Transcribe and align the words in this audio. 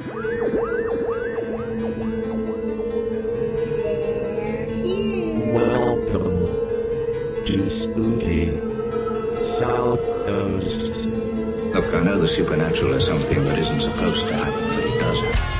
Welcome 0.00 0.16
to 7.44 7.56
Spooky 7.82 8.48
South 9.60 10.00
Coast. 10.00 10.66
Look, 11.74 11.94
I 11.94 12.02
know 12.02 12.18
the 12.18 12.28
supernatural 12.28 12.94
is 12.94 13.04
something 13.04 13.44
that 13.44 13.58
isn't 13.58 13.80
supposed 13.80 14.26
to 14.26 14.32
happen, 14.36 14.68
but 14.68 14.78
it 14.78 15.00
does 15.00 15.59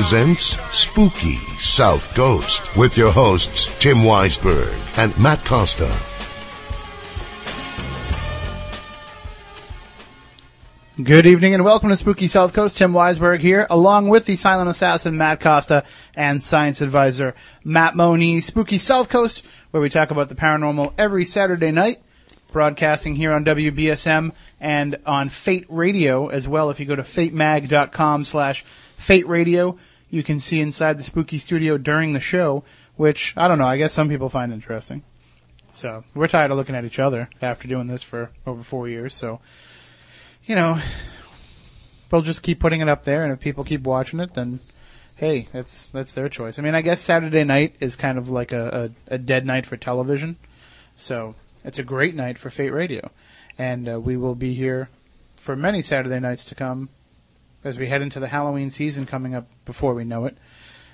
presents 0.00 0.56
Spooky 0.74 1.36
South 1.58 2.14
Coast 2.14 2.74
with 2.74 2.96
your 2.96 3.12
hosts 3.12 3.66
Tim 3.80 3.98
Weisberg 3.98 4.74
and 4.96 5.16
Matt 5.18 5.44
Costa. 5.44 5.94
Good 11.04 11.26
evening 11.26 11.52
and 11.52 11.66
welcome 11.66 11.90
to 11.90 11.96
Spooky 11.96 12.28
South 12.28 12.54
Coast. 12.54 12.78
Tim 12.78 12.94
Weisberg 12.94 13.40
here, 13.40 13.66
along 13.68 14.08
with 14.08 14.24
the 14.24 14.36
silent 14.36 14.70
assassin 14.70 15.18
Matt 15.18 15.38
Costa 15.38 15.84
and 16.16 16.42
science 16.42 16.80
advisor 16.80 17.34
Matt 17.62 17.94
Moniz. 17.94 18.46
Spooky 18.46 18.78
South 18.78 19.10
Coast, 19.10 19.44
where 19.70 19.82
we 19.82 19.90
talk 19.90 20.10
about 20.10 20.30
the 20.30 20.34
paranormal 20.34 20.94
every 20.96 21.26
Saturday 21.26 21.72
night, 21.72 22.00
broadcasting 22.52 23.16
here 23.16 23.32
on 23.32 23.44
WBSM 23.44 24.32
and 24.60 24.96
on 25.04 25.28
Fate 25.28 25.66
Radio 25.68 26.28
as 26.28 26.48
well. 26.48 26.70
If 26.70 26.80
you 26.80 26.86
go 26.86 26.96
to 26.96 27.02
fatemag.com 27.02 28.24
slash 28.24 28.64
Fate 28.96 29.28
Radio, 29.28 29.78
you 30.10 30.22
can 30.22 30.38
see 30.38 30.60
inside 30.60 30.98
the 30.98 31.04
spooky 31.04 31.38
studio 31.38 31.78
during 31.78 32.12
the 32.12 32.20
show, 32.20 32.64
which, 32.96 33.34
I 33.36 33.48
don't 33.48 33.58
know, 33.58 33.66
I 33.66 33.76
guess 33.76 33.92
some 33.92 34.08
people 34.08 34.28
find 34.28 34.52
interesting. 34.52 35.04
So, 35.72 36.04
we're 36.14 36.26
tired 36.26 36.50
of 36.50 36.56
looking 36.56 36.74
at 36.74 36.84
each 36.84 36.98
other 36.98 37.30
after 37.40 37.68
doing 37.68 37.86
this 37.86 38.02
for 38.02 38.30
over 38.46 38.62
four 38.62 38.88
years, 38.88 39.14
so 39.14 39.40
you 40.50 40.54
know, 40.54 40.80
we'll 42.10 42.22
just 42.22 42.42
keep 42.42 42.58
putting 42.58 42.80
it 42.80 42.88
up 42.88 43.04
there, 43.04 43.22
and 43.22 43.32
if 43.32 43.40
people 43.40 43.64
keep 43.64 43.82
watching 43.82 44.20
it, 44.20 44.34
then 44.34 44.60
hey, 45.14 45.48
that's 45.52 45.88
that's 45.88 46.14
their 46.14 46.28
choice. 46.28 46.58
I 46.58 46.62
mean, 46.62 46.74
I 46.74 46.82
guess 46.82 47.00
Saturday 47.00 47.44
night 47.44 47.76
is 47.78 47.94
kind 47.94 48.18
of 48.18 48.30
like 48.30 48.52
a, 48.52 48.90
a, 49.08 49.14
a 49.14 49.18
dead 49.18 49.46
night 49.46 49.66
for 49.66 49.76
television, 49.76 50.36
so 50.96 51.34
it's 51.64 51.78
a 51.78 51.84
great 51.84 52.14
night 52.14 52.36
for 52.36 52.50
Fate 52.50 52.72
Radio, 52.72 53.10
and 53.58 53.88
uh, 53.88 54.00
we 54.00 54.16
will 54.16 54.34
be 54.34 54.54
here 54.54 54.88
for 55.36 55.54
many 55.54 55.82
Saturday 55.82 56.18
nights 56.18 56.44
to 56.46 56.54
come 56.54 56.88
as 57.64 57.78
we 57.78 57.88
head 57.88 58.02
into 58.02 58.20
the 58.20 58.28
Halloween 58.28 58.70
season 58.70 59.06
coming 59.06 59.34
up 59.34 59.46
before 59.64 59.94
we 59.94 60.04
know 60.04 60.26
it. 60.26 60.36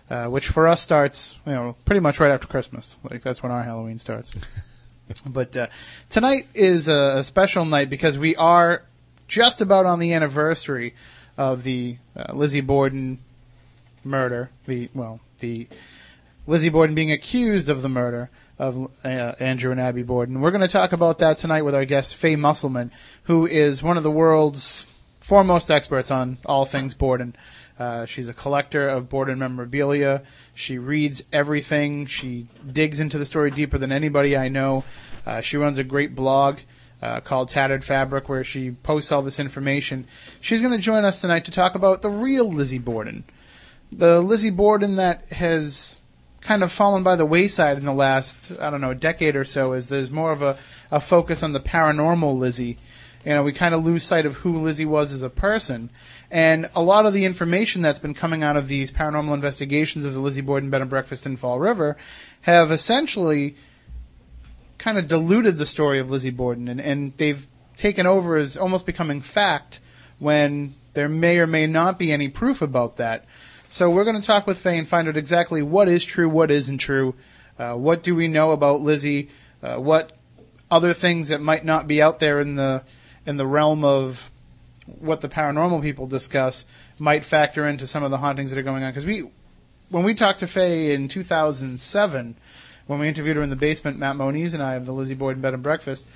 Uh, 0.08 0.26
which 0.26 0.46
for 0.46 0.68
us 0.68 0.80
starts, 0.80 1.34
you 1.44 1.52
know, 1.52 1.74
pretty 1.84 1.98
much 1.98 2.20
right 2.20 2.30
after 2.30 2.46
Christmas. 2.46 2.96
Like 3.10 3.22
that's 3.22 3.42
when 3.42 3.50
our 3.50 3.64
Halloween 3.64 3.98
starts. 3.98 4.32
but 5.26 5.56
uh, 5.56 5.66
tonight 6.10 6.46
is 6.54 6.86
a, 6.86 7.14
a 7.16 7.24
special 7.24 7.64
night 7.64 7.90
because 7.90 8.16
we 8.16 8.36
are 8.36 8.84
just 9.26 9.60
about 9.60 9.84
on 9.84 9.98
the 9.98 10.12
anniversary 10.12 10.94
of 11.36 11.64
the 11.64 11.96
uh, 12.16 12.32
Lizzie 12.34 12.60
Borden 12.60 13.18
murder. 14.04 14.50
The 14.66 14.88
well, 14.94 15.18
the 15.40 15.66
Lizzie 16.46 16.68
Borden 16.68 16.94
being 16.94 17.10
accused 17.10 17.68
of 17.68 17.82
the 17.82 17.88
murder 17.88 18.30
of 18.58 18.90
uh, 19.04 19.08
Andrew 19.08 19.70
and 19.70 19.80
Abby 19.80 20.02
Borden. 20.02 20.40
We're 20.40 20.50
going 20.50 20.60
to 20.62 20.68
talk 20.68 20.92
about 20.92 21.18
that 21.18 21.36
tonight 21.36 21.62
with 21.62 21.74
our 21.74 21.84
guest 21.84 22.14
Faye 22.14 22.36
Musselman, 22.36 22.90
who 23.24 23.46
is 23.46 23.82
one 23.82 23.96
of 23.96 24.02
the 24.02 24.10
world's 24.10 24.86
foremost 25.26 25.72
experts 25.72 26.12
on 26.12 26.38
all 26.46 26.64
things 26.64 26.94
Borden. 26.94 27.34
Uh, 27.80 28.06
she's 28.06 28.28
a 28.28 28.32
collector 28.32 28.88
of 28.88 29.08
Borden 29.08 29.40
memorabilia. 29.40 30.22
She 30.54 30.78
reads 30.78 31.24
everything. 31.32 32.06
She 32.06 32.46
digs 32.72 33.00
into 33.00 33.18
the 33.18 33.26
story 33.26 33.50
deeper 33.50 33.76
than 33.76 33.90
anybody 33.90 34.36
I 34.36 34.48
know. 34.48 34.84
Uh, 35.26 35.40
she 35.40 35.56
runs 35.56 35.78
a 35.78 35.84
great 35.84 36.14
blog 36.14 36.60
uh, 37.02 37.18
called 37.20 37.48
Tattered 37.48 37.82
Fabric 37.82 38.28
where 38.28 38.44
she 38.44 38.70
posts 38.70 39.10
all 39.10 39.20
this 39.20 39.40
information. 39.40 40.06
She's 40.40 40.60
going 40.60 40.72
to 40.72 40.78
join 40.78 41.04
us 41.04 41.20
tonight 41.20 41.44
to 41.46 41.50
talk 41.50 41.74
about 41.74 42.02
the 42.02 42.10
real 42.10 42.48
Lizzie 42.48 42.78
Borden. 42.78 43.24
The 43.90 44.20
Lizzie 44.20 44.50
Borden 44.50 44.94
that 44.94 45.28
has 45.30 45.98
kind 46.40 46.62
of 46.62 46.70
fallen 46.70 47.02
by 47.02 47.16
the 47.16 47.26
wayside 47.26 47.78
in 47.78 47.84
the 47.84 47.92
last, 47.92 48.52
I 48.60 48.70
don't 48.70 48.80
know, 48.80 48.92
a 48.92 48.94
decade 48.94 49.34
or 49.34 49.44
so 49.44 49.72
as 49.72 49.88
there's 49.88 50.12
more 50.12 50.30
of 50.30 50.42
a, 50.42 50.56
a 50.92 51.00
focus 51.00 51.42
on 51.42 51.52
the 51.52 51.58
paranormal 51.58 52.38
Lizzie. 52.38 52.78
You 53.26 53.34
know, 53.34 53.42
we 53.42 53.52
kind 53.52 53.74
of 53.74 53.84
lose 53.84 54.04
sight 54.04 54.24
of 54.24 54.36
who 54.36 54.62
Lizzie 54.62 54.84
was 54.84 55.12
as 55.12 55.22
a 55.22 55.28
person. 55.28 55.90
And 56.30 56.70
a 56.76 56.82
lot 56.82 57.06
of 57.06 57.12
the 57.12 57.24
information 57.24 57.82
that's 57.82 57.98
been 57.98 58.14
coming 58.14 58.44
out 58.44 58.56
of 58.56 58.68
these 58.68 58.92
paranormal 58.92 59.34
investigations 59.34 60.04
of 60.04 60.14
the 60.14 60.20
Lizzie 60.20 60.42
Borden 60.42 60.70
bed 60.70 60.80
and 60.80 60.88
breakfast 60.88 61.26
in 61.26 61.36
Fall 61.36 61.58
River 61.58 61.96
have 62.42 62.70
essentially 62.70 63.56
kind 64.78 64.96
of 64.96 65.08
diluted 65.08 65.58
the 65.58 65.66
story 65.66 65.98
of 65.98 66.08
Lizzie 66.08 66.30
Borden 66.30 66.68
and, 66.68 66.80
and 66.80 67.14
they've 67.16 67.48
taken 67.74 68.06
over 68.06 68.36
as 68.36 68.56
almost 68.56 68.86
becoming 68.86 69.20
fact 69.20 69.80
when 70.20 70.76
there 70.94 71.08
may 71.08 71.38
or 71.38 71.48
may 71.48 71.66
not 71.66 71.98
be 71.98 72.12
any 72.12 72.28
proof 72.28 72.62
about 72.62 72.96
that. 72.98 73.24
So 73.66 73.90
we're 73.90 74.04
going 74.04 74.20
to 74.20 74.26
talk 74.26 74.46
with 74.46 74.58
Faye 74.58 74.78
and 74.78 74.86
find 74.86 75.08
out 75.08 75.16
exactly 75.16 75.62
what 75.62 75.88
is 75.88 76.04
true, 76.04 76.28
what 76.28 76.52
isn't 76.52 76.78
true, 76.78 77.16
uh, 77.58 77.74
what 77.74 78.04
do 78.04 78.14
we 78.14 78.28
know 78.28 78.52
about 78.52 78.82
Lizzie, 78.82 79.30
uh, 79.64 79.78
what 79.78 80.12
other 80.70 80.92
things 80.92 81.28
that 81.30 81.40
might 81.40 81.64
not 81.64 81.88
be 81.88 82.00
out 82.00 82.20
there 82.20 82.38
in 82.38 82.54
the 82.54 82.84
in 83.26 83.36
the 83.36 83.46
realm 83.46 83.84
of 83.84 84.30
what 84.86 85.20
the 85.20 85.28
paranormal 85.28 85.82
people 85.82 86.06
discuss 86.06 86.64
might 86.98 87.24
factor 87.24 87.66
into 87.66 87.86
some 87.86 88.02
of 88.02 88.10
the 88.10 88.18
hauntings 88.18 88.50
that 88.50 88.58
are 88.58 88.62
going 88.62 88.82
on. 88.82 88.90
Because 88.90 89.04
we, 89.04 89.28
when 89.90 90.04
we 90.04 90.14
talked 90.14 90.40
to 90.40 90.46
Faye 90.46 90.94
in 90.94 91.08
2007, 91.08 92.36
when 92.86 92.98
we 92.98 93.08
interviewed 93.08 93.36
her 93.36 93.42
in 93.42 93.50
the 93.50 93.56
basement, 93.56 93.98
Matt 93.98 94.16
Moniz 94.16 94.54
and 94.54 94.62
I 94.62 94.74
of 94.74 94.86
the 94.86 94.92
Lizzie 94.92 95.14
Borden 95.14 95.42
Bed 95.42 95.54
and 95.54 95.62
Breakfast, 95.62 96.06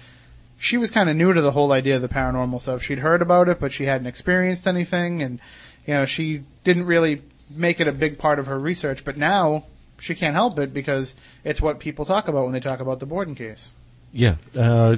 she 0.57 0.77
was 0.77 0.91
kind 0.91 1.09
of 1.09 1.17
new 1.17 1.33
to 1.33 1.43
the 1.43 1.51
whole 1.51 1.73
idea 1.73 1.97
of 1.97 2.03
the 2.03 2.09
paranormal 2.09 2.61
stuff. 2.61 2.83
She'd 2.83 2.99
heard 2.99 3.23
about 3.23 3.49
it, 3.49 3.59
but 3.59 3.73
she 3.73 3.87
hadn't 3.87 4.07
experienced 4.07 4.67
anything, 4.67 5.23
and 5.23 5.41
you 5.87 5.95
know 5.95 6.05
she 6.05 6.43
didn't 6.65 6.85
really 6.85 7.23
make 7.49 7.81
it 7.81 7.89
a 7.89 7.93
big 7.93 8.19
part 8.19 8.39
of 8.39 8.47
her 8.47 8.59
research. 8.59 9.03
But 9.03 9.17
now 9.17 9.65
she 9.99 10.15
can't 10.15 10.35
help 10.35 10.59
it 10.59 10.75
because 10.75 11.17
it's 11.45 11.63
what 11.63 11.79
people 11.79 12.05
talk 12.05 12.29
about 12.29 12.45
when 12.45 12.53
they 12.53 12.61
talk 12.61 12.81
about 12.81 13.01
the 13.01 13.07
Borden 13.07 13.35
case. 13.35 13.73
Yeah, 14.13 14.37
uh, 14.55 14.97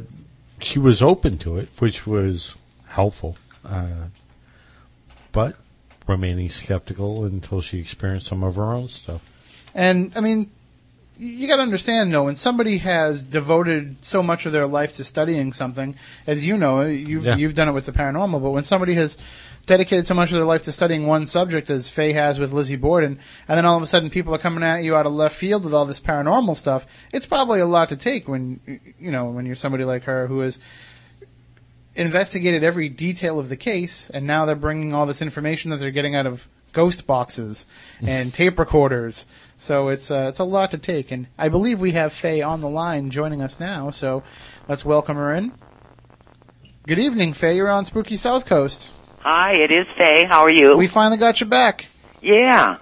she 0.62 0.78
was 0.78 1.02
open 1.02 1.38
to 1.38 1.56
it, 1.58 1.68
which 1.78 2.06
was 2.06 2.54
helpful, 2.86 3.36
uh, 3.64 4.06
but 5.32 5.56
remaining 6.06 6.50
skeptical 6.50 7.24
until 7.24 7.60
she 7.60 7.78
experienced 7.78 8.26
some 8.26 8.42
of 8.42 8.56
her 8.56 8.72
own 8.72 8.88
stuff. 8.88 9.22
And 9.74 10.12
I 10.16 10.20
mean, 10.20 10.50
you 11.18 11.46
got 11.46 11.56
to 11.56 11.62
understand 11.62 12.12
though, 12.12 12.24
when 12.24 12.34
somebody 12.36 12.78
has 12.78 13.22
devoted 13.22 14.04
so 14.04 14.22
much 14.22 14.46
of 14.46 14.52
their 14.52 14.66
life 14.66 14.94
to 14.94 15.04
studying 15.04 15.52
something, 15.52 15.94
as 16.26 16.44
you 16.44 16.56
know, 16.56 16.82
you've 16.82 17.24
Yeah. 17.24 17.36
you've 17.36 17.54
done 17.54 17.68
it 17.68 17.72
with 17.72 17.86
the 17.86 17.92
paranormal, 17.92 18.42
but 18.42 18.50
when 18.50 18.64
somebody 18.64 18.94
has 18.94 19.16
dedicated 19.66 20.06
so 20.06 20.14
much 20.14 20.30
of 20.30 20.36
their 20.36 20.44
life 20.44 20.62
to 20.62 20.72
studying 20.72 21.06
one 21.06 21.26
subject, 21.26 21.70
as 21.70 21.88
Faye 21.88 22.12
has 22.12 22.38
with 22.38 22.52
Lizzie 22.52 22.76
Borden, 22.76 23.18
and 23.48 23.56
then 23.56 23.64
all 23.64 23.76
of 23.76 23.82
a 23.82 23.86
sudden 23.86 24.10
people 24.10 24.34
are 24.34 24.38
coming 24.38 24.64
at 24.64 24.82
you 24.82 24.96
out 24.96 25.06
of 25.06 25.12
left 25.12 25.36
field 25.36 25.64
with 25.64 25.74
all 25.74 25.84
this 25.84 26.00
paranormal 26.00 26.56
stuff, 26.56 26.86
it's 27.12 27.26
probably 27.26 27.60
a 27.60 27.66
lot 27.66 27.88
to 27.90 27.96
take 27.96 28.28
when 28.28 28.60
you 28.98 29.10
know 29.10 29.26
when 29.26 29.46
you're 29.46 29.54
somebody 29.54 29.84
like 29.84 30.04
her 30.04 30.26
who 30.26 30.40
has 30.40 30.58
investigated 31.94 32.64
every 32.64 32.88
detail 32.88 33.38
of 33.38 33.48
the 33.48 33.56
case, 33.56 34.10
and 34.10 34.26
now 34.26 34.44
they're 34.44 34.56
bringing 34.56 34.92
all 34.92 35.06
this 35.06 35.22
information 35.22 35.70
that 35.70 35.78
they're 35.78 35.90
getting 35.90 36.16
out 36.16 36.26
of 36.26 36.48
ghost 36.72 37.06
boxes 37.06 37.66
and 38.00 38.32
tape 38.32 38.58
recorders. 38.58 39.26
So 39.58 39.88
it's 39.88 40.10
uh, 40.10 40.26
it's 40.28 40.40
a 40.40 40.44
lot 40.44 40.72
to 40.72 40.78
take, 40.78 41.12
and 41.12 41.28
I 41.38 41.48
believe 41.48 41.80
we 41.80 41.92
have 41.92 42.12
Faye 42.12 42.42
on 42.42 42.60
the 42.60 42.68
line 42.68 43.10
joining 43.10 43.42
us 43.42 43.60
now. 43.60 43.90
So 43.90 44.24
let's 44.68 44.84
welcome 44.84 45.16
her 45.16 45.32
in. 45.32 45.52
Good 46.84 46.98
evening, 46.98 47.32
Faye. 47.32 47.54
You're 47.54 47.70
on 47.70 47.84
Spooky 47.84 48.16
South 48.16 48.44
Coast. 48.44 48.90
Hi, 49.22 49.54
it 49.54 49.70
is 49.70 49.86
Faye. 49.96 50.24
How 50.24 50.40
are 50.42 50.52
you? 50.52 50.76
We 50.76 50.86
finally 50.86 51.16
got 51.16 51.40
you 51.40 51.46
back. 51.46 51.86
yeah. 52.20 52.78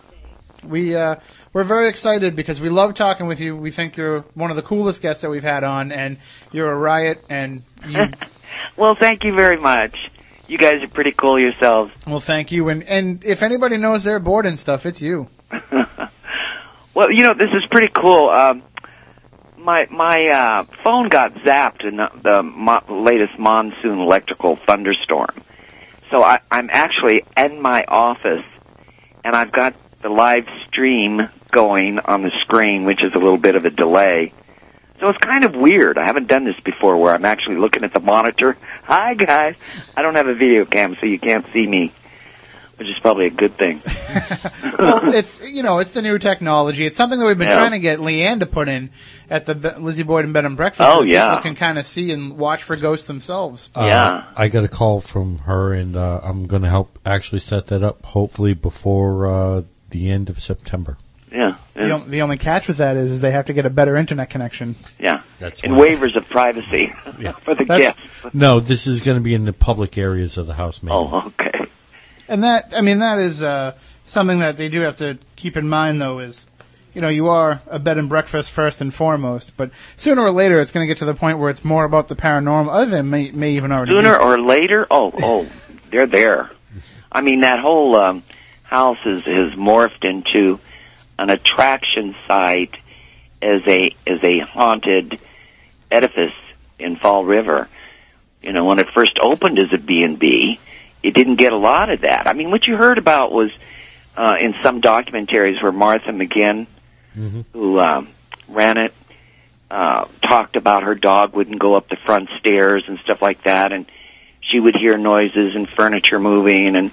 We 0.62 0.94
uh, 0.94 1.16
we're 1.54 1.64
very 1.64 1.88
excited 1.88 2.36
because 2.36 2.60
we 2.60 2.68
love 2.68 2.92
talking 2.92 3.26
with 3.26 3.40
you. 3.40 3.56
We 3.56 3.70
think 3.70 3.96
you're 3.96 4.20
one 4.34 4.50
of 4.50 4.56
the 4.56 4.62
coolest 4.62 5.00
guests 5.00 5.22
that 5.22 5.30
we've 5.30 5.42
had 5.42 5.64
on, 5.64 5.90
and 5.90 6.18
you're 6.52 6.70
a 6.70 6.76
riot. 6.76 7.24
And 7.30 7.62
you, 7.88 7.98
Well, 8.76 8.94
thank 8.94 9.24
you 9.24 9.34
very 9.34 9.56
much. 9.56 9.96
You 10.48 10.58
guys 10.58 10.82
are 10.82 10.88
pretty 10.88 11.12
cool 11.12 11.40
yourselves. 11.40 11.92
well, 12.06 12.20
thank 12.20 12.52
you. 12.52 12.68
And 12.68 12.82
and 12.82 13.24
if 13.24 13.42
anybody 13.42 13.78
knows 13.78 14.04
their 14.04 14.18
Borden 14.18 14.56
stuff, 14.58 14.84
it's 14.86 15.00
you. 15.00 15.28
Well, 16.92 17.10
you 17.12 17.22
know, 17.22 17.34
this 17.34 17.48
is 17.54 17.64
pretty 17.70 17.88
cool. 17.94 18.28
Um, 18.28 18.62
my 19.56 19.86
my 19.90 20.18
uh, 20.24 20.64
phone 20.84 21.08
got 21.08 21.32
zapped 21.36 21.84
in 21.88 21.96
the, 21.96 22.08
the 22.22 22.42
mo- 22.42 22.82
latest 22.90 23.38
monsoon 23.38 24.00
electrical 24.00 24.58
thunderstorm, 24.66 25.30
so 26.10 26.22
I, 26.22 26.40
I'm 26.50 26.68
actually 26.70 27.24
in 27.36 27.60
my 27.60 27.84
office, 27.86 28.44
and 29.24 29.34
I've 29.34 29.52
got 29.52 29.74
the 30.02 30.08
live 30.08 30.44
stream 30.68 31.20
going 31.50 31.98
on 31.98 32.22
the 32.22 32.30
screen, 32.42 32.84
which 32.84 33.02
is 33.02 33.12
a 33.14 33.18
little 33.18 33.38
bit 33.38 33.54
of 33.54 33.64
a 33.64 33.70
delay. 33.70 34.32
So 35.00 35.08
it's 35.08 35.18
kind 35.18 35.44
of 35.44 35.54
weird. 35.54 35.96
I 35.96 36.06
haven't 36.06 36.28
done 36.28 36.44
this 36.44 36.58
before 36.62 36.98
where 36.98 37.14
I'm 37.14 37.24
actually 37.24 37.56
looking 37.56 37.84
at 37.84 37.94
the 37.94 38.00
monitor. 38.00 38.56
Hi 38.84 39.14
guys. 39.14 39.56
I 39.96 40.02
don't 40.02 40.14
have 40.14 40.26
a 40.26 40.34
video 40.34 40.66
cam 40.66 40.96
so 41.00 41.06
you 41.06 41.18
can't 41.18 41.46
see 41.52 41.66
me. 41.66 41.92
Which 42.80 42.88
is 42.88 42.98
probably 43.00 43.26
a 43.26 43.30
good 43.30 43.58
thing. 43.58 43.82
well, 44.78 45.12
it's 45.14 45.46
you 45.52 45.62
know, 45.62 45.80
it's 45.80 45.90
the 45.92 46.00
new 46.00 46.18
technology. 46.18 46.86
It's 46.86 46.96
something 46.96 47.18
that 47.18 47.26
we've 47.26 47.36
been 47.36 47.48
Yeah. 47.48 47.56
trying 47.58 47.72
to 47.72 47.78
get 47.78 47.98
Leanne 47.98 48.40
to 48.40 48.46
put 48.46 48.68
in 48.70 48.88
at 49.28 49.44
the 49.44 49.54
Be- 49.54 49.68
Lizzie 49.78 50.02
Borden 50.02 50.32
Bed 50.32 50.46
and 50.46 50.56
Breakfast. 50.56 50.88
Oh, 50.88 51.00
so 51.00 51.02
yeah. 51.02 51.28
people 51.34 51.42
can 51.42 51.56
kind 51.56 51.78
of 51.78 51.84
see 51.84 52.10
and 52.10 52.38
watch 52.38 52.62
for 52.62 52.76
ghosts 52.76 53.06
themselves. 53.06 53.68
Uh, 53.74 53.84
Yeah. 53.84 54.24
I 54.34 54.48
got 54.48 54.64
a 54.64 54.68
call 54.68 55.02
from 55.02 55.40
her, 55.40 55.74
and 55.74 55.94
uh, 55.94 56.20
I'm 56.22 56.46
going 56.46 56.62
to 56.62 56.70
help 56.70 56.98
actually 57.04 57.40
set 57.40 57.66
that 57.66 57.82
up. 57.82 58.02
Hopefully 58.02 58.54
before 58.54 59.26
uh, 59.26 59.62
the 59.90 60.08
end 60.10 60.30
of 60.30 60.42
September. 60.42 60.96
Yeah. 61.30 61.56
The, 61.74 61.86
Yeah. 61.86 61.92
on- 61.96 62.10
the 62.10 62.22
only 62.22 62.38
catch 62.38 62.66
with 62.66 62.78
that 62.78 62.96
is, 62.96 63.10
is 63.10 63.20
they 63.20 63.32
have 63.32 63.44
to 63.44 63.52
get 63.52 63.66
a 63.66 63.70
better 63.70 63.94
internet 63.96 64.30
connection. 64.30 64.74
yeah. 64.98 65.20
That's 65.38 65.62
and 65.62 65.74
waivers 65.74 66.16
of 66.16 66.28
privacy 66.30 66.92
Yeah. 67.18 67.32
for 67.44 67.54
the 67.54 67.66
That's- 67.66 67.94
guests. 67.94 68.34
No, 68.34 68.58
this 68.60 68.86
is 68.86 69.02
going 69.02 69.16
to 69.18 69.22
be 69.22 69.34
in 69.34 69.44
the 69.44 69.52
public 69.52 69.98
areas 69.98 70.38
of 70.38 70.46
the 70.46 70.54
house. 70.54 70.82
Maybe. 70.82 70.94
Oh, 70.94 71.26
okay. 71.38 71.59
And 72.30 72.44
that, 72.44 72.72
I 72.74 72.80
mean, 72.80 73.00
that 73.00 73.18
is 73.18 73.42
uh, 73.42 73.74
something 74.06 74.38
that 74.38 74.56
they 74.56 74.68
do 74.68 74.80
have 74.82 74.96
to 74.98 75.18
keep 75.34 75.56
in 75.56 75.68
mind, 75.68 76.00
though, 76.00 76.20
is, 76.20 76.46
you 76.94 77.00
know, 77.00 77.08
you 77.08 77.28
are 77.28 77.60
a 77.66 77.80
bed 77.80 77.98
and 77.98 78.08
breakfast 78.08 78.52
first 78.52 78.80
and 78.80 78.94
foremost, 78.94 79.56
but 79.56 79.72
sooner 79.96 80.22
or 80.22 80.30
later 80.30 80.60
it's 80.60 80.70
going 80.70 80.86
to 80.86 80.88
get 80.88 80.98
to 80.98 81.04
the 81.04 81.14
point 81.14 81.40
where 81.40 81.50
it's 81.50 81.64
more 81.64 81.84
about 81.84 82.06
the 82.06 82.14
paranormal, 82.14 82.68
other 82.72 82.90
than 82.90 83.10
may, 83.10 83.32
may 83.32 83.50
even 83.54 83.72
already 83.72 83.90
Sooner 83.90 84.16
be. 84.16 84.24
or 84.24 84.40
later, 84.40 84.86
oh, 84.92 85.10
oh, 85.20 85.48
they're 85.90 86.06
there. 86.06 86.52
I 87.10 87.20
mean, 87.20 87.40
that 87.40 87.58
whole 87.58 87.96
um, 87.96 88.22
house 88.62 88.98
is 89.04 89.24
has 89.24 89.52
morphed 89.54 90.04
into 90.08 90.60
an 91.18 91.30
attraction 91.30 92.14
site 92.28 92.76
as 93.42 93.62
a 93.66 93.90
as 94.06 94.22
a 94.22 94.38
haunted 94.38 95.20
edifice 95.90 96.32
in 96.78 96.94
Fall 96.94 97.24
River. 97.24 97.68
You 98.40 98.52
know, 98.52 98.64
when 98.64 98.78
it 98.78 98.86
first 98.94 99.18
opened 99.20 99.58
as 99.58 99.72
a 99.72 99.78
B 99.78 100.04
and 100.04 100.18
B, 100.20 100.60
it 101.02 101.14
didn't 101.14 101.36
get 101.36 101.52
a 101.52 101.56
lot 101.56 101.90
of 101.90 102.02
that. 102.02 102.26
I 102.26 102.32
mean, 102.32 102.50
what 102.50 102.66
you 102.66 102.76
heard 102.76 102.98
about 102.98 103.32
was 103.32 103.50
uh, 104.16 104.34
in 104.40 104.54
some 104.62 104.80
documentaries 104.80 105.62
where 105.62 105.72
Martha 105.72 106.10
McGinn, 106.10 106.66
who 107.52 107.78
um, 107.78 108.08
ran 108.48 108.76
it, 108.78 108.94
uh, 109.70 110.06
talked 110.22 110.56
about 110.56 110.82
her 110.82 110.94
dog 110.94 111.34
wouldn't 111.34 111.58
go 111.58 111.74
up 111.74 111.88
the 111.88 111.96
front 112.04 112.28
stairs 112.38 112.84
and 112.88 112.98
stuff 113.00 113.22
like 113.22 113.44
that, 113.44 113.72
and 113.72 113.86
she 114.40 114.58
would 114.58 114.74
hear 114.76 114.98
noises 114.98 115.54
and 115.54 115.68
furniture 115.68 116.18
moving, 116.18 116.76
and 116.76 116.90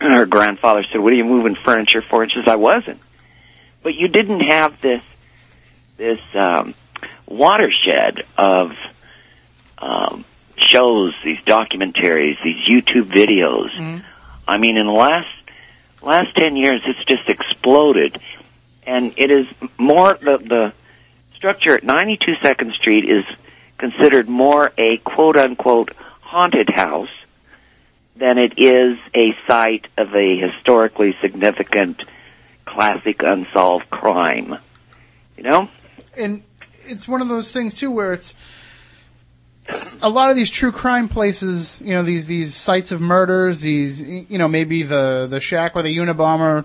her 0.00 0.26
grandfather 0.26 0.84
said, 0.92 1.00
"What 1.00 1.12
are 1.12 1.16
you 1.16 1.24
moving 1.24 1.56
furniture 1.56 2.02
for?" 2.02 2.22
And 2.22 2.30
she 2.30 2.38
says, 2.38 2.48
"I 2.48 2.56
wasn't." 2.56 3.00
But 3.82 3.94
you 3.94 4.08
didn't 4.08 4.40
have 4.40 4.80
this 4.80 5.02
this 5.96 6.20
um, 6.34 6.74
watershed 7.26 8.24
of 8.36 8.72
um, 9.78 10.24
shows, 10.68 11.14
these 11.24 11.38
documentaries, 11.40 12.36
these 12.42 12.66
YouTube 12.68 13.10
videos. 13.10 13.70
Mm-hmm. 13.70 14.04
I 14.46 14.58
mean, 14.58 14.76
in 14.76 14.86
the 14.86 14.92
last 14.92 15.28
last 16.02 16.34
ten 16.36 16.56
years, 16.56 16.82
it's 16.86 17.04
just 17.04 17.28
exploded, 17.28 18.18
and 18.86 19.14
it 19.16 19.30
is 19.30 19.46
more 19.78 20.14
the 20.14 20.38
the 20.38 20.72
structure 21.34 21.74
at 21.74 21.84
92 21.84 22.34
Second 22.42 22.72
Street 22.72 23.04
is 23.04 23.24
considered 23.78 24.28
more 24.28 24.72
a 24.78 24.96
quote 24.98 25.36
unquote 25.36 25.92
haunted 26.20 26.70
house 26.70 27.10
than 28.16 28.38
it 28.38 28.54
is 28.56 28.96
a 29.14 29.36
site 29.46 29.86
of 29.98 30.14
a 30.14 30.38
historically 30.38 31.14
significant 31.20 32.02
classic 32.64 33.20
unsolved 33.22 33.90
crime. 33.90 34.56
You 35.36 35.42
know? 35.42 35.68
and 36.16 36.42
it's 36.86 37.06
one 37.06 37.20
of 37.20 37.28
those 37.28 37.52
things 37.52 37.74
too 37.76 37.90
where 37.90 38.12
it's 38.12 38.34
a 40.02 40.08
lot 40.08 40.30
of 40.30 40.36
these 40.36 40.50
true 40.50 40.72
crime 40.72 41.08
places, 41.08 41.80
you 41.84 41.90
know, 41.94 42.02
these 42.02 42.26
these 42.26 42.54
sites 42.54 42.92
of 42.92 43.00
murders, 43.00 43.60
these 43.60 44.00
you 44.00 44.38
know 44.38 44.48
maybe 44.48 44.82
the 44.82 45.26
the 45.28 45.40
shack 45.40 45.74
where 45.74 45.82
the 45.82 45.96
Unabomber, 45.96 46.64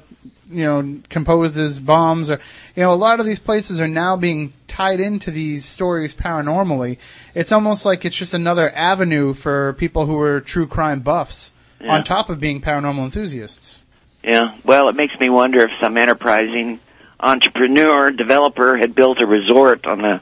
you 0.50 0.64
know, 0.64 1.00
composed 1.10 1.56
his 1.56 1.80
bombs, 1.80 2.30
or 2.30 2.40
you 2.76 2.84
know, 2.84 2.92
a 2.92 2.96
lot 2.96 3.20
of 3.20 3.26
these 3.26 3.40
places 3.40 3.80
are 3.82 3.88
now 3.88 4.16
being 4.16 4.54
tied 4.68 5.00
into 5.00 5.32
these 5.32 5.66
stories 5.66 6.14
paranormally. 6.14 6.98
It's 7.34 7.52
almost 7.52 7.86
like 7.86 8.06
it's 8.06 8.16
just 8.16 8.34
another 8.34 8.70
avenue 8.76 9.34
for 9.34 9.74
people 9.74 10.06
who 10.06 10.20
are 10.20 10.40
true 10.42 10.68
crime 10.68 11.00
buffs, 11.00 11.52
Yeah. 11.82 11.96
on 11.96 12.04
top 12.04 12.30
of 12.30 12.40
being 12.40 12.62
paranormal 12.62 13.04
enthusiasts. 13.04 13.82
Yeah. 14.24 14.56
Well, 14.64 14.90
it 14.90 14.96
makes 14.96 15.14
me 15.20 15.30
wonder 15.30 15.62
if 15.62 15.72
some 15.82 15.98
enterprising 15.98 16.80
entrepreneur 17.20 18.12
developer 18.12 18.78
had 18.78 18.94
built 18.96 19.20
a 19.22 19.26
resort 19.26 19.86
on 19.86 20.02
the 20.02 20.22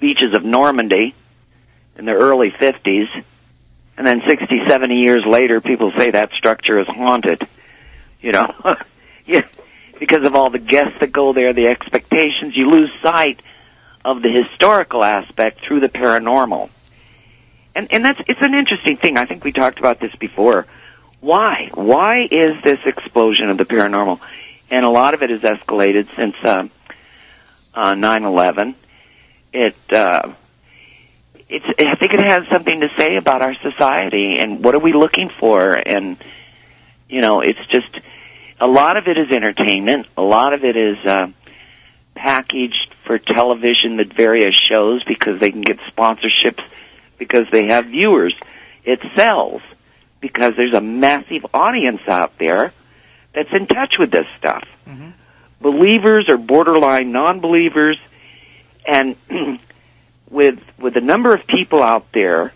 beaches 0.00 0.34
of 0.34 0.44
Normandy 0.44 1.14
in 1.98 2.04
the 2.04 2.12
early 2.12 2.50
50s, 2.50 3.08
and 3.96 4.06
then 4.06 4.22
60, 4.26 4.62
70 4.68 4.94
years 4.96 5.24
later, 5.26 5.60
people 5.60 5.92
say 5.96 6.10
that 6.10 6.30
structure 6.32 6.78
is 6.78 6.86
haunted. 6.86 7.46
You 8.20 8.32
know? 8.32 8.52
yeah. 9.26 9.42
Because 9.98 10.24
of 10.24 10.34
all 10.34 10.50
the 10.50 10.58
guests 10.58 10.94
that 11.00 11.12
go 11.12 11.32
there, 11.32 11.54
the 11.54 11.68
expectations, 11.68 12.54
you 12.54 12.68
lose 12.68 12.90
sight 13.02 13.40
of 14.04 14.22
the 14.22 14.30
historical 14.30 15.02
aspect 15.02 15.60
through 15.66 15.80
the 15.80 15.88
paranormal. 15.88 16.68
And, 17.74 17.92
and 17.92 18.04
that's, 18.04 18.20
it's 18.28 18.40
an 18.42 18.54
interesting 18.54 18.98
thing. 18.98 19.16
I 19.16 19.24
think 19.24 19.44
we 19.44 19.52
talked 19.52 19.78
about 19.78 20.00
this 20.00 20.14
before. 20.16 20.66
Why? 21.20 21.70
Why 21.74 22.28
is 22.30 22.62
this 22.62 22.78
explosion 22.84 23.50
of 23.50 23.58
the 23.58 23.64
paranormal? 23.64 24.20
And 24.70 24.84
a 24.84 24.90
lot 24.90 25.14
of 25.14 25.22
it 25.22 25.30
has 25.30 25.40
escalated 25.40 26.08
since 26.16 26.34
uh, 26.42 26.68
uh, 27.74 27.94
9/11. 27.94 28.74
It, 29.52 29.76
uh, 29.90 30.32
it's. 31.48 31.64
I 31.78 31.96
think 31.96 32.14
it 32.14 32.20
has 32.20 32.42
something 32.50 32.80
to 32.80 32.88
say 32.96 33.16
about 33.16 33.42
our 33.42 33.54
society 33.62 34.38
and 34.38 34.64
what 34.64 34.74
are 34.74 34.80
we 34.80 34.92
looking 34.92 35.30
for. 35.30 35.74
And 35.74 36.16
you 37.08 37.20
know, 37.20 37.40
it's 37.40 37.64
just 37.70 37.88
a 38.60 38.66
lot 38.66 38.96
of 38.96 39.06
it 39.06 39.16
is 39.16 39.30
entertainment. 39.30 40.06
A 40.16 40.22
lot 40.22 40.52
of 40.54 40.64
it 40.64 40.76
is 40.76 40.98
uh, 41.04 41.28
packaged 42.14 42.94
for 43.06 43.18
television 43.18 43.96
with 43.96 44.12
various 44.12 44.54
shows 44.56 45.04
because 45.04 45.38
they 45.40 45.50
can 45.50 45.62
get 45.62 45.78
sponsorships 45.96 46.62
because 47.18 47.46
they 47.52 47.66
have 47.68 47.86
viewers. 47.86 48.34
It 48.84 49.00
sells 49.14 49.62
because 50.20 50.52
there's 50.56 50.74
a 50.74 50.80
massive 50.80 51.46
audience 51.54 52.00
out 52.08 52.32
there 52.38 52.72
that's 53.34 53.52
in 53.52 53.66
touch 53.66 53.96
with 53.98 54.10
this 54.10 54.26
stuff. 54.38 54.64
Believers 55.60 56.28
or 56.28 56.36
borderline 56.36 57.12
non-believers, 57.12 57.98
and 58.86 59.16
with 60.30 60.58
with 60.78 60.94
the 60.94 61.00
number 61.00 61.34
of 61.34 61.46
people 61.46 61.82
out 61.82 62.06
there 62.12 62.52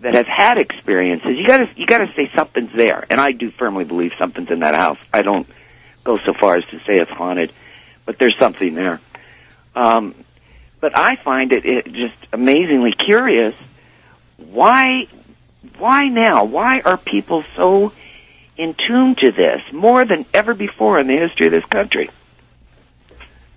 that 0.00 0.14
have 0.14 0.26
had 0.26 0.58
experiences, 0.58 1.36
you 1.36 1.46
gotta 1.46 1.68
you 1.76 1.86
gotta 1.86 2.12
say 2.16 2.30
something's 2.34 2.72
there. 2.74 3.04
And 3.08 3.20
I 3.20 3.32
do 3.32 3.50
firmly 3.52 3.84
believe 3.84 4.12
something's 4.18 4.50
in 4.50 4.60
that 4.60 4.74
house. 4.74 4.98
I 5.12 5.22
don't 5.22 5.46
go 6.04 6.18
so 6.18 6.32
far 6.34 6.56
as 6.56 6.64
to 6.66 6.78
say 6.78 6.94
it's 6.94 7.10
haunted, 7.10 7.52
but 8.04 8.18
there's 8.18 8.36
something 8.38 8.74
there. 8.74 9.00
Um, 9.74 10.14
but 10.80 10.98
I 10.98 11.16
find 11.16 11.52
it, 11.52 11.64
it 11.64 11.86
just 11.92 12.16
amazingly 12.32 12.92
curious. 12.92 13.54
Why 14.36 15.06
why 15.78 16.08
now? 16.08 16.44
Why 16.44 16.80
are 16.80 16.96
people 16.96 17.44
so 17.56 17.92
in 18.56 18.74
tune 18.86 19.14
to 19.16 19.30
this 19.30 19.62
more 19.72 20.04
than 20.04 20.26
ever 20.34 20.54
before 20.54 20.98
in 20.98 21.06
the 21.06 21.16
history 21.16 21.46
of 21.46 21.52
this 21.52 21.64
country? 21.64 22.10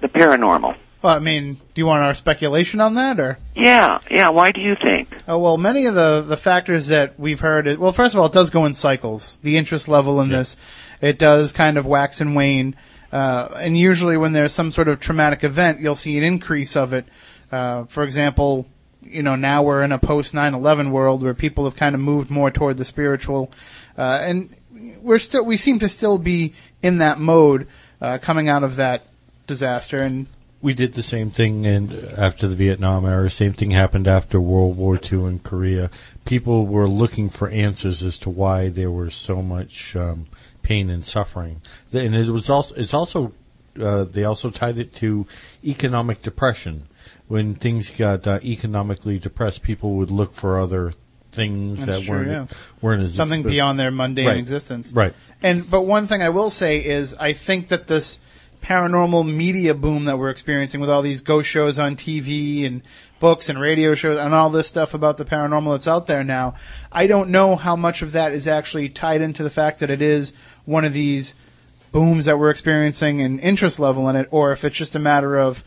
The 0.02 0.08
paranormal. 0.08 0.76
Well, 1.06 1.16
I 1.16 1.20
mean, 1.20 1.54
do 1.54 1.82
you 1.82 1.86
want 1.86 2.02
our 2.02 2.16
speculation 2.16 2.82
on 2.82 2.96
that, 2.96 3.20
or? 3.20 3.38
Yeah, 3.56 4.00
yeah. 4.10 4.30
Why 4.30 4.52
do 4.52 4.60
you 4.60 4.76
think? 4.84 5.08
Oh, 5.28 5.38
well, 5.38 5.56
many 5.56 5.86
of 5.86 5.94
the, 5.94 6.26
the 6.28 6.36
factors 6.36 6.88
that 6.88 7.20
we've 7.20 7.42
heard, 7.42 7.68
well, 7.78 7.92
first 7.92 8.16
of 8.16 8.20
all, 8.20 8.26
it 8.26 8.32
does 8.32 8.50
go 8.50 8.66
in 8.66 8.74
cycles. 8.74 9.38
The 9.44 9.56
interest 9.56 9.88
level 9.88 10.20
in 10.20 10.30
this, 10.30 10.58
it 11.02 11.20
does 11.20 11.52
kind 11.52 11.78
of 11.78 11.86
wax 11.86 12.22
and 12.22 12.36
wane. 12.36 12.76
Uh, 13.12 13.50
and 13.58 13.78
usually 13.78 14.18
when 14.18 14.34
there's 14.34 14.52
some 14.52 14.72
sort 14.72 14.88
of 14.88 15.00
traumatic 15.00 15.44
event, 15.44 15.80
you'll 15.80 15.94
see 15.94 16.18
an 16.18 16.24
increase 16.24 16.76
of 16.76 16.92
it. 16.92 17.06
Uh, 17.52 17.84
for 17.84 18.04
example, 18.04 18.66
you 19.04 19.22
know, 19.22 19.36
now 19.36 19.62
we're 19.62 19.84
in 19.84 19.92
a 19.92 20.00
post 20.00 20.34
9/11 20.34 20.90
world 20.90 21.22
where 21.22 21.36
people 21.36 21.66
have 21.66 21.76
kind 21.76 21.94
of 21.94 22.02
moved 22.02 22.32
more 22.32 22.50
toward 22.50 22.78
the 22.78 22.86
spiritual, 22.86 23.52
uh, 23.96 24.22
and 24.24 24.56
we're 25.04 25.20
still 25.20 25.46
we 25.46 25.56
seem 25.56 25.78
to 25.78 25.88
still 25.88 26.18
be 26.18 26.56
in 26.82 26.98
that 26.98 27.20
mode 27.20 27.68
uh, 28.02 28.18
coming 28.18 28.50
out 28.50 28.64
of 28.64 28.78
that 28.78 29.06
disaster. 29.46 30.00
And 30.00 30.26
We 30.66 30.74
did 30.74 30.94
the 30.94 31.04
same 31.04 31.30
thing 31.30 31.66
in, 31.66 32.14
after 32.18 32.48
the 32.48 32.56
Vietnam 32.56 33.06
era. 33.06 33.30
Same 33.30 33.54
thing 33.54 33.70
happened 33.70 34.08
after 34.08 34.42
World 34.42 34.76
War 34.78 34.96
II 34.98 35.26
in 35.26 35.40
Korea. 35.40 35.92
People 36.26 36.66
were 36.66 36.88
looking 36.90 37.30
for 37.30 37.48
answers 37.50 38.02
as 38.02 38.18
to 38.20 38.32
why 38.32 38.70
there 38.70 38.90
was 38.90 39.14
so 39.14 39.44
much 39.44 39.96
um, 39.96 40.26
pain 40.64 40.90
and 40.90 41.06
suffering. 41.06 41.62
And 41.94 42.16
it 42.16 42.30
was 42.30 42.50
also 42.50 42.74
it's 42.76 42.96
also 42.96 43.34
uh, 43.80 44.06
they 44.06 44.24
also 44.24 44.50
tied 44.50 44.80
it 44.80 44.92
to 44.96 45.28
economic 45.64 46.24
depression. 46.24 46.88
When 47.28 47.54
things 47.54 47.92
got 47.92 48.26
uh, 48.26 48.40
economically 48.44 49.20
depressed, 49.20 49.62
people 49.62 49.94
would 49.98 50.10
look 50.10 50.34
for 50.34 50.60
other 50.60 50.94
things 51.32 51.86
That's 51.86 52.00
that 52.00 52.06
true, 52.06 52.16
weren't 52.16 52.32
yeah. 52.32 52.58
weren't 52.82 53.04
as 53.04 53.14
something 53.14 53.42
expensive. 53.42 53.56
beyond 53.56 53.80
their 53.80 53.92
mundane 53.92 54.26
Right. 54.28 54.38
existence. 54.38 54.92
Right. 54.92 55.14
And 55.44 55.70
but 55.70 55.82
one 55.82 56.08
thing 56.08 56.24
I 56.24 56.30
will 56.30 56.50
say 56.50 56.84
is 56.84 57.14
I 57.14 57.34
think 57.34 57.68
that 57.68 57.86
this 57.86 58.20
paranormal 58.66 59.32
media 59.32 59.76
boom 59.76 60.06
that 60.06 60.18
we're 60.18 60.32
experiencing 60.32 60.82
with 60.82 60.90
all 60.90 61.04
these 61.04 61.22
ghost 61.22 61.48
shows 61.48 61.78
on 61.78 61.96
TV 61.96 62.66
and 62.66 62.82
books 63.20 63.48
and 63.48 63.62
radio 63.62 63.94
shows 63.94 64.18
and 64.18 64.34
all 64.34 64.50
this 64.50 64.68
stuff 64.68 64.96
about 64.96 65.18
the 65.18 65.26
paranormal 65.26 65.74
that's 65.74 65.88
out 65.88 66.08
there 66.08 66.24
now. 66.24 66.56
I 66.92 67.06
don't 67.06 67.30
know 67.30 67.56
how 67.56 67.76
much 67.76 68.02
of 68.02 68.14
that 68.14 68.34
is 68.34 68.48
actually 68.48 68.90
tied 68.90 69.22
into 69.22 69.44
the 69.44 69.52
fact 69.52 69.80
that 69.80 69.92
it 69.92 70.02
is 70.02 70.34
one 70.66 70.84
of 70.84 70.94
these 70.94 71.36
booms 71.92 72.26
that 72.26 72.40
we're 72.40 72.50
experiencing 72.50 73.22
and 73.22 73.40
interest 73.40 73.80
level 73.80 74.10
in 74.10 74.16
it, 74.16 74.28
or 74.32 74.52
if 74.52 74.66
it's 74.66 74.76
just 74.76 74.96
a 74.96 75.00
matter 75.00 75.38
of 75.38 75.64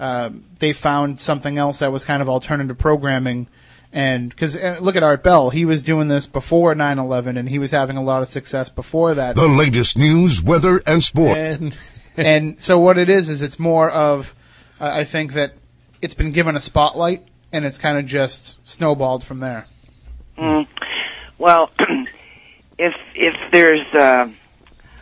uh, 0.00 0.30
they 0.58 0.72
found 0.72 1.20
something 1.20 1.56
else 1.56 1.78
that 1.78 1.92
was 1.92 2.04
kind 2.04 2.20
of 2.20 2.28
alternative 2.28 2.76
programming. 2.78 3.46
And 3.92 4.28
because 4.28 4.56
uh, 4.56 4.78
look 4.80 4.96
at 4.96 5.04
Art 5.04 5.22
Bell, 5.22 5.50
he 5.50 5.64
was 5.64 5.84
doing 5.84 6.08
this 6.08 6.26
before 6.26 6.74
9/11, 6.74 7.38
and 7.38 7.48
he 7.48 7.60
was 7.60 7.70
having 7.70 7.96
a 7.96 8.02
lot 8.02 8.22
of 8.22 8.28
success 8.28 8.68
before 8.68 9.14
that. 9.14 9.36
The 9.36 9.46
latest 9.46 9.96
news, 9.96 10.42
weather, 10.42 10.82
and 10.84 11.02
sport. 11.04 11.38
And 11.38 11.78
and 12.20 12.60
so 12.60 12.78
what 12.78 12.98
it 12.98 13.08
is 13.08 13.28
is 13.28 13.42
it's 13.42 13.58
more 13.58 13.90
of 13.90 14.34
uh, 14.80 14.90
I 14.92 15.04
think 15.04 15.34
that 15.34 15.52
it's 16.02 16.14
been 16.14 16.32
given 16.32 16.56
a 16.56 16.60
spotlight, 16.60 17.22
and 17.52 17.64
it's 17.64 17.78
kind 17.78 17.98
of 17.98 18.06
just 18.06 18.56
snowballed 18.66 19.22
from 19.22 19.40
there. 19.40 19.66
Mm. 20.38 20.66
Well, 21.38 21.70
if 22.78 22.94
if 23.14 23.34
there's 23.52 23.86
uh, 23.94 24.28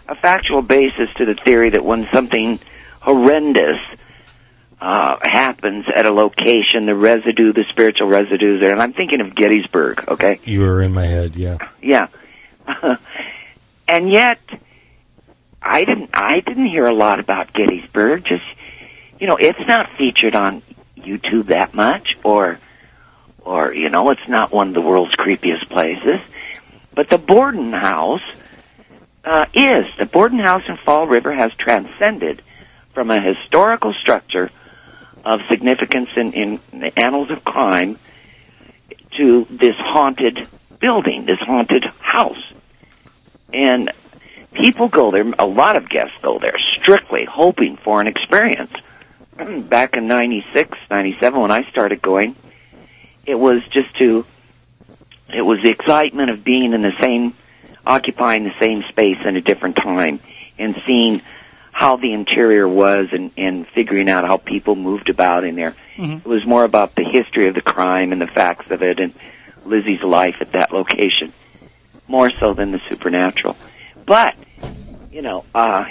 a 0.08 0.14
factual 0.16 0.62
basis 0.62 1.08
to 1.16 1.25
the 1.25 1.34
theory 1.34 1.70
that 1.70 1.84
when 1.84 2.08
something 2.12 2.58
horrendous 3.00 3.80
uh, 4.80 5.18
happens 5.22 5.87
at 5.94 6.06
a 6.06 6.12
location, 6.12 6.87
the 6.87 6.94
residue, 6.94 7.52
the 7.52 7.64
spiritual 7.70 8.08
residue 8.08 8.56
is 8.56 8.60
there, 8.60 8.72
and 8.72 8.82
I'm 8.82 8.92
thinking 8.92 9.20
of 9.20 9.34
Gettysburg. 9.34 10.04
Okay, 10.08 10.40
you 10.44 10.60
were 10.60 10.82
in 10.82 10.92
my 10.92 11.06
head, 11.06 11.37
yeah. 11.37 11.58
yeah, 11.80 12.08
and 13.88 14.10
yet 14.10 14.38
I 15.62 15.84
didn't 15.84 16.10
I 16.14 16.40
didn't 16.40 16.66
hear 16.66 16.86
a 16.86 16.94
lot 16.94 17.20
about 17.20 17.52
Gettysburg. 17.52 18.24
Just 18.24 18.44
you 19.18 19.26
know, 19.26 19.36
it's 19.36 19.58
not 19.66 19.90
featured 19.96 20.34
on 20.34 20.62
YouTube 20.96 21.48
that 21.48 21.74
much, 21.74 22.16
or 22.24 22.58
or 23.40 23.72
you 23.72 23.88
know, 23.88 24.10
it's 24.10 24.28
not 24.28 24.52
one 24.52 24.68
of 24.68 24.74
the 24.74 24.80
world's 24.80 25.14
creepiest 25.16 25.68
places. 25.68 26.20
But 26.94 27.10
the 27.10 27.18
Borden 27.18 27.72
House 27.72 28.22
uh, 29.24 29.46
is 29.54 29.84
the 29.98 30.06
Borden 30.06 30.38
House 30.38 30.62
in 30.68 30.76
Fall 30.78 31.06
River 31.06 31.32
has 31.32 31.52
transcended 31.58 32.42
from 32.94 33.10
a 33.10 33.20
historical 33.20 33.92
structure 33.92 34.50
of 35.24 35.40
significance 35.50 36.08
in, 36.16 36.32
in 36.32 36.60
the 36.72 36.92
annals 36.98 37.30
of 37.30 37.44
crime 37.44 37.98
to 39.16 39.46
this 39.50 39.74
haunted 39.76 40.48
building, 40.80 41.26
this 41.26 41.38
haunted 41.40 41.84
house. 42.00 42.42
And 43.52 43.92
people 44.60 44.88
go 44.88 45.10
there, 45.10 45.24
a 45.38 45.46
lot 45.46 45.76
of 45.76 45.88
guests 45.88 46.14
go 46.22 46.38
there 46.38 46.56
strictly 46.80 47.24
hoping 47.24 47.76
for 47.76 48.00
an 48.00 48.06
experience. 48.06 48.72
Back 49.68 49.96
in 49.96 50.08
96, 50.08 50.76
97 50.90 51.40
when 51.40 51.50
I 51.50 51.68
started 51.70 52.02
going, 52.02 52.36
it 53.26 53.36
was 53.38 53.62
just 53.72 53.96
to, 53.98 54.24
it 55.32 55.42
was 55.42 55.62
the 55.62 55.70
excitement 55.70 56.30
of 56.30 56.44
being 56.44 56.72
in 56.72 56.82
the 56.82 56.92
same, 57.00 57.34
occupying 57.86 58.44
the 58.44 58.54
same 58.60 58.82
space 58.88 59.18
in 59.24 59.36
a 59.36 59.40
different 59.40 59.76
time 59.76 60.20
and 60.58 60.80
seeing 60.86 61.22
how 61.72 61.96
the 61.96 62.12
interior 62.12 62.66
was 62.66 63.08
and, 63.12 63.30
and 63.36 63.66
figuring 63.68 64.10
out 64.10 64.24
how 64.24 64.36
people 64.36 64.74
moved 64.74 65.08
about 65.08 65.44
in 65.44 65.54
there. 65.54 65.76
Mhm. 65.96 66.18
It 66.18 66.26
was 66.26 66.44
more 66.44 66.64
about 66.64 66.96
the 66.96 67.04
history 67.04 67.46
of 67.46 67.54
the 67.54 67.60
crime 67.62 68.10
and 68.10 68.20
the 68.20 68.26
facts 68.26 68.70
of 68.70 68.82
it 68.82 68.98
and 68.98 69.14
Lizzie's 69.64 70.02
life 70.02 70.36
at 70.40 70.52
that 70.52 70.72
location, 70.72 71.32
more 72.08 72.30
so 72.40 72.54
than 72.54 72.72
the 72.72 72.80
supernatural. 72.88 73.56
But, 74.08 74.36
you 75.12 75.20
know, 75.20 75.44
uh, 75.54 75.84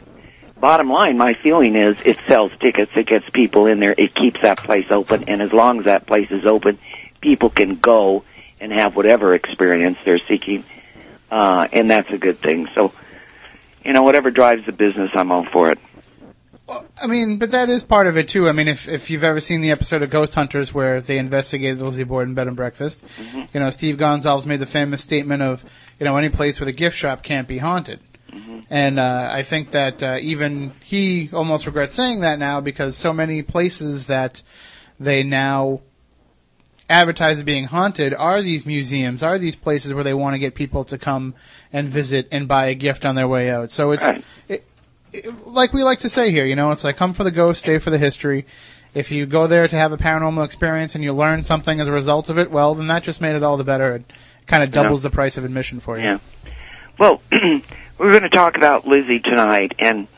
bottom 0.60 0.90
line, 0.90 1.16
my 1.16 1.34
feeling 1.34 1.76
is 1.76 1.96
it 2.04 2.18
sells 2.28 2.50
tickets, 2.60 2.90
it 2.96 3.06
gets 3.06 3.24
people 3.30 3.66
in 3.66 3.78
there, 3.78 3.94
it 3.96 4.12
keeps 4.14 4.42
that 4.42 4.58
place 4.58 4.86
open, 4.90 5.24
and 5.28 5.40
as 5.40 5.52
long 5.52 5.78
as 5.78 5.84
that 5.84 6.04
place 6.04 6.28
is 6.32 6.44
open, 6.44 6.80
people 7.20 7.48
can 7.48 7.76
go 7.76 8.24
and 8.60 8.72
have 8.72 8.96
whatever 8.96 9.34
experience 9.34 9.98
they're 10.04 10.18
seeking, 10.18 10.64
uh, 11.30 11.68
and 11.72 11.88
that's 11.88 12.10
a 12.10 12.18
good 12.18 12.40
thing. 12.40 12.68
So, 12.74 12.92
you 13.84 13.92
know, 13.92 14.02
whatever 14.02 14.32
drives 14.32 14.66
the 14.66 14.72
business, 14.72 15.10
I'm 15.14 15.30
all 15.30 15.46
for 15.52 15.70
it. 15.70 15.78
I 17.00 17.06
mean, 17.06 17.38
but 17.38 17.52
that 17.52 17.68
is 17.68 17.82
part 17.82 18.06
of 18.06 18.16
it 18.16 18.28
too. 18.28 18.48
I 18.48 18.52
mean, 18.52 18.68
if 18.68 18.86
if 18.86 19.10
you've 19.10 19.24
ever 19.24 19.40
seen 19.40 19.60
the 19.60 19.70
episode 19.70 20.02
of 20.02 20.10
Ghost 20.10 20.34
Hunters 20.34 20.72
where 20.72 21.00
they 21.00 21.18
investigated 21.18 21.80
Lizzie 21.80 22.04
Borden 22.04 22.34
bed 22.34 22.46
and 22.46 22.56
breakfast, 22.56 23.04
you 23.52 23.60
know, 23.60 23.70
Steve 23.70 23.98
Gonzales 23.98 24.46
made 24.46 24.60
the 24.60 24.66
famous 24.66 25.02
statement 25.02 25.42
of, 25.42 25.64
you 26.00 26.06
know, 26.06 26.16
any 26.16 26.30
place 26.30 26.58
with 26.58 26.68
a 26.68 26.72
gift 26.72 26.96
shop 26.96 27.22
can't 27.22 27.46
be 27.46 27.58
haunted. 27.58 28.00
And 28.70 29.00
uh, 29.00 29.28
I 29.32 29.42
think 29.42 29.72
that 29.72 30.02
uh, 30.02 30.18
even 30.20 30.72
he 30.84 31.28
almost 31.32 31.66
regrets 31.66 31.92
saying 31.92 32.20
that 32.20 32.38
now 32.38 32.60
because 32.60 32.96
so 32.96 33.12
many 33.12 33.42
places 33.42 34.06
that 34.06 34.42
they 35.00 35.24
now 35.24 35.80
advertise 36.88 37.38
as 37.38 37.44
being 37.44 37.64
haunted 37.64 38.14
are 38.14 38.40
these 38.42 38.64
museums, 38.64 39.22
are 39.22 39.38
these 39.38 39.56
places 39.56 39.92
where 39.92 40.04
they 40.04 40.14
want 40.14 40.34
to 40.34 40.38
get 40.38 40.54
people 40.54 40.84
to 40.84 40.98
come 40.98 41.34
and 41.72 41.88
visit 41.88 42.28
and 42.30 42.46
buy 42.46 42.66
a 42.66 42.74
gift 42.74 43.04
on 43.04 43.16
their 43.16 43.28
way 43.28 43.50
out. 43.50 43.70
So 43.72 43.90
it's 43.92 44.04
Right. 44.04 44.24
it, 44.48 44.64
it, 45.12 45.46
like 45.46 45.72
we 45.72 45.82
like 45.82 46.00
to 46.00 46.08
say 46.08 46.30
here, 46.30 46.46
you 46.46 46.54
know, 46.56 46.70
it's 46.70 46.84
like 46.84 46.96
come 46.96 47.12
for 47.12 47.24
the 47.24 47.30
ghost, 47.32 47.62
stay 47.62 47.78
for 47.78 47.90
the 47.90 47.98
history. 47.98 48.46
If 48.94 49.10
you 49.12 49.26
go 49.26 49.46
there 49.46 49.68
to 49.68 49.76
have 49.76 49.92
a 49.92 49.96
paranormal 49.96 50.44
experience 50.44 50.94
and 50.94 51.02
you 51.02 51.12
learn 51.12 51.42
something 51.42 51.80
as 51.80 51.88
a 51.88 51.92
result 51.92 52.28
of 52.28 52.38
it, 52.38 52.50
well, 52.50 52.74
then 52.74 52.88
that 52.88 53.02
just 53.02 53.20
made 53.20 53.36
it 53.36 53.42
all 53.42 53.56
the 53.56 53.64
better. 53.64 53.96
It 53.96 54.12
kind 54.50 54.62
of 54.62 54.72
doubles 54.72 55.02
the 55.02 55.10
price 55.10 55.36
of 55.38 55.44
admission 55.44 55.80
for 55.80 55.98
you. 55.98 56.04
Yeah. 56.04 56.18
Well, 56.98 57.22
we're 57.32 58.10
going 58.10 58.24
to 58.24 58.28
talk 58.28 58.56
about 58.56 58.86
Lizzie 58.86 59.20
tonight, 59.20 59.72
and 59.78 60.08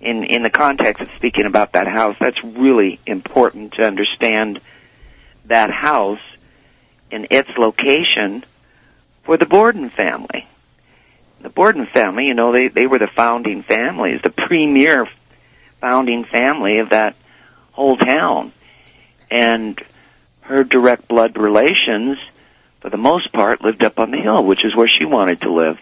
in 0.00 0.24
in 0.24 0.42
the 0.42 0.50
context 0.50 1.02
of 1.02 1.08
speaking 1.16 1.46
about 1.46 1.72
that 1.72 1.86
house, 1.86 2.16
that's 2.20 2.42
really 2.42 3.00
important 3.06 3.74
to 3.74 3.82
understand 3.82 4.60
that 5.46 5.70
house 5.70 6.20
and 7.10 7.26
its 7.30 7.50
location 7.58 8.44
for 9.24 9.36
the 9.36 9.46
Borden 9.46 9.90
family. 9.90 10.48
The 11.42 11.50
Borden 11.50 11.86
family, 11.86 12.26
you 12.26 12.34
know, 12.34 12.52
they 12.52 12.68
they 12.68 12.86
were 12.86 12.98
the 12.98 13.10
founding 13.14 13.64
families, 13.64 14.20
the 14.22 14.30
premier 14.30 15.08
founding 15.80 16.24
family 16.24 16.78
of 16.78 16.90
that 16.90 17.16
whole 17.72 17.96
town, 17.96 18.52
and 19.30 19.78
her 20.42 20.62
direct 20.62 21.08
blood 21.08 21.36
relations, 21.36 22.18
for 22.82 22.90
the 22.90 22.98
most 22.98 23.32
part, 23.32 23.62
lived 23.62 23.84
up 23.84 23.98
on 23.98 24.10
the 24.10 24.18
hill, 24.18 24.44
which 24.44 24.64
is 24.64 24.76
where 24.76 24.88
she 24.88 25.04
wanted 25.04 25.40
to 25.42 25.52
live. 25.52 25.78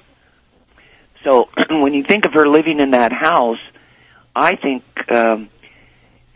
So 1.25 1.49
when 1.71 1.95
you 1.95 2.05
think 2.05 2.27
of 2.27 2.35
her 2.35 2.47
living 2.47 2.79
in 2.79 2.93
that 2.93 3.13
house, 3.13 3.59
I 4.37 4.57
think 4.57 4.85
um, 5.11 5.49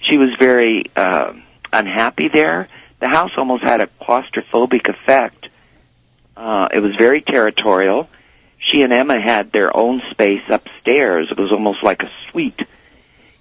she 0.01 0.17
was 0.17 0.31
very 0.39 0.85
uh, 0.97 1.35
unhappy 1.73 2.29
there. 2.33 2.69
The 3.01 3.09
house 3.09 3.31
almost 3.37 3.63
had 3.63 3.83
a 3.83 3.89
claustrophobic 4.01 4.89
effect. 4.89 5.49
Uh, 6.37 6.69
it 6.75 6.81
was 6.81 6.97
very 6.99 7.21
territorial. 7.21 8.09
She 8.59 8.83
and 8.83 8.93
Emma 8.93 9.21
had 9.21 9.53
their 9.53 9.77
own 9.77 10.01
space 10.11 10.43
upstairs. 10.49 11.29
It 11.31 11.39
was 11.39 11.53
almost 11.53 11.83
like 11.83 12.03
a 12.03 12.11
suite. 12.31 12.59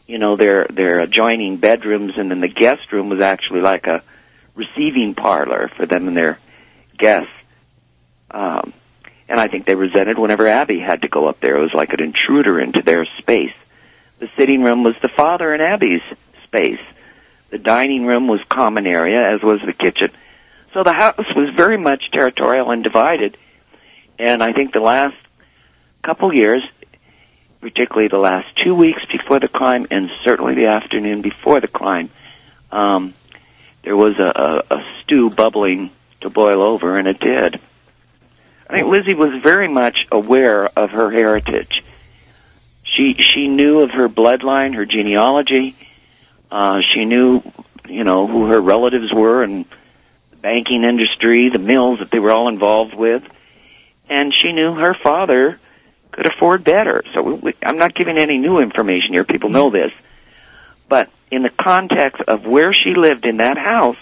You 0.05 0.17
know, 0.17 0.35
their 0.35 0.67
their 0.69 0.99
adjoining 0.99 1.57
bedrooms, 1.57 2.13
and 2.17 2.29
then 2.29 2.41
the 2.41 2.49
guest 2.49 2.91
room 2.91 3.07
was 3.07 3.21
actually 3.21 3.61
like 3.61 3.87
a 3.87 4.03
receiving 4.53 5.15
parlor 5.15 5.71
for 5.77 5.85
them 5.85 6.09
and 6.09 6.17
their 6.17 6.39
guests. 6.97 7.31
Um, 8.31 8.73
and 9.27 9.39
I 9.39 9.47
think 9.47 9.65
they 9.65 9.75
resented 9.75 10.17
whenever 10.17 10.47
Abby 10.47 10.79
had 10.79 11.01
to 11.01 11.07
go 11.07 11.27
up 11.27 11.39
there. 11.39 11.57
It 11.57 11.61
was 11.61 11.73
like 11.73 11.93
an 11.93 12.01
intruder 12.01 12.59
into 12.59 12.81
their 12.81 13.05
space. 13.19 13.53
The 14.19 14.29
sitting 14.37 14.63
room 14.63 14.83
was 14.83 14.95
the 15.01 15.09
father 15.09 15.53
and 15.53 15.61
Abby's 15.61 16.01
space. 16.43 16.79
The 17.49 17.57
dining 17.57 18.05
room 18.05 18.27
was 18.27 18.39
common 18.49 18.87
area, 18.87 19.23
as 19.35 19.41
was 19.41 19.59
the 19.65 19.73
kitchen. 19.73 20.11
So 20.73 20.83
the 20.83 20.93
house 20.93 21.25
was 21.35 21.53
very 21.55 21.77
much 21.77 22.03
territorial 22.11 22.71
and 22.71 22.83
divided. 22.83 23.37
And 24.17 24.41
I 24.41 24.53
think 24.53 24.73
the 24.73 24.79
last 24.79 25.15
couple 26.01 26.33
years, 26.33 26.63
particularly 27.61 28.09
the 28.09 28.19
last 28.19 28.47
two 28.63 28.75
weeks 28.75 29.01
before 29.11 29.39
the 29.39 29.47
crime, 29.47 29.87
and 29.91 30.09
certainly 30.23 30.55
the 30.55 30.67
afternoon 30.67 31.21
before 31.21 31.59
the 31.59 31.67
crime, 31.67 32.09
um, 32.71 33.13
there 33.83 33.95
was 33.95 34.13
a, 34.19 34.31
a, 34.35 34.75
a 34.75 34.83
stew 35.01 35.29
bubbling 35.29 35.91
to 36.23 36.29
boil 36.29 36.61
over, 36.63 36.97
and 36.97 37.07
it 37.07 37.19
did. 37.19 37.59
I 38.69 38.77
think 38.77 38.87
Lizzie 38.87 39.13
was 39.13 39.41
very 39.41 39.67
much 39.67 40.07
aware 40.11 40.65
of 40.65 40.89
her 40.89 41.11
heritage. 41.11 41.83
She 42.83 43.15
she 43.19 43.47
knew 43.47 43.81
of 43.81 43.91
her 43.91 44.09
bloodline, 44.09 44.75
her 44.75 44.85
genealogy. 44.85 45.75
Uh, 46.51 46.81
she 46.91 47.05
knew, 47.05 47.41
you 47.87 48.03
know, 48.03 48.27
who 48.27 48.47
her 48.47 48.61
relatives 48.61 49.11
were 49.13 49.43
and 49.43 49.65
the 50.31 50.35
banking 50.37 50.83
industry, 50.83 51.49
the 51.51 51.59
mills 51.59 51.99
that 51.99 52.11
they 52.11 52.19
were 52.19 52.31
all 52.31 52.47
involved 52.47 52.93
with, 52.93 53.23
and 54.09 54.33
she 54.33 54.51
knew 54.51 54.73
her 54.75 54.95
father 55.03 55.59
could 56.11 56.27
afford 56.27 56.63
better. 56.63 57.03
So 57.13 57.21
we, 57.21 57.33
we, 57.33 57.53
I'm 57.63 57.77
not 57.77 57.95
giving 57.95 58.17
any 58.17 58.37
new 58.37 58.59
information 58.59 59.13
here. 59.13 59.23
People 59.23 59.49
know 59.49 59.71
this, 59.71 59.91
but 60.87 61.09
in 61.31 61.41
the 61.41 61.49
context 61.49 62.21
of 62.27 62.45
where 62.45 62.73
she 62.73 62.93
lived 62.95 63.25
in 63.25 63.37
that 63.37 63.57
house, 63.57 63.97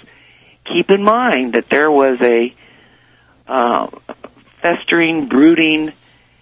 keep 0.65 0.89
in 0.89 1.03
mind 1.03 1.53
that 1.53 1.69
there 1.69 1.91
was 1.91 2.19
a 2.21 2.53
uh, 3.47 3.87
festering, 4.61 5.27
brooding 5.27 5.93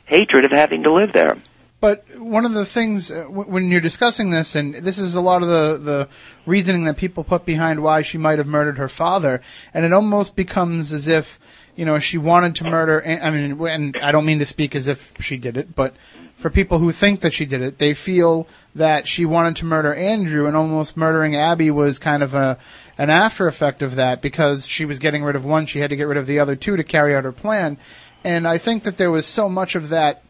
hatred 0.05 0.45
of 0.45 0.51
having 0.51 0.83
to 0.83 0.93
live 0.93 1.13
there. 1.13 1.35
But 1.81 2.03
one 2.17 2.43
of 2.43 2.51
the 2.51 2.65
things 2.65 3.09
uh, 3.09 3.23
w- 3.23 3.49
when 3.49 3.71
you're 3.71 3.79
discussing 3.79 4.31
this, 4.31 4.55
and 4.55 4.75
this 4.75 4.97
is 4.97 5.15
a 5.15 5.21
lot 5.21 5.41
of 5.41 5.47
the, 5.47 5.77
the 5.77 6.09
reasoning 6.45 6.83
that 6.85 6.97
people 6.97 7.23
put 7.23 7.45
behind 7.45 7.81
why 7.81 8.01
she 8.01 8.17
might 8.17 8.37
have 8.37 8.47
murdered 8.47 8.77
her 8.77 8.89
father, 8.89 9.41
and 9.73 9.85
it 9.85 9.93
almost 9.93 10.35
becomes 10.35 10.91
as 10.91 11.07
if, 11.07 11.39
you 11.77 11.85
know, 11.85 11.97
she 11.97 12.17
wanted 12.17 12.55
to 12.55 12.65
murder, 12.65 12.99
An- 12.99 13.21
I 13.21 13.31
mean, 13.31 13.67
and 13.67 13.97
I 14.01 14.11
don't 14.11 14.25
mean 14.25 14.39
to 14.39 14.45
speak 14.45 14.75
as 14.75 14.89
if 14.89 15.13
she 15.21 15.37
did 15.37 15.55
it, 15.55 15.73
but 15.73 15.95
for 16.35 16.49
people 16.49 16.79
who 16.79 16.91
think 16.91 17.21
that 17.21 17.33
she 17.33 17.45
did 17.45 17.61
it, 17.61 17.77
they 17.77 17.93
feel 17.93 18.47
that 18.75 19.07
she 19.07 19.25
wanted 19.25 19.55
to 19.57 19.65
murder 19.65 19.93
Andrew, 19.93 20.47
and 20.47 20.57
almost 20.57 20.97
murdering 20.97 21.35
Abby 21.37 21.71
was 21.71 21.97
kind 21.97 22.23
of 22.23 22.33
a, 22.33 22.57
an 22.99 23.09
after 23.09 23.47
effect 23.47 23.81
of 23.81 23.95
that 23.95 24.21
because 24.21 24.67
she 24.67 24.83
was 24.83 24.99
getting 24.99 25.23
rid 25.23 25.37
of 25.37 25.45
one, 25.45 25.65
she 25.65 25.79
had 25.79 25.89
to 25.89 25.95
get 25.95 26.03
rid 26.03 26.17
of 26.17 26.27
the 26.27 26.39
other 26.39 26.57
two 26.57 26.75
to 26.75 26.83
carry 26.83 27.15
out 27.15 27.23
her 27.23 27.31
plan. 27.31 27.77
And 28.25 28.45
I 28.45 28.57
think 28.57 28.83
that 28.83 28.97
there 28.97 29.09
was 29.09 29.25
so 29.25 29.47
much 29.47 29.73
of 29.75 29.89
that 29.89 30.21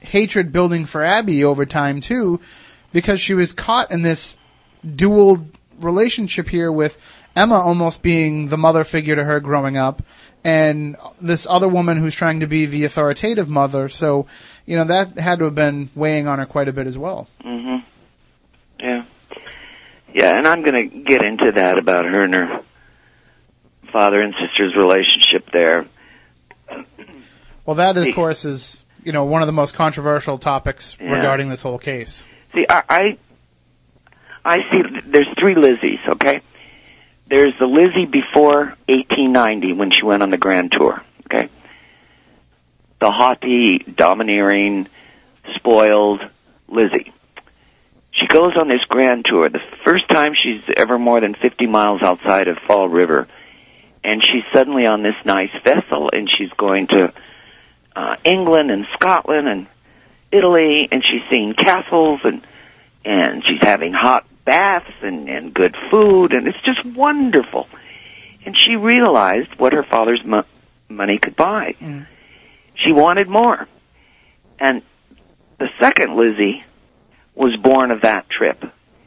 hatred 0.00 0.52
building 0.52 0.86
for 0.86 1.04
Abby 1.04 1.44
over 1.44 1.66
time 1.66 2.00
too, 2.00 2.40
because 2.94 3.20
she 3.20 3.34
was 3.34 3.52
caught 3.52 3.90
in 3.90 4.00
this 4.00 4.38
dual 4.96 5.46
relationship 5.80 6.48
here 6.48 6.72
with 6.72 6.96
Emma 7.36 7.56
almost 7.56 8.00
being 8.00 8.48
the 8.48 8.56
mother 8.56 8.84
figure 8.84 9.14
to 9.14 9.24
her 9.24 9.38
growing 9.38 9.76
up, 9.76 10.02
and 10.44 10.96
this 11.20 11.46
other 11.48 11.68
woman 11.68 11.98
who's 11.98 12.14
trying 12.14 12.40
to 12.40 12.46
be 12.46 12.64
the 12.64 12.84
authoritative 12.84 13.50
mother. 13.50 13.90
So, 13.90 14.26
you 14.64 14.76
know, 14.76 14.84
that 14.84 15.18
had 15.18 15.40
to 15.40 15.44
have 15.44 15.54
been 15.54 15.90
weighing 15.94 16.26
on 16.26 16.38
her 16.38 16.46
quite 16.46 16.68
a 16.68 16.72
bit 16.72 16.86
as 16.86 16.96
well. 16.96 17.28
Mm 17.44 17.62
hmm 17.62 17.86
Yeah. 18.80 19.04
Yeah, 20.14 20.36
and 20.36 20.46
I'm 20.46 20.62
going 20.62 20.76
to 20.90 20.98
get 21.04 21.22
into 21.24 21.52
that 21.54 21.78
about 21.78 22.04
her 22.04 22.24
and 22.24 22.34
her 22.34 22.60
father 23.92 24.20
and 24.20 24.34
sister's 24.40 24.74
relationship 24.76 25.50
there. 25.52 25.86
Well, 27.64 27.76
that 27.76 27.96
of 27.96 28.14
course 28.14 28.44
is 28.44 28.84
you 29.04 29.12
know 29.12 29.24
one 29.24 29.42
of 29.42 29.46
the 29.46 29.52
most 29.52 29.74
controversial 29.74 30.38
topics 30.38 30.96
Yeah. 31.00 31.12
regarding 31.12 31.48
this 31.48 31.62
whole 31.62 31.78
case. 31.78 32.26
See, 32.54 32.66
I, 32.68 32.82
I, 32.88 33.18
I 34.44 34.56
see. 34.70 34.82
There's 35.06 35.28
three 35.38 35.54
Lizzies. 35.54 36.06
Okay, 36.14 36.40
there's 37.30 37.54
the 37.60 37.66
Lizzie 37.66 38.06
before 38.06 38.74
1890 38.88 39.72
when 39.74 39.90
she 39.90 40.04
went 40.04 40.22
on 40.22 40.30
the 40.30 40.38
Grand 40.38 40.72
Tour. 40.76 41.02
Okay, 41.26 41.48
the 43.00 43.10
haughty, 43.10 43.78
domineering, 43.78 44.88
spoiled 45.54 46.20
Lizzie. 46.68 47.12
She 48.12 48.26
goes 48.26 48.52
on 48.58 48.68
this 48.68 48.84
Grand 48.88 49.24
Tour. 49.24 49.48
The 49.48 49.60
first 49.84 50.08
time 50.08 50.32
she's 50.34 50.62
ever 50.76 50.98
more 50.98 51.20
than 51.20 51.34
50 51.34 51.66
miles 51.66 52.02
outside 52.02 52.46
of 52.46 52.58
Fall 52.66 52.88
River, 52.88 53.26
and 54.04 54.22
she's 54.22 54.44
suddenly 54.52 54.86
on 54.86 55.02
this 55.02 55.14
nice 55.24 55.50
vessel, 55.64 56.10
and 56.12 56.28
she's 56.36 56.50
going 56.56 56.88
to 56.88 57.12
uh, 57.96 58.16
England 58.24 58.70
and 58.70 58.86
Scotland 58.94 59.48
and 59.48 59.66
Italy, 60.30 60.88
and 60.90 61.02
she's 61.04 61.22
seeing 61.30 61.54
castles 61.54 62.20
and 62.24 62.46
and 63.04 63.44
she's 63.44 63.60
having 63.60 63.92
hot 63.92 64.26
baths 64.44 64.92
and 65.02 65.28
and 65.28 65.54
good 65.54 65.74
food, 65.90 66.34
and 66.34 66.46
it's 66.48 66.62
just 66.64 66.84
wonderful. 66.84 67.68
And 68.44 68.56
she 68.58 68.76
realized 68.76 69.50
what 69.56 69.72
her 69.72 69.84
father's 69.84 70.22
mo- 70.24 70.44
money 70.88 71.18
could 71.18 71.36
buy. 71.36 71.76
Mm. 71.80 72.06
She 72.74 72.92
wanted 72.92 73.28
more, 73.28 73.68
and 74.58 74.82
the 75.58 75.68
second 75.78 76.16
Lizzie 76.16 76.64
was 77.34 77.56
born 77.56 77.90
of 77.90 78.02
that 78.02 78.28
trip. 78.28 78.62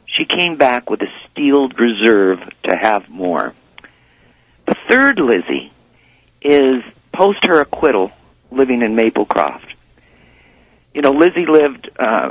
She 0.06 0.24
came 0.24 0.56
back 0.56 0.90
with 0.90 1.00
a 1.02 1.08
steeled 1.30 1.78
reserve 1.78 2.38
to 2.64 2.76
have 2.76 3.08
more. 3.08 3.54
The 4.66 4.76
third 4.88 5.18
Lizzie 5.18 5.72
is 6.42 6.82
post 7.12 7.44
her 7.46 7.60
acquittal 7.60 8.12
living 8.50 8.82
in 8.82 8.94
Maplecroft. 8.94 9.66
You 10.94 11.02
know, 11.02 11.10
Lizzie 11.10 11.46
lived 11.46 11.90
uh, 11.98 12.30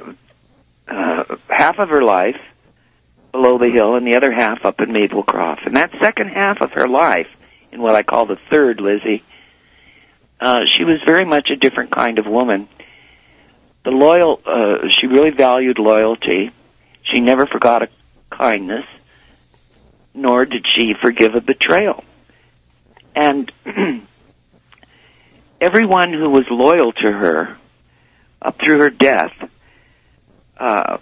uh, 0.88 1.24
half 1.50 1.80
of 1.80 1.90
her 1.90 2.04
life 2.04 2.40
below 3.32 3.58
the 3.58 3.70
hill 3.70 3.96
and 3.96 4.08
the 4.08 4.16
other 4.16 4.32
half 4.32 4.66
up 4.66 4.80
in 4.80 4.90
Maplecroft. 4.90 5.66
And 5.66 5.76
that 5.76 5.92
second 6.02 6.30
half 6.30 6.62
of 6.62 6.72
her 6.72 6.88
life, 6.88 7.28
in 7.72 7.82
what 7.82 7.96
I 7.96 8.04
call 8.04 8.26
the 8.26 8.38
third 8.50 8.80
Lizzie, 8.80 9.24
uh, 10.40 10.62
she 10.72 10.84
was 10.84 11.00
very 11.06 11.26
much 11.26 11.50
a 11.50 11.56
different 11.56 11.92
kind 11.92 12.20
of 12.20 12.26
woman. 12.26 12.68
The 13.86 13.92
loyal, 13.92 14.42
uh, 14.44 14.90
she 14.90 15.06
really 15.06 15.30
valued 15.30 15.78
loyalty. 15.78 16.52
She 17.04 17.20
never 17.20 17.46
forgot 17.46 17.84
a 17.84 17.88
kindness, 18.32 18.86
nor 20.16 20.44
did 20.46 20.66
she 20.76 20.94
forgive 21.00 21.36
a 21.36 21.42
betrayal. 21.42 22.04
And 23.16 23.52
everyone 25.62 26.14
who 26.14 26.32
was 26.32 26.46
loyal 26.50 26.94
to 26.94 27.12
her 27.12 27.58
up 28.42 28.60
through 28.60 28.80
her 28.80 28.90
death, 28.90 29.32
uh, 30.58 30.98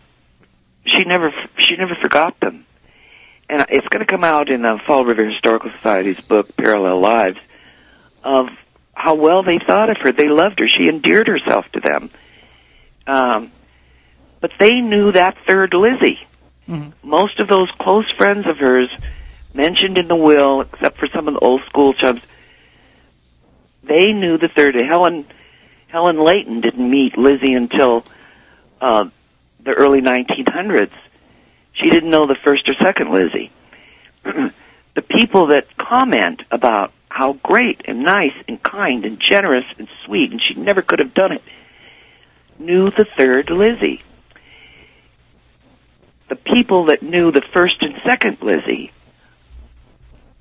she 0.85 1.05
never 1.05 1.31
she 1.59 1.77
never 1.77 1.95
forgot 2.01 2.37
them. 2.41 2.65
And 3.49 3.65
it's 3.69 3.87
going 3.87 4.05
to 4.05 4.11
come 4.11 4.25
out 4.25 4.49
in 4.49 4.61
the 4.61 4.77
Fall 4.85 5.05
River 5.05 5.29
Historical 5.29 5.71
Society's 5.71 6.19
book 6.19 6.53
Parallel 6.57 6.99
Lives 6.99 7.37
of 8.25 8.47
how 8.93 9.15
well 9.15 9.43
they 9.43 9.59
thought 9.65 9.89
of 9.89 9.97
her. 10.01 10.11
They 10.11 10.27
loved 10.27 10.59
her. 10.59 10.67
She 10.67 10.89
endeared 10.89 11.27
herself 11.27 11.65
to 11.73 11.79
them. 11.79 12.09
Um, 13.07 13.51
but 14.41 14.51
they 14.59 14.81
knew 14.81 15.11
that 15.11 15.37
third 15.47 15.73
Lizzie. 15.73 16.19
Mhm. 16.69 16.93
Most 17.03 17.39
of 17.39 17.47
those 17.47 17.69
close 17.79 18.09
friends 18.17 18.45
of 18.47 18.59
hers 18.59 18.89
mentioned 19.53 19.97
in 19.97 20.07
the 20.07 20.15
will, 20.15 20.61
except 20.61 20.97
for 20.97 21.07
some 21.13 21.27
of 21.27 21.33
the 21.33 21.39
old 21.39 21.61
school 21.69 21.93
chums, 21.93 22.21
they 23.83 24.13
knew 24.13 24.37
the 24.37 24.47
third. 24.47 24.75
Helen 24.75 25.25
Helen 25.87 26.19
Leighton 26.19 26.61
didn't 26.61 26.89
meet 26.89 27.17
Lizzie 27.17 27.53
until 27.53 28.03
uh, 28.81 29.05
the 29.63 29.71
early 29.71 30.01
1900s. 30.01 30.91
She 31.73 31.89
didn't 31.89 32.09
know 32.09 32.25
the 32.25 32.37
first 32.43 32.67
or 32.67 32.73
second 32.81 33.11
Lizzie. 33.11 33.51
the 34.23 35.01
people 35.01 35.47
that 35.47 35.67
comment 35.77 36.41
about 36.51 36.91
how 37.09 37.33
great 37.33 37.81
and 37.85 38.03
nice 38.03 38.33
and 38.47 38.61
kind 38.61 39.05
and 39.05 39.19
generous 39.19 39.65
and 39.77 39.87
sweet, 40.05 40.31
and 40.31 40.41
she 40.41 40.55
never 40.55 40.81
could 40.81 40.99
have 40.99 41.13
done 41.13 41.33
it, 41.33 41.43
knew 42.59 42.89
the 42.89 43.05
third 43.17 43.49
Lizzie. 43.49 44.01
The 46.29 46.35
people 46.35 46.85
that 46.85 47.03
knew 47.03 47.31
the 47.31 47.43
first 47.53 47.81
and 47.81 47.95
second 48.05 48.37
Lizzie 48.41 48.91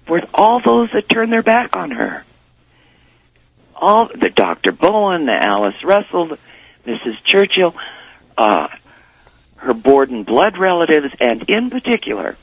were 0.08 0.22
all 0.32 0.60
those 0.64 0.90
that 0.92 1.08
turned 1.08 1.32
their 1.32 1.42
back 1.42 1.76
on 1.76 1.90
her. 1.92 2.24
All 3.74 4.08
the 4.08 4.30
Dr. 4.30 4.72
Bowen, 4.72 5.26
the 5.26 5.32
Alice 5.44 5.82
Russell, 5.84 6.28
the 6.28 6.38
Mrs. 6.86 7.16
Churchill, 7.24 7.74
uh, 8.36 8.68
her 9.56 9.74
Borden 9.74 10.24
blood 10.24 10.58
relatives, 10.58 11.12
and 11.20 11.42
in 11.48 11.70
particular, 11.70 12.36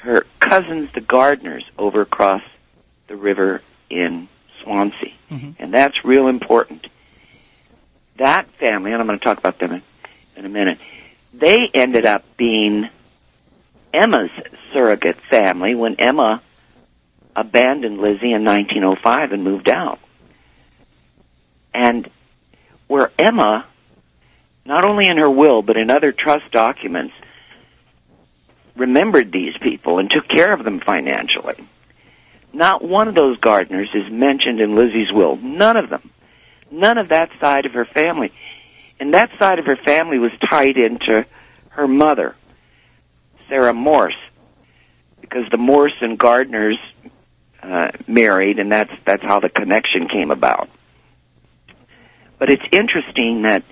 her 0.00 0.26
cousins, 0.40 0.90
the 0.94 1.00
Gardners, 1.00 1.64
over 1.78 2.00
across 2.00 2.42
the 3.08 3.16
river 3.16 3.62
in 3.90 4.28
Swansea. 4.62 5.12
Mhm. 5.30 5.54
And 5.58 5.72
that's 5.74 6.04
real 6.04 6.28
important. 6.28 6.86
That 8.18 8.48
family, 8.58 8.92
and 8.92 9.00
I'm 9.00 9.06
going 9.06 9.18
to 9.18 9.24
talk 9.24 9.38
about 9.38 9.58
them 9.58 9.72
in, 9.72 9.82
in 10.36 10.44
a 10.44 10.48
minute, 10.48 10.78
they 11.32 11.58
ended 11.72 12.06
up 12.06 12.24
being 12.36 12.88
Emma's 13.92 14.30
surrogate 14.72 15.18
family 15.30 15.74
when 15.74 15.96
Emma 15.96 16.42
abandoned 17.34 17.98
Lizzie 17.98 18.32
in 18.32 18.44
1905 18.44 19.32
and 19.32 19.44
moved 19.44 19.68
out. 19.68 19.98
And 21.74 22.10
where 22.86 23.10
Emma, 23.18 23.66
not 24.66 24.84
only 24.84 25.06
in 25.06 25.18
her 25.18 25.30
will, 25.30 25.62
but 25.62 25.76
in 25.76 25.90
other 25.90 26.12
trust 26.12 26.50
documents, 26.52 27.14
remembered 28.76 29.32
these 29.32 29.56
people 29.60 29.98
and 29.98 30.10
took 30.10 30.28
care 30.28 30.52
of 30.52 30.64
them 30.64 30.80
financially. 30.80 31.56
Not 32.52 32.84
one 32.84 33.08
of 33.08 33.14
those 33.14 33.38
Gardners 33.38 33.94
is 33.94 34.10
mentioned 34.10 34.60
in 34.60 34.76
Lizzie's 34.76 35.10
will. 35.10 35.36
None 35.36 35.76
of 35.76 35.88
them. 35.88 36.10
None 36.72 36.96
of 36.96 37.10
that 37.10 37.28
side 37.38 37.66
of 37.66 37.72
her 37.72 37.84
family. 37.84 38.32
And 38.98 39.12
that 39.12 39.30
side 39.38 39.58
of 39.58 39.66
her 39.66 39.76
family 39.84 40.18
was 40.18 40.30
tied 40.48 40.78
into 40.78 41.26
her 41.68 41.86
mother, 41.86 42.34
Sarah 43.48 43.74
Morse, 43.74 44.16
because 45.20 45.44
the 45.50 45.58
Morse 45.58 45.96
and 46.00 46.18
Gardners 46.18 46.76
uh, 47.62 47.88
married, 48.06 48.58
and 48.58 48.72
that's 48.72 48.90
that's 49.04 49.22
how 49.22 49.38
the 49.38 49.50
connection 49.50 50.08
came 50.08 50.30
about. 50.30 50.68
But 52.38 52.50
it's 52.50 52.64
interesting 52.72 53.42
that 53.42 53.64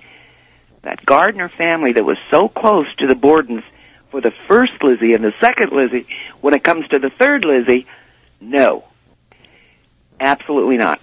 that 0.83 1.05
Gardner 1.05 1.49
family 1.57 1.93
that 1.93 2.05
was 2.05 2.17
so 2.29 2.47
close 2.47 2.87
to 2.99 3.07
the 3.07 3.15
Bordens 3.15 3.63
for 4.11 4.21
the 4.21 4.31
first 4.47 4.73
Lizzie 4.81 5.13
and 5.13 5.23
the 5.23 5.33
second 5.41 5.71
Lizzie, 5.71 6.07
when 6.41 6.53
it 6.53 6.63
comes 6.63 6.87
to 6.89 6.99
the 6.99 7.09
third 7.19 7.45
Lizzie, 7.45 7.87
no, 8.39 8.85
absolutely 10.19 10.77
not. 10.77 11.01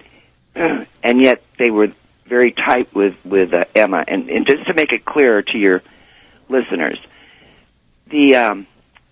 and 1.03 1.21
yet 1.21 1.43
they 1.57 1.69
were 1.69 1.89
very 2.27 2.51
tight 2.51 2.93
with 2.93 3.15
with 3.25 3.53
uh, 3.53 3.65
Emma. 3.75 4.03
And, 4.07 4.29
and 4.29 4.45
just 4.45 4.67
to 4.67 4.73
make 4.73 4.91
it 4.91 5.05
clearer 5.05 5.41
to 5.41 5.57
your 5.57 5.81
listeners, 6.47 6.99
the 8.09 8.35
um, 8.35 8.67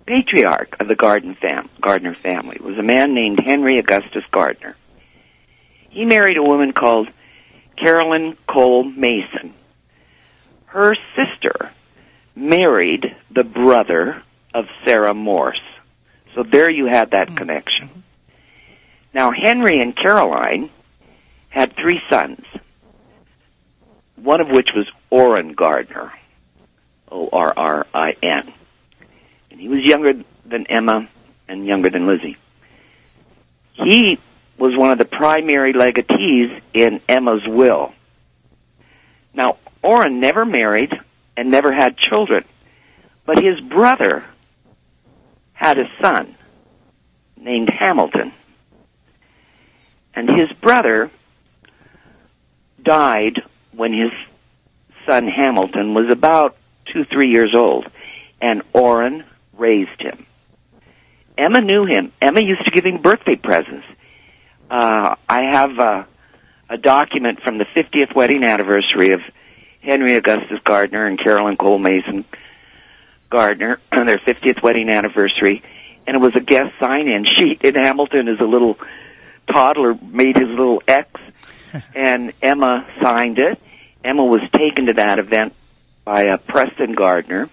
patriarch 0.06 0.78
of 0.80 0.88
the 0.88 0.96
Garden 0.96 1.36
fam- 1.36 1.70
Gardner 1.82 2.16
family 2.16 2.58
was 2.62 2.78
a 2.78 2.84
man 2.84 3.14
named 3.14 3.40
Henry 3.44 3.80
Augustus 3.80 4.24
Gardner. 4.32 4.76
He 5.90 6.06
married 6.06 6.38
a 6.38 6.44
woman 6.44 6.74
called 6.74 7.10
Carolyn 7.78 8.38
Cole 8.48 8.84
Mason, 8.84 9.54
her 10.68 10.96
sister 11.16 11.72
married 12.36 13.16
the 13.32 13.44
brother 13.44 14.22
of 14.54 14.66
Sarah 14.86 15.14
Morse. 15.14 15.62
So 16.36 16.44
there 16.44 16.70
you 16.70 16.86
had 16.86 17.12
that 17.12 17.36
connection. 17.36 18.04
Now, 19.14 19.32
Henry 19.32 19.82
and 19.82 19.96
Caroline 19.96 20.70
had 21.50 21.76
three 21.76 22.02
sons, 22.10 22.44
one 24.16 24.42
of 24.42 24.50
which 24.50 24.70
was 24.76 24.88
Orrin 25.10 25.54
Gardner, 25.54 26.12
O 27.12 27.30
R 27.32 27.54
R 27.56 27.88
I 27.94 28.14
N. 28.22 28.54
And 29.52 29.60
he 29.60 29.70
was 29.70 29.82
younger 29.82 30.14
than 30.46 30.68
Emma 30.68 31.10
and 31.48 31.66
younger 31.66 31.90
than 31.90 32.08
Lizzie. 32.08 32.38
He 33.74 34.20
was 34.58 34.76
one 34.76 34.92
of 34.92 34.98
the 34.98 35.06
primary 35.06 35.74
legatees 35.74 36.62
in 36.74 37.00
Emma's 37.08 37.48
will. 37.48 37.94
Now, 39.34 39.58
Orrin 39.84 40.20
never 40.20 40.46
married 40.46 40.92
and 41.36 41.52
never 41.52 41.72
had 41.72 41.98
children, 41.98 42.44
but 43.26 43.38
his 43.38 43.60
brother 43.60 44.26
had 45.54 45.78
a 45.78 45.86
son 46.02 46.36
named 47.36 47.70
Hamilton. 47.70 48.34
And 50.16 50.30
his 50.30 50.52
brother 50.60 51.12
died 52.88 53.42
when 53.76 53.92
his 53.92 54.12
son 55.06 55.28
Hamilton 55.28 55.94
was 55.94 56.10
about 56.10 56.56
two, 56.92 57.04
three 57.06 57.32
years 57.32 57.54
old, 57.56 57.86
and 58.42 58.62
Orrin 58.74 59.26
raised 59.58 60.00
him. 60.00 60.26
Emma 61.38 61.62
knew 61.62 61.86
him. 61.86 62.12
Emma 62.22 62.42
used 62.42 62.64
to 62.66 62.72
give 62.72 62.86
him 62.86 63.02
birthday 63.02 63.36
presents. 63.36 63.86
Uh, 64.72 65.16
I 65.30 65.44
have 65.52 65.78
a, 65.78 66.08
a 66.70 66.78
document 66.78 67.42
from 67.44 67.58
the 67.58 67.66
50th 67.76 68.16
wedding 68.16 68.44
anniversary 68.44 69.12
of 69.12 69.22
Henry 69.82 70.16
Augustus 70.16 70.60
Gardner 70.64 71.06
and 71.06 71.20
Carolyn 71.22 71.58
Cole 71.58 71.80
Mason 71.80 72.26
Gardner 73.30 73.80
on 73.92 74.06
their 74.08 74.18
50th 74.18 74.64
wedding 74.64 74.90
anniversary, 74.90 75.62
and 76.08 76.16
it 76.16 76.20
was 76.20 76.34
a 76.36 76.42
guest 76.42 76.74
sign-in 76.80 77.26
sheet. 77.26 77.62
And 77.64 77.76
Hamilton, 77.76 78.28
as 78.30 78.40
a 78.40 78.46
little 78.46 78.78
toddler, 79.52 79.94
made 80.02 80.38
his 80.38 80.48
little 80.50 80.82
X, 80.88 81.10
and 81.96 82.34
Emma 82.42 82.88
signed 83.02 83.40
it. 83.40 83.60
Emma 84.04 84.24
was 84.24 84.42
taken 84.54 84.86
to 84.88 84.94
that 84.94 85.20
event 85.20 85.54
by 86.06 86.24
a 86.24 86.38
Preston 86.38 86.94
Gardner, 86.94 87.50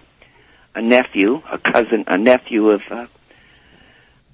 a 0.73 0.81
nephew, 0.81 1.41
a 1.51 1.57
cousin, 1.57 2.05
a 2.07 2.17
nephew 2.17 2.69
of 2.69 2.81
uh, 2.89 3.07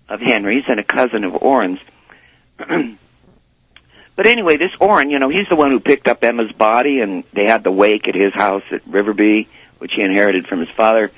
of 0.10 0.20
Henry's, 0.20 0.66
and 0.68 0.80
a 0.80 0.84
cousin 0.84 1.24
of 1.24 1.34
Orrin's. 1.34 1.80
but 2.58 4.28
anyway, 4.28 4.58
this 4.58 4.72
Orrin, 4.80 5.10
you 5.10 5.20
know, 5.20 5.30
he's 5.30 5.48
the 5.50 5.56
one 5.56 5.72
who 5.72 5.80
picked 5.80 6.08
up 6.08 6.24
Emma's 6.24 6.52
body, 6.52 7.00
and 7.00 7.24
they 7.34 7.46
had 7.46 7.64
the 7.64 7.72
wake 7.72 8.08
at 8.08 8.16
his 8.16 8.34
house 8.34 8.64
at 8.72 8.86
Riverby, 8.86 9.48
which 9.80 9.94
he 9.96 10.02
inherited 10.02 10.48
from 10.48 10.60
his 10.60 10.70
father. 10.70 11.12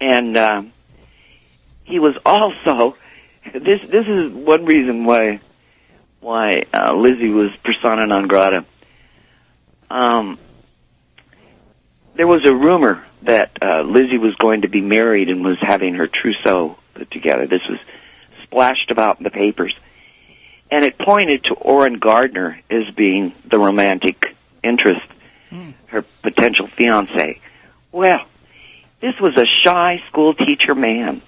And 0.00 0.36
uh, 0.36 0.62
he 1.84 1.98
was 1.98 2.14
also 2.24 2.96
this. 3.52 3.80
This 3.88 4.06
is 4.06 4.32
one 4.32 4.64
reason 4.64 5.04
why 5.04 5.40
why 6.22 6.64
uh, 6.72 6.94
Lizzie 6.94 7.30
was 7.30 7.50
persona 7.64 8.06
non 8.06 8.26
grata. 8.28 8.64
Um, 9.90 10.38
there 12.14 12.26
was 12.26 12.46
a 12.46 12.54
rumor 12.54 13.04
that 13.22 13.50
uh, 13.60 13.82
Lizzie 13.82 14.18
was 14.18 14.34
going 14.36 14.62
to 14.62 14.68
be 14.68 14.80
married 14.80 15.28
and 15.28 15.44
was 15.44 15.58
having 15.60 15.94
her 15.94 16.08
trousseau 16.08 16.78
put 16.94 17.10
together. 17.10 17.46
This 17.46 17.62
was 17.68 17.78
splashed 18.44 18.90
about 18.90 19.18
in 19.18 19.24
the 19.24 19.30
papers, 19.30 19.74
and 20.70 20.84
it 20.84 20.96
pointed 20.98 21.44
to 21.44 21.54
Orrin 21.54 21.98
Gardner 21.98 22.60
as 22.70 22.94
being 22.94 23.34
the 23.44 23.58
romantic 23.58 24.34
interest, 24.62 25.06
her 25.86 26.04
potential 26.22 26.68
fiance. 26.68 27.40
Well, 27.90 28.24
this 29.00 29.14
was 29.20 29.36
a 29.36 29.46
shy 29.64 30.02
school 30.08 30.34
teacher 30.34 30.74
man. 30.74 31.20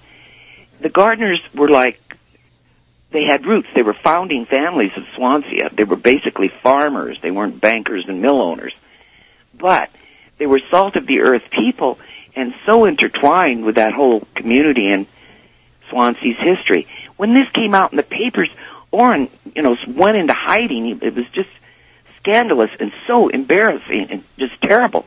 The 0.79 0.89
Gardners 0.89 1.39
were 1.53 1.69
like 1.69 1.99
they 3.11 3.23
had 3.23 3.45
roots. 3.45 3.67
They 3.75 3.83
were 3.83 3.95
founding 4.03 4.45
families 4.45 4.91
of 4.97 5.03
Swansea. 5.15 5.69
They 5.71 5.83
were 5.83 5.95
basically 5.95 6.51
farmers. 6.63 7.17
They 7.21 7.31
weren't 7.31 7.61
bankers 7.61 8.05
and 8.07 8.21
mill 8.21 8.41
owners. 8.41 8.73
But 9.57 9.89
they 10.37 10.45
were 10.45 10.59
salt 10.69 10.95
of 10.95 11.07
the 11.07 11.21
earth 11.21 11.43
people 11.51 11.97
and 12.35 12.53
so 12.65 12.85
intertwined 12.85 13.63
with 13.63 13.75
that 13.75 13.93
whole 13.93 14.27
community 14.35 14.91
and 14.91 15.07
Swansea's 15.89 16.37
history. 16.37 16.87
When 17.15 17.33
this 17.33 17.49
came 17.53 17.73
out 17.73 17.91
in 17.91 17.97
the 17.97 18.03
papers, 18.03 18.49
Orrin, 18.91 19.29
you 19.55 19.61
know, 19.61 19.75
went 19.87 20.17
into 20.17 20.33
hiding. 20.33 20.99
It 21.01 21.15
was 21.15 21.25
just 21.33 21.49
scandalous 22.19 22.71
and 22.79 22.91
so 23.07 23.29
embarrassing 23.29 24.07
and 24.09 24.23
just 24.37 24.61
terrible. 24.61 25.05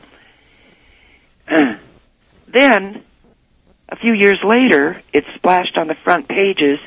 then, 2.47 3.03
a 3.89 3.95
few 3.95 4.13
years 4.13 4.39
later, 4.43 5.01
it 5.13 5.25
splashed 5.35 5.77
on 5.77 5.87
the 5.87 5.95
front 5.95 6.27
pages 6.27 6.79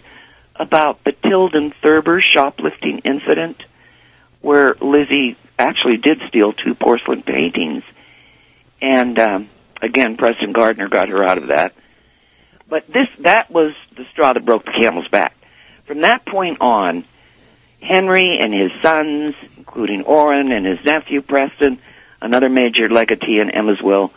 about 0.63 1.03
the 1.05 1.13
Tilden 1.13 1.75
Thurber 1.83 2.21
shoplifting 2.21 2.99
incident 3.01 3.63
where 4.41 4.75
Lizzie 4.81 5.37
actually 5.59 5.97
did 5.99 6.21
steal 6.29 6.53
two 6.53 6.75
porcelain 6.75 7.23
paintings. 7.23 7.83
And 8.81 9.19
um, 9.19 9.51
again, 9.81 10.17
Preston 10.17 10.53
Gardner 10.53 10.89
got 10.89 11.09
her 11.09 11.25
out 11.25 11.39
of 11.39 11.49
that. 11.49 11.75
But 12.69 12.87
this 12.87 13.09
that 13.21 13.51
was 13.51 13.75
the 13.97 14.05
straw 14.13 14.33
that 14.33 14.45
broke 14.45 14.65
the 14.65 14.73
camel's 14.79 15.09
back. 15.09 15.37
From 15.87 16.01
that 16.01 16.25
point 16.25 16.59
on, 16.61 17.05
Henry 17.81 18.39
and 18.41 18.55
his 18.55 18.71
sons, 18.83 19.35
including 19.57 20.03
Orrin 20.03 20.53
and 20.53 20.65
his 20.65 20.79
nephew 20.85 21.21
Preston, 21.21 21.81
another 22.21 22.49
major 22.49 22.89
legatee 22.89 23.41
in 23.41 23.51
Emma's 23.51 23.83
will, 23.83 24.13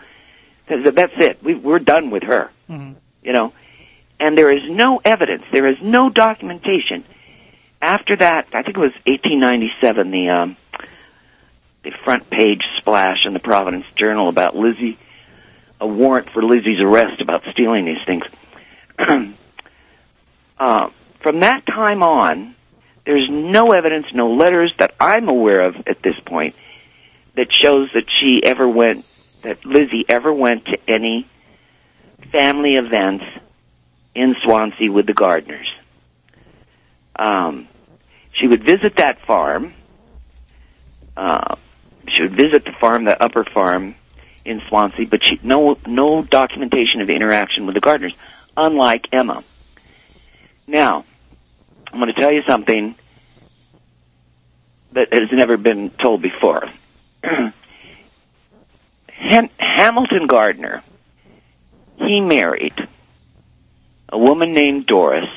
said, 0.68 0.96
that's 0.96 1.14
it. 1.18 1.44
We, 1.44 1.56
we're 1.56 1.80
done 1.80 2.12
with 2.12 2.24
her. 2.24 2.50
You 3.24 3.34
know, 3.34 3.54
and 4.20 4.38
there 4.38 4.50
is 4.50 4.64
no 4.70 5.02
evidence. 5.04 5.44
There 5.52 5.70
is 5.70 5.78
no 5.82 6.10
documentation. 6.10 7.04
After 7.82 8.16
that, 8.18 8.48
I 8.54 8.64
think 8.64 8.78
it 8.78 8.82
was 8.82 8.94
1897. 9.06 10.12
The 10.12 10.30
um, 10.30 10.58
the 11.84 11.92
front 12.04 12.30
page 12.30 12.62
splash 12.78 13.26
in 13.26 13.34
the 13.34 13.40
Providence 13.40 13.86
Journal 13.96 14.28
about 14.28 14.56
Lizzie, 14.56 14.98
a 15.80 15.88
warrant 15.88 16.30
for 16.32 16.42
Lizzie's 16.44 16.82
arrest 16.82 17.22
about 17.22 17.44
stealing 17.52 17.86
these 17.86 18.04
things. 18.06 18.24
uh, 20.60 20.90
from 21.22 21.42
that 21.42 21.66
time 21.68 22.02
on, 22.02 22.56
there's 23.06 23.30
no 23.30 23.72
evidence, 23.72 24.08
no 24.14 24.32
letters 24.32 24.74
that 24.80 24.96
I'm 25.00 25.30
aware 25.30 25.62
of 25.68 25.76
at 25.86 26.02
this 26.02 26.16
point 26.26 26.56
that 27.36 27.48
shows 27.52 27.90
that 27.94 28.06
she 28.20 28.42
ever 28.44 28.68
went, 28.68 29.06
that 29.44 29.64
Lizzie 29.64 30.06
ever 30.10 30.34
went 30.34 30.66
to 30.66 30.78
any 30.88 31.30
family 32.32 32.74
events 32.74 33.26
in 34.16 34.36
Swansea 34.44 34.92
with 34.92 35.06
the 35.06 35.14
Gardners. 35.14 35.68
Um, 37.16 37.68
she 38.34 38.48
would 38.48 38.64
visit 38.64 38.96
that 38.98 39.20
farm. 39.28 39.74
Uh, 41.16 41.56
she 42.08 42.24
would 42.24 42.36
visit 42.36 42.66
the 42.66 42.72
farm, 42.80 43.06
the 43.06 43.22
upper 43.22 43.46
farm 43.46 43.96
in 44.44 44.62
Swansea, 44.68 45.06
but 45.06 45.22
she 45.24 45.40
no 45.44 45.78
no 45.86 46.24
documentation 46.24 47.02
of 47.02 47.10
interaction 47.10 47.66
with 47.66 47.76
the 47.76 47.82
Gardners, 47.82 48.14
unlike 48.56 49.06
Emma. 49.12 49.44
Now, 50.68 51.06
I'm 51.92 52.00
going 52.00 52.14
to 52.14 52.20
tell 52.20 52.32
you 52.32 52.42
something 52.48 52.96
that 54.94 55.14
has 55.14 55.30
never 55.32 55.58
been 55.58 55.92
told 56.02 56.22
before. 56.22 56.70
Ham- 59.08 59.50
Hamilton 59.58 60.28
Gardner, 60.28 60.84
he 61.98 62.22
married 62.22 62.74
a 64.10 64.18
woman 64.18 64.54
named 64.54 64.86
Doris, 64.86 65.30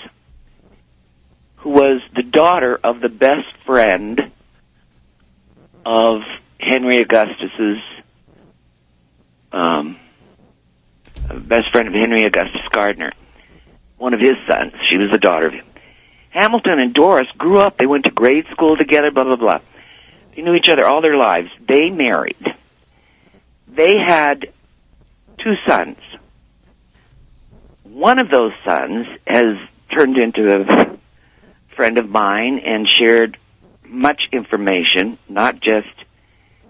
who 1.56 1.70
was 1.70 2.00
the 2.14 2.22
daughter 2.22 2.78
of 2.82 3.00
the 3.00 3.08
best 3.08 3.46
friend 3.66 4.20
of 5.84 6.20
Henry 6.60 6.98
Augustus's 6.98 7.78
um, 9.52 9.96
best 11.46 11.70
friend 11.72 11.88
of 11.88 11.94
Henry 11.94 12.24
Augustus 12.24 12.60
Gardner, 12.70 13.12
one 13.96 14.14
of 14.14 14.20
his 14.20 14.36
sons. 14.50 14.72
She 14.88 14.98
was 14.98 15.10
the 15.10 15.18
daughter 15.18 15.46
of 15.46 15.52
him. 15.52 15.64
Hamilton 16.30 16.78
and 16.78 16.94
Doris 16.94 17.26
grew 17.36 17.58
up. 17.58 17.78
They 17.78 17.86
went 17.86 18.04
to 18.04 18.10
grade 18.10 18.44
school 18.52 18.76
together. 18.76 19.10
Blah 19.10 19.24
blah 19.24 19.36
blah. 19.36 19.58
They 20.36 20.42
knew 20.42 20.54
each 20.54 20.68
other 20.68 20.86
all 20.86 21.02
their 21.02 21.16
lives. 21.16 21.48
They 21.66 21.90
married. 21.90 22.36
They 23.66 23.96
had 23.98 24.46
two 25.42 25.54
sons. 25.66 25.96
One 27.90 28.18
of 28.18 28.30
those 28.30 28.52
sons 28.66 29.06
has 29.26 29.56
turned 29.94 30.18
into 30.18 30.60
a 30.60 30.98
friend 31.74 31.96
of 31.96 32.08
mine 32.08 32.60
and 32.64 32.86
shared 32.86 33.38
much 33.86 34.20
information, 34.30 35.18
not 35.28 35.60
just 35.60 35.88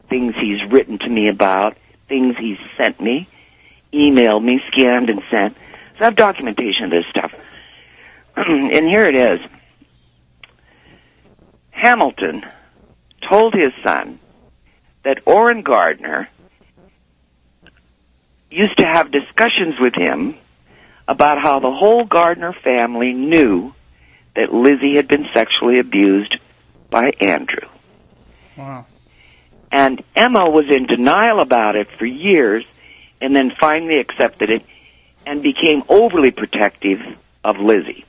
things 0.09 0.35
he's 0.41 0.71
written 0.71 0.99
to 0.99 1.09
me 1.09 1.29
about, 1.29 1.77
things 2.09 2.37
he's 2.39 2.59
sent 2.79 3.01
me, 3.01 3.29
emailed 3.93 4.45
me, 4.45 4.61
scanned 4.71 5.11
and 5.11 5.21
sent. 5.31 5.55
So 5.99 6.03
I 6.03 6.05
have 6.05 6.15
documentation 6.17 6.85
of 6.85 6.91
this 6.93 7.05
stuff. 7.11 7.33
and 8.37 8.87
here 8.87 9.05
it 9.05 9.17
is. 9.17 9.41
Hamilton 11.71 12.45
told 13.29 13.55
his 13.55 13.73
son 13.85 14.21
that 15.05 15.19
Orrin 15.27 15.63
Gardner 15.63 16.29
used 18.51 18.79
to 18.79 18.87
have 18.87 19.11
discussions 19.11 19.75
with 19.81 19.95
him 19.97 20.37
about 21.09 21.41
how 21.43 21.59
the 21.59 21.71
whole 21.71 22.05
Gardner 22.05 22.53
family 22.53 23.15
knew 23.15 23.73
that 24.37 24.53
Lizzie 24.53 24.97
had 24.97 25.09
been 25.09 25.27
sexually 25.35 25.79
abused 25.79 26.37
by 26.91 27.13
Andrew. 27.21 27.67
Wow. 28.57 28.87
And 29.73 30.03
Emma 30.15 30.49
was 30.49 30.67
in 30.71 30.87
denial 30.87 31.41
about 31.41 31.77
it 31.77 31.89
for 31.99 32.05
years 32.05 32.65
and 33.21 33.35
then 33.35 33.53
finally 33.59 33.99
accepted 33.99 34.51
it 34.51 34.63
and 35.27 35.43
became 35.43 35.83
overly 35.89 36.31
protective 36.31 37.01
of 37.43 37.57
Lizzie 37.57 38.05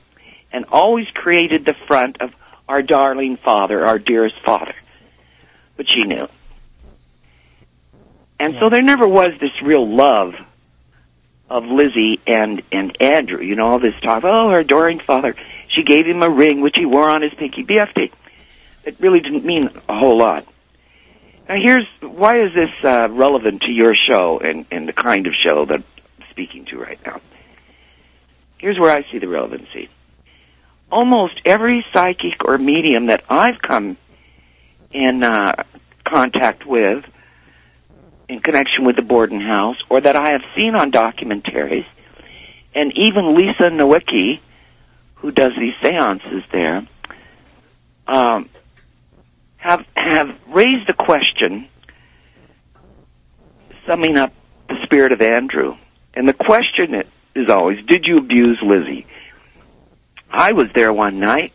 and 0.52 0.66
always 0.66 1.06
created 1.14 1.64
the 1.64 1.74
front 1.86 2.20
of 2.20 2.30
our 2.68 2.82
darling 2.82 3.38
father, 3.38 3.84
our 3.84 3.98
dearest 3.98 4.36
father. 4.44 4.74
But 5.76 5.86
she 5.90 6.04
knew. 6.04 6.28
And 8.38 8.54
so 8.60 8.68
there 8.68 8.82
never 8.82 9.08
was 9.08 9.30
this 9.40 9.50
real 9.62 9.88
love 9.88 10.34
of 11.50 11.64
Lizzie 11.64 12.20
and, 12.26 12.62
and 12.70 12.96
Andrew. 13.00 13.42
You 13.42 13.56
know, 13.56 13.66
all 13.66 13.80
this 13.80 13.94
talk, 14.02 14.22
oh, 14.24 14.50
her 14.50 14.60
adoring 14.60 15.00
father. 15.00 15.34
She 15.68 15.82
gave 15.82 16.06
him 16.06 16.22
a 16.22 16.30
ring 16.30 16.60
which 16.60 16.76
he 16.76 16.86
wore 16.86 17.08
on 17.08 17.22
his 17.22 17.32
pinky 17.34 17.64
BFD. 17.64 18.12
It 18.84 18.96
really 19.00 19.20
didn't 19.20 19.44
mean 19.44 19.68
a 19.88 19.98
whole 19.98 20.16
lot. 20.16 20.46
Now 21.48 21.56
here's, 21.60 21.86
why 22.00 22.42
is 22.42 22.54
this 22.54 22.70
uh, 22.84 23.08
relevant 23.10 23.62
to 23.62 23.72
your 23.72 23.94
show 23.94 24.38
and, 24.38 24.66
and 24.70 24.88
the 24.88 24.92
kind 24.92 25.26
of 25.26 25.34
show 25.34 25.64
that 25.66 25.76
I'm 25.78 26.24
speaking 26.30 26.64
to 26.66 26.78
right 26.78 26.98
now? 27.04 27.20
Here's 28.58 28.78
where 28.78 28.90
I 28.90 29.04
see 29.10 29.18
the 29.18 29.28
relevancy. 29.28 29.88
Almost 30.92 31.40
every 31.44 31.84
psychic 31.92 32.44
or 32.44 32.58
medium 32.58 33.06
that 33.06 33.24
I've 33.28 33.60
come 33.60 33.96
in 34.92 35.22
uh, 35.22 35.64
contact 36.04 36.66
with 36.66 37.04
in 38.30 38.40
connection 38.40 38.84
with 38.84 38.94
the 38.94 39.02
Borden 39.02 39.40
House 39.40 39.76
or 39.88 40.00
that 40.00 40.14
I 40.14 40.30
have 40.30 40.42
seen 40.56 40.76
on 40.76 40.92
documentaries, 40.92 41.86
and 42.74 42.92
even 42.96 43.34
Lisa 43.34 43.70
Nowicki, 43.70 44.38
who 45.16 45.32
does 45.32 45.50
these 45.58 45.74
seances 45.82 46.44
there, 46.52 46.86
um, 48.06 48.48
have 49.56 49.84
have 49.96 50.28
raised 50.48 50.86
the 50.86 50.94
question, 50.94 51.68
summing 53.84 54.16
up 54.16 54.32
the 54.68 54.76
spirit 54.84 55.10
of 55.10 55.20
Andrew. 55.20 55.76
And 56.14 56.28
the 56.28 56.32
question 56.32 57.02
is 57.34 57.50
always, 57.50 57.84
did 57.86 58.04
you 58.06 58.18
abuse 58.18 58.58
Lizzie? 58.62 59.06
I 60.30 60.52
was 60.52 60.68
there 60.74 60.92
one 60.92 61.18
night 61.18 61.52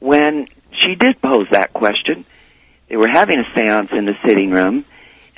when 0.00 0.48
she 0.72 0.96
did 0.96 1.22
pose 1.22 1.46
that 1.52 1.72
question. 1.72 2.26
They 2.88 2.96
were 2.96 3.08
having 3.08 3.38
a 3.38 3.44
seance 3.54 3.90
in 3.92 4.04
the 4.04 4.14
sitting 4.26 4.50
room, 4.50 4.84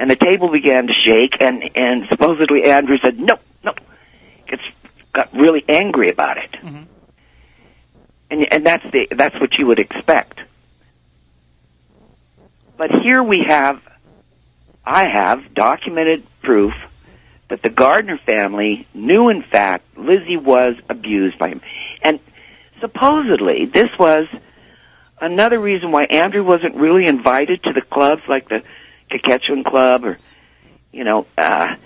and 0.02 0.10
the 0.10 0.16
table 0.16 0.50
began 0.50 0.88
to 0.88 0.92
shake, 1.06 1.40
and, 1.40 1.62
and 1.76 2.08
supposedly 2.10 2.64
Andrew 2.64 2.96
said, 3.04 3.20
no, 3.20 3.38
no. 3.62 3.72
Gets, 4.48 4.62
got 5.14 5.32
really 5.32 5.64
angry 5.68 6.10
about 6.10 6.38
it. 6.38 6.50
Mhm. 6.60 6.86
And, 8.28 8.52
and 8.52 8.66
that's 8.66 8.82
the, 8.92 9.06
that's 9.14 9.40
what 9.40 9.50
you 9.56 9.66
would 9.66 9.78
expect. 9.78 10.40
But 12.76 12.90
here 13.04 13.22
we 13.22 13.44
have, 13.46 13.80
I 14.84 15.04
have 15.08 15.54
documented 15.54 16.26
proof 16.42 16.72
that 17.48 17.62
the 17.62 17.70
Gardner 17.70 18.18
family 18.26 18.88
knew 18.92 19.28
in 19.28 19.44
fact 19.44 19.96
Lizzie 19.96 20.36
was 20.36 20.74
abused 20.88 21.38
by 21.38 21.50
him. 21.50 21.60
And 22.02 22.18
supposedly 22.80 23.66
this 23.66 23.90
was 24.00 24.26
another 25.20 25.60
reason 25.60 25.92
why 25.92 26.06
Andrew 26.06 26.42
wasn't 26.42 26.74
really 26.74 27.06
invited 27.06 27.62
to 27.62 27.72
the 27.72 27.82
clubs 27.82 28.22
like 28.28 28.48
the 28.48 28.64
Quequechan 29.18 29.64
Club 29.64 30.04
or, 30.04 30.18
you 30.92 31.04
know, 31.04 31.26
uh, 31.36 31.76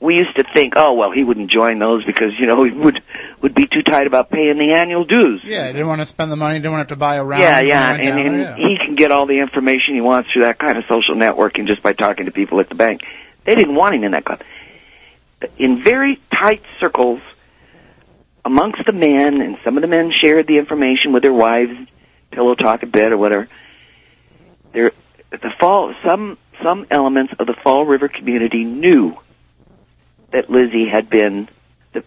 we 0.00 0.16
used 0.16 0.34
to 0.36 0.44
think, 0.54 0.74
oh 0.76 0.94
well, 0.94 1.12
he 1.12 1.22
wouldn't 1.22 1.50
join 1.50 1.78
those 1.78 2.04
because 2.04 2.32
you 2.38 2.46
know 2.46 2.64
he 2.64 2.70
would 2.70 3.02
would 3.42 3.54
be 3.54 3.66
too 3.66 3.82
tight 3.82 4.06
about 4.06 4.30
paying 4.30 4.58
the 4.58 4.72
annual 4.72 5.04
dues. 5.04 5.42
Yeah, 5.44 5.66
he 5.66 5.72
didn't 5.74 5.88
want 5.88 6.00
to 6.00 6.06
spend 6.06 6.32
the 6.32 6.36
money, 6.36 6.58
didn't 6.58 6.72
want 6.72 6.88
to 6.88 6.92
have 6.92 6.98
to 6.98 7.00
buy 7.00 7.16
a 7.16 7.24
round. 7.24 7.42
Yeah, 7.42 7.60
yeah, 7.60 7.92
and, 7.92 8.18
and 8.18 8.40
yeah. 8.40 8.56
he 8.56 8.78
can 8.78 8.94
get 8.94 9.12
all 9.12 9.26
the 9.26 9.38
information 9.38 9.94
he 9.94 10.00
wants 10.00 10.30
through 10.32 10.42
that 10.42 10.58
kind 10.58 10.78
of 10.78 10.84
social 10.88 11.14
networking 11.14 11.66
just 11.66 11.82
by 11.82 11.92
talking 11.92 12.24
to 12.24 12.32
people 12.32 12.60
at 12.60 12.70
the 12.70 12.74
bank. 12.74 13.02
They 13.44 13.54
didn't 13.54 13.74
want 13.74 13.94
him 13.94 14.04
in 14.04 14.12
that 14.12 14.24
club. 14.24 14.42
In 15.58 15.82
very 15.82 16.20
tight 16.32 16.62
circles 16.80 17.20
amongst 18.44 18.80
the 18.86 18.92
men, 18.92 19.40
and 19.40 19.58
some 19.64 19.76
of 19.76 19.82
the 19.82 19.88
men 19.88 20.12
shared 20.18 20.46
the 20.46 20.56
information 20.56 21.12
with 21.12 21.22
their 21.22 21.32
wives, 21.32 21.72
pillow 22.30 22.54
talk 22.54 22.82
a 22.82 22.86
bit 22.86 23.12
or 23.12 23.18
whatever. 23.18 23.48
There, 24.72 24.92
the 25.30 25.50
fall, 25.58 25.94
some 26.06 26.38
some 26.62 26.86
elements 26.90 27.32
of 27.38 27.46
the 27.46 27.54
Fall 27.62 27.84
River 27.84 28.08
community 28.08 28.64
knew 28.64 29.16
that 30.32 30.50
Lizzie 30.50 30.88
had 30.88 31.10
been, 31.10 31.48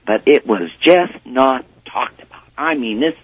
but 0.06 0.24
it 0.28 0.48
was 0.48 0.70
just 0.82 1.14
not 1.26 1.66
talked 1.86 2.22
about. 2.22 2.44
I 2.58 2.76
mean, 2.76 3.00
this 3.00 3.16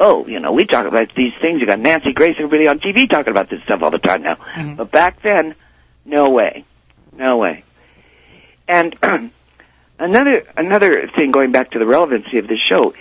oh, 0.00 0.26
you 0.26 0.40
know, 0.40 0.52
we 0.52 0.66
talk 0.66 0.86
about 0.86 1.14
these 1.16 1.32
things. 1.40 1.60
You 1.60 1.66
got 1.66 1.78
Nancy 1.78 2.12
Grace, 2.12 2.34
everybody 2.38 2.66
on 2.68 2.80
TV 2.80 3.08
talking 3.08 3.30
about 3.30 3.48
this 3.50 3.62
stuff 3.62 3.82
all 3.82 3.90
the 3.90 3.98
time 3.98 4.22
now. 4.22 4.36
Mhm. 4.56 4.76
But 4.76 4.90
back 4.90 5.22
then, 5.22 5.54
no 6.04 6.30
way, 6.30 6.64
no 7.12 7.36
way. 7.36 7.64
And 8.68 8.96
another 9.98 10.44
another 10.56 11.08
thing, 11.08 11.30
going 11.30 11.52
back 11.52 11.72
to 11.72 11.78
the 11.78 11.86
relevancy 11.86 12.38
of 12.38 12.48
this 12.48 12.58
show, 12.68 12.94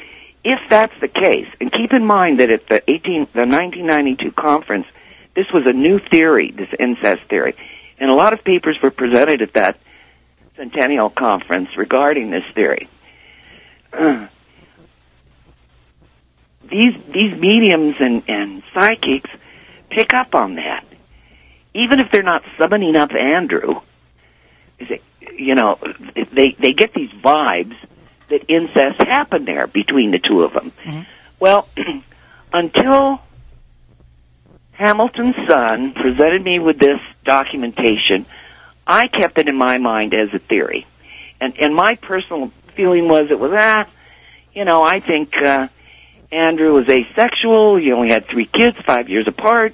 if 0.44 0.60
that's 0.70 0.94
the 1.00 1.08
case, 1.08 1.48
and 1.60 1.72
keep 1.72 1.94
in 1.94 2.06
mind 2.06 2.40
that 2.40 2.50
at 2.50 2.68
the 2.68 2.84
eighteen 2.90 3.28
the 3.34 3.46
1992 3.46 4.32
conference, 4.32 4.86
this 5.36 5.48
was 5.54 5.64
a 5.66 5.74
new 5.74 6.00
theory, 6.00 6.52
this 6.52 6.70
incest 6.80 7.24
theory, 7.30 7.56
and 8.00 8.10
a 8.10 8.14
lot 8.14 8.34
of 8.34 8.44
papers 8.44 8.78
were 8.82 8.92
presented 8.92 9.42
at 9.42 9.54
that 9.54 9.80
centennial 10.56 11.10
conference 11.10 11.70
regarding 11.78 12.30
this 12.30 12.44
theory. 12.54 12.88
these 16.70 16.96
these 17.14 17.36
mediums 17.40 17.96
and, 18.00 18.24
and 18.28 18.64
psychics 18.74 19.30
pick 19.90 20.14
up 20.14 20.36
on 20.36 20.56
that. 20.56 20.86
Even 21.74 22.00
if 22.00 22.12
they're 22.12 22.24
not 22.24 22.44
summoning 22.58 22.96
up 22.96 23.12
Andrew, 23.14 23.82
is 24.80 24.90
it, 24.92 25.04
you 25.38 25.56
know, 25.56 25.80
they 26.34 26.56
they 26.60 26.74
get 26.74 26.94
these 26.94 27.10
vibes 27.12 27.76
that 28.30 28.42
incest 28.48 29.00
happened 29.02 29.48
there 29.48 29.68
between 29.68 30.12
the 30.12 30.20
two 30.20 30.44
of 30.44 30.54
them. 30.54 30.72
Mhm. 30.86 31.06
Well, 31.40 31.68
until 32.54 33.22
Hamilton's 34.84 35.36
son 35.48 35.94
presented 35.94 36.44
me 36.44 36.60
with 36.60 36.78
this 36.78 37.00
documentation, 37.24 38.26
I 38.86 39.08
kept 39.08 39.40
it 39.40 39.48
in 39.48 39.56
my 39.56 39.78
mind 39.78 40.14
as 40.14 40.34
a 40.34 40.40
theory. 40.40 40.86
And 41.40 41.54
and 41.58 41.74
my 41.74 41.96
personal 41.96 42.52
feeling 42.76 43.08
was 43.08 43.32
it 43.32 43.40
was 43.40 43.52
ah, 43.54 43.88
you 44.54 44.66
know, 44.66 44.84
I 44.84 45.00
think 45.00 45.42
uh 45.42 45.68
Andrew 46.34 46.74
was 46.74 46.90
asexual. 46.90 47.78
He 47.78 47.94
only 47.94 48.10
had 48.10 48.28
three 48.28 48.46
kids, 48.46 48.76
five 48.86 49.08
years 49.08 49.26
apart. 49.26 49.74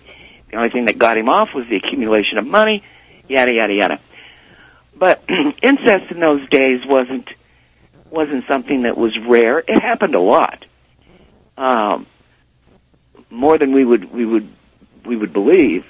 The 0.51 0.57
only 0.57 0.69
thing 0.69 0.85
that 0.85 0.99
got 0.99 1.17
him 1.17 1.27
off 1.27 1.49
was 1.55 1.65
the 1.67 1.77
accumulation 1.77 2.37
of 2.37 2.45
money, 2.45 2.83
yada 3.27 3.51
yada 3.51 3.73
yada. 3.73 3.99
But 4.95 5.23
incest 5.63 6.11
in 6.11 6.19
those 6.19 6.47
days 6.49 6.81
wasn't 6.85 7.27
wasn't 8.11 8.45
something 8.47 8.83
that 8.83 8.95
was 8.95 9.17
rare. 9.17 9.57
It 9.57 9.81
happened 9.81 10.13
a 10.13 10.19
lot, 10.19 10.65
um, 11.57 12.05
more 13.31 13.57
than 13.57 13.71
we 13.71 13.83
would 13.83 14.13
we 14.13 14.23
would 14.23 14.53
we 15.05 15.15
would 15.15 15.33
believe. 15.33 15.85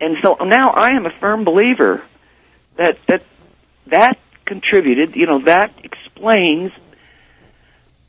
And 0.00 0.16
so 0.22 0.34
now 0.44 0.70
I 0.70 0.90
am 0.90 1.06
a 1.06 1.12
firm 1.20 1.44
believer 1.44 2.02
that 2.76 2.98
that 3.08 3.22
that 3.86 4.18
contributed. 4.44 5.16
You 5.16 5.26
know 5.26 5.40
that 5.44 5.72
explains 5.82 6.72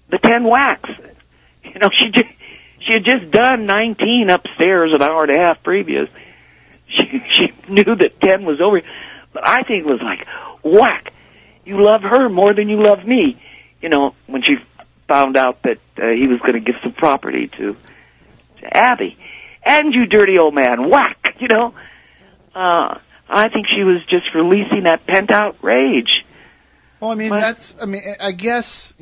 the 0.09 0.17
ten 0.17 0.43
whacks. 0.43 0.89
You 1.65 1.79
know, 1.79 1.89
she 1.91 2.09
just, 2.11 2.29
she 2.79 2.93
had 2.93 3.03
just 3.03 3.31
done 3.31 3.65
19 3.65 4.29
upstairs 4.29 4.91
an 4.93 5.01
hour 5.01 5.23
and 5.23 5.31
a 5.31 5.37
half 5.37 5.63
previous. 5.63 6.07
She, 6.87 7.21
she 7.31 7.51
knew 7.67 7.95
that 7.95 8.21
10 8.21 8.45
was 8.45 8.61
over. 8.61 8.79
But 9.33 9.45
I 9.45 9.63
think 9.63 9.85
it 9.85 9.89
was 9.89 9.99
like, 10.01 10.25
whack. 10.63 11.11
You 11.65 11.81
love 11.81 12.01
her 12.03 12.29
more 12.29 12.53
than 12.53 12.69
you 12.69 12.81
love 12.81 13.03
me. 13.05 13.41
You 13.81 13.89
know, 13.89 14.15
when 14.27 14.43
she 14.43 14.57
found 15.07 15.35
out 15.35 15.63
that 15.63 15.79
uh, 15.97 16.09
he 16.09 16.27
was 16.27 16.39
going 16.39 16.53
to 16.53 16.59
give 16.59 16.75
some 16.83 16.93
property 16.93 17.47
to, 17.57 17.75
to 18.61 18.77
Abby. 18.77 19.17
And 19.65 19.93
you 19.93 20.06
dirty 20.06 20.38
old 20.38 20.54
man, 20.54 20.89
whack, 20.89 21.36
you 21.39 21.47
know. 21.47 21.73
Uh, 22.54 22.99
I 23.28 23.49
think 23.49 23.65
she 23.75 23.84
was 23.84 23.97
just 24.10 24.34
releasing 24.36 24.84
that 24.84 25.06
pent 25.08 25.32
out 25.32 25.58
rage. 25.63 26.23
Well, 26.99 27.12
I 27.12 27.15
mean, 27.15 27.32
What? 27.32 27.39
that's. 27.41 27.75
I 27.82 27.86
mean, 27.86 28.04
I 28.21 28.32
guess 28.32 28.95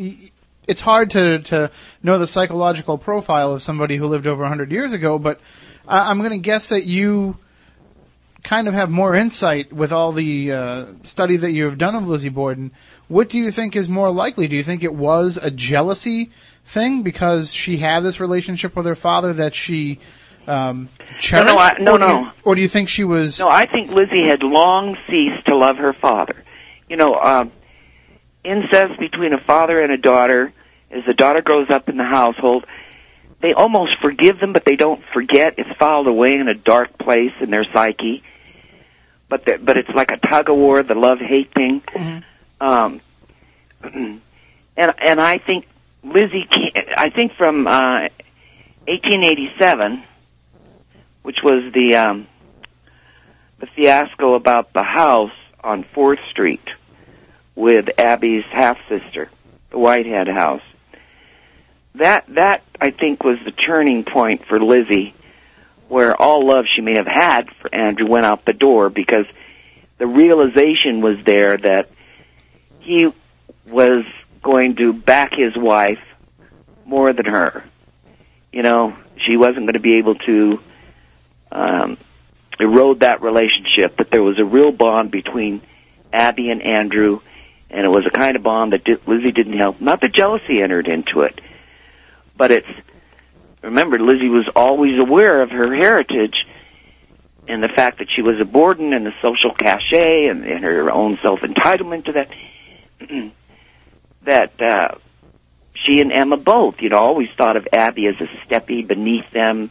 it's 0.67 0.81
hard 0.81 1.11
to 1.11 1.39
to 1.39 1.69
know 2.01 2.17
the 2.17 2.27
psychological 2.27 2.97
profile 2.97 3.51
of 3.53 3.61
somebody 3.61 3.97
who 3.97 4.07
lived 4.07 4.25
over 4.25 4.41
100 4.43 4.71
years 4.71 4.93
ago, 4.93 5.19
but 5.19 5.39
I, 5.87 6.09
I'm 6.09 6.19
going 6.19 6.31
to 6.31 6.37
guess 6.37 6.69
that 6.69 6.85
you 6.85 7.37
kind 8.43 8.67
of 8.67 8.73
have 8.73 8.89
more 8.89 9.15
insight 9.15 9.71
with 9.71 9.91
all 9.93 10.11
the 10.11 10.51
uh, 10.51 10.85
study 11.03 11.37
that 11.37 11.51
you 11.51 11.65
have 11.65 11.77
done 11.77 11.95
of 11.95 12.07
Lizzie 12.07 12.29
Borden. 12.29 12.71
What 13.07 13.29
do 13.29 13.37
you 13.37 13.51
think 13.51 13.75
is 13.75 13.87
more 13.87 14.11
likely? 14.11 14.47
Do 14.47 14.55
you 14.55 14.63
think 14.63 14.83
it 14.83 14.93
was 14.93 15.37
a 15.37 15.51
jealousy 15.51 16.31
thing 16.65 17.03
because 17.03 17.53
she 17.53 17.77
had 17.77 18.01
this 18.01 18.19
relationship 18.19 18.75
with 18.75 18.85
her 18.85 18.95
father 18.95 19.33
that 19.33 19.53
she 19.53 19.99
um, 20.47 20.89
cherished? 21.19 21.47
no, 21.47 21.57
I- 21.57 21.75
no, 21.79 21.93
or 21.93 21.97
do 21.99 22.05
you- 22.05 22.11
no. 22.11 22.31
or 22.43 22.55
do 22.55 22.61
you 22.61 22.67
think 22.67 22.89
she 22.89 23.03
was? 23.03 23.39
No, 23.39 23.47
I 23.49 23.65
think 23.65 23.89
Lizzie 23.91 24.27
had 24.27 24.43
long 24.43 24.97
ceased 25.09 25.45
to 25.47 25.55
love 25.55 25.77
her 25.77 25.93
father. 25.93 26.43
you 26.89 26.97
know, 26.97 27.15
um, 27.15 27.51
incest 28.43 28.99
between 28.99 29.33
a 29.33 29.39
father 29.39 29.81
and 29.81 29.91
a 29.91 29.97
daughter, 29.97 30.51
as 30.91 31.03
the 31.07 31.13
daughter 31.13 31.41
grows 31.41 31.69
up 31.71 31.89
in 31.89 31.97
the 31.97 32.03
household, 32.03 32.65
they 33.41 33.53
almost 33.53 33.93
forgive 34.01 34.39
them, 34.39 34.53
but 34.53 34.63
they 34.65 34.75
don't 34.75 35.01
forget. 35.13 35.55
It's 35.57 35.69
filed 35.79 36.07
away 36.07 36.33
in 36.35 36.47
a 36.47 36.53
dark 36.53 36.97
place 36.99 37.31
in 37.41 37.49
their 37.49 37.65
psyche. 37.73 38.21
But 39.29 39.45
the, 39.45 39.57
but 39.59 39.77
it's 39.77 39.89
like 39.95 40.11
a 40.11 40.17
tug 40.17 40.49
of 40.49 40.55
war, 40.57 40.83
the 40.83 40.93
love 40.93 41.19
hate 41.19 41.51
thing. 41.55 41.81
Um, 42.61 43.01
and 43.83 44.21
and 44.77 45.19
I 45.21 45.39
think 45.39 45.65
Lizzie, 46.03 46.47
I 46.95 47.09
think 47.09 47.31
from 47.37 47.65
uh, 47.65 48.09
1887, 48.87 50.03
which 51.23 51.37
was 51.43 51.73
the 51.73 51.95
um, 51.95 52.27
the 53.59 53.67
fiasco 53.75 54.35
about 54.35 54.73
the 54.73 54.83
house 54.83 55.31
on 55.63 55.85
Fourth 55.95 56.19
Street 56.29 56.67
with 57.55 57.85
Abby's 57.97 58.43
half 58.51 58.77
sister, 58.89 59.29
the 59.71 59.79
Whitehead 59.79 60.27
house. 60.27 60.61
That 61.95 62.25
that 62.35 62.63
I 62.79 62.91
think 62.91 63.23
was 63.23 63.37
the 63.45 63.51
turning 63.51 64.03
point 64.03 64.45
for 64.47 64.59
Lizzie, 64.59 65.15
where 65.87 66.19
all 66.19 66.45
love 66.45 66.65
she 66.75 66.81
may 66.81 66.95
have 66.97 67.07
had 67.07 67.45
for 67.61 67.73
Andrew 67.73 68.07
went 68.07 68.25
out 68.25 68.45
the 68.45 68.53
door 68.53 68.89
because 68.89 69.25
the 69.97 70.07
realization 70.07 71.01
was 71.01 71.17
there 71.25 71.57
that 71.57 71.89
he 72.79 73.13
was 73.67 74.03
going 74.41 74.75
to 74.75 74.91
back 74.91 75.31
his 75.31 75.55
wife 75.55 75.99
more 76.85 77.13
than 77.13 77.25
her. 77.25 77.63
You 78.51 78.61
know, 78.61 78.95
she 79.25 79.37
wasn't 79.37 79.61
going 79.61 79.73
to 79.73 79.79
be 79.79 79.99
able 79.99 80.15
to 80.15 80.59
um, 81.53 81.97
erode 82.59 82.99
that 82.99 83.21
relationship. 83.21 83.97
That 83.97 84.11
there 84.11 84.23
was 84.23 84.39
a 84.39 84.45
real 84.45 84.71
bond 84.71 85.11
between 85.11 85.61
Abby 86.11 86.49
and 86.49 86.61
Andrew, 86.61 87.21
and 87.69 87.85
it 87.85 87.89
was 87.89 88.05
a 88.05 88.11
kind 88.11 88.35
of 88.35 88.43
bond 88.43 88.73
that 88.73 88.83
di- 88.83 88.97
Lizzie 89.07 89.31
didn't 89.31 89.57
help. 89.57 89.79
Not 89.79 90.01
that 90.01 90.13
jealousy 90.13 90.61
entered 90.61 90.87
into 90.87 91.21
it, 91.21 91.39
but 92.35 92.51
it's 92.51 92.67
remember 93.61 93.97
Lizzie 93.99 94.29
was 94.29 94.49
always 94.55 94.99
aware 94.99 95.41
of 95.41 95.51
her 95.51 95.73
heritage 95.73 96.35
and 97.47 97.61
the 97.61 97.69
fact 97.69 97.99
that 97.99 98.07
she 98.13 98.21
was 98.21 98.39
a 98.39 98.45
Borden 98.45 98.93
and 98.93 99.05
the 99.05 99.13
social 99.21 99.53
cachet 99.53 100.27
and, 100.27 100.45
and 100.45 100.63
her 100.63 100.91
own 100.91 101.17
self 101.21 101.41
entitlement 101.41 102.05
to 102.05 102.11
that. 102.13 102.29
that 104.23 104.61
uh, 104.61 104.95
she 105.73 105.99
and 105.99 106.11
Emma 106.11 106.37
both, 106.37 106.81
you 106.81 106.89
know, 106.89 106.97
always 106.97 107.27
thought 107.37 107.57
of 107.57 107.67
Abby 107.73 108.07
as 108.07 108.15
a 108.21 108.47
steppy 108.47 108.87
beneath 108.87 109.29
them. 109.31 109.69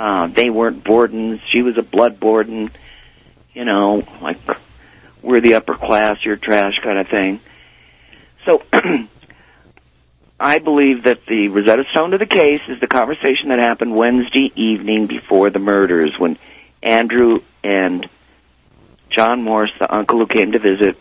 Uh, 0.00 0.28
they 0.28 0.48
weren't 0.48 0.82
Bordens. 0.82 1.42
She 1.52 1.60
was 1.60 1.76
a 1.76 1.82
blood 1.82 2.18
Borden. 2.18 2.70
You 3.52 3.66
know, 3.66 4.02
like 4.22 4.38
we're 5.20 5.42
the 5.42 5.56
upper 5.56 5.74
class, 5.74 6.16
you're 6.24 6.36
trash 6.36 6.80
kind 6.82 6.98
of 6.98 7.08
thing. 7.08 7.40
So 8.46 8.62
I 10.40 10.58
believe 10.58 11.02
that 11.02 11.26
the 11.26 11.48
Rosetta 11.48 11.84
Stone 11.90 12.12
to 12.12 12.18
the 12.18 12.24
case 12.24 12.62
is 12.68 12.80
the 12.80 12.86
conversation 12.86 13.50
that 13.50 13.58
happened 13.58 13.94
Wednesday 13.94 14.50
evening 14.56 15.06
before 15.06 15.50
the 15.50 15.58
murders 15.58 16.14
when 16.16 16.38
Andrew 16.82 17.40
and 17.62 18.08
John 19.10 19.42
Morse, 19.42 19.74
the 19.78 19.94
uncle 19.94 20.18
who 20.18 20.26
came 20.26 20.52
to 20.52 20.58
visit, 20.58 20.96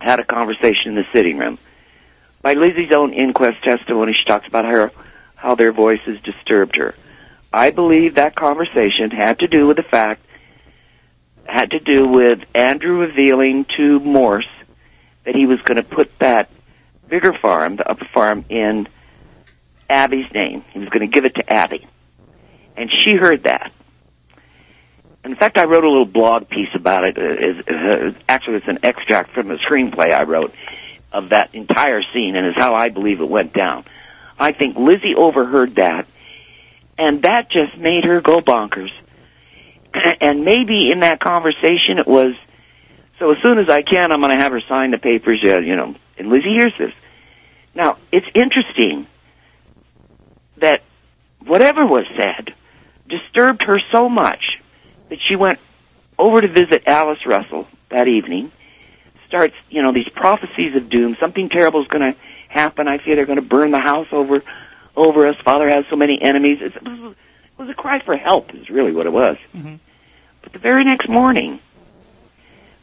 had 0.00 0.18
a 0.18 0.24
conversation 0.24 0.86
in 0.86 0.94
the 0.96 1.06
sitting 1.12 1.38
room. 1.38 1.56
By 2.42 2.54
Lizzie's 2.54 2.90
own 2.90 3.12
inquest 3.12 3.62
testimony, 3.62 4.12
she 4.18 4.24
talks 4.24 4.48
about 4.48 4.64
her, 4.64 4.90
how 5.36 5.54
their 5.54 5.70
voices 5.70 6.18
disturbed 6.24 6.78
her. 6.78 6.96
I 7.52 7.70
believe 7.70 8.16
that 8.16 8.36
conversation 8.36 9.10
had 9.10 9.38
to 9.40 9.48
do 9.48 9.66
with 9.66 9.76
the 9.76 9.82
fact, 9.82 10.24
had 11.46 11.70
to 11.70 11.80
do 11.80 12.06
with 12.08 12.40
Andrew 12.54 13.00
revealing 13.00 13.64
to 13.76 14.00
Morse 14.00 14.48
that 15.24 15.34
he 15.34 15.46
was 15.46 15.60
going 15.62 15.76
to 15.76 15.82
put 15.82 16.10
that 16.18 16.50
bigger 17.08 17.32
farm, 17.32 17.76
the 17.76 17.90
upper 17.90 18.06
farm, 18.12 18.44
in 18.48 18.86
Abby's 19.88 20.30
name. 20.32 20.62
He 20.72 20.78
was 20.78 20.88
going 20.90 21.00
to 21.00 21.12
give 21.12 21.24
it 21.24 21.34
to 21.36 21.52
Abby. 21.52 21.86
And 22.76 22.90
she 22.90 23.16
heard 23.16 23.44
that. 23.44 23.72
In 25.24 25.34
fact, 25.36 25.58
I 25.58 25.64
wrote 25.64 25.84
a 25.84 25.88
little 25.88 26.06
blog 26.06 26.48
piece 26.48 26.68
about 26.74 27.04
it. 27.04 27.16
Actually, 28.28 28.56
it's 28.56 28.68
an 28.68 28.78
extract 28.82 29.32
from 29.34 29.48
the 29.48 29.56
screenplay 29.56 30.12
I 30.12 30.24
wrote 30.24 30.54
of 31.12 31.30
that 31.30 31.54
entire 31.54 32.02
scene, 32.12 32.36
and 32.36 32.46
is 32.46 32.54
how 32.56 32.74
I 32.74 32.90
believe 32.90 33.20
it 33.20 33.28
went 33.28 33.54
down. 33.54 33.84
I 34.38 34.52
think 34.52 34.76
Lizzie 34.76 35.14
overheard 35.16 35.76
that, 35.76 36.06
and 36.98 37.22
that 37.22 37.50
just 37.50 37.78
made 37.78 38.04
her 38.04 38.20
go 38.20 38.38
bonkers. 38.38 38.90
And 40.20 40.44
maybe 40.44 40.90
in 40.92 41.00
that 41.00 41.18
conversation, 41.18 41.98
it 41.98 42.06
was 42.06 42.34
so. 43.18 43.32
As 43.32 43.38
soon 43.42 43.58
as 43.58 43.68
I 43.68 43.82
can, 43.82 44.12
I'm 44.12 44.20
going 44.20 44.36
to 44.36 44.42
have 44.42 44.52
her 44.52 44.60
sign 44.68 44.90
the 44.90 44.98
papers. 44.98 45.40
Yeah, 45.42 45.58
you 45.58 45.74
know. 45.76 45.94
And 46.18 46.28
Lizzie 46.28 46.52
hears 46.52 46.74
this. 46.78 46.92
Now, 47.74 47.96
it's 48.12 48.26
interesting 48.34 49.06
that 50.58 50.82
whatever 51.44 51.86
was 51.86 52.04
said 52.16 52.54
disturbed 53.08 53.62
her 53.64 53.80
so 53.90 54.08
much 54.08 54.58
that 55.08 55.18
she 55.26 55.36
went 55.36 55.58
over 56.18 56.40
to 56.40 56.48
visit 56.48 56.82
Alice 56.86 57.24
Russell 57.26 57.66
that 57.90 58.08
evening. 58.08 58.52
Starts, 59.26 59.54
you 59.70 59.82
know, 59.82 59.92
these 59.92 60.08
prophecies 60.14 60.76
of 60.76 60.90
doom. 60.90 61.16
Something 61.18 61.48
terrible 61.48 61.82
is 61.82 61.88
going 61.88 62.12
to 62.12 62.18
happen. 62.48 62.88
I 62.88 62.98
fear 62.98 63.16
they're 63.16 63.26
going 63.26 63.36
to 63.36 63.42
burn 63.42 63.70
the 63.70 63.80
house 63.80 64.08
over 64.12 64.42
over 64.98 65.26
us. 65.28 65.36
Father 65.44 65.68
has 65.68 65.84
so 65.88 65.96
many 65.96 66.20
enemies. 66.20 66.58
It 66.60 66.82
was- 66.82 67.14
it 67.14 67.62
was 67.62 67.70
a 67.70 67.74
cry 67.74 68.00
for 68.00 68.16
help. 68.16 68.54
Is 68.54 68.68
really 68.70 68.92
what 68.92 69.06
it 69.06 69.12
was. 69.12 69.36
Mm-hmm. 69.56 69.76
But 70.42 70.52
the 70.52 70.58
very 70.58 70.84
next 70.84 71.08
morning, 71.08 71.60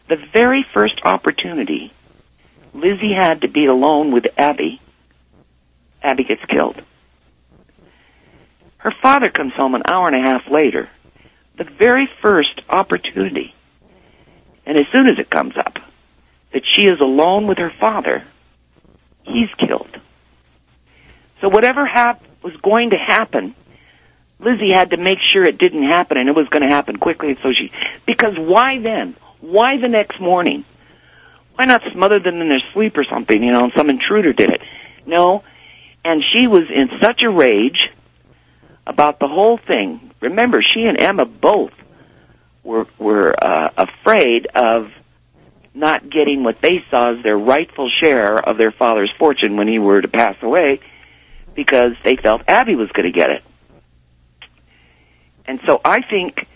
the 0.09 0.17
very 0.33 0.63
first 0.63 0.99
opportunity, 1.05 1.93
Lizzie 2.73 3.13
had 3.13 3.41
to 3.41 3.47
be 3.47 3.65
alone 3.67 4.11
with 4.11 4.27
Abby. 4.37 4.81
Abby 6.03 6.23
gets 6.25 6.43
killed. 6.45 6.81
Her 8.77 8.91
father 9.01 9.29
comes 9.29 9.53
home 9.53 9.73
an 9.75 9.83
hour 9.87 10.07
and 10.07 10.15
a 10.15 10.29
half 10.29 10.47
later. 10.49 10.89
The 11.57 11.63
very 11.63 12.07
first 12.21 12.61
opportunity, 12.69 13.55
and 14.65 14.77
as 14.77 14.85
soon 14.91 15.07
as 15.07 15.17
it 15.17 15.29
comes 15.29 15.55
up, 15.57 15.79
that 16.51 16.63
she 16.65 16.85
is 16.85 16.99
alone 16.99 17.47
with 17.47 17.57
her 17.57 17.69
father, 17.79 18.23
he's 19.23 19.49
killed. 19.57 19.99
So 21.41 21.49
whatever 21.49 21.85
hap- 21.85 22.23
was 22.43 22.55
going 22.61 22.91
to 22.91 22.97
happen, 22.97 23.55
Lizzie 24.39 24.71
had 24.73 24.91
to 24.91 24.97
make 24.97 25.17
sure 25.33 25.43
it 25.43 25.57
didn't 25.57 25.83
happen, 25.83 26.17
and 26.17 26.29
it 26.29 26.35
was 26.35 26.47
going 26.49 26.61
to 26.63 26.69
happen 26.69 26.97
quickly. 26.97 27.37
So 27.41 27.49
she, 27.53 27.71
because 28.05 28.33
why 28.37 28.79
then? 28.79 29.15
Why 29.41 29.77
the 29.81 29.87
next 29.87 30.19
morning? 30.19 30.65
Why 31.55 31.65
not 31.65 31.81
smother 31.93 32.19
them 32.19 32.41
in 32.41 32.49
their 32.49 32.63
sleep 32.73 32.97
or 32.97 33.05
something? 33.09 33.41
You 33.41 33.51
know, 33.51 33.65
and 33.65 33.73
some 33.75 33.89
intruder 33.89 34.33
did 34.33 34.49
it. 34.49 34.61
No, 35.05 35.43
and 36.03 36.23
she 36.33 36.47
was 36.47 36.63
in 36.73 36.89
such 37.01 37.21
a 37.23 37.29
rage 37.29 37.89
about 38.85 39.19
the 39.19 39.27
whole 39.27 39.57
thing. 39.57 40.11
Remember, 40.21 40.61
she 40.61 40.83
and 40.83 40.99
Emma 40.99 41.25
both 41.25 41.71
were 42.63 42.87
were 42.97 43.33
uh, 43.41 43.69
afraid 43.77 44.47
of 44.53 44.91
not 45.73 46.09
getting 46.09 46.43
what 46.43 46.61
they 46.61 46.83
saw 46.89 47.13
as 47.15 47.23
their 47.23 47.37
rightful 47.37 47.89
share 48.01 48.37
of 48.37 48.57
their 48.57 48.71
father's 48.71 49.11
fortune 49.19 49.57
when 49.57 49.67
he 49.67 49.77
were 49.77 50.01
to 50.01 50.07
pass 50.07 50.35
away, 50.41 50.79
because 51.55 51.91
they 52.03 52.15
felt 52.15 52.41
Abby 52.47 52.75
was 52.75 52.89
going 52.91 53.11
to 53.11 53.17
get 53.17 53.29
it. 53.29 53.43
And 55.47 55.59
so 55.65 55.79
I 55.83 56.01
think 56.01 56.47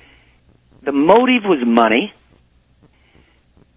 the 0.81 0.91
motive 0.91 1.43
was 1.43 1.59
money, 1.65 2.13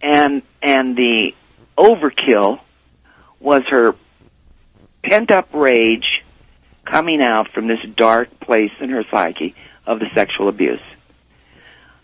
and 0.01 0.43
and 0.63 0.97
the 0.97 1.35
overkill 1.77 2.61
was 3.41 3.63
her 3.69 3.95
pent 5.03 5.31
up 5.31 5.49
rage 5.53 6.23
coming 6.85 7.23
out 7.23 7.49
from 7.53 7.69
this 7.69 7.81
dark 7.97 8.41
place 8.41 8.71
in 8.81 8.91
her 8.91 9.05
psyche 9.11 9.55
of 9.87 9.99
the 9.99 10.07
sexual 10.15 10.49
abuse. 10.49 10.81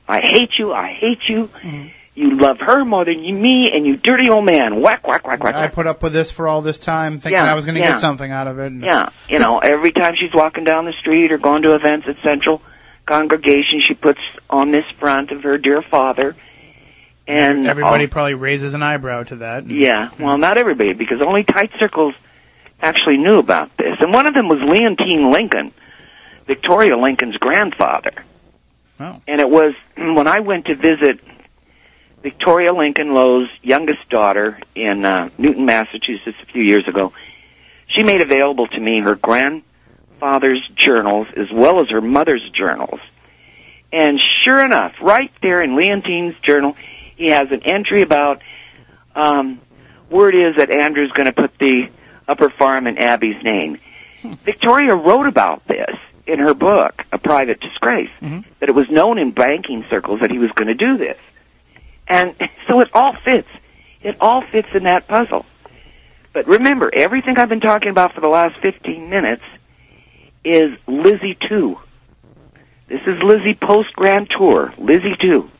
I 0.06 0.20
hate 0.20 0.50
you. 0.58 0.72
I 0.72 0.92
hate 0.92 1.28
you. 1.28 1.48
Mm-hmm. 1.48 1.88
You 2.18 2.36
love 2.36 2.58
her 2.60 2.84
more 2.84 3.04
than 3.04 3.22
you, 3.22 3.32
me, 3.34 3.70
and 3.72 3.86
you 3.86 3.96
dirty 3.96 4.28
old 4.28 4.44
man. 4.44 4.80
Whack, 4.80 5.06
whack, 5.06 5.24
whack, 5.26 5.42
whack. 5.44 5.54
I 5.54 5.68
put 5.68 5.86
up 5.86 6.02
with 6.02 6.12
this 6.12 6.30
for 6.32 6.48
all 6.48 6.62
this 6.62 6.78
time, 6.80 7.20
thinking 7.20 7.38
Yeah, 7.38 7.50
I 7.50 7.54
was 7.54 7.64
going 7.64 7.76
to 7.76 7.80
yeah. 7.80 7.92
get 7.92 8.00
something 8.00 8.32
out 8.32 8.48
of 8.48 8.58
it. 8.58 8.66
and- 8.72 8.82
Yeah, 8.82 9.10
you 9.28 9.38
know, 9.38 9.58
every 9.58 9.92
time 9.92 10.14
she's 10.18 10.34
walking 10.34 10.64
down 10.64 10.84
the 10.84 10.92
street 11.00 11.30
or 11.30 11.38
going 11.38 11.62
to 11.62 11.74
events 11.76 12.06
at 12.08 12.16
Central 12.24 12.60
Congregation, 13.06 13.80
she 13.86 13.94
puts 13.94 14.18
on 14.50 14.70
this 14.72 14.84
front 14.98 15.30
of 15.30 15.44
her 15.44 15.58
dear 15.58 15.80
father. 15.80 16.34
And 17.26 17.66
Everybody 17.66 18.04
all- 18.04 18.08
probably 18.10 18.34
raises 18.34 18.74
an 18.74 18.82
eyebrow 18.82 19.22
to 19.24 19.36
that. 19.36 19.68
yeah, 19.70 20.08
well, 20.18 20.38
not 20.38 20.58
everybody, 20.58 20.94
because 20.94 21.20
only 21.24 21.44
tight 21.44 21.70
circles 21.78 22.14
actually 22.82 23.18
knew 23.18 23.38
about 23.38 23.70
this. 23.76 23.96
And 24.00 24.12
one 24.12 24.26
of 24.26 24.34
them 24.34 24.48
was 24.48 24.58
Leontine 24.60 25.30
Lincoln, 25.30 25.72
Victoria 26.46 26.96
Lincoln's 26.96 27.36
grandfather. 27.36 28.12
Oh. 28.98 29.20
And 29.28 29.40
it 29.40 29.48
was 29.48 29.74
when 29.96 30.26
I 30.26 30.40
went 30.40 30.66
to 30.66 30.74
visit 30.74 31.20
Victoria 32.22 32.72
Lincoln 32.72 33.14
Lowe's 33.14 33.48
youngest 33.62 34.08
daughter 34.10 34.58
in 34.74 35.04
uh, 35.04 35.30
Newton, 35.38 35.64
Massachusetts 35.64 36.36
a 36.42 36.46
few 36.52 36.62
years 36.62 36.86
ago. 36.88 37.12
She 37.86 38.02
made 38.02 38.20
available 38.20 38.66
to 38.66 38.80
me 38.80 39.00
her 39.00 39.14
grandfather's 39.14 40.66
journals 40.76 41.28
as 41.36 41.46
well 41.52 41.80
as 41.80 41.88
her 41.90 42.00
mother's 42.00 42.48
journals. 42.52 43.00
And 43.92 44.20
sure 44.44 44.64
enough, 44.64 44.92
right 45.00 45.30
there 45.40 45.62
in 45.62 45.76
Leontine's 45.76 46.34
journal, 46.44 46.76
he 47.16 47.28
has 47.28 47.50
an 47.50 47.62
entry 47.64 48.02
about 48.02 48.42
um, 49.14 49.60
word 50.10 50.34
is 50.34 50.56
that 50.56 50.70
Andrew's 50.70 51.12
going 51.12 51.26
to 51.26 51.32
put 51.32 51.56
the 51.58 51.88
upper 52.26 52.50
farm 52.50 52.86
in 52.86 52.98
Abby's 52.98 53.42
name. 53.42 53.78
Victoria 54.44 54.94
wrote 54.94 55.26
about 55.26 55.66
this 55.66 55.96
in 56.26 56.40
her 56.40 56.52
book, 56.52 57.02
A 57.12 57.18
Private 57.18 57.60
Disgrace, 57.60 58.10
that 58.60 58.68
it 58.68 58.74
was 58.74 58.86
known 58.90 59.18
in 59.18 59.30
banking 59.30 59.84
circles 59.88 60.20
that 60.20 60.30
he 60.30 60.38
was 60.38 60.50
going 60.52 60.68
to 60.68 60.74
do 60.74 60.98
this. 60.98 61.16
And 62.08 62.34
so 62.68 62.80
it 62.80 62.88
all 62.92 63.14
fits. 63.24 63.48
It 64.02 64.16
all 64.20 64.42
fits 64.50 64.68
in 64.74 64.84
that 64.84 65.08
puzzle. 65.08 65.44
But 66.32 66.46
remember, 66.46 66.90
everything 66.92 67.38
I've 67.38 67.48
been 67.48 67.60
talking 67.60 67.88
about 67.88 68.14
for 68.14 68.20
the 68.20 68.28
last 68.28 68.60
15 68.62 69.10
minutes 69.10 69.42
is 70.44 70.78
Lizzie 70.86 71.36
2. 71.48 71.78
This 72.88 73.00
is 73.06 73.22
Lizzie 73.22 73.58
post 73.60 73.92
Grand 73.94 74.30
Tour, 74.30 74.72
Lizzie 74.78 75.16
2. 75.20 75.50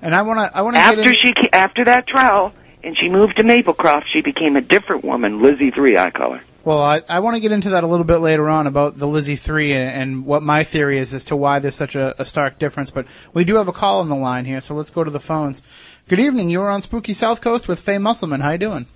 And 0.00 0.14
I 0.14 0.22
want 0.22 0.38
to 0.38 0.56
I 0.56 0.62
want 0.62 0.76
to 0.76 0.80
After 0.80 1.12
she 1.12 1.34
after 1.52 1.84
that 1.86 2.06
trial 2.06 2.52
and 2.84 2.96
she 2.96 3.08
moved 3.08 3.36
to 3.36 3.42
Maplecroft, 3.42 4.04
she 4.12 4.20
became 4.20 4.54
a 4.56 4.60
different 4.60 5.04
woman, 5.04 5.42
Lizzie 5.42 5.72
3 5.72 5.96
I 5.96 6.10
call 6.10 6.34
her. 6.34 6.42
Well, 6.64 6.82
I, 6.82 7.02
I 7.08 7.20
want 7.20 7.34
to 7.34 7.40
get 7.40 7.52
into 7.52 7.70
that 7.70 7.84
a 7.84 7.86
little 7.86 8.04
bit 8.04 8.18
later 8.18 8.48
on 8.48 8.66
about 8.66 8.98
the 8.98 9.06
Lizzie 9.06 9.36
3 9.36 9.72
and, 9.72 10.02
and 10.02 10.26
what 10.26 10.42
my 10.42 10.64
theory 10.64 10.98
is 10.98 11.14
as 11.14 11.24
to 11.24 11.36
why 11.36 11.60
there's 11.60 11.76
such 11.76 11.94
a, 11.94 12.20
a 12.20 12.24
stark 12.24 12.58
difference. 12.58 12.90
But 12.90 13.06
we 13.32 13.44
do 13.44 13.54
have 13.56 13.68
a 13.68 13.72
call 13.72 14.00
on 14.00 14.08
the 14.08 14.16
line 14.16 14.44
here, 14.44 14.60
so 14.60 14.74
let's 14.74 14.90
go 14.90 15.04
to 15.04 15.10
the 15.10 15.20
phones. 15.20 15.62
Good 16.08 16.18
evening. 16.18 16.50
You 16.50 16.60
are 16.62 16.70
on 16.70 16.82
Spooky 16.82 17.14
South 17.14 17.40
Coast 17.40 17.68
with 17.68 17.80
Faye 17.80 17.98
Musselman. 17.98 18.40
How 18.40 18.50
you 18.50 18.58
doing? 18.58 18.86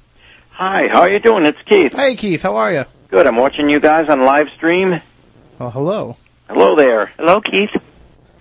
Hi, 0.50 0.88
how 0.92 1.00
are 1.00 1.10
you 1.10 1.18
doing? 1.20 1.46
It's 1.46 1.58
Keith. 1.66 1.94
Hey, 1.94 2.14
Keith. 2.14 2.42
How 2.42 2.56
are 2.56 2.72
you? 2.72 2.84
Good. 3.10 3.26
I'm 3.26 3.36
watching 3.36 3.68
you 3.70 3.80
guys 3.80 4.08
on 4.08 4.22
live 4.24 4.48
stream. 4.56 5.00
Well, 5.58 5.70
hello. 5.70 6.16
Hello 6.48 6.76
there. 6.76 7.06
Hello, 7.16 7.40
Keith. 7.40 7.70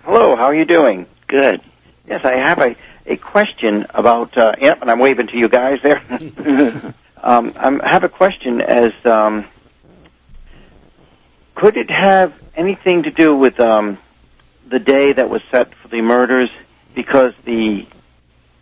Hello, 0.04 0.36
how 0.36 0.44
are 0.44 0.54
you 0.54 0.64
doing? 0.64 1.06
Good. 1.28 1.62
Yes, 2.06 2.24
I 2.24 2.34
have 2.36 2.58
a, 2.58 2.76
a 3.06 3.16
question 3.16 3.86
about, 3.90 4.36
uh, 4.36 4.52
yep, 4.60 4.82
and 4.82 4.90
I'm 4.90 4.98
waving 4.98 5.28
to 5.28 5.36
you 5.36 5.48
guys 5.48 5.78
there. 5.82 6.02
um, 7.22 7.52
I'm- 7.56 7.80
have 7.80 8.04
a 8.04 8.08
question 8.08 8.60
as, 8.62 8.92
um, 9.04 9.44
could 11.54 11.76
it 11.76 11.90
have 11.90 12.32
anything 12.56 13.04
to 13.04 13.10
do 13.10 13.34
with, 13.36 13.58
um, 13.60 13.98
the 14.68 14.78
day 14.78 15.12
that 15.12 15.28
was 15.30 15.42
set 15.50 15.74
for 15.76 15.88
the 15.88 16.00
murders? 16.02 16.50
Because 16.94 17.34
the, 17.44 17.86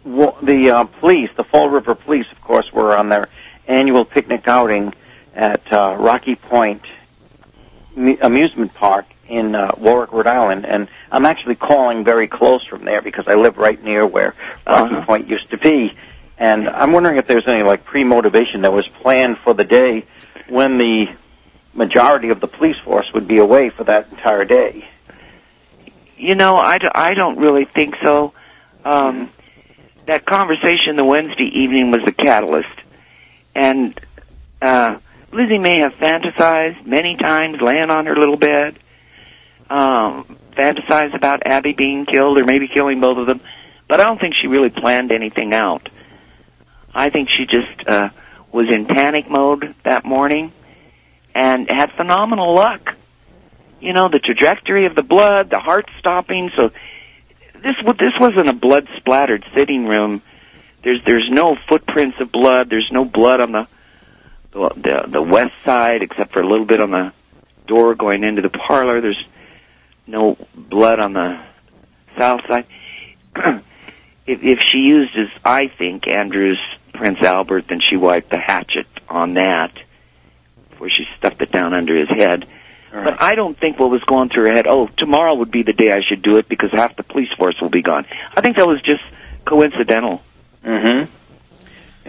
the, 0.04 0.70
uh, 0.70 0.84
police, 0.84 1.30
the 1.36 1.44
Fall 1.44 1.68
River 1.68 1.94
Police, 1.94 2.26
of 2.32 2.40
course, 2.42 2.72
were 2.72 2.96
on 2.96 3.08
their 3.08 3.28
annual 3.66 4.04
picnic 4.04 4.46
outing 4.48 4.92
at, 5.34 5.61
uh, 5.72 5.96
Rocky 5.98 6.34
Point 6.36 6.82
amusement 8.22 8.72
park 8.74 9.04
in 9.28 9.54
uh, 9.54 9.70
Warwick, 9.76 10.12
Rhode 10.12 10.26
Island, 10.26 10.64
and 10.66 10.88
I'm 11.12 11.26
actually 11.26 11.54
calling 11.56 12.04
very 12.04 12.26
close 12.28 12.64
from 12.66 12.84
there 12.84 13.02
because 13.02 13.24
I 13.28 13.34
live 13.34 13.58
right 13.58 13.82
near 13.82 14.06
where 14.06 14.34
Rocky 14.66 14.94
Uh-huh. 14.96 15.04
Point 15.06 15.28
used 15.28 15.50
to 15.50 15.58
be. 15.58 15.92
And 16.41 16.68
I'm 16.70 16.93
wondering 16.93 17.18
if 17.18 17.26
there's 17.26 17.47
any 17.47 17.62
like 17.62 17.84
pre-motivation 17.84 18.62
that 18.62 18.72
was 18.72 18.88
planned 19.03 19.36
for 19.45 19.53
the 19.53 19.62
day 19.62 20.07
when 20.49 20.78
the 20.78 21.07
majority 21.74 22.30
of 22.30 22.41
the 22.41 22.47
police 22.47 22.78
force 22.82 23.07
would 23.12 23.28
be 23.28 23.38
away 23.38 23.68
for 23.68 23.84
that 23.84 24.11
entire 24.11 24.47
day. 24.47 24.88
You 26.16 26.34
know, 26.34 26.57
I, 26.57 26.78
d- 26.78 26.88
I 26.95 27.12
don't 27.12 27.38
really 27.38 27.66
think 27.66 27.95
so. 28.03 28.32
Um, 28.86 29.30
that 30.07 30.24
conversation 30.24 30.97
the 30.97 31.05
Wednesday 31.05 31.45
evening 31.45 31.91
was 31.91 32.01
the 32.07 32.12
catalyst. 32.12 32.74
And 33.55 34.01
uh, 34.62 34.99
Lizzie 35.32 35.59
may 35.59 35.78
have 35.80 35.93
fantasized 35.93 36.86
many 36.86 37.16
times 37.16 37.59
laying 37.61 37.91
on 37.91 38.07
her 38.07 38.16
little 38.16 38.38
bed, 38.38 38.78
um, 39.68 40.38
fantasized 40.57 41.14
about 41.14 41.43
Abby 41.47 41.74
being 41.74 42.07
killed 42.07 42.38
or 42.38 42.45
maybe 42.45 42.66
killing 42.66 42.99
both 42.99 43.18
of 43.18 43.26
them, 43.26 43.43
but 43.88 44.01
I 44.01 44.05
don't 44.05 44.18
think 44.18 44.34
she 44.41 44.47
really 44.47 44.70
planned 44.70 45.12
anything 45.12 45.53
out. 45.53 45.88
I 46.95 47.11
think 47.11 47.28
she 47.28 47.47
just 47.47 47.88
uh, 47.88 48.11
was 48.53 48.66
in 48.72 48.86
panic 48.86 49.30
mode 49.30 49.74
that 49.84 50.05
morning 50.05 50.53
and 51.34 51.70
had 51.70 51.93
phenomenal 51.93 52.55
luck 52.55 52.97
you 53.80 53.93
know, 53.93 54.09
the 54.09 54.18
trajectory 54.18 54.86
of 54.86 54.95
the 54.95 55.03
blood, 55.03 55.51
the 55.51 55.59
heart 55.59 55.88
stopping. 55.99 56.51
So 56.57 56.70
this 57.55 57.76
this 57.99 58.12
wasn't 58.20 58.49
a 58.49 58.53
blood 58.53 58.88
splattered 58.99 59.45
sitting 59.55 59.86
room. 59.86 60.22
There's 60.84 61.01
there's 61.05 61.28
no 61.30 61.57
footprints 61.68 62.18
of 62.20 62.30
blood. 62.30 62.68
There's 62.70 62.91
no 62.93 63.05
blood 63.05 63.41
on 63.41 63.53
the 63.53 63.66
the 64.53 64.68
the, 64.76 65.11
the 65.12 65.22
west 65.22 65.55
side 65.64 66.03
except 66.03 66.32
for 66.32 66.41
a 66.41 66.47
little 66.47 66.66
bit 66.66 66.80
on 66.80 66.91
the 66.91 67.12
door 67.66 67.95
going 67.95 68.22
into 68.22 68.43
the 68.43 68.51
parlor. 68.51 69.01
There's 69.01 69.24
no 70.07 70.36
blood 70.55 71.01
on 71.01 71.14
the 71.14 71.41
south 72.18 72.41
side. 72.49 72.66
if 74.26 74.43
if 74.43 74.59
she 74.61 74.78
used 74.78 75.16
as 75.16 75.28
I 75.45 75.68
think 75.68 76.07
Andrew's 76.07 76.61
Prince 76.93 77.22
Albert, 77.22 77.64
then 77.68 77.80
she 77.80 77.97
wiped 77.97 78.30
the 78.30 78.38
hatchet 78.38 78.86
on 79.09 79.34
that 79.34 79.72
before 80.70 80.88
she 80.91 81.05
stuffed 81.18 81.41
it 81.43 81.53
down 81.53 81.74
under 81.74 81.95
his 81.97 82.09
head. 82.09 82.47
But 82.93 83.22
I 83.22 83.36
don't 83.36 83.57
think 83.59 83.78
what 83.78 83.88
was 83.91 84.03
going 84.03 84.30
through 84.30 84.47
her 84.49 84.53
head, 84.55 84.66
oh, 84.66 84.88
tomorrow 84.97 85.34
would 85.34 85.53
be 85.53 85.62
the 85.62 85.72
day 85.72 85.93
I 85.93 86.01
should 86.07 86.22
do 86.22 86.38
it 86.38 86.49
because 86.49 86.70
half 86.72 86.97
the 86.97 87.05
police 87.05 87.28
force 87.38 87.55
will 87.61 87.68
be 87.68 87.82
gone. 87.82 88.05
I 88.36 88.41
think 88.41 88.57
that 88.57 88.66
was 88.66 88.82
just 88.82 89.03
coincidental. 89.47 90.22
Mm-hmm. 90.64 91.09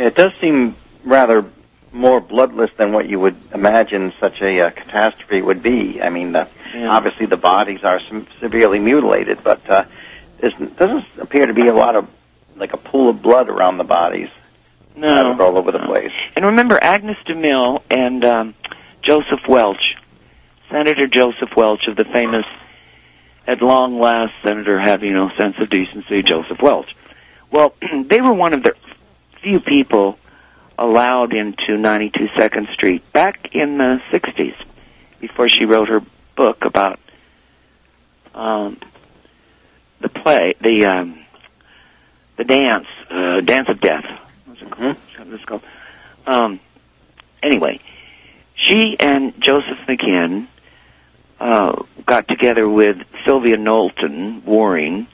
It 0.01 0.15
does 0.15 0.31
seem 0.41 0.75
rather 1.03 1.45
more 1.91 2.19
bloodless 2.19 2.71
than 2.77 2.93
what 2.93 3.07
you 3.07 3.19
would 3.19 3.35
imagine 3.53 4.11
such 4.19 4.41
a 4.41 4.59
uh, 4.61 4.69
catastrophe 4.71 5.41
would 5.43 5.61
be. 5.61 6.01
I 6.01 6.09
mean, 6.09 6.35
uh, 6.35 6.47
Yeah. 6.73 6.89
obviously 6.89 7.25
the 7.27 7.37
bodies 7.37 7.81
are 7.83 7.99
sem- 8.07 8.27
severely 8.39 8.79
mutilated, 8.79 9.43
but 9.43 9.69
uh, 9.69 9.83
there 10.39 10.49
doesn't 10.77 11.05
appear 11.19 11.45
to 11.45 11.53
be 11.53 11.67
a 11.67 11.73
lot 11.75 11.95
of 11.95 12.07
like 12.55 12.73
a 12.73 12.77
pool 12.77 13.09
of 13.09 13.21
blood 13.21 13.49
around 13.49 13.77
the 13.77 13.83
bodies 13.83 14.29
No. 14.95 15.37
all 15.39 15.57
over 15.57 15.71
the 15.71 15.79
No. 15.79 15.87
place. 15.87 16.11
And 16.35 16.45
remember 16.45 16.77
Agnes 16.81 17.17
DeMille 17.27 17.81
and 17.89 18.23
um, 18.25 18.55
Joseph 19.01 19.41
Welch, 19.47 19.95
Senator 20.69 21.07
Joseph 21.07 21.55
Welch 21.55 21.87
of 21.87 21.95
the 21.95 22.05
famous, 22.05 22.45
at 23.47 23.61
long 23.61 23.99
last, 23.99 24.33
Senator 24.43 24.79
having 24.79 25.13
no 25.13 25.29
sense 25.37 25.55
of 25.59 25.69
decency, 25.69 26.21
Joseph 26.23 26.61
Welch. 26.61 26.95
Well, 27.51 27.73
they 28.05 28.21
were 28.21 28.33
one 28.33 28.53
of 28.53 28.63
the 28.63 28.75
few 29.41 29.59
people 29.59 30.17
allowed 30.77 31.33
into 31.33 31.77
92 31.77 32.29
Second 32.37 32.67
Street 32.73 33.11
back 33.13 33.49
in 33.53 33.77
the 33.77 34.01
60s, 34.11 34.55
before 35.19 35.49
she 35.49 35.65
wrote 35.65 35.89
her 35.89 36.01
book 36.35 36.63
about 36.63 36.99
um, 38.33 38.77
the 39.99 40.09
play, 40.09 40.55
the 40.61 40.85
um, 40.85 41.19
the 42.37 42.43
dance, 42.43 42.87
uh, 43.09 43.41
Dance 43.41 43.67
of 43.69 43.79
Death. 43.81 44.05
What's 44.77 45.43
it 45.43 45.45
called? 45.45 45.63
Um, 46.25 46.59
anyway, 47.41 47.79
she 48.55 48.95
and 48.99 49.33
Joseph 49.41 49.77
McKinn 49.87 50.47
uh, 51.39 51.83
got 52.05 52.27
together 52.27 52.67
with 52.67 52.97
Sylvia 53.25 53.57
Knowlton 53.57 54.43
Waring, 54.45 55.07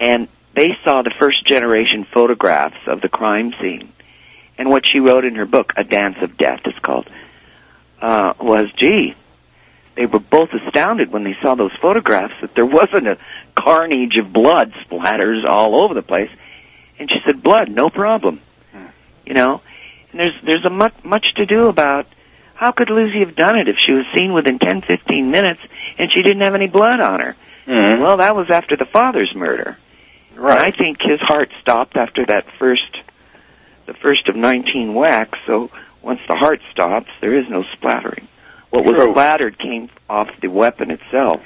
and 0.00 0.28
they 0.54 0.68
saw 0.84 1.02
the 1.02 1.12
first 1.18 1.46
generation 1.46 2.06
photographs 2.12 2.76
of 2.86 3.00
the 3.00 3.08
crime 3.08 3.52
scene. 3.60 3.92
And 4.56 4.68
what 4.70 4.84
she 4.86 5.00
wrote 5.00 5.24
in 5.24 5.34
her 5.34 5.46
book, 5.46 5.72
A 5.76 5.82
Dance 5.82 6.16
of 6.22 6.36
Death, 6.36 6.60
is 6.66 6.78
called, 6.80 7.08
uh, 8.00 8.34
was, 8.40 8.66
gee, 8.78 9.14
they 9.96 10.06
were 10.06 10.20
both 10.20 10.50
astounded 10.52 11.12
when 11.12 11.24
they 11.24 11.36
saw 11.42 11.54
those 11.54 11.72
photographs 11.80 12.34
that 12.40 12.54
there 12.54 12.66
wasn't 12.66 13.08
a 13.08 13.18
carnage 13.56 14.16
of 14.16 14.32
blood 14.32 14.72
splatters 14.84 15.44
all 15.44 15.82
over 15.82 15.94
the 15.94 16.02
place. 16.02 16.30
And 16.98 17.10
she 17.10 17.16
said, 17.24 17.42
blood, 17.42 17.68
no 17.68 17.90
problem. 17.90 18.40
You 19.26 19.34
know? 19.34 19.60
And 20.12 20.20
there's, 20.20 20.34
there's 20.44 20.64
a 20.64 20.70
much, 20.70 20.94
much 21.02 21.26
to 21.36 21.46
do 21.46 21.66
about 21.66 22.06
how 22.54 22.70
could 22.72 22.90
Lizzie 22.90 23.20
have 23.20 23.34
done 23.34 23.58
it 23.58 23.68
if 23.68 23.76
she 23.84 23.92
was 23.92 24.04
seen 24.14 24.32
within 24.32 24.58
10, 24.58 24.82
15 24.82 25.30
minutes 25.30 25.60
and 25.98 26.10
she 26.12 26.22
didn't 26.22 26.42
have 26.42 26.54
any 26.54 26.68
blood 26.68 27.00
on 27.00 27.20
her? 27.20 27.36
Mhm. 27.66 28.00
Well, 28.00 28.18
that 28.18 28.36
was 28.36 28.50
after 28.50 28.76
the 28.76 28.84
father's 28.84 29.34
murder. 29.34 29.76
And 30.36 30.46
I 30.46 30.70
think 30.70 30.98
his 31.00 31.20
heart 31.20 31.50
stopped 31.60 31.96
after 31.96 32.26
that 32.26 32.46
first, 32.58 32.96
the 33.86 33.94
first 33.94 34.28
of 34.28 34.36
19 34.36 34.94
whacks. 34.94 35.38
So 35.46 35.70
once 36.02 36.20
the 36.28 36.34
heart 36.36 36.60
stops, 36.70 37.10
there 37.20 37.34
is 37.34 37.48
no 37.48 37.64
splattering. 37.72 38.28
What 38.70 38.84
was 38.84 38.94
True. 38.94 39.12
splattered 39.12 39.58
came 39.58 39.88
off 40.10 40.28
the 40.40 40.48
weapon 40.48 40.90
itself. 40.90 41.40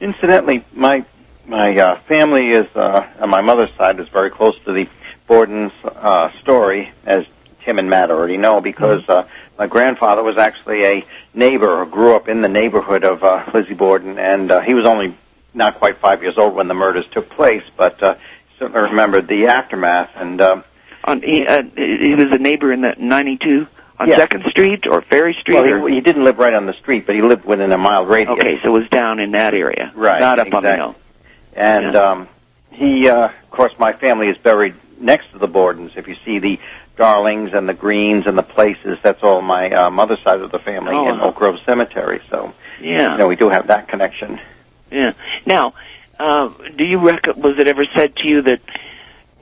Incidentally, 0.00 0.64
my 0.72 1.04
my 1.46 1.74
uh, 1.76 2.00
family 2.08 2.48
is 2.50 2.66
uh, 2.74 3.06
on 3.20 3.30
my 3.30 3.40
mother's 3.40 3.70
side 3.76 3.98
is 4.00 4.08
very 4.12 4.30
close 4.30 4.54
to 4.66 4.72
the 4.72 4.86
Borden's 5.26 5.72
uh, 5.84 6.28
story, 6.42 6.92
as 7.06 7.24
Tim 7.64 7.78
and 7.78 7.88
Matt 7.88 8.10
already 8.10 8.36
know, 8.36 8.60
because 8.60 9.02
uh, 9.08 9.22
my 9.58 9.66
grandfather 9.66 10.22
was 10.22 10.36
actually 10.38 10.84
a 10.84 11.06
neighbor 11.34 11.68
or 11.82 11.86
grew 11.86 12.16
up 12.16 12.28
in 12.28 12.42
the 12.42 12.48
neighborhood 12.48 13.04
of 13.04 13.22
uh, 13.22 13.44
Lizzie 13.54 13.74
Borden, 13.74 14.18
and 14.18 14.50
uh, 14.50 14.60
he 14.62 14.74
was 14.74 14.86
only 14.86 15.16
not 15.54 15.78
quite 15.78 16.00
five 16.00 16.22
years 16.22 16.34
old 16.38 16.54
when 16.54 16.68
the 16.68 16.74
murders 16.74 17.04
took 17.12 17.28
place, 17.30 17.62
but 17.76 18.02
uh, 18.02 18.14
certainly 18.58 18.82
remembered 18.90 19.28
the 19.28 19.46
aftermath. 19.46 20.10
And 20.16 20.40
uh, 20.40 20.62
On 21.04 21.22
he, 21.22 21.46
uh, 21.46 21.62
he 21.76 22.14
was 22.14 22.26
a 22.32 22.38
neighbor 22.38 22.72
in 22.72 22.80
the 22.82 22.94
92 22.98 23.66
on 23.98 24.08
Yeah. 24.08 24.16
Second 24.16 24.44
Street 24.48 24.84
or 24.90 25.02
Ferry 25.02 25.36
Street. 25.40 25.54
well, 25.60 25.86
he, 25.86 25.94
he 25.96 26.00
didn't 26.00 26.24
live 26.24 26.38
right 26.38 26.54
on 26.54 26.66
the 26.66 26.74
street, 26.80 27.04
but 27.06 27.14
he 27.14 27.22
lived 27.22 27.44
within 27.44 27.70
a 27.72 27.78
mile 27.78 28.04
radius. 28.06 28.36
okay, 28.36 28.54
so 28.62 28.74
it 28.74 28.80
was 28.80 28.88
down 28.90 29.18
in 29.20 29.32
that 29.32 29.54
area, 29.54 29.92
Right, 29.94 30.20
not 30.20 30.38
up 30.38 30.52
on 30.54 30.62
the 30.62 30.74
hill. 30.76 30.94
And 31.54 31.94
Yeah. 31.94 32.00
um, 32.02 32.28
he, 32.70 33.08
uh, 33.08 33.26
of 33.26 33.50
course, 33.50 33.72
my 33.78 33.92
family 33.92 34.28
is 34.28 34.36
buried 34.38 34.74
next 35.00 35.32
to 35.32 35.38
the 35.38 35.48
Bordens. 35.48 35.96
If 35.96 36.06
you 36.08 36.16
see 36.24 36.38
the 36.38 36.58
Darlings 36.96 37.50
and 37.54 37.68
the 37.68 37.74
Greens 37.74 38.26
and 38.26 38.36
the 38.36 38.42
places, 38.42 38.98
that's 39.02 39.22
all 39.22 39.40
my 39.42 39.70
uh, 39.70 39.90
mother's 39.90 40.20
side 40.22 40.40
of 40.40 40.50
the 40.52 40.58
family 40.58 40.92
Oh, 40.94 41.08
in. 41.12 41.20
Oak 41.20 41.36
Grove 41.36 41.58
Cemetery. 41.66 42.20
So, 42.30 42.52
Yeah. 42.80 43.12
you 43.12 43.18
know, 43.18 43.26
we 43.28 43.36
do 43.36 43.48
have 43.48 43.68
that 43.68 43.88
connection. 43.88 44.38
Yeah. 44.90 45.12
Now, 45.46 45.74
uh, 46.18 46.50
do 46.76 46.84
you 46.84 46.98
rec- 46.98 47.34
was 47.36 47.58
it 47.58 47.66
ever 47.68 47.84
said 47.96 48.16
to 48.16 48.28
you 48.28 48.42
that 48.42 48.60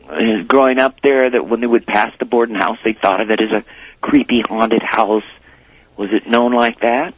uh, 0.08 0.42
growing 0.46 0.78
up 0.78 1.00
there 1.02 1.28
that 1.28 1.46
when 1.48 1.60
they 1.60 1.66
would 1.66 1.86
pass 1.86 2.12
the 2.18 2.24
Borden 2.24 2.54
house, 2.54 2.78
they 2.84 2.92
thought 2.92 3.20
of 3.20 3.30
it 3.30 3.40
as 3.40 3.50
a 3.50 3.64
creepy 4.00 4.42
haunted 4.42 4.82
house? 4.82 5.24
Was 5.96 6.10
it 6.12 6.28
known 6.28 6.52
like 6.52 6.80
that? 6.80 7.14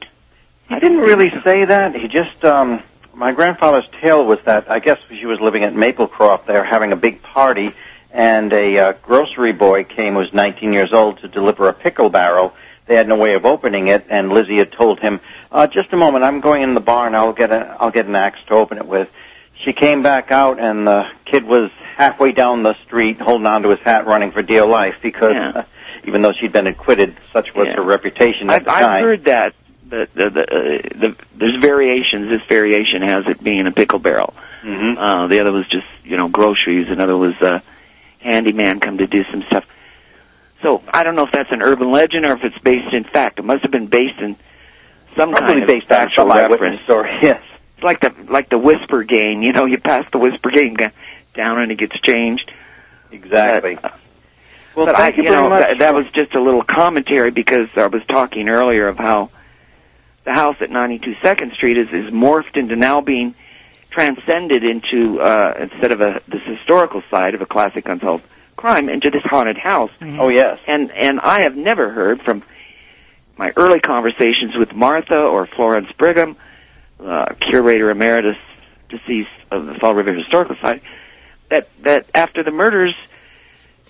He 0.71 0.81
didn't 0.81 0.99
really 0.99 1.31
say 1.45 1.65
that. 1.67 1.95
He 1.95 2.09
just, 2.09 2.43
um, 2.45 2.83
my 3.21 3.33
grandfather's 3.33 3.85
tale 4.01 4.25
was 4.25 4.39
that 4.47 4.71
I 4.71 4.79
guess 4.79 4.99
she 5.11 5.27
was 5.27 5.39
living 5.41 5.63
at 5.63 5.75
Maplecroft. 5.75 6.47
They 6.47 6.55
were 6.55 6.65
having 6.65 6.91
a 6.93 6.97
big 6.97 7.23
party, 7.23 7.69
and 8.11 8.51
a 8.53 8.79
uh, 8.79 8.93
grocery 9.03 9.53
boy 9.53 9.85
came 9.85 10.15
who 10.15 10.21
was 10.21 10.33
19 10.33 10.73
years 10.73 10.91
old 10.95 11.21
to 11.21 11.29
deliver 11.29 11.69
a 11.69 11.75
pickle 11.75 12.09
barrel. 12.09 12.55
They 12.87 12.97
had 12.97 13.07
no 13.07 13.17
way 13.17 13.35
of 13.35 13.45
opening 13.45 13.89
it, 13.89 14.07
and 14.09 14.31
Lizzie 14.31 14.57
had 14.57 14.73
told 14.73 15.01
him, 15.01 15.21
uh, 15.53 15.67
"Just 15.67 15.93
a 15.93 15.97
moment, 15.99 16.25
I'm 16.25 16.41
going 16.41 16.63
in 16.63 16.73
the 16.75 16.81
barn. 16.81 17.15
I'll 17.15 17.35
get 17.35 17.53
a, 17.53 17.77
I'll 17.79 17.91
get 17.91 18.07
an 18.07 18.17
axe 18.17 18.39
to 18.49 18.55
open 18.55 18.79
it 18.79 18.87
with." 18.87 19.09
She 19.65 19.75
came 19.75 20.03
back 20.03 20.33
out, 20.33 20.59
and 20.59 20.87
the 20.87 21.05
kid 21.27 21.45
was 21.45 21.71
halfway 21.97 22.33
down 22.33 22.63
the 22.63 22.75
street, 22.85 23.21
holding 23.21 23.47
onto 23.47 23.69
his 23.69 23.81
hat, 23.81 24.07
running 24.07 24.33
for 24.33 24.41
dear 24.41 24.65
life 24.67 24.95
because, 25.03 25.35
Yeah. 25.35 25.53
uh, 25.55 25.63
even 26.05 26.23
though 26.23 26.33
she'd 26.33 26.53
been 26.55 26.67
acquitted, 26.67 27.15
such 27.35 27.55
was 27.55 27.67
Yeah. 27.67 27.75
her 27.77 27.83
reputation 27.83 28.49
at 28.49 28.61
I've, 28.61 28.65
the 28.65 28.71
I've 28.73 29.03
heard 29.03 29.25
that. 29.25 29.53
The, 29.91 30.09
the, 30.15 30.31
the, 30.31 30.41
uh, 30.43 30.99
the, 31.01 31.17
there's 31.37 31.61
variations. 31.61 32.31
This 32.31 32.43
variation 32.49 33.03
has 33.03 33.27
it 33.27 33.43
being 33.43 33.67
a 33.67 33.73
pickle 33.73 33.99
barrel. 33.99 34.35
hmm 34.63 34.97
Uh, 34.97 35.27
the 35.27 35.41
other 35.41 35.53
was 35.53 35.67
just, 35.69 35.87
you 36.05 36.17
know, 36.17 36.29
groceries. 36.29 36.89
Another 36.89 37.17
was 37.17 37.35
uh, 37.43 37.61
handyman 38.21 38.79
come 38.81 38.99
to 38.99 39.07
do 39.07 39.25
some 39.31 39.43
stuff. 39.49 39.65
So 40.63 40.83
I 40.93 41.03
don't 41.03 41.17
know 41.17 41.25
if 41.27 41.33
that's 41.33 41.51
an 41.51 41.63
urban 41.63 41.91
legend 41.91 42.25
or 42.25 42.33
if 42.35 42.45
it's 42.45 42.59
based 42.59 42.93
in 42.95 43.05
fact. 43.05 43.39
It 43.39 43.45
must 43.45 43.63
have 43.63 43.71
been 43.73 43.87
based 43.89 44.21
in 44.21 44.37
some 45.17 45.33
Probably 45.33 45.55
kind 45.55 45.63
of 45.63 45.67
based 45.69 45.89
factual 45.89 46.27
reference. 46.27 46.83
story. 46.83 47.11
Yes. 47.23 47.43
It's 47.77 47.85
like 47.85 48.01
the 48.01 48.15
like 48.31 48.51
the 48.51 48.59
whisper 48.59 49.03
game. 49.05 49.43
You 49.43 49.53
know, 49.53 49.65
you 49.65 49.79
pass 49.79 50.05
the 50.13 50.19
whisper 50.19 50.51
game 50.51 50.77
down 51.35 51.59
and 51.63 51.73
it 51.73 51.77
gets 51.79 51.99
changed. 52.01 52.53
Exactly. 53.11 53.77
But, 53.81 53.95
well, 54.77 54.87
but 54.87 54.97
thank 54.97 55.15
I, 55.15 55.17
you 55.17 55.23
you 55.25 55.31
very 55.31 55.43
know, 55.43 55.49
much. 55.49 55.69
that, 55.69 55.79
that 55.79 55.95
was 55.95 56.05
just 56.15 56.35
a 56.35 56.41
little 56.43 56.63
commentary 56.63 57.31
because 57.31 57.69
I 57.77 57.87
was 57.87 58.03
talking 58.07 58.49
earlier 58.51 58.87
of 58.87 58.99
how 58.99 59.31
the 60.25 60.33
house 60.33 60.57
at 60.61 60.71
92 60.71 61.15
Second 61.23 61.53
Street 61.53 61.79
is 61.79 61.89
is 61.89 62.13
morphed 62.13 62.57
into 62.57 62.77
now 62.77 63.01
being 63.01 63.35
transcended 63.91 64.63
into 64.63 65.21
uh, 65.21 65.55
instead 65.61 65.93
of 65.93 66.01
a 66.01 66.21
this 66.29 66.43
historical 66.45 67.03
side 67.11 67.35
of 67.35 67.41
a 67.41 67.47
classic 67.47 67.87
unsolved 67.89 68.25
crime 68.57 68.89
into 68.89 69.11
this 69.11 69.23
haunted 69.25 69.57
house. 69.57 69.91
oh 70.03 70.29
yes. 70.29 70.59
And 70.67 70.91
and 70.93 71.21
I 71.21 71.43
have 71.43 71.57
never 71.57 71.91
heard 71.91 72.23
from 72.23 72.43
my 73.37 73.49
early 73.57 73.81
conversations 73.81 74.55
with 74.57 74.75
Martha 74.75 75.17
or 75.17 75.47
Florence 75.47 75.91
Brigham, 75.97 76.37
uh, 77.03 77.35
curator 77.41 77.91
emeritus 77.91 78.37
deceased 78.91 79.31
of 79.51 79.67
the 79.67 79.75
Fall 79.75 79.95
River 79.95 80.13
Historical 80.13 80.57
Society, 80.57 80.83
that 81.49 81.69
that 81.83 82.07
after 82.15 82.43
the 82.43 82.51
murders, 82.51 82.95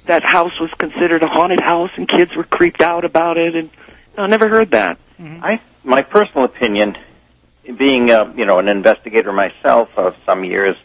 that 0.06 0.22
house 0.22 0.58
was 0.60 0.70
considered 0.78 1.22
a 1.22 1.26
haunted 1.26 1.60
house 1.60 1.90
and 1.96 2.08
kids 2.08 2.34
were 2.36 2.44
creeped 2.44 2.80
out 2.80 3.04
about 3.04 3.36
it. 3.38 3.56
And 3.56 3.70
I 4.16 4.26
never 4.28 4.48
heard 4.48 4.70
that. 4.70 4.98
I 5.20 5.60
my 5.84 6.02
personal 6.02 6.44
opinion, 6.44 6.96
being 7.78 8.10
uh, 8.10 8.32
you 8.36 8.46
know 8.46 8.58
an 8.58 8.68
investigator 8.68 9.32
myself 9.32 9.88
of 9.96 10.14
some 10.24 10.44
years, 10.44 10.76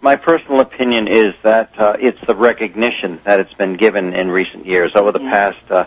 my 0.00 0.16
personal 0.16 0.60
opinion 0.60 1.08
is 1.08 1.34
that 1.42 1.78
uh, 1.78 1.96
it's 1.98 2.18
the 2.26 2.34
recognition 2.34 3.20
that 3.24 3.40
it's 3.40 3.54
been 3.54 3.76
given 3.76 4.14
in 4.14 4.28
recent 4.30 4.66
years 4.66 4.92
over 4.94 5.12
the 5.12 5.20
past 5.20 5.70
uh, 5.70 5.86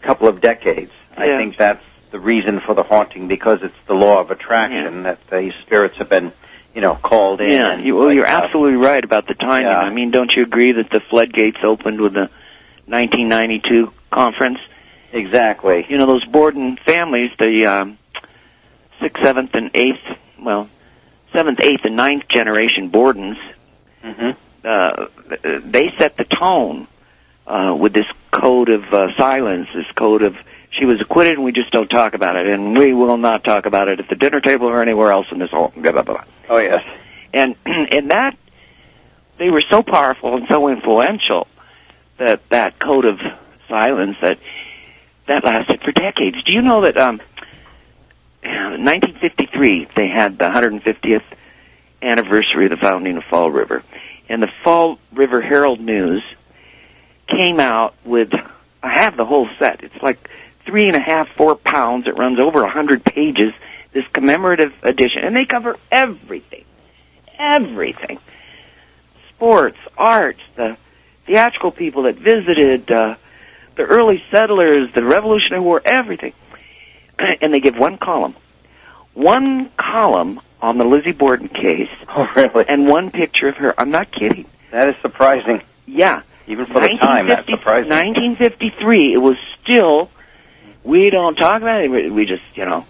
couple 0.00 0.26
of 0.26 0.40
decades. 0.40 0.90
I 1.16 1.28
think 1.28 1.56
that's 1.56 1.84
the 2.10 2.18
reason 2.18 2.60
for 2.60 2.74
the 2.74 2.82
haunting 2.82 3.28
because 3.28 3.60
it's 3.62 3.74
the 3.86 3.94
law 3.94 4.20
of 4.20 4.30
attraction 4.30 5.04
that 5.04 5.18
the 5.28 5.52
spirits 5.62 5.96
have 5.98 6.08
been 6.08 6.32
you 6.74 6.80
know 6.80 6.96
called 6.96 7.40
in. 7.40 7.50
Yeah, 7.50 7.78
you, 7.78 7.94
well, 7.96 8.12
you're 8.12 8.24
like, 8.24 8.32
uh, 8.32 8.44
absolutely 8.44 8.76
right 8.76 9.04
about 9.04 9.28
the 9.28 9.34
timing. 9.34 9.70
Yeah. 9.70 9.78
I 9.78 9.90
mean, 9.90 10.10
don't 10.10 10.32
you 10.34 10.42
agree 10.42 10.72
that 10.72 10.90
the 10.90 11.00
floodgates 11.08 11.58
opened 11.62 12.00
with 12.00 12.14
the 12.14 12.30
1992 12.86 13.92
conference? 14.10 14.58
Exactly. 15.12 15.86
you 15.88 15.98
know 15.98 16.06
those 16.06 16.24
Borden 16.26 16.76
families, 16.84 17.30
the 17.38 17.66
um, 17.66 17.98
sixth, 19.00 19.22
seventh, 19.22 19.50
and 19.54 19.70
eighth, 19.74 20.02
well, 20.40 20.68
seventh, 21.32 21.60
eighth, 21.60 21.84
and 21.84 21.96
ninth 21.96 22.24
generation 22.28 22.90
Bordens, 22.90 23.36
hmm 24.02 24.30
uh, 24.64 25.06
they 25.64 25.92
set 25.98 26.16
the 26.16 26.24
tone 26.24 26.86
uh, 27.46 27.74
with 27.76 27.92
this 27.92 28.06
code 28.30 28.68
of 28.68 28.84
uh, 28.94 29.08
silence, 29.18 29.68
this 29.74 29.90
code 29.96 30.22
of 30.22 30.36
she 30.70 30.84
was 30.86 31.00
acquitted 31.00 31.34
and 31.34 31.44
we 31.44 31.52
just 31.52 31.70
don't 31.70 31.88
talk 31.88 32.14
about 32.14 32.36
it, 32.36 32.46
and 32.46 32.76
we 32.76 32.94
will 32.94 33.18
not 33.18 33.44
talk 33.44 33.66
about 33.66 33.88
it 33.88 34.00
at 34.00 34.08
the 34.08 34.14
dinner 34.14 34.40
table 34.40 34.66
or 34.68 34.80
anywhere 34.80 35.12
else 35.12 35.26
in 35.30 35.38
this 35.38 35.50
whole 35.50 35.72
blah 35.76 35.92
blah 35.92 36.02
blah. 36.02 36.24
Oh 36.48 36.60
yes. 36.60 36.82
And 37.32 37.56
and 37.66 38.10
that 38.10 38.36
they 39.38 39.50
were 39.50 39.62
so 39.68 39.82
powerful 39.82 40.36
and 40.36 40.46
so 40.48 40.68
influential 40.68 41.46
that 42.18 42.48
that 42.50 42.78
code 42.78 43.04
of 43.04 43.18
silence 43.68 44.16
that 44.22 44.38
that 45.32 45.44
lasted 45.44 45.80
for 45.82 45.92
decades. 45.92 46.42
Do 46.44 46.52
you 46.52 46.60
know 46.60 46.82
that 46.82 46.98
um, 46.98 47.20
1953 48.42 49.88
they 49.96 50.08
had 50.08 50.38
the 50.38 50.44
150th 50.44 51.22
anniversary 52.02 52.66
of 52.66 52.70
the 52.70 52.76
founding 52.76 53.16
of 53.16 53.24
Fall 53.24 53.50
River, 53.50 53.82
and 54.28 54.42
the 54.42 54.50
Fall 54.62 54.98
River 55.12 55.40
Herald 55.40 55.80
News 55.80 56.22
came 57.28 57.60
out 57.60 57.94
with 58.04 58.30
I 58.82 58.92
have 58.92 59.16
the 59.16 59.24
whole 59.24 59.48
set. 59.58 59.82
It's 59.82 60.02
like 60.02 60.18
three 60.66 60.88
and 60.88 60.96
a 60.96 61.00
half, 61.00 61.28
four 61.36 61.54
pounds. 61.54 62.06
It 62.06 62.18
runs 62.18 62.38
over 62.38 62.62
a 62.62 62.70
hundred 62.70 63.04
pages. 63.04 63.54
This 63.94 64.04
commemorative 64.12 64.72
edition, 64.82 65.22
and 65.22 65.36
they 65.36 65.44
cover 65.44 65.78
everything, 65.90 66.64
everything: 67.38 68.18
sports, 69.30 69.78
arts, 69.96 70.40
the 70.56 70.76
theatrical 71.26 71.72
people 71.72 72.04
that 72.04 72.16
visited, 72.16 72.90
uh, 72.90 73.16
the 73.76 73.82
early 73.82 74.22
settlers, 74.30 74.88
the 74.94 75.04
Revolutionary 75.04 75.62
War, 75.62 75.80
everything. 75.84 76.32
And 77.40 77.52
they 77.54 77.60
give 77.60 77.76
one 77.76 77.98
column, 77.98 78.34
one 79.14 79.70
column 79.76 80.40
on 80.60 80.78
the 80.78 80.84
Lizzie 80.84 81.12
Borden 81.12 81.48
case, 81.48 81.88
Oh 82.08 82.26
really? 82.34 82.64
and 82.68 82.88
one 82.88 83.10
picture 83.10 83.48
of 83.48 83.56
her. 83.56 83.74
I'm 83.78 83.90
not 83.90 84.10
kidding. 84.12 84.46
that 84.72 84.88
is 84.88 84.94
surprising, 85.02 85.60
Yeah. 85.86 86.22
even 86.46 86.66
for 86.66 86.80
the 86.80 86.88
time. 87.00 87.28
That's 87.28 87.48
surprising. 87.48 87.90
1953, 87.90 89.14
it 89.14 89.18
was 89.18 89.36
still, 89.62 90.10
we 90.82 91.10
don't 91.10 91.34
talk 91.36 91.60
about 91.62 91.84
it, 91.84 91.90
we 91.90 92.10
we 92.10 92.24
just, 92.26 92.42
you 92.54 92.64
know, 92.64 92.86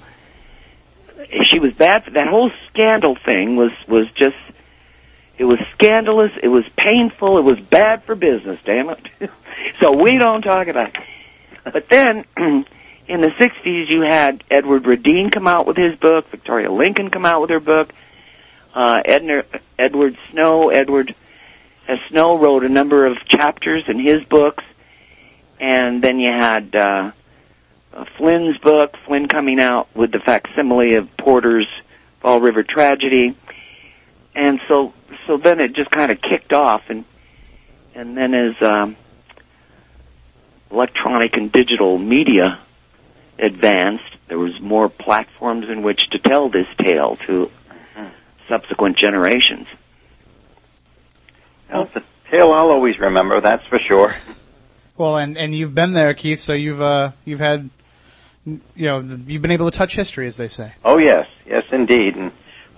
she 1.43 1.59
was 1.59 1.73
bad, 1.73 2.05
that 2.15 2.29
whole 2.29 2.51
scandal 2.73 3.17
thing 3.27 3.57
was, 3.57 3.73
was 3.89 4.07
just, 4.17 4.37
it 5.39 5.45
was 5.45 5.59
scandalous, 5.75 6.31
it 6.43 6.49
was 6.49 6.65
painful, 6.77 7.39
it 7.39 7.45
was 7.45 7.59
bad 7.59 8.05
for 8.05 8.15
business, 8.15 8.61
damn 8.65 8.91
it. 8.91 9.09
so 9.81 9.93
we 9.93 10.19
don't 10.19 10.43
talk 10.43 10.69
about 10.69 10.95
it. 10.95 11.03
But 11.65 11.89
then, 11.89 12.25
in 13.09 13.21
the 13.21 13.31
60s, 13.39 13.91
you 13.91 14.03
had 14.03 14.45
Edward 14.51 14.85
Radine 14.85 15.33
come 15.33 15.47
out 15.47 15.67
with 15.67 15.77
his 15.77 15.97
book, 15.97 16.31
Victoria 16.31 16.71
Lincoln 16.71 17.11
come 17.11 17.25
out 17.25 17.41
with 17.41 17.51
her 17.51 17.61
book, 17.61 17.93
uh, 18.75 19.03
Edna, 19.05 19.45
Edward 19.79 20.17
Snow, 20.31 20.71
Edward 20.71 21.15
uh, 21.89 21.97
Snow 22.09 22.39
wrote 22.39 22.65
a 22.65 22.69
number 22.69 23.07
of 23.07 23.17
chapters 23.27 23.85
in 23.89 23.99
his 23.99 24.23
books, 24.25 24.65
and 25.61 26.03
then 26.03 26.19
you 26.19 26.31
had 26.31 26.75
uh, 26.75 27.13
uh, 27.93 28.05
Flynn's 28.17 28.59
book, 28.59 28.95
Flynn 29.07 29.29
coming 29.29 29.61
out 29.61 29.95
with 29.95 30.13
the 30.13 30.21
facsimile 30.21 30.95
of 30.95 31.09
Porter's 31.17 31.69
Fall 32.21 32.41
River 32.41 32.63
Tragedy, 32.63 33.37
and 34.35 34.61
so 34.69 34.95
so 35.27 35.37
then 35.37 35.61
it 35.61 35.75
just 35.75 35.91
kind 35.91 36.11
of 36.11 36.21
kicked 36.21 36.53
off, 36.53 36.83
and 36.89 37.05
and 37.95 38.17
then 38.17 38.35
as 38.35 38.61
um, 38.63 38.97
electronic 40.71 41.37
and 41.37 41.53
digital 41.53 41.99
media 41.99 42.59
advanced, 43.39 44.05
there 44.29 44.39
was 44.39 44.59
more 44.61 44.89
platforms 44.89 45.67
in 45.69 45.83
which 45.83 46.09
to 46.11 46.19
tell 46.19 46.49
this 46.49 46.67
tale 46.79 47.17
to 47.27 47.51
subsequent 48.49 48.97
generations. 48.97 49.67
Well, 51.73 51.83
it's 51.85 51.97
a 51.97 52.31
tale 52.31 52.53
I'll 52.53 52.71
always 52.71 52.99
remember, 52.99 53.41
that's 53.41 53.67
for 53.67 53.79
sure. 53.79 54.15
Well, 54.97 55.17
and 55.17 55.39
and 55.39 55.55
you've 55.55 55.75
been 55.75 55.95
there, 55.95 56.13
Keith. 56.15 56.41
So 56.41 56.53
you've 56.53 56.81
uh 56.81 57.13
you've 57.25 57.41
had, 57.41 57.71
you 58.45 58.61
know, 58.77 59.01
you've 59.01 59.43
been 59.43 59.51
able 59.51 59.71
to 59.71 59.77
touch 59.77 59.95
history, 59.95 60.27
as 60.27 60.37
they 60.37 60.49
say. 60.49 60.73
Oh 60.85 60.99
yes, 60.99 61.27
yes 61.47 61.65
indeed, 61.73 62.17
and 62.17 62.31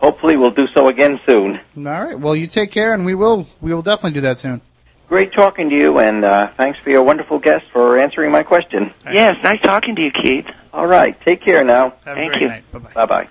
hopefully 0.05 0.37
we'll 0.37 0.51
do 0.51 0.67
so 0.75 0.89
again 0.89 1.19
soon. 1.27 1.59
All 1.77 1.83
right. 1.83 2.19
Well, 2.19 2.37
you 2.37 2.47
take 2.47 2.71
care, 2.71 2.93
and 2.93 3.07
we 3.07 3.15
will 3.15 3.47
we 3.61 3.73
will 3.73 3.83
definitely 3.83 4.13
do 4.13 4.21
that 4.23 4.39
soon. 4.39 4.61
Great 5.09 5.33
talking 5.33 5.71
to 5.71 5.77
you, 5.77 5.99
and 5.99 6.25
uh, 6.25 6.51
thanks 6.57 6.79
for 6.81 6.91
your 6.91 7.03
wonderful 7.03 7.39
guest 7.39 7.65
for 7.73 7.99
answering 7.99 8.31
my 8.31 8.43
question. 8.43 8.93
Yes, 9.11 9.37
nice 9.43 9.61
talking 9.63 9.95
to 9.97 10.03
you, 10.03 10.11
Keith. 10.11 10.47
All 10.73 10.87
right, 10.87 11.19
take 11.23 11.43
care 11.43 11.65
now. 11.65 11.91
Have 12.05 12.17
Thank 12.17 12.35
a 12.35 12.39
great 12.39 12.43
you. 12.43 12.49
night. 12.49 12.73
Bye 12.73 12.79
bye. 12.79 12.93
Bye 12.95 13.07
bye. 13.07 13.29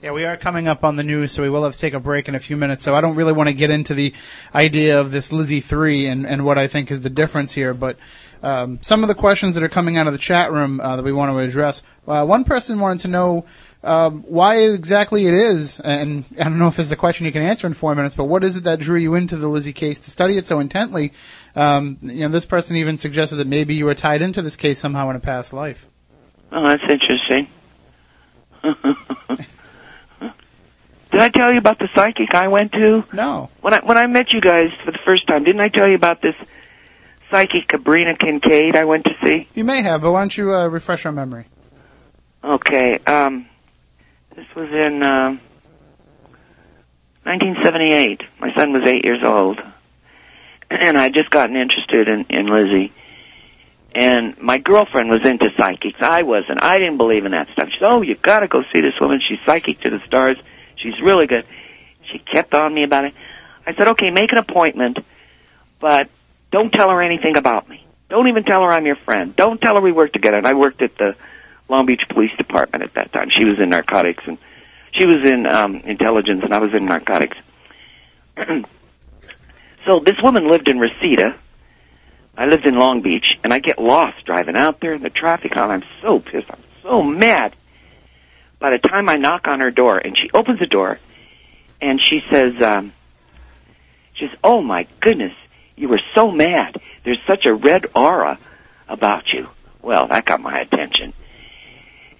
Yeah, 0.00 0.10
we 0.10 0.24
are 0.24 0.36
coming 0.36 0.66
up 0.66 0.82
on 0.82 0.96
the 0.96 1.04
news, 1.04 1.30
so 1.30 1.42
we 1.42 1.50
will 1.50 1.62
have 1.62 1.74
to 1.74 1.78
take 1.78 1.94
a 1.94 2.00
break 2.00 2.28
in 2.28 2.34
a 2.34 2.40
few 2.40 2.56
minutes. 2.56 2.82
So 2.82 2.94
I 2.96 3.00
don't 3.00 3.14
really 3.14 3.32
want 3.32 3.48
to 3.48 3.54
get 3.54 3.70
into 3.70 3.94
the 3.94 4.12
idea 4.52 4.98
of 4.98 5.12
this 5.12 5.30
Lizzie 5.30 5.60
3 5.60 6.06
and, 6.06 6.26
and 6.26 6.44
what 6.44 6.58
I 6.58 6.66
think 6.66 6.90
is 6.90 7.02
the 7.02 7.10
difference 7.10 7.52
here, 7.52 7.72
but 7.72 7.96
um, 8.42 8.80
some 8.82 9.04
of 9.04 9.08
the 9.08 9.14
questions 9.14 9.54
that 9.54 9.62
are 9.62 9.68
coming 9.68 9.98
out 9.98 10.08
of 10.08 10.12
the 10.12 10.18
chat 10.18 10.50
room 10.50 10.80
uh, 10.80 10.96
that 10.96 11.04
we 11.04 11.12
want 11.12 11.30
to 11.30 11.38
address. 11.38 11.84
Uh, 12.08 12.24
one 12.24 12.42
person 12.42 12.80
wanted 12.80 12.98
to 13.02 13.08
know 13.08 13.44
um, 13.84 14.22
why 14.28 14.58
exactly 14.58 15.26
it 15.26 15.34
is, 15.34 15.80
and 15.80 16.24
I 16.38 16.44
don't 16.44 16.58
know 16.58 16.68
if 16.68 16.76
this 16.76 16.86
is 16.86 16.92
a 16.92 16.96
question 16.96 17.26
you 17.26 17.32
can 17.32 17.42
answer 17.42 17.66
in 17.66 17.74
four 17.74 17.94
minutes, 17.94 18.14
but 18.14 18.24
what 18.24 18.44
is 18.44 18.56
it 18.56 18.64
that 18.64 18.78
drew 18.78 18.98
you 18.98 19.14
into 19.14 19.36
the 19.36 19.48
Lizzie 19.48 19.72
case 19.72 19.98
to 20.00 20.10
study 20.10 20.38
it 20.38 20.44
so 20.44 20.60
intently? 20.60 21.12
Um, 21.56 21.98
you 22.00 22.20
know, 22.20 22.28
this 22.28 22.46
person 22.46 22.76
even 22.76 22.96
suggested 22.96 23.36
that 23.36 23.48
maybe 23.48 23.74
you 23.74 23.84
were 23.84 23.94
tied 23.94 24.22
into 24.22 24.40
this 24.40 24.54
case 24.54 24.78
somehow 24.78 25.10
in 25.10 25.16
a 25.16 25.20
past 25.20 25.52
life. 25.52 25.86
Oh, 26.52 26.62
that's 26.62 26.82
interesting. 26.88 27.48
Did 31.10 31.20
I 31.20 31.28
tell 31.28 31.52
you 31.52 31.58
about 31.58 31.78
the 31.78 31.88
psychic 31.94 32.34
I 32.34 32.48
went 32.48 32.72
to? 32.72 33.04
No. 33.12 33.50
When 33.60 33.74
I 33.74 33.80
when 33.84 33.98
I 33.98 34.06
met 34.06 34.32
you 34.32 34.40
guys 34.40 34.70
for 34.84 34.92
the 34.92 34.98
first 35.04 35.26
time, 35.26 35.44
didn't 35.44 35.60
I 35.60 35.68
tell 35.68 35.88
you 35.88 35.94
about 35.94 36.22
this 36.22 36.34
psychic 37.30 37.70
Sabrina 37.70 38.14
Kincaid 38.14 38.76
I 38.76 38.84
went 38.84 39.04
to 39.04 39.10
see? 39.22 39.48
You 39.54 39.64
may 39.64 39.82
have, 39.82 40.02
but 40.02 40.12
why 40.12 40.20
don't 40.20 40.36
you 40.36 40.54
uh, 40.54 40.68
refresh 40.68 41.04
our 41.04 41.12
memory? 41.12 41.46
Okay. 42.42 42.98
Um, 43.06 43.46
this 44.34 44.46
was 44.56 44.68
in 44.70 45.02
uh, 45.02 45.36
1978. 47.24 48.22
My 48.40 48.54
son 48.56 48.72
was 48.72 48.88
eight 48.88 49.04
years 49.04 49.22
old, 49.24 49.60
and 50.70 50.98
I'd 50.98 51.14
just 51.14 51.30
gotten 51.30 51.56
interested 51.56 52.08
in, 52.08 52.26
in 52.30 52.46
Lizzie. 52.46 52.92
And 53.94 54.38
my 54.38 54.56
girlfriend 54.56 55.10
was 55.10 55.20
into 55.24 55.50
psychics. 55.58 55.98
I 56.00 56.22
wasn't. 56.22 56.62
I 56.62 56.78
didn't 56.78 56.96
believe 56.96 57.26
in 57.26 57.32
that 57.32 57.48
stuff. 57.52 57.68
She 57.68 57.78
said, 57.78 57.88
"Oh, 57.90 58.00
you've 58.00 58.22
got 58.22 58.40
to 58.40 58.48
go 58.48 58.62
see 58.72 58.80
this 58.80 58.94
woman. 58.98 59.20
She's 59.28 59.38
psychic 59.44 59.80
to 59.80 59.90
the 59.90 60.00
stars. 60.06 60.38
She's 60.76 60.98
really 61.02 61.26
good." 61.26 61.44
She 62.10 62.18
kept 62.18 62.54
on 62.54 62.74
me 62.74 62.84
about 62.84 63.04
it. 63.04 63.14
I 63.66 63.74
said, 63.74 63.88
"Okay, 63.88 64.10
make 64.10 64.32
an 64.32 64.38
appointment, 64.38 64.98
but 65.78 66.08
don't 66.50 66.72
tell 66.72 66.88
her 66.88 67.02
anything 67.02 67.36
about 67.36 67.68
me. 67.68 67.86
Don't 68.08 68.28
even 68.28 68.44
tell 68.44 68.62
her 68.62 68.72
I'm 68.72 68.86
your 68.86 68.96
friend. 68.96 69.36
Don't 69.36 69.60
tell 69.60 69.74
her 69.74 69.82
we 69.82 69.92
work 69.92 70.14
together." 70.14 70.38
And 70.38 70.46
I 70.46 70.54
worked 70.54 70.80
at 70.80 70.96
the 70.96 71.14
Long 71.68 71.86
Beach 71.86 72.02
Police 72.08 72.36
Department 72.36 72.84
at 72.84 72.94
that 72.94 73.12
time. 73.12 73.30
She 73.30 73.44
was 73.44 73.58
in 73.58 73.70
narcotics 73.70 74.22
and 74.26 74.38
she 74.92 75.06
was 75.06 75.24
in 75.24 75.46
um, 75.46 75.76
intelligence, 75.76 76.42
and 76.44 76.52
I 76.52 76.58
was 76.58 76.74
in 76.74 76.84
narcotics. 76.84 77.36
so 79.86 80.00
this 80.00 80.16
woman 80.22 80.48
lived 80.48 80.68
in 80.68 80.78
Reseda. 80.78 81.38
I 82.36 82.46
lived 82.46 82.66
in 82.66 82.74
Long 82.74 83.02
Beach, 83.02 83.38
and 83.42 83.52
I 83.52 83.58
get 83.58 83.78
lost 83.78 84.24
driving 84.26 84.56
out 84.56 84.80
there 84.80 84.94
in 84.94 85.02
the 85.02 85.10
traffic. 85.10 85.52
And 85.52 85.72
I'm 85.72 85.84
so 86.02 86.20
pissed. 86.20 86.50
I'm 86.50 86.62
so 86.82 87.02
mad. 87.02 87.56
By 88.58 88.70
the 88.70 88.78
time 88.78 89.08
I 89.08 89.16
knock 89.16 89.48
on 89.48 89.60
her 89.60 89.70
door, 89.70 89.98
and 89.98 90.16
she 90.16 90.30
opens 90.32 90.60
the 90.60 90.66
door, 90.66 90.98
and 91.80 92.00
she 92.00 92.20
says, 92.30 92.52
um, 92.62 92.92
"She 94.14 94.26
says, 94.28 94.36
oh 94.44 94.60
my 94.62 94.86
goodness, 95.00 95.32
you 95.74 95.88
were 95.88 96.00
so 96.14 96.30
mad. 96.30 96.80
There's 97.04 97.18
such 97.26 97.46
a 97.46 97.54
red 97.54 97.86
aura 97.94 98.38
about 98.88 99.24
you." 99.32 99.48
Well, 99.80 100.06
that 100.08 100.26
got 100.26 100.40
my 100.40 100.60
attention. 100.60 101.12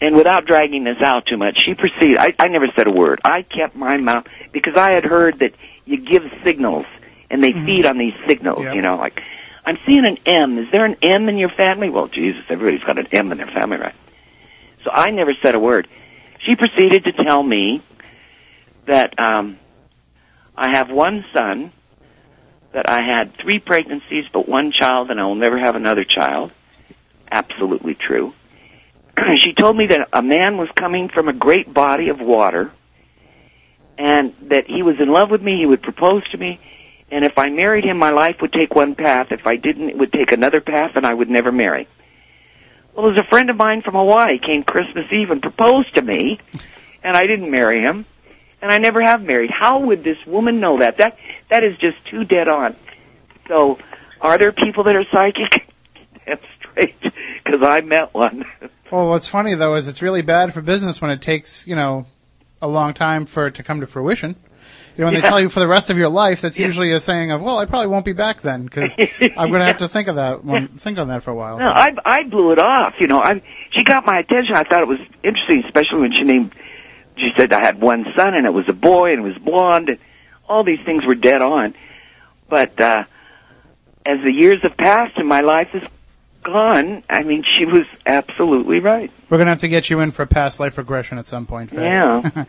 And 0.02 0.16
without 0.16 0.46
dragging 0.46 0.82
this 0.82 1.00
out 1.00 1.26
too 1.26 1.36
much, 1.36 1.62
she 1.64 1.74
proceeded. 1.74 2.18
I, 2.18 2.34
I 2.36 2.48
never 2.48 2.66
said 2.74 2.88
a 2.88 2.90
word. 2.90 3.20
I 3.24 3.42
kept 3.42 3.76
my 3.76 3.98
mouth 3.98 4.26
because 4.50 4.74
I 4.76 4.94
had 4.94 5.04
heard 5.04 5.38
that 5.38 5.54
you 5.84 6.04
give 6.04 6.24
signals 6.44 6.86
and 7.30 7.40
they 7.42 7.52
feed 7.52 7.86
on 7.86 7.98
these 7.98 8.14
signals. 8.26 8.64
Yep. 8.64 8.74
You 8.74 8.82
know, 8.82 8.96
like 8.96 9.22
I'm 9.64 9.78
seeing 9.86 10.04
an 10.04 10.18
M. 10.26 10.58
Is 10.58 10.66
there 10.72 10.84
an 10.84 10.96
M 11.02 11.28
in 11.28 11.38
your 11.38 11.50
family? 11.50 11.88
Well, 11.88 12.08
Jesus, 12.08 12.42
everybody's 12.48 12.82
got 12.82 12.98
an 12.98 13.06
M 13.12 13.30
in 13.30 13.38
their 13.38 13.46
family, 13.46 13.76
right? 13.76 13.94
So 14.82 14.90
I 14.90 15.10
never 15.10 15.34
said 15.40 15.54
a 15.54 15.60
word. 15.60 15.86
She 16.40 16.56
proceeded 16.56 17.04
to 17.04 17.12
tell 17.12 17.40
me 17.40 17.80
that 18.86 19.20
um, 19.20 19.56
I 20.56 20.74
have 20.74 20.90
one 20.90 21.24
son, 21.32 21.72
that 22.72 22.90
I 22.90 23.02
had 23.04 23.36
three 23.40 23.60
pregnancies 23.60 24.24
but 24.32 24.48
one 24.48 24.72
child, 24.72 25.12
and 25.12 25.20
I 25.20 25.26
will 25.26 25.36
never 25.36 25.60
have 25.60 25.76
another 25.76 26.02
child. 26.02 26.50
Absolutely 27.30 27.94
true. 27.94 28.34
she 29.42 29.52
told 29.52 29.76
me 29.76 29.86
that 29.88 30.08
a 30.12 30.22
man 30.22 30.56
was 30.56 30.68
coming 30.76 31.08
from 31.08 31.28
a 31.28 31.32
great 31.32 31.72
body 31.72 32.08
of 32.08 32.20
water 32.20 32.72
and 33.98 34.34
that 34.48 34.66
he 34.66 34.82
was 34.82 34.96
in 34.98 35.08
love 35.12 35.30
with 35.30 35.42
me, 35.42 35.58
he 35.58 35.66
would 35.66 35.82
propose 35.82 36.28
to 36.30 36.38
me, 36.38 36.60
and 37.10 37.24
if 37.24 37.36
I 37.36 37.50
married 37.50 37.84
him, 37.84 37.98
my 37.98 38.10
life 38.10 38.36
would 38.40 38.52
take 38.52 38.74
one 38.74 38.94
path. 38.94 39.28
If 39.30 39.46
I 39.46 39.56
didn't, 39.56 39.90
it 39.90 39.98
would 39.98 40.12
take 40.12 40.32
another 40.32 40.60
path, 40.60 40.92
and 40.94 41.06
I 41.06 41.12
would 41.12 41.28
never 41.28 41.52
marry. 41.52 41.86
Well, 42.94 43.06
there's 43.06 43.20
a 43.20 43.28
friend 43.28 43.50
of 43.50 43.56
mine 43.56 43.82
from 43.82 43.94
Hawaii 43.94 44.38
came 44.38 44.64
Christmas 44.64 45.04
Eve 45.12 45.30
and 45.30 45.42
proposed 45.42 45.94
to 45.94 46.02
me, 46.02 46.40
and 47.02 47.16
I 47.16 47.26
didn't 47.26 47.50
marry 47.50 47.82
him, 47.82 48.06
and 48.62 48.72
I 48.72 48.78
never 48.78 49.02
have 49.02 49.22
married. 49.22 49.50
How 49.50 49.78
would 49.80 50.02
this 50.04 50.18
woman 50.26 50.58
know 50.58 50.78
that? 50.78 50.98
That 50.98 51.16
that 51.50 51.64
is 51.64 51.76
just 51.78 51.96
too 52.10 52.24
dead 52.24 52.48
on. 52.48 52.76
So, 53.46 53.78
are 54.20 54.38
there 54.38 54.52
people 54.52 54.84
that 54.84 54.96
are 54.96 55.04
psychic? 55.12 55.68
That's 56.26 56.44
straight, 56.58 57.00
because 57.44 57.62
I 57.62 57.82
met 57.82 58.14
one. 58.14 58.44
Well, 58.92 59.08
what's 59.08 59.26
funny 59.26 59.54
though 59.54 59.76
is 59.76 59.88
it's 59.88 60.02
really 60.02 60.20
bad 60.20 60.52
for 60.52 60.60
business 60.60 61.00
when 61.00 61.10
it 61.10 61.22
takes 61.22 61.66
you 61.66 61.74
know 61.74 62.04
a 62.60 62.68
long 62.68 62.92
time 62.92 63.24
for 63.24 63.46
it 63.46 63.54
to 63.54 63.62
come 63.62 63.80
to 63.80 63.86
fruition. 63.86 64.36
You 64.96 65.00
know, 65.00 65.06
when 65.06 65.14
they 65.14 65.22
tell 65.22 65.40
you 65.40 65.48
for 65.48 65.60
the 65.60 65.66
rest 65.66 65.88
of 65.88 65.96
your 65.96 66.10
life, 66.10 66.42
that's 66.42 66.58
usually 66.58 66.92
a 66.92 67.00
saying 67.00 67.30
of, 67.30 67.40
"Well, 67.40 67.58
I 67.58 67.64
probably 67.64 67.86
won't 67.86 68.04
be 68.04 68.12
back 68.12 68.42
then 68.42 68.64
because 68.64 68.94
I'm 68.98 69.48
going 69.48 69.60
to 69.60 69.64
have 69.64 69.78
to 69.78 69.88
think 69.88 70.08
of 70.08 70.16
that 70.16 70.44
one, 70.44 70.68
think 70.76 70.98
on 70.98 71.08
that 71.08 71.22
for 71.22 71.30
a 71.30 71.34
while." 71.34 71.58
No, 71.58 71.70
I 71.70 71.94
I 72.04 72.24
blew 72.24 72.52
it 72.52 72.58
off. 72.58 72.92
You 73.00 73.06
know, 73.06 73.18
I 73.18 73.40
she 73.70 73.82
got 73.82 74.04
my 74.04 74.18
attention. 74.18 74.54
I 74.54 74.64
thought 74.64 74.82
it 74.82 74.88
was 74.88 75.00
interesting, 75.24 75.64
especially 75.64 76.00
when 76.00 76.12
she 76.12 76.24
named. 76.24 76.54
She 77.16 77.30
said 77.34 77.50
I 77.54 77.64
had 77.64 77.80
one 77.80 78.04
son 78.14 78.34
and 78.34 78.44
it 78.44 78.52
was 78.52 78.66
a 78.68 78.74
boy 78.74 79.12
and 79.12 79.20
it 79.20 79.28
was 79.28 79.38
blonde 79.38 79.88
and 79.88 79.98
all 80.48 80.64
these 80.64 80.80
things 80.84 81.06
were 81.06 81.14
dead 81.14 81.40
on. 81.40 81.74
But 82.50 82.78
uh 82.78 83.04
as 84.04 84.18
the 84.22 84.32
years 84.32 84.58
have 84.62 84.76
passed 84.76 85.16
and 85.16 85.28
my 85.28 85.40
life 85.40 85.68
is 85.74 85.82
gone, 86.42 87.02
I 87.08 87.22
mean, 87.22 87.44
she 87.56 87.64
was 87.64 87.84
absolutely 88.06 88.80
right. 88.80 89.10
We're 89.30 89.38
going 89.38 89.46
to 89.46 89.52
have 89.52 89.60
to 89.60 89.68
get 89.68 89.90
you 89.90 90.00
in 90.00 90.10
for 90.10 90.22
a 90.22 90.26
past 90.26 90.60
life 90.60 90.78
regression 90.78 91.18
at 91.18 91.26
some 91.26 91.46
point. 91.46 91.70
Faye. 91.70 91.82
Yeah. 91.82 92.30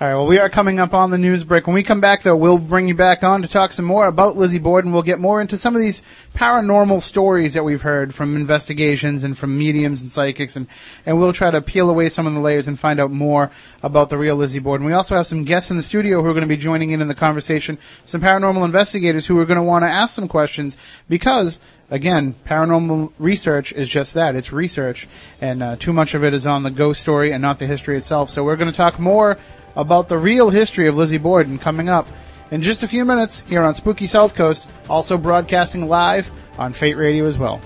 All 0.00 0.08
right. 0.08 0.14
Well, 0.14 0.26
we 0.26 0.38
are 0.38 0.48
coming 0.48 0.80
up 0.80 0.94
on 0.94 1.10
the 1.10 1.18
news 1.18 1.44
break. 1.44 1.66
When 1.66 1.74
we 1.74 1.82
come 1.82 2.00
back, 2.00 2.22
though, 2.22 2.34
we'll 2.34 2.56
bring 2.56 2.88
you 2.88 2.94
back 2.94 3.22
on 3.22 3.42
to 3.42 3.48
talk 3.48 3.70
some 3.70 3.84
more 3.84 4.06
about 4.06 4.34
Lizzie 4.34 4.58
Borden. 4.58 4.92
We'll 4.92 5.02
get 5.02 5.18
more 5.18 5.42
into 5.42 5.58
some 5.58 5.74
of 5.74 5.82
these 5.82 6.00
paranormal 6.34 7.02
stories 7.02 7.52
that 7.52 7.64
we've 7.64 7.82
heard 7.82 8.14
from 8.14 8.34
investigations 8.34 9.24
and 9.24 9.36
from 9.36 9.58
mediums 9.58 10.00
and 10.00 10.10
psychics, 10.10 10.56
and 10.56 10.68
and 11.04 11.18
we'll 11.18 11.34
try 11.34 11.50
to 11.50 11.60
peel 11.60 11.90
away 11.90 12.08
some 12.08 12.26
of 12.26 12.32
the 12.32 12.40
layers 12.40 12.66
and 12.66 12.80
find 12.80 12.98
out 12.98 13.10
more 13.10 13.50
about 13.82 14.08
the 14.08 14.16
real 14.16 14.36
Lizzie 14.36 14.58
Borden. 14.58 14.86
We 14.86 14.94
also 14.94 15.16
have 15.16 15.26
some 15.26 15.44
guests 15.44 15.70
in 15.70 15.76
the 15.76 15.82
studio 15.82 16.22
who 16.22 16.30
are 16.30 16.32
going 16.32 16.40
to 16.40 16.46
be 16.48 16.56
joining 16.56 16.92
in 16.92 17.02
in 17.02 17.08
the 17.08 17.14
conversation. 17.14 17.76
Some 18.06 18.22
paranormal 18.22 18.64
investigators 18.64 19.26
who 19.26 19.38
are 19.38 19.44
going 19.44 19.56
to 19.56 19.62
want 19.62 19.82
to 19.82 19.90
ask 19.90 20.14
some 20.14 20.28
questions 20.28 20.78
because 21.10 21.60
again, 21.90 22.34
paranormal 22.46 23.12
research 23.18 23.72
is 23.72 23.88
just 23.88 24.14
that. 24.14 24.36
It's 24.36 24.52
research, 24.52 25.08
and 25.40 25.62
uh, 25.62 25.76
too 25.76 25.92
much 25.92 26.14
of 26.14 26.24
it 26.24 26.32
is 26.32 26.46
on 26.46 26.62
the 26.62 26.70
ghost 26.70 27.00
story 27.00 27.32
and 27.32 27.42
not 27.42 27.58
the 27.58 27.66
history 27.66 27.96
itself. 27.96 28.30
So 28.30 28.44
we're 28.44 28.56
going 28.56 28.70
to 28.70 28.76
talk 28.76 28.98
more 28.98 29.36
about 29.76 30.08
the 30.08 30.18
real 30.18 30.50
history 30.50 30.86
of 30.86 30.96
Lizzie 30.96 31.18
Borden 31.18 31.58
coming 31.58 31.88
up 31.88 32.08
in 32.50 32.62
just 32.62 32.82
a 32.82 32.88
few 32.88 33.04
minutes 33.04 33.42
here 33.48 33.62
on 33.62 33.74
Spooky 33.74 34.06
South 34.06 34.34
Coast, 34.34 34.68
also 34.88 35.16
broadcasting 35.16 35.88
live 35.88 36.30
on 36.58 36.72
Fate 36.72 36.96
Radio 36.96 37.26
as 37.26 37.38
well. 37.38 37.60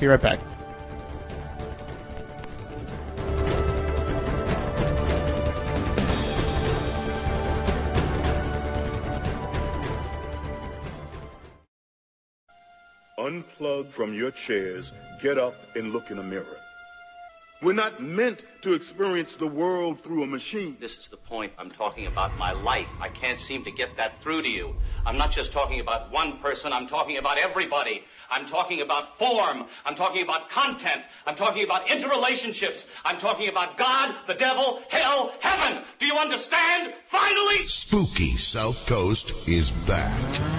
Be 0.00 0.06
right 0.06 0.20
back. 0.20 0.38
Unplug 13.28 13.90
from 13.90 14.14
your 14.14 14.30
chairs, 14.30 14.92
get 15.20 15.36
up 15.36 15.54
and 15.76 15.92
look 15.92 16.10
in 16.10 16.18
a 16.18 16.22
mirror. 16.22 16.56
We're 17.60 17.74
not 17.74 18.00
meant 18.00 18.42
to 18.62 18.72
experience 18.72 19.34
the 19.34 19.46
world 19.46 20.00
through 20.00 20.22
a 20.22 20.26
machine. 20.26 20.78
This 20.80 20.96
is 20.96 21.08
the 21.08 21.18
point. 21.18 21.52
I'm 21.58 21.70
talking 21.70 22.06
about 22.06 22.38
my 22.38 22.52
life. 22.52 22.88
I 23.00 23.08
can't 23.08 23.38
seem 23.38 23.64
to 23.64 23.70
get 23.70 23.96
that 23.96 24.16
through 24.16 24.42
to 24.42 24.48
you. 24.48 24.76
I'm 25.04 25.18
not 25.18 25.30
just 25.30 25.52
talking 25.52 25.80
about 25.80 26.10
one 26.10 26.38
person, 26.38 26.72
I'm 26.72 26.86
talking 26.86 27.18
about 27.18 27.36
everybody. 27.36 28.04
I'm 28.30 28.46
talking 28.46 28.80
about 28.80 29.18
form. 29.18 29.66
I'm 29.84 29.94
talking 29.94 30.22
about 30.22 30.48
content. 30.48 31.02
I'm 31.26 31.34
talking 31.34 31.64
about 31.64 31.86
interrelationships. 31.86 32.86
I'm 33.04 33.18
talking 33.18 33.48
about 33.48 33.76
God, 33.76 34.14
the 34.26 34.34
devil, 34.34 34.82
hell, 34.88 35.34
heaven. 35.40 35.82
Do 35.98 36.06
you 36.06 36.16
understand? 36.16 36.94
Finally! 37.04 37.66
Spooky 37.66 38.36
South 38.36 38.88
Coast 38.88 39.48
is 39.48 39.72
back. 39.86 40.57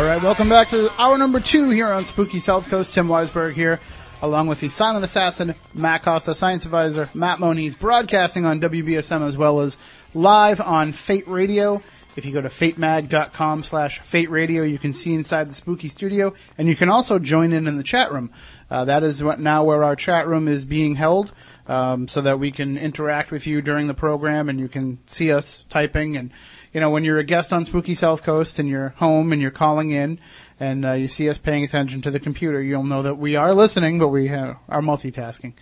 All 0.00 0.06
right, 0.06 0.22
welcome 0.22 0.48
back 0.48 0.68
to 0.68 0.90
hour 0.98 1.18
number 1.18 1.40
two 1.40 1.68
here 1.68 1.88
on 1.88 2.06
Spooky 2.06 2.40
South 2.40 2.70
Coast. 2.70 2.94
Tim 2.94 3.06
Weisberg 3.06 3.52
here, 3.52 3.78
along 4.22 4.46
with 4.46 4.58
the 4.58 4.70
silent 4.70 5.04
assassin, 5.04 5.54
Matt 5.74 6.04
Costa, 6.04 6.34
science 6.34 6.64
advisor, 6.64 7.10
Matt 7.12 7.38
Moniz, 7.38 7.74
broadcasting 7.74 8.46
on 8.46 8.62
WBSM 8.62 9.20
as 9.20 9.36
well 9.36 9.60
as 9.60 9.76
live 10.14 10.58
on 10.58 10.92
Fate 10.92 11.28
Radio. 11.28 11.82
If 12.16 12.24
you 12.24 12.32
go 12.32 12.40
to 12.40 12.48
fatemag.com 12.48 13.62
slash 13.62 14.00
fate 14.00 14.30
radio, 14.30 14.62
you 14.62 14.78
can 14.78 14.94
see 14.94 15.12
inside 15.12 15.50
the 15.50 15.54
spooky 15.54 15.88
studio, 15.88 16.34
and 16.56 16.66
you 16.66 16.74
can 16.74 16.88
also 16.88 17.18
join 17.18 17.52
in 17.52 17.66
in 17.66 17.76
the 17.76 17.82
chat 17.82 18.10
room. 18.10 18.30
Uh, 18.70 18.86
that 18.86 19.02
is 19.02 19.22
what, 19.22 19.38
now 19.38 19.64
where 19.64 19.84
our 19.84 19.96
chat 19.96 20.26
room 20.26 20.48
is 20.48 20.64
being 20.64 20.96
held, 20.96 21.32
um, 21.68 22.08
so 22.08 22.20
that 22.22 22.40
we 22.40 22.50
can 22.50 22.76
interact 22.76 23.30
with 23.30 23.46
you 23.46 23.62
during 23.62 23.86
the 23.86 23.94
program, 23.94 24.48
and 24.48 24.58
you 24.58 24.66
can 24.66 24.98
see 25.06 25.30
us 25.30 25.64
typing. 25.68 26.16
And 26.16 26.32
you 26.72 26.80
know, 26.80 26.90
when 26.90 27.04
you're 27.04 27.18
a 27.18 27.24
guest 27.24 27.52
on 27.52 27.64
Spooky 27.64 27.94
South 27.94 28.22
Coast 28.22 28.58
and 28.58 28.68
you're 28.68 28.90
home 28.90 29.32
and 29.32 29.42
you're 29.42 29.50
calling 29.50 29.90
in, 29.90 30.20
and 30.58 30.84
uh, 30.84 30.92
you 30.92 31.08
see 31.08 31.28
us 31.28 31.38
paying 31.38 31.64
attention 31.64 32.02
to 32.02 32.10
the 32.10 32.20
computer, 32.20 32.62
you'll 32.62 32.84
know 32.84 33.02
that 33.02 33.16
we 33.16 33.34
are 33.36 33.54
listening, 33.54 33.98
but 33.98 34.08
we 34.08 34.28
uh, 34.28 34.54
are 34.68 34.82
multitasking. 34.82 35.54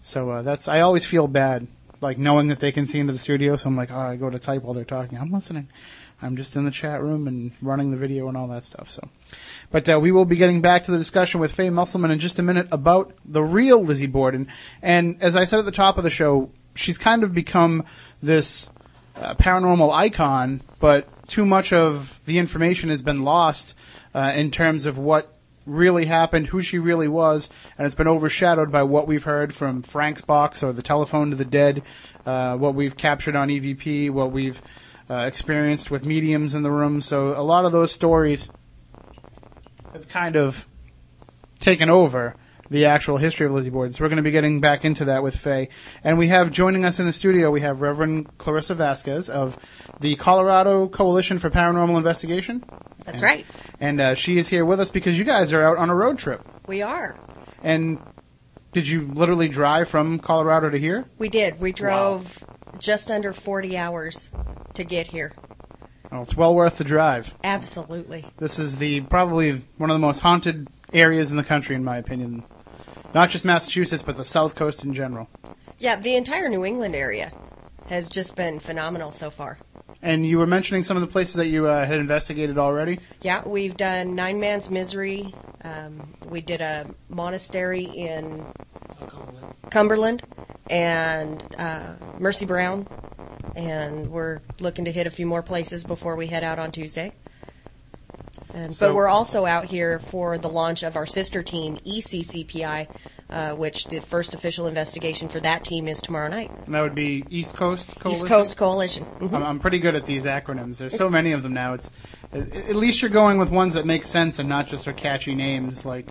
So 0.00 0.30
uh, 0.30 0.42
that's 0.42 0.68
I 0.68 0.80
always 0.80 1.06
feel 1.06 1.28
bad, 1.28 1.68
like 2.00 2.18
knowing 2.18 2.48
that 2.48 2.58
they 2.58 2.72
can 2.72 2.86
see 2.86 2.98
into 2.98 3.12
the 3.12 3.18
studio. 3.18 3.56
So 3.56 3.68
I'm 3.68 3.76
like, 3.76 3.90
oh, 3.90 3.98
I 3.98 4.16
go 4.16 4.30
to 4.30 4.38
type 4.38 4.62
while 4.62 4.74
they're 4.74 4.84
talking. 4.84 5.18
I'm 5.18 5.30
listening. 5.30 5.68
I'm 6.22 6.36
just 6.36 6.56
in 6.56 6.64
the 6.64 6.70
chat 6.70 7.02
room 7.02 7.28
and 7.28 7.52
running 7.60 7.90
the 7.90 7.96
video 7.96 8.28
and 8.28 8.36
all 8.36 8.48
that 8.48 8.64
stuff. 8.64 8.90
So, 8.90 9.06
but 9.70 9.88
uh, 9.88 10.00
we 10.00 10.12
will 10.12 10.24
be 10.24 10.36
getting 10.36 10.62
back 10.62 10.84
to 10.84 10.90
the 10.90 10.98
discussion 10.98 11.40
with 11.40 11.52
Faye 11.52 11.70
Musselman 11.70 12.10
in 12.10 12.18
just 12.18 12.38
a 12.38 12.42
minute 12.42 12.68
about 12.72 13.12
the 13.24 13.42
real 13.42 13.84
Lizzie 13.84 14.06
Borden. 14.06 14.48
And 14.80 15.22
as 15.22 15.36
I 15.36 15.44
said 15.44 15.58
at 15.58 15.66
the 15.66 15.72
top 15.72 15.98
of 15.98 16.04
the 16.04 16.10
show, 16.10 16.50
she's 16.74 16.96
kind 16.96 17.22
of 17.22 17.34
become 17.34 17.84
this 18.22 18.70
uh, 19.16 19.34
paranormal 19.34 19.92
icon, 19.92 20.62
but 20.80 21.08
too 21.28 21.46
much 21.46 21.72
of 21.72 22.20
the 22.26 22.38
information 22.38 22.90
has 22.90 23.02
been 23.02 23.22
lost 23.22 23.74
uh, 24.14 24.32
in 24.34 24.50
terms 24.50 24.86
of 24.86 24.98
what 24.98 25.32
really 25.66 26.04
happened, 26.04 26.46
who 26.46 26.62
she 26.62 26.78
really 26.78 27.08
was, 27.08 27.50
and 27.76 27.86
it's 27.86 27.94
been 27.94 28.06
overshadowed 28.06 28.70
by 28.70 28.82
what 28.84 29.06
we've 29.06 29.24
heard 29.24 29.52
from 29.52 29.82
Frank's 29.82 30.20
box 30.20 30.62
or 30.62 30.72
the 30.72 30.82
telephone 30.82 31.30
to 31.30 31.36
the 31.36 31.44
dead, 31.44 31.82
uh, 32.24 32.56
what 32.56 32.74
we've 32.74 32.96
captured 32.96 33.34
on 33.34 33.48
EVP, 33.48 34.10
what 34.10 34.30
we've 34.30 34.62
uh, 35.10 35.16
experienced 35.18 35.90
with 35.90 36.04
mediums 36.04 36.54
in 36.54 36.62
the 36.62 36.70
room. 36.70 37.00
So 37.00 37.28
a 37.28 37.42
lot 37.42 37.64
of 37.64 37.72
those 37.72 37.90
stories 37.92 38.48
have 39.92 40.08
kind 40.08 40.36
of 40.36 40.66
taken 41.58 41.90
over 41.90 42.36
the 42.70 42.86
actual 42.86 43.16
history 43.16 43.46
of 43.46 43.52
Lizzie 43.52 43.70
Borden. 43.70 43.92
So 43.92 44.02
we're 44.04 44.08
going 44.08 44.16
to 44.16 44.22
be 44.22 44.30
getting 44.30 44.60
back 44.60 44.84
into 44.84 45.04
that 45.06 45.22
with 45.22 45.36
Faye. 45.36 45.68
And 46.04 46.18
we 46.18 46.28
have 46.28 46.50
joining 46.50 46.84
us 46.84 46.98
in 46.98 47.06
the 47.06 47.12
studio, 47.12 47.50
we 47.50 47.60
have 47.60 47.80
Reverend 47.82 48.36
Clarissa 48.38 48.74
Vasquez 48.74 49.28
of 49.30 49.58
the 50.00 50.16
Colorado 50.16 50.88
Coalition 50.88 51.38
for 51.38 51.50
Paranormal 51.50 51.96
Investigation. 51.96 52.64
That's 53.04 53.20
And- 53.20 53.22
right. 53.22 53.46
And 53.80 54.00
uh, 54.00 54.14
she 54.14 54.38
is 54.38 54.48
here 54.48 54.64
with 54.64 54.80
us 54.80 54.90
because 54.90 55.18
you 55.18 55.24
guys 55.24 55.52
are 55.52 55.62
out 55.62 55.78
on 55.78 55.90
a 55.90 55.94
road 55.94 56.18
trip. 56.18 56.42
We 56.66 56.82
are. 56.82 57.16
And 57.62 57.98
did 58.72 58.88
you 58.88 59.02
literally 59.02 59.48
drive 59.48 59.88
from 59.88 60.18
Colorado 60.18 60.70
to 60.70 60.78
here? 60.78 61.04
We 61.18 61.28
did. 61.28 61.60
We 61.60 61.72
drove 61.72 62.44
just 62.78 63.10
under 63.10 63.32
40 63.32 63.76
hours 63.76 64.30
to 64.74 64.84
get 64.84 65.06
here. 65.06 65.32
Well, 66.10 66.22
it's 66.22 66.36
well 66.36 66.54
worth 66.54 66.78
the 66.78 66.84
drive. 66.84 67.34
Absolutely. 67.42 68.24
This 68.38 68.58
is 68.58 68.76
the 68.78 69.00
probably 69.02 69.62
one 69.76 69.90
of 69.90 69.94
the 69.94 69.98
most 70.06 70.20
haunted 70.20 70.68
areas 70.92 71.30
in 71.30 71.36
the 71.36 71.42
country, 71.44 71.74
in 71.74 71.82
my 71.84 71.96
opinion. 71.96 72.44
Not 73.14 73.30
just 73.30 73.44
Massachusetts, 73.44 74.02
but 74.02 74.16
the 74.16 74.24
South 74.24 74.54
Coast 74.54 74.84
in 74.84 74.92
general. 74.94 75.28
Yeah, 75.78 75.96
the 75.96 76.14
entire 76.16 76.48
New 76.48 76.64
England 76.64 76.94
area 76.94 77.32
has 77.88 78.10
just 78.10 78.36
been 78.36 78.58
phenomenal 78.58 79.12
so 79.12 79.30
far. 79.30 79.58
And 80.02 80.26
you 80.26 80.38
were 80.38 80.46
mentioning 80.46 80.82
some 80.82 80.96
of 80.96 81.00
the 81.00 81.06
places 81.06 81.34
that 81.34 81.46
you 81.46 81.66
uh, 81.66 81.84
had 81.84 81.98
investigated 81.98 82.58
already. 82.58 83.00
Yeah, 83.22 83.46
we've 83.46 83.76
done 83.76 84.14
Nine 84.14 84.40
Man's 84.40 84.70
Misery. 84.70 85.34
Um, 85.64 86.14
we 86.28 86.40
did 86.40 86.60
a 86.60 86.86
monastery 87.08 87.84
in 87.84 88.44
Cumberland 89.70 90.22
and 90.68 91.42
uh, 91.58 91.94
Mercy 92.18 92.46
Brown. 92.46 92.86
And 93.54 94.10
we're 94.10 94.40
looking 94.60 94.84
to 94.84 94.92
hit 94.92 95.06
a 95.06 95.10
few 95.10 95.26
more 95.26 95.42
places 95.42 95.82
before 95.82 96.14
we 96.14 96.26
head 96.26 96.44
out 96.44 96.58
on 96.58 96.72
Tuesday. 96.72 97.14
And, 98.56 98.74
So- 98.74 98.88
but 98.88 98.94
we're 98.94 99.08
also 99.08 99.44
out 99.44 99.66
here 99.66 99.98
for 99.98 100.38
the 100.38 100.48
launch 100.48 100.82
of 100.82 100.96
our 100.96 101.04
sister 101.06 101.42
team, 101.42 101.76
ECCPI, 101.84 102.88
uh, 103.28 103.52
which 103.54 103.88
the 103.88 104.00
first 104.00 104.32
official 104.34 104.66
investigation 104.66 105.28
for 105.28 105.40
that 105.40 105.62
team 105.62 105.88
is 105.88 106.00
tomorrow 106.00 106.28
night. 106.28 106.50
And 106.64 106.74
that 106.74 106.80
would 106.80 106.94
be 106.94 107.24
East 107.30 107.54
Coast 107.54 107.90
Coalition. 107.98 108.10
East 108.24 108.26
Coast 108.28 108.56
Coalition. 108.56 109.06
Mhm. 109.20 109.34
I'm, 109.34 109.42
I'm 109.42 109.58
pretty 109.60 109.78
good 109.78 109.94
at 109.94 110.06
these 110.06 110.24
acronyms. 110.24 110.78
There's 110.78 110.96
so 110.96 111.10
many 111.10 111.32
of 111.32 111.42
them 111.42 111.52
now. 111.52 111.74
It's 111.74 111.90
at 112.32 112.54
at 112.54 112.76
least 112.76 113.02
you're 113.02 113.10
going 113.10 113.38
with 113.38 113.50
ones 113.50 113.74
that 113.74 113.84
make 113.84 114.04
sense 114.04 114.38
and 114.38 114.48
not 114.48 114.68
just 114.68 114.88
are 114.88 114.92
catchy 114.94 115.34
names 115.34 115.84
like, 115.84 116.08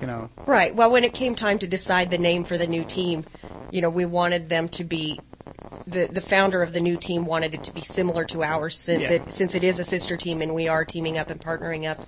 you 0.00 0.06
know. 0.06 0.30
Right. 0.46 0.74
Well, 0.74 0.90
when 0.90 1.02
it 1.02 1.12
came 1.14 1.34
time 1.34 1.58
to 1.58 1.66
decide 1.66 2.10
the 2.10 2.18
name 2.18 2.44
for 2.44 2.56
the 2.56 2.66
new 2.68 2.84
team, 2.84 3.24
you 3.70 3.80
know, 3.80 3.90
we 3.90 4.04
wanted 4.04 4.48
them 4.48 4.68
to 4.70 4.84
be 4.84 5.20
the 5.86 6.06
the 6.06 6.20
founder 6.20 6.62
of 6.62 6.72
the 6.72 6.80
new 6.80 6.96
team 6.96 7.26
wanted 7.26 7.54
it 7.54 7.62
to 7.64 7.72
be 7.72 7.82
similar 7.82 8.24
to 8.24 8.42
ours 8.42 8.78
since 8.78 9.04
Yeah. 9.10 9.16
it 9.16 9.30
since 9.32 9.54
it 9.54 9.62
is 9.64 9.78
a 9.78 9.84
sister 9.84 10.16
team 10.16 10.40
and 10.40 10.54
we 10.54 10.66
are 10.68 10.84
teaming 10.84 11.18
up 11.18 11.30
and 11.30 11.40
partnering 11.40 11.88
up 11.90 12.00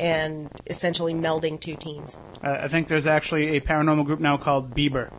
and 0.00 0.48
essentially 0.66 1.12
melding 1.14 1.60
two 1.60 1.76
teams. 1.76 2.16
Uh, 2.42 2.58
I 2.62 2.68
think 2.68 2.88
there's 2.88 3.06
actually 3.06 3.56
a 3.56 3.60
paranormal 3.60 4.04
group 4.06 4.20
now 4.20 4.36
called 4.36 4.74
Bieber, 4.74 5.10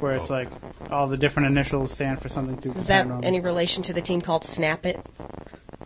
where 0.00 0.14
it's 0.14 0.28
like 0.28 0.48
all 0.90 1.06
the 1.06 1.16
different 1.16 1.48
initials 1.48 1.92
stand 1.92 2.20
for 2.20 2.28
something 2.28 2.56
to 2.62 2.70
Is 2.72 2.86
that 2.88 3.06
paranormal. 3.06 3.24
any 3.24 3.40
relation 3.40 3.82
to 3.84 3.92
the 3.92 4.02
team 4.02 4.20
called 4.20 4.44
Snap 4.44 4.84
It? 4.84 4.98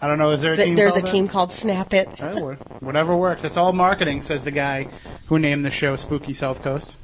I 0.01 0.09
don't 0.09 0.19
know. 0.19 0.31
Is 0.31 0.41
there 0.41 0.55
a 0.55 0.57
Th- 0.57 0.67
team? 0.69 0.75
There's 0.75 0.97
a 0.97 1.01
called 1.01 1.07
that? 1.07 1.13
team 1.13 1.29
called 1.29 1.53
Snap 1.53 1.95
It. 1.95 2.09
Oh, 2.21 2.41
wha- 2.43 2.57
whatever 2.81 3.15
works. 3.17 3.45
It's 3.45 3.57
all 3.59 3.73
marketing, 3.73 4.21
says 4.23 4.43
the 4.45 4.51
guy 4.51 4.89
who 5.27 5.39
named 5.39 5.65
the 5.65 5.71
show 5.71 5.95
Spooky 5.97 6.33
South 6.33 6.63
Coast. 6.63 6.97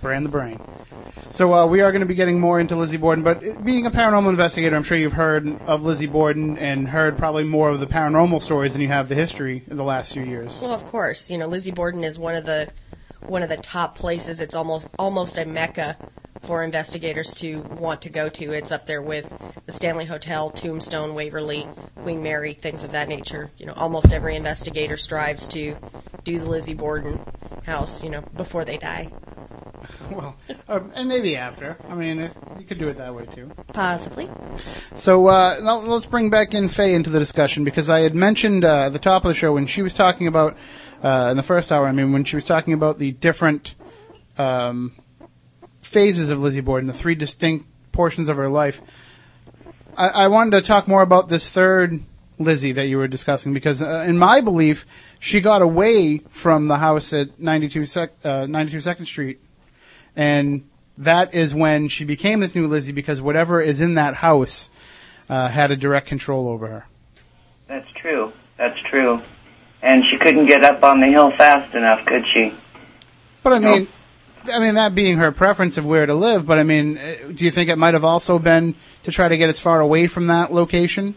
Brand 0.00 0.24
the 0.24 0.30
brain. 0.30 0.60
So 1.30 1.52
uh, 1.52 1.66
we 1.66 1.80
are 1.80 1.92
going 1.92 2.00
to 2.00 2.06
be 2.06 2.14
getting 2.14 2.40
more 2.40 2.58
into 2.58 2.76
Lizzie 2.76 2.96
Borden, 2.96 3.22
but 3.22 3.64
being 3.64 3.86
a 3.86 3.90
paranormal 3.90 4.30
investigator, 4.30 4.76
I'm 4.76 4.82
sure 4.82 4.96
you've 4.96 5.12
heard 5.12 5.60
of 5.62 5.84
Lizzie 5.84 6.06
Borden 6.06 6.56
and 6.58 6.88
heard 6.88 7.18
probably 7.18 7.44
more 7.44 7.68
of 7.68 7.80
the 7.80 7.86
paranormal 7.86 8.40
stories 8.40 8.72
than 8.72 8.82
you 8.82 8.88
have 8.88 9.08
the 9.08 9.14
history 9.14 9.62
in 9.68 9.76
the 9.76 9.84
last 9.84 10.12
few 10.12 10.22
years. 10.22 10.58
Well, 10.60 10.72
of 10.72 10.86
course, 10.86 11.30
you 11.30 11.38
know 11.38 11.46
Lizzie 11.46 11.70
Borden 11.70 12.04
is 12.04 12.18
one 12.18 12.34
of 12.34 12.46
the 12.46 12.68
one 13.26 13.42
of 13.42 13.48
the 13.48 13.56
top 13.56 13.96
places. 13.96 14.40
It's 14.40 14.54
almost 14.54 14.88
almost 14.98 15.38
a 15.38 15.44
mecca 15.44 15.96
for 16.42 16.62
investigators 16.62 17.34
to 17.34 17.60
want 17.62 18.02
to 18.02 18.08
go 18.08 18.28
to. 18.28 18.52
It's 18.52 18.70
up 18.72 18.86
there 18.86 19.02
with 19.02 19.32
the 19.66 19.72
Stanley 19.72 20.04
Hotel, 20.04 20.50
Tombstone, 20.50 21.14
Waverly, 21.14 21.66
Queen 21.96 22.22
Mary, 22.22 22.52
things 22.54 22.84
of 22.84 22.92
that 22.92 23.08
nature. 23.08 23.50
You 23.58 23.66
know, 23.66 23.74
almost 23.74 24.12
every 24.12 24.36
investigator 24.36 24.96
strives 24.96 25.48
to 25.48 25.76
do 26.24 26.38
the 26.38 26.46
Lizzie 26.46 26.74
Borden 26.74 27.20
house. 27.64 28.02
You 28.02 28.10
know, 28.10 28.22
before 28.36 28.64
they 28.64 28.78
die, 28.78 29.10
Well, 30.10 30.36
um, 30.68 30.92
and 30.94 31.08
maybe 31.08 31.36
after. 31.36 31.76
I 31.88 31.94
mean, 31.94 32.20
uh, 32.20 32.32
you 32.58 32.64
could 32.64 32.78
do 32.78 32.88
it 32.88 32.96
that 32.96 33.14
way 33.14 33.26
too. 33.26 33.50
possibly. 33.72 34.28
So 34.94 35.26
uh, 35.26 35.58
now 35.62 35.78
let's 35.78 36.06
bring 36.06 36.30
back 36.30 36.54
in 36.54 36.68
Faye 36.68 36.94
into 36.94 37.10
the 37.10 37.18
discussion 37.18 37.64
because 37.64 37.90
I 37.90 38.00
had 38.00 38.14
mentioned 38.14 38.64
uh, 38.64 38.86
at 38.86 38.92
the 38.92 38.98
top 38.98 39.24
of 39.24 39.28
the 39.28 39.34
show 39.34 39.52
when 39.52 39.66
she 39.66 39.82
was 39.82 39.94
talking 39.94 40.26
about 40.26 40.56
uh, 41.02 41.28
in 41.30 41.36
the 41.36 41.42
first 41.42 41.70
hour. 41.72 41.86
I 41.86 41.92
mean, 41.92 42.12
when 42.12 42.24
she 42.24 42.36
was 42.36 42.46
talking 42.46 42.74
about 42.74 42.98
the 42.98 43.12
different 43.12 43.74
um, 44.36 44.92
phases 45.80 46.30
of 46.30 46.40
Lizzie 46.40 46.60
Borden, 46.60 46.86
the 46.86 46.92
three 46.92 47.14
distinct 47.14 47.66
portions 47.92 48.28
of 48.28 48.36
her 48.36 48.48
life. 48.48 48.80
I, 49.96 50.08
I 50.08 50.28
wanted 50.28 50.52
to 50.52 50.62
talk 50.62 50.86
more 50.86 51.02
about 51.02 51.28
this 51.28 51.48
third 51.48 52.00
Lizzie 52.38 52.72
that 52.72 52.86
you 52.86 52.98
were 52.98 53.08
discussing 53.08 53.52
because, 53.52 53.82
uh, 53.82 54.04
in 54.06 54.18
my 54.18 54.40
belief, 54.40 54.86
she 55.18 55.40
got 55.40 55.62
away 55.62 56.18
from 56.28 56.68
the 56.68 56.76
house 56.76 57.12
at 57.12 57.40
92 57.40 57.86
sec, 57.86 58.12
uh, 58.24 58.46
92 58.46 58.80
Second 58.80 59.06
Street, 59.06 59.40
and 60.14 60.68
that 60.96 61.34
is 61.34 61.54
when 61.54 61.88
she 61.88 62.04
became 62.04 62.40
this 62.40 62.54
new 62.54 62.66
Lizzie 62.66 62.92
because 62.92 63.20
whatever 63.20 63.60
is 63.60 63.80
in 63.80 63.94
that 63.94 64.14
house 64.14 64.70
uh, 65.28 65.48
had 65.48 65.70
a 65.70 65.76
direct 65.76 66.06
control 66.06 66.48
over 66.48 66.68
her. 66.68 66.86
That's 67.66 67.90
true. 67.92 68.32
That's 68.56 68.78
true. 68.82 69.20
And 69.82 70.04
she 70.04 70.18
couldn't 70.18 70.46
get 70.46 70.64
up 70.64 70.82
on 70.82 71.00
the 71.00 71.06
hill 71.06 71.30
fast 71.30 71.74
enough, 71.74 72.04
could 72.04 72.24
she? 72.32 72.52
But 73.42 73.52
I 73.52 73.58
mean, 73.60 73.88
I 74.52 74.58
mean 74.58 74.74
that 74.74 74.94
being 74.94 75.18
her 75.18 75.32
preference 75.32 75.76
of 75.78 75.84
where 75.84 76.06
to 76.06 76.14
live. 76.14 76.46
But 76.46 76.58
I 76.58 76.62
mean, 76.64 76.98
uh, 76.98 77.14
do 77.32 77.44
you 77.44 77.50
think 77.50 77.70
it 77.70 77.78
might 77.78 77.94
have 77.94 78.04
also 78.04 78.38
been 78.38 78.74
to 79.04 79.12
try 79.12 79.28
to 79.28 79.36
get 79.36 79.48
as 79.48 79.58
far 79.58 79.80
away 79.80 80.06
from 80.06 80.26
that 80.28 80.52
location? 80.52 81.14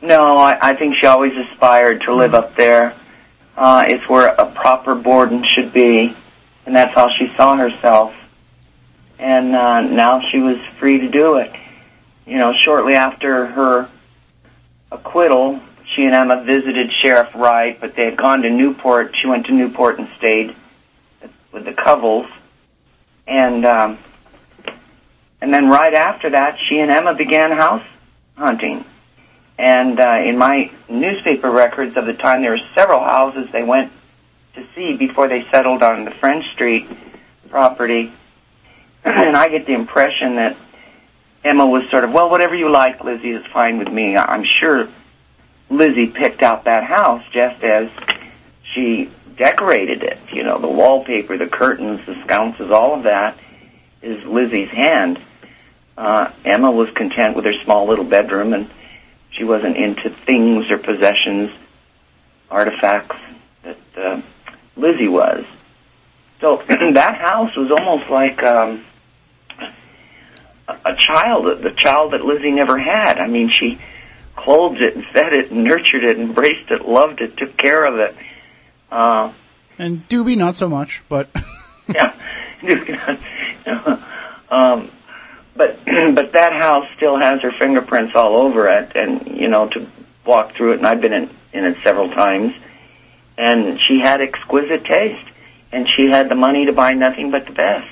No, 0.00 0.36
I, 0.36 0.70
I 0.70 0.74
think 0.74 0.96
she 0.96 1.06
always 1.06 1.36
aspired 1.36 2.02
to 2.02 2.14
live 2.14 2.34
up 2.34 2.56
there. 2.56 2.94
Uh, 3.56 3.84
it's 3.88 4.08
where 4.08 4.28
a 4.28 4.46
proper 4.46 4.94
Borden 4.94 5.44
should 5.54 5.72
be, 5.72 6.14
and 6.66 6.74
that's 6.74 6.94
how 6.94 7.08
she 7.16 7.28
saw 7.36 7.56
herself. 7.56 8.14
And 9.18 9.54
uh, 9.54 9.82
now 9.82 10.20
she 10.30 10.40
was 10.40 10.58
free 10.78 10.98
to 10.98 11.08
do 11.08 11.36
it. 11.36 11.52
You 12.26 12.36
know, 12.36 12.52
shortly 12.52 12.94
after 12.94 13.46
her 13.46 13.88
acquittal, 14.90 15.60
she 15.94 16.04
and 16.04 16.14
Emma 16.14 16.42
visited 16.44 16.90
Sheriff 17.00 17.34
Wright, 17.34 17.78
but 17.80 17.94
they 17.94 18.04
had 18.04 18.16
gone 18.16 18.42
to 18.42 18.50
Newport. 18.50 19.14
She 19.20 19.26
went 19.26 19.46
to 19.46 19.52
Newport 19.52 19.98
and 19.98 20.08
stayed 20.18 20.54
with 21.52 21.64
the 21.64 21.72
Covels, 21.72 22.26
and 23.26 23.64
um, 23.64 23.98
and 25.40 25.52
then 25.52 25.68
right 25.68 25.94
after 25.94 26.30
that, 26.30 26.58
she 26.68 26.80
and 26.80 26.90
Emma 26.90 27.14
began 27.14 27.52
house 27.52 27.84
hunting. 28.36 28.84
And 29.56 30.00
uh, 30.00 30.22
in 30.24 30.36
my 30.36 30.72
newspaper 30.88 31.50
records 31.50 31.96
of 31.96 32.06
the 32.06 32.14
time, 32.14 32.42
there 32.42 32.50
were 32.50 32.60
several 32.74 33.00
houses 33.00 33.48
they 33.52 33.62
went 33.62 33.92
to 34.54 34.66
see 34.74 34.96
before 34.96 35.28
they 35.28 35.46
settled 35.50 35.82
on 35.82 36.04
the 36.04 36.10
French 36.12 36.44
Street 36.52 36.88
property. 37.50 38.12
and 39.04 39.36
I 39.36 39.48
get 39.48 39.66
the 39.66 39.74
impression 39.74 40.36
that 40.36 40.56
Emma 41.44 41.66
was 41.66 41.88
sort 41.90 42.04
of, 42.04 42.12
well, 42.12 42.30
whatever 42.30 42.54
you 42.54 42.70
like, 42.70 43.04
Lizzie, 43.04 43.30
is 43.30 43.44
fine 43.52 43.78
with 43.78 43.88
me. 43.88 44.16
I'm 44.16 44.44
sure 44.44 44.88
Lizzie 45.76 46.06
picked 46.06 46.42
out 46.42 46.64
that 46.64 46.84
house 46.84 47.24
just 47.32 47.62
as 47.62 47.90
she 48.72 49.10
decorated 49.36 50.02
it. 50.02 50.18
You 50.32 50.42
know, 50.42 50.58
the 50.58 50.68
wallpaper, 50.68 51.36
the 51.36 51.46
curtains, 51.46 52.04
the 52.06 52.20
sconces, 52.24 52.70
all 52.70 52.94
of 52.94 53.04
that 53.04 53.38
is 54.02 54.24
Lizzie's 54.24 54.70
hand. 54.70 55.20
Uh, 55.96 56.30
Emma 56.44 56.70
was 56.70 56.90
content 56.90 57.36
with 57.36 57.44
her 57.44 57.54
small 57.64 57.86
little 57.86 58.04
bedroom 58.04 58.52
and 58.52 58.68
she 59.30 59.44
wasn't 59.44 59.76
into 59.76 60.10
things 60.10 60.70
or 60.70 60.78
possessions, 60.78 61.50
artifacts 62.50 63.16
that 63.62 63.78
uh, 63.96 64.20
Lizzie 64.76 65.08
was. 65.08 65.44
So 66.40 66.56
that 66.68 67.16
house 67.16 67.56
was 67.56 67.70
almost 67.70 68.10
like 68.10 68.42
um, 68.42 68.84
a 70.68 70.96
child, 70.96 71.62
the 71.62 71.72
child 71.72 72.12
that 72.12 72.24
Lizzie 72.24 72.50
never 72.50 72.78
had. 72.78 73.18
I 73.18 73.26
mean, 73.26 73.50
she 73.50 73.80
clothed 74.36 74.80
it 74.80 74.96
and 74.96 75.04
fed 75.06 75.32
it 75.32 75.50
and 75.50 75.64
nurtured 75.64 76.04
it, 76.04 76.18
embraced 76.18 76.70
it, 76.70 76.86
loved 76.86 77.20
it, 77.20 77.36
took 77.36 77.56
care 77.56 77.84
of 77.84 77.98
it. 77.98 78.14
Uh, 78.90 79.32
And 79.78 80.08
Doobie, 80.08 80.36
not 80.36 80.54
so 80.54 80.68
much, 80.68 81.02
but 81.08 81.28
yeah. 81.88 82.14
um, 84.50 84.90
but 85.56 85.78
but 85.84 86.32
that 86.32 86.52
house 86.52 86.86
still 86.96 87.16
has 87.18 87.40
her 87.42 87.52
fingerprints 87.52 88.14
all 88.14 88.36
over 88.36 88.66
it, 88.66 88.92
and 88.94 89.26
you 89.38 89.48
know 89.48 89.68
to 89.68 89.86
walk 90.24 90.54
through 90.54 90.72
it. 90.72 90.78
And 90.78 90.86
I've 90.86 91.00
been 91.00 91.12
in, 91.12 91.30
in 91.52 91.64
it 91.64 91.76
several 91.82 92.10
times. 92.10 92.54
And 93.36 93.80
she 93.80 93.98
had 93.98 94.20
exquisite 94.20 94.84
taste, 94.84 95.26
and 95.72 95.88
she 95.88 96.08
had 96.08 96.28
the 96.28 96.36
money 96.36 96.66
to 96.66 96.72
buy 96.72 96.92
nothing 96.92 97.32
but 97.32 97.46
the 97.46 97.52
best. 97.52 97.88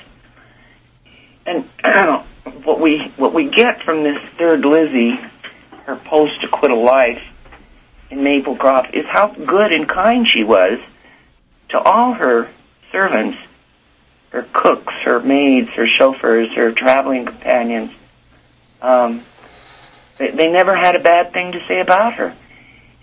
And 1.45 1.65
what 2.63 2.79
we 2.79 3.11
what 3.17 3.33
we 3.33 3.49
get 3.49 3.83
from 3.83 4.03
this 4.03 4.21
third 4.37 4.63
Lizzie, 4.63 5.19
her 5.85 5.95
post 5.95 6.43
acquittal 6.43 6.83
life 6.83 7.21
in 8.09 8.19
Maplecroft, 8.19 8.93
is 8.93 9.05
how 9.05 9.27
good 9.27 9.71
and 9.71 9.87
kind 9.87 10.27
she 10.27 10.43
was 10.43 10.79
to 11.69 11.79
all 11.79 12.13
her 12.13 12.49
servants 12.91 13.37
her 14.33 14.45
cooks, 14.51 14.93
her 15.03 15.19
maids, 15.19 15.69
her 15.69 15.87
chauffeurs, 15.87 16.51
her 16.53 16.71
traveling 16.71 17.25
companions. 17.25 17.91
Um, 18.81 19.23
they, 20.17 20.31
they 20.31 20.51
never 20.51 20.75
had 20.75 20.95
a 20.95 20.99
bad 20.99 21.31
thing 21.33 21.51
to 21.51 21.63
say 21.67 21.79
about 21.79 22.15
her. 22.15 22.35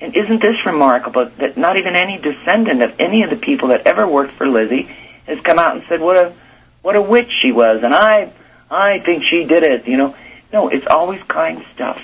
And 0.00 0.16
isn't 0.16 0.42
this 0.42 0.66
remarkable 0.66 1.30
that 1.38 1.56
not 1.56 1.76
even 1.76 1.94
any 1.94 2.18
descendant 2.18 2.82
of 2.82 2.98
any 2.98 3.22
of 3.22 3.30
the 3.30 3.36
people 3.36 3.68
that 3.68 3.86
ever 3.86 4.08
worked 4.08 4.32
for 4.32 4.48
Lizzie 4.48 4.90
has 5.26 5.38
come 5.40 5.58
out 5.58 5.76
and 5.76 5.84
said 5.88 6.00
what 6.00 6.16
a 6.16 6.34
what 6.82 6.96
a 6.96 7.02
witch 7.02 7.30
she 7.42 7.52
was, 7.52 7.82
and 7.82 7.94
I 7.94 8.32
I 8.70 9.00
think 9.00 9.24
she 9.24 9.44
did 9.44 9.62
it. 9.62 9.86
You 9.86 9.98
know, 9.98 10.16
no, 10.52 10.68
it's 10.68 10.86
always 10.86 11.22
kind 11.24 11.62
stuff. 11.74 12.00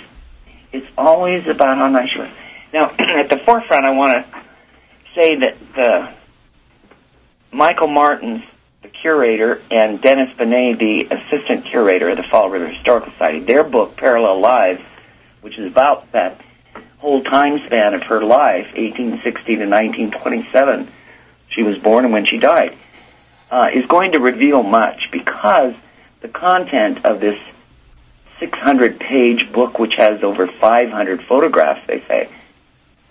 It's 0.77 0.93
always 0.97 1.47
about 1.47 1.77
nice 1.91 2.11
she 2.11 2.19
was. 2.19 2.31
Now, 2.73 2.91
at 2.99 3.29
the 3.29 3.39
forefront, 3.39 3.85
I 3.85 3.91
want 3.91 4.27
to 4.27 4.41
say 5.15 5.37
that 5.37 5.57
the 5.75 6.13
Michael 7.51 7.89
Martins 7.89 8.43
the 8.87 8.89
curator, 8.89 9.63
and 9.71 10.01
Dennis 10.01 10.31
Binette, 10.37 10.79
the 10.79 11.09
assistant 11.11 11.67
curator 11.67 12.11
of 12.11 12.17
the 12.17 12.23
Fall 12.23 12.51
River 12.51 12.69
Historical 12.69 13.11
Society. 13.13 13.41
Their 13.41 13.65
book, 13.65 13.97
Parallel 13.97 14.41
Lives, 14.41 14.83
which 15.41 15.59
is 15.59 15.67
about 15.67 16.13
that 16.13 16.41
whole 16.99 17.23
time 17.25 17.59
span 17.67 17.95
of 17.95 18.03
her 18.05 18.23
life, 18.23 18.67
1860 18.77 19.57
to 19.57 19.67
1927, 19.67 20.89
she 21.49 21.63
was 21.63 21.79
born 21.79 22.05
and 22.05 22.13
when 22.13 22.27
she 22.27 22.39
died, 22.39 22.77
uh, 23.51 23.69
is 23.73 23.87
going 23.87 24.13
to 24.13 24.21
reveal 24.21 24.63
much 24.63 25.09
because 25.11 25.75
the 26.21 26.29
content 26.29 27.05
of 27.05 27.21
this 27.21 27.39
600 28.39 29.01
page 29.01 29.51
book, 29.53 29.79
which 29.79 29.95
has 29.97 30.23
over 30.23 30.47
500 30.47 31.23
photographs, 31.25 31.87
they 31.87 32.01
say, 32.03 32.29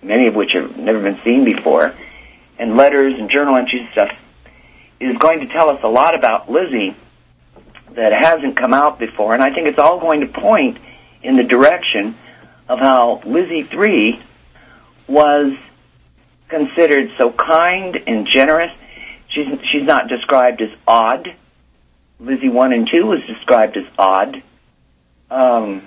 many 0.02 0.26
of 0.26 0.34
which 0.34 0.52
have 0.52 0.76
never 0.76 1.00
been 1.00 1.20
seen 1.22 1.44
before, 1.44 1.94
and 2.58 2.76
letters 2.76 3.14
and 3.18 3.30
journal 3.30 3.56
entries 3.56 3.82
and 3.82 3.90
stuff, 3.90 4.16
is 5.00 5.16
going 5.18 5.40
to 5.40 5.46
tell 5.46 5.68
us 5.68 5.80
a 5.82 5.88
lot 5.88 6.14
about 6.14 6.50
Lizzie 6.50 6.94
that 7.92 8.12
hasn't 8.12 8.56
come 8.56 8.72
out 8.72 8.98
before, 8.98 9.34
and 9.34 9.42
I 9.42 9.52
think 9.52 9.66
it's 9.66 9.78
all 9.78 10.00
going 10.00 10.20
to 10.20 10.26
point 10.26 10.78
in 11.22 11.36
the 11.36 11.42
direction 11.42 12.16
of 12.68 12.78
how 12.78 13.22
Lizzie 13.24 13.62
3 13.62 14.20
was 15.08 15.54
considered 16.48 17.12
so 17.18 17.30
kind 17.30 18.02
and 18.06 18.26
generous. 18.26 18.72
She's, 19.28 19.48
she's 19.70 19.82
not 19.82 20.08
described 20.08 20.60
as 20.62 20.70
odd. 20.86 21.34
Lizzie 22.18 22.48
1 22.48 22.72
and 22.72 22.88
2 22.90 23.06
was 23.06 23.22
described 23.26 23.76
as 23.76 23.84
odd. 23.98 24.42
Um, 25.30 25.82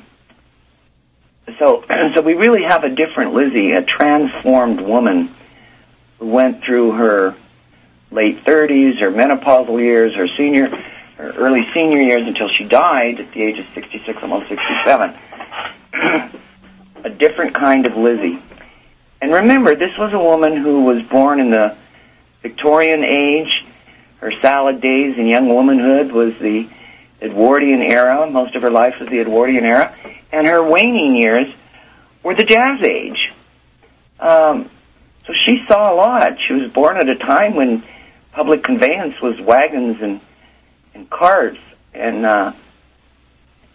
so, 1.58 1.84
so 2.14 2.22
we 2.22 2.34
really 2.34 2.64
have 2.64 2.84
a 2.84 2.90
different 2.90 3.34
Lizzie, 3.34 3.72
a 3.72 3.82
transformed 3.82 4.82
woman 4.82 5.34
who 6.20 6.28
went 6.28 6.64
through 6.64 6.92
her 6.94 7.36
late 8.12 8.44
30s, 8.44 9.00
her 9.00 9.12
menopausal 9.12 9.80
years, 9.80 10.16
her 10.16 10.28
senior, 10.36 10.70
her 11.18 11.32
early 11.32 11.68
senior 11.74 12.02
years 12.02 12.28
until 12.28 12.50
she 12.50 12.66
died 12.66 13.20
at 13.20 13.32
the 13.32 13.42
age 13.42 13.60
of 13.60 13.66
66, 13.74 14.22
almost 14.22 14.50
67. 14.50 15.16
a 17.04 17.10
different 17.10 17.54
kind 17.56 17.86
of 17.86 17.96
Lizzie. 17.96 18.42
And 19.22 19.34
remember, 19.34 19.76
this 19.76 19.98
was 19.98 20.14
a 20.14 20.20
woman 20.20 20.58
who 20.58 20.84
was 20.84 21.04
born 21.04 21.40
in 21.40 21.52
the 21.52 21.76
Victorian 22.42 23.04
age. 23.04 23.66
Her 24.18 24.32
salad 24.42 24.82
days 24.82 25.18
in 25.18 25.28
young 25.28 25.48
womanhood 25.48 26.12
was 26.12 26.38
the 26.40 26.68
Edwardian 27.22 27.82
era. 27.82 28.30
Most 28.30 28.56
of 28.56 28.62
her 28.62 28.72
life 28.72 28.96
was 29.00 29.10
the 29.10 29.20
Edwardian 29.20 29.66
era. 29.66 29.96
And 30.32 30.48
her 30.48 30.64
waning 30.64 31.16
years 31.16 31.54
were 32.24 32.36
the 32.36 32.44
Jazz 32.44 32.82
age. 32.82 33.32
Um, 34.20 34.70
so 35.26 35.34
she 35.46 35.64
saw 35.68 35.94
a 35.94 35.96
lot. 35.96 36.38
She 36.46 36.54
was 36.54 36.72
born 36.72 36.98
at 36.98 37.08
a 37.08 37.16
time 37.16 37.56
when 37.56 37.84
public 38.32 38.64
conveyance 38.64 39.20
was 39.22 39.40
wagons 39.40 39.98
and 40.02 40.22
and 40.94 41.10
carts 41.10 41.60
and 41.94 42.26
uh 42.26 42.54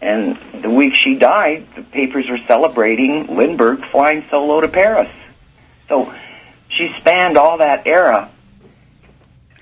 and 0.01 0.37
the 0.61 0.69
week 0.69 0.93
she 0.95 1.15
died 1.15 1.67
the 1.75 1.81
papers 1.81 2.27
were 2.29 2.39
celebrating 2.47 3.35
Lindbergh 3.35 3.85
flying 3.91 4.25
solo 4.29 4.61
to 4.61 4.67
Paris 4.67 5.11
so 5.89 6.13
she 6.69 6.93
spanned 6.99 7.37
all 7.37 7.59
that 7.59 7.85
era 7.85 8.31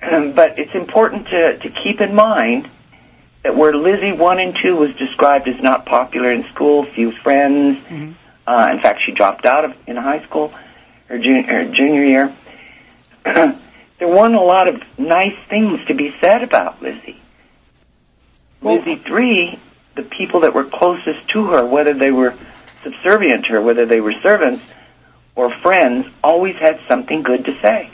but 0.00 0.58
it's 0.58 0.74
important 0.74 1.28
to 1.28 1.58
to 1.58 1.70
keep 1.70 2.00
in 2.00 2.14
mind 2.14 2.70
where 3.44 3.74
Lizzie 3.74 4.12
1 4.12 4.40
and 4.40 4.56
2 4.62 4.76
was 4.76 4.94
described 4.94 5.48
as 5.48 5.60
not 5.62 5.84
popular 5.86 6.32
in 6.32 6.44
school 6.48 6.84
few 6.84 7.12
friends 7.12 7.78
Mm-hmm. 7.84 8.12
uh 8.46 8.68
in 8.72 8.80
fact 8.80 9.00
she 9.04 9.12
dropped 9.12 9.44
out 9.46 9.64
of 9.64 9.74
in 9.86 9.96
high 9.96 10.24
school 10.24 10.52
her 11.08 11.18
junior, 11.18 11.42
her 11.42 11.64
junior 11.66 12.04
year 12.04 12.36
there 13.24 14.08
weren't 14.08 14.34
a 14.34 14.40
lot 14.40 14.68
of 14.68 14.82
nice 14.98 15.36
things 15.48 15.84
to 15.86 15.94
be 15.94 16.14
said 16.20 16.42
about 16.42 16.82
Lizzie. 16.82 17.20
Lizzie 18.60 18.96
three, 18.96 19.58
the 19.94 20.02
people 20.02 20.40
that 20.40 20.54
were 20.54 20.64
closest 20.64 21.26
to 21.28 21.46
her, 21.48 21.64
whether 21.64 21.94
they 21.94 22.10
were 22.10 22.34
subservient 22.82 23.46
to 23.46 23.52
her, 23.52 23.60
whether 23.62 23.86
they 23.86 24.00
were 24.00 24.12
servants 24.22 24.64
or 25.36 25.50
friends, 25.50 26.06
always 26.22 26.56
had 26.56 26.80
something 26.88 27.22
good 27.22 27.44
to 27.46 27.58
say. 27.60 27.90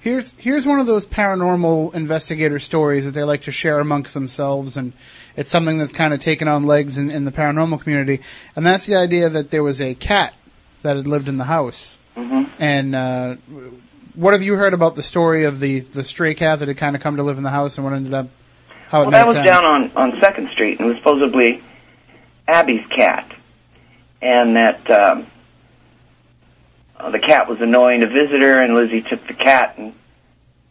Here's 0.00 0.32
here's 0.38 0.64
one 0.64 0.78
of 0.78 0.86
those 0.86 1.06
paranormal 1.06 1.94
investigator 1.94 2.58
stories 2.58 3.04
that 3.04 3.12
they 3.12 3.24
like 3.24 3.42
to 3.42 3.52
share 3.52 3.80
amongst 3.80 4.14
themselves, 4.14 4.76
and 4.76 4.92
it's 5.36 5.50
something 5.50 5.78
that's 5.78 5.92
kind 5.92 6.14
of 6.14 6.20
taken 6.20 6.46
on 6.46 6.66
legs 6.66 6.98
in, 6.98 7.10
in 7.10 7.24
the 7.24 7.32
paranormal 7.32 7.80
community. 7.80 8.22
And 8.54 8.64
that's 8.64 8.86
the 8.86 8.96
idea 8.96 9.28
that 9.28 9.50
there 9.50 9.62
was 9.62 9.80
a 9.80 9.94
cat 9.94 10.34
that 10.82 10.96
had 10.96 11.06
lived 11.08 11.28
in 11.28 11.36
the 11.36 11.44
house. 11.44 11.98
Mm-hmm. 12.16 12.44
And 12.60 12.94
uh, 12.94 13.36
what 14.14 14.34
have 14.34 14.42
you 14.42 14.54
heard 14.54 14.74
about 14.74 14.94
the 14.94 15.02
story 15.02 15.44
of 15.44 15.58
the 15.60 15.80
the 15.80 16.04
stray 16.04 16.34
cat 16.34 16.60
that 16.60 16.68
had 16.68 16.76
kind 16.76 16.94
of 16.94 17.02
come 17.02 17.16
to 17.16 17.22
live 17.22 17.36
in 17.36 17.42
the 17.42 17.50
house 17.50 17.76
and 17.76 17.84
what 17.84 17.94
ended 17.94 18.14
up 18.14 18.28
how 18.88 19.02
it 19.02 19.04
Well, 19.04 19.10
that 19.12 19.26
was 19.26 19.34
sense? 19.34 19.46
down 19.46 19.64
on 19.64 19.90
on 19.96 20.20
Second 20.20 20.50
Street, 20.50 20.78
and 20.78 20.86
it 20.86 20.88
was 20.90 20.98
supposedly 20.98 21.62
Abby's 22.46 22.86
cat, 22.86 23.30
and 24.22 24.56
that 24.56 24.90
um, 24.90 25.26
uh, 26.98 27.10
the 27.10 27.18
cat 27.18 27.48
was 27.48 27.60
annoying 27.60 28.02
a 28.02 28.06
visitor, 28.06 28.58
and 28.58 28.74
Lizzie 28.74 29.02
took 29.02 29.26
the 29.26 29.34
cat 29.34 29.78
and 29.78 29.94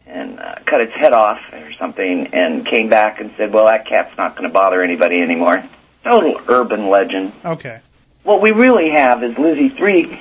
and 0.06 0.40
uh, 0.40 0.54
cut 0.64 0.80
its 0.80 0.94
head 0.94 1.12
off 1.12 1.38
or 1.52 1.72
something, 1.78 2.28
and 2.28 2.66
came 2.66 2.88
back 2.88 3.20
and 3.20 3.32
said, 3.36 3.52
"Well, 3.52 3.66
that 3.66 3.86
cat's 3.86 4.16
not 4.16 4.36
going 4.36 4.48
to 4.48 4.52
bother 4.52 4.82
anybody 4.82 5.20
anymore." 5.20 5.64
Total 6.04 6.40
urban 6.48 6.88
legend. 6.88 7.32
Okay. 7.44 7.80
What 8.22 8.40
we 8.40 8.50
really 8.50 8.90
have 8.90 9.22
is 9.22 9.36
Lizzie 9.36 9.68
three 9.68 10.20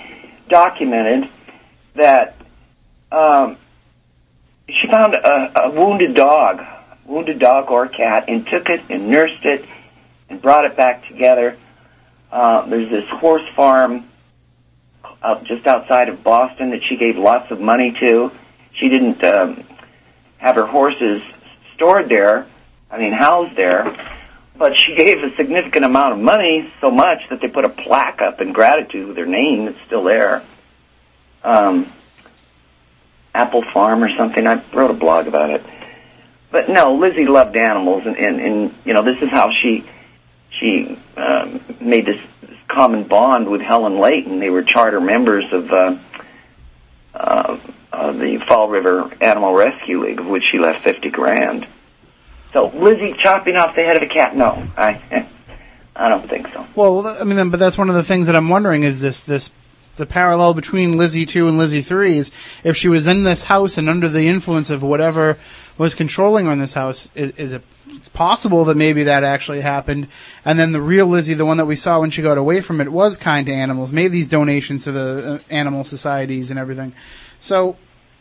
documented 0.49 1.29
that 1.95 2.35
um, 3.11 3.57
she 4.69 4.87
found 4.87 5.13
a, 5.13 5.63
a 5.63 5.69
wounded 5.71 6.13
dog, 6.13 6.61
wounded 7.05 7.39
dog 7.39 7.69
or 7.69 7.87
cat, 7.87 8.25
and 8.27 8.45
took 8.47 8.69
it 8.69 8.81
and 8.89 9.09
nursed 9.09 9.45
it 9.45 9.65
and 10.29 10.41
brought 10.41 10.65
it 10.65 10.75
back 10.75 11.07
together. 11.07 11.57
Uh, 12.31 12.65
there's 12.65 12.89
this 12.89 13.07
horse 13.09 13.47
farm 13.55 14.09
out 15.23 15.43
just 15.45 15.65
outside 15.67 16.09
of 16.09 16.23
Boston 16.23 16.71
that 16.71 16.83
she 16.83 16.97
gave 16.97 17.17
lots 17.17 17.51
of 17.51 17.59
money 17.59 17.95
to. 17.99 18.31
She 18.73 18.89
didn't 18.89 19.23
um, 19.23 19.63
have 20.37 20.55
her 20.55 20.65
horses 20.65 21.21
stored 21.75 22.09
there, 22.09 22.47
I 22.89 22.97
mean 22.97 23.13
housed 23.13 23.55
there. 23.55 23.95
But 24.57 24.75
she 24.75 24.95
gave 24.95 25.23
a 25.23 25.35
significant 25.35 25.85
amount 25.85 26.13
of 26.13 26.19
money, 26.19 26.71
so 26.81 26.89
much 26.89 27.19
that 27.29 27.41
they 27.41 27.47
put 27.47 27.63
a 27.63 27.69
plaque 27.69 28.21
up 28.21 28.41
in 28.41 28.53
gratitude 28.53 29.07
with 29.07 29.17
her 29.17 29.25
name. 29.25 29.67
It's 29.67 29.79
still 29.85 30.03
there. 30.03 30.43
Um, 31.43 31.91
Apple 33.35 33.61
Farm 33.61 34.03
or 34.03 34.09
something. 34.15 34.47
I 34.47 34.63
wrote 34.73 34.89
a 34.89 34.95
blog 34.95 35.27
about 35.27 35.51
it. 35.51 35.63
But 36.51 36.69
no, 36.69 36.95
Lizzie 36.95 37.27
loved 37.27 37.55
animals, 37.55 38.03
and, 38.05 38.17
and, 38.17 38.41
and 38.41 38.75
you 38.83 38.93
know 38.93 39.03
this 39.03 39.21
is 39.21 39.29
how 39.29 39.51
she 39.51 39.85
she 40.49 40.97
um, 41.15 41.61
made 41.79 42.05
this 42.05 42.19
common 42.77 43.03
bond 43.05 43.49
with 43.49 43.59
Helen 43.59 43.97
Leighton. 43.97 44.39
They 44.39 44.51
were 44.51 44.61
charter 44.61 45.01
members 45.01 45.51
of 45.51 45.71
uh, 45.71 45.97
uh, 47.11 47.57
uh, 47.91 48.11
the 48.11 48.37
Fall 48.37 48.69
River 48.69 49.11
Animal 49.19 49.53
Rescue 49.53 50.05
League, 50.05 50.19
of 50.19 50.27
which 50.27 50.43
she 50.51 50.59
left 50.59 50.83
fifty 50.83 51.09
grand. 51.09 51.65
So 52.53 52.67
Lizzie 52.67 53.15
chopping 53.17 53.55
off 53.55 53.75
the 53.75 53.81
head 53.81 53.97
of 53.97 54.03
a 54.03 54.07
cat? 54.07 54.35
No, 54.35 54.67
I 54.77 55.01
I 55.95 56.07
don't 56.07 56.29
think 56.29 56.49
so. 56.53 56.67
Well, 56.75 57.07
I 57.07 57.23
mean, 57.23 57.49
but 57.49 57.59
that's 57.59 57.79
one 57.79 57.89
of 57.89 57.95
the 57.95 58.03
things 58.03 58.27
that 58.27 58.35
I'm 58.35 58.49
wondering 58.49 58.83
is 58.83 59.01
this 59.01 59.23
this 59.23 59.49
the 59.95 60.05
parallel 60.05 60.53
between 60.53 60.95
Lizzie 60.95 61.25
two 61.25 61.47
and 61.47 61.57
Lizzie 61.57 61.81
three 61.81 62.19
is 62.19 62.31
if 62.63 62.77
she 62.77 62.89
was 62.89 63.07
in 63.07 63.23
this 63.23 63.41
house 63.45 63.79
and 63.79 63.89
under 63.89 64.07
the 64.07 64.27
influence 64.27 64.69
of 64.69 64.83
whatever 64.83 65.39
was 65.79 65.95
controlling 65.95 66.45
her 66.45 66.51
in 66.51 66.59
this 66.59 66.75
house, 66.75 67.09
is, 67.15 67.31
is 67.37 67.53
it 67.53 67.63
it's 67.89 68.09
possible 68.09 68.65
that 68.65 68.77
maybe 68.77 69.03
that 69.03 69.23
actually 69.23 69.61
happened, 69.61 70.07
and 70.45 70.59
then 70.59 70.71
the 70.71 70.81
real 70.81 71.07
Lizzie, 71.07 71.33
the 71.33 71.45
one 71.45 71.57
that 71.57 71.65
we 71.65 71.75
saw 71.75 71.99
when 71.99 72.11
she 72.11 72.21
got 72.21 72.37
away 72.37 72.61
from 72.61 72.81
it, 72.81 72.91
was 72.91 73.17
kind 73.17 73.45
to 73.47 73.53
animals, 73.53 73.91
made 73.91 74.09
these 74.09 74.27
donations 74.27 74.83
to 74.85 74.91
the 74.91 75.33
uh, 75.33 75.39
animal 75.53 75.83
societies 75.83 76.51
and 76.51 76.59
everything. 76.59 76.93
So. 77.39 77.77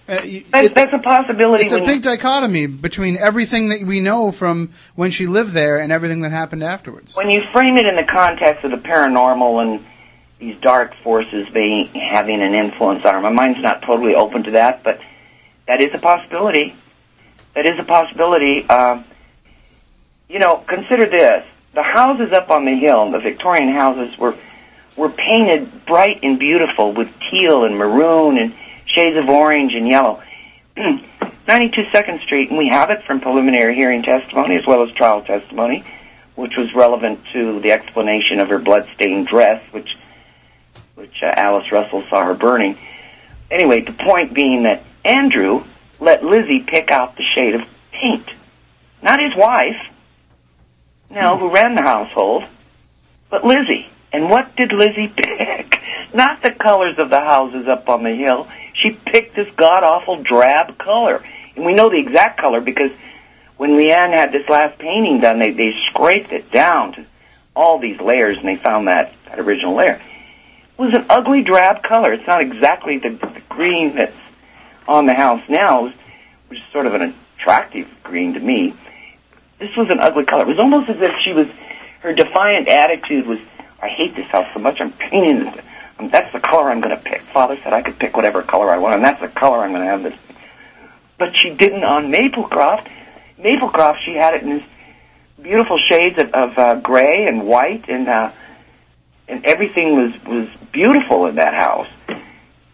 Uh, 0.08 0.24
That's, 0.52 0.72
that's 0.72 0.92
a 0.92 0.98
possibility. 1.00 1.64
it's 1.64 1.72
a 1.72 1.80
big 1.80 2.00
dichotomy 2.00 2.68
between 2.68 3.16
everything 3.16 3.70
that 3.70 3.82
we 3.82 3.98
know 3.98 4.30
from 4.30 4.70
when 4.94 5.10
she 5.10 5.26
lived 5.26 5.50
there 5.50 5.80
and 5.80 5.90
everything 5.90 6.20
that 6.20 6.30
happened 6.30 6.62
afterwards. 6.62 7.16
when 7.16 7.28
you 7.28 7.42
frame 7.50 7.76
it 7.76 7.86
in 7.86 7.96
the 7.96 8.04
context 8.04 8.64
of 8.64 8.70
the 8.70 8.76
paranormal 8.76 9.60
and 9.60 9.84
these 10.38 10.56
dark 10.60 10.94
forces 11.02 11.48
being 11.48 11.86
having 11.88 12.40
an 12.40 12.54
influence 12.54 13.04
on 13.04 13.14
her, 13.14 13.20
my 13.20 13.30
mind's 13.30 13.60
not 13.60 13.82
totally 13.82 14.14
open 14.14 14.44
to 14.44 14.52
that, 14.52 14.84
but 14.84 15.00
that 15.66 15.80
is 15.80 15.88
a 15.92 15.98
possibility. 15.98 16.76
That 17.56 17.66
is 17.66 17.76
a 17.80 17.82
possibility. 17.82 18.64
Um, 18.68 19.04
you 20.28 20.38
know, 20.38 20.64
consider 20.66 21.06
this: 21.06 21.46
the 21.74 21.82
houses 21.82 22.32
up 22.32 22.50
on 22.50 22.64
the 22.64 22.74
hill, 22.74 23.10
the 23.10 23.20
Victorian 23.20 23.72
houses, 23.72 24.16
were 24.18 24.36
were 24.96 25.10
painted 25.10 25.84
bright 25.84 26.20
and 26.22 26.38
beautiful 26.38 26.92
with 26.92 27.12
teal 27.30 27.64
and 27.64 27.76
maroon 27.76 28.38
and 28.38 28.54
shades 28.86 29.16
of 29.16 29.28
orange 29.28 29.74
and 29.74 29.86
yellow. 29.86 30.22
92 31.46 31.90
Second 31.92 32.20
Street, 32.22 32.48
and 32.48 32.58
we 32.58 32.68
have 32.68 32.90
it 32.90 33.04
from 33.04 33.20
preliminary 33.20 33.76
hearing 33.76 34.02
testimony 34.02 34.56
as 34.56 34.66
well 34.66 34.82
as 34.82 34.92
trial 34.92 35.22
testimony, 35.22 35.84
which 36.34 36.56
was 36.56 36.74
relevant 36.74 37.20
to 37.32 37.60
the 37.60 37.72
explanation 37.72 38.40
of 38.40 38.48
her 38.48 38.58
blood-stained 38.58 39.26
dress, 39.26 39.62
which 39.72 39.88
which 40.96 41.22
uh, 41.22 41.26
Alice 41.26 41.70
Russell 41.70 42.02
saw 42.08 42.24
her 42.24 42.34
burning. 42.34 42.78
Anyway, 43.50 43.82
the 43.82 43.92
point 43.92 44.32
being 44.32 44.62
that 44.62 44.82
Andrew 45.04 45.62
let 46.00 46.24
Lizzie 46.24 46.60
pick 46.60 46.90
out 46.90 47.16
the 47.16 47.22
shade 47.22 47.54
of 47.54 47.62
paint, 47.92 48.26
not 49.02 49.20
his 49.20 49.36
wife, 49.36 49.76
no, 51.10 51.38
who 51.38 51.50
ran 51.50 51.74
the 51.74 51.82
household, 51.82 52.44
but 53.30 53.44
Lizzie. 53.44 53.88
And 54.12 54.30
what 54.30 54.56
did 54.56 54.72
Lizzie 54.72 55.08
pick? 55.16 55.80
Not 56.14 56.42
the 56.42 56.50
colors 56.50 56.98
of 56.98 57.10
the 57.10 57.20
houses 57.20 57.68
up 57.68 57.88
on 57.88 58.02
the 58.02 58.14
hill. 58.14 58.48
She 58.74 58.90
picked 58.90 59.36
this 59.36 59.48
god 59.56 59.82
awful 59.82 60.22
drab 60.22 60.78
color. 60.78 61.22
And 61.54 61.64
we 61.64 61.74
know 61.74 61.90
the 61.90 61.98
exact 61.98 62.40
color 62.40 62.60
because 62.60 62.90
when 63.56 63.72
Leanne 63.72 64.12
had 64.12 64.32
this 64.32 64.48
last 64.48 64.78
painting 64.78 65.20
done, 65.20 65.38
they, 65.38 65.50
they 65.50 65.74
scraped 65.90 66.32
it 66.32 66.50
down 66.50 66.92
to 66.92 67.06
all 67.54 67.78
these 67.78 68.00
layers 68.00 68.38
and 68.38 68.46
they 68.46 68.56
found 68.56 68.88
that, 68.88 69.12
that 69.26 69.38
original 69.38 69.74
layer. 69.74 70.00
It 70.78 70.82
was 70.82 70.94
an 70.94 71.06
ugly 71.08 71.42
drab 71.42 71.82
color. 71.82 72.12
It's 72.12 72.26
not 72.26 72.42
exactly 72.42 72.98
the, 72.98 73.10
the 73.10 73.42
green 73.48 73.96
that's 73.96 74.16
on 74.86 75.06
the 75.06 75.14
house 75.14 75.42
now, 75.48 75.92
which 76.48 76.58
is 76.58 76.64
sort 76.72 76.86
of 76.86 76.94
an 76.94 77.14
attractive 77.38 77.88
green 78.02 78.34
to 78.34 78.40
me. 78.40 78.74
This 79.58 79.74
was 79.76 79.88
an 79.90 80.00
ugly 80.00 80.24
color. 80.24 80.42
It 80.42 80.48
was 80.48 80.58
almost 80.58 80.88
as 80.88 81.00
if 81.00 81.12
she 81.24 81.32
was, 81.32 81.46
her 82.00 82.12
defiant 82.12 82.68
attitude 82.68 83.26
was, 83.26 83.38
I 83.80 83.88
hate 83.88 84.14
this 84.14 84.26
house 84.26 84.46
so 84.52 84.60
much, 84.60 84.80
I'm 84.80 84.92
painting 84.92 85.46
it. 85.46 85.64
Um, 85.98 86.10
that's 86.10 86.32
the 86.32 86.40
color 86.40 86.70
I'm 86.70 86.80
going 86.80 86.96
to 86.96 87.02
pick. 87.02 87.22
Father 87.22 87.58
said 87.62 87.72
I 87.72 87.82
could 87.82 87.98
pick 87.98 88.16
whatever 88.16 88.42
color 88.42 88.70
I 88.70 88.78
want, 88.78 88.96
and 88.96 89.04
that's 89.04 89.20
the 89.20 89.28
color 89.28 89.58
I'm 89.58 89.70
going 89.70 89.82
to 89.82 89.88
have 89.88 90.02
this. 90.02 90.14
But 91.18 91.36
she 91.36 91.54
didn't 91.54 91.84
on 91.84 92.12
Maplecroft. 92.12 92.90
Maplecroft, 93.38 94.00
she 94.04 94.14
had 94.14 94.34
it 94.34 94.42
in 94.42 94.50
this 94.50 94.64
beautiful 95.40 95.78
shades 95.78 96.18
of, 96.18 96.30
of 96.34 96.58
uh, 96.58 96.74
gray 96.76 97.26
and 97.26 97.46
white, 97.46 97.88
and 97.88 98.08
uh, 98.08 98.32
and 99.28 99.44
everything 99.44 99.96
was 99.96 100.24
was 100.24 100.48
beautiful 100.72 101.26
in 101.26 101.36
that 101.36 101.54
house. 101.54 101.88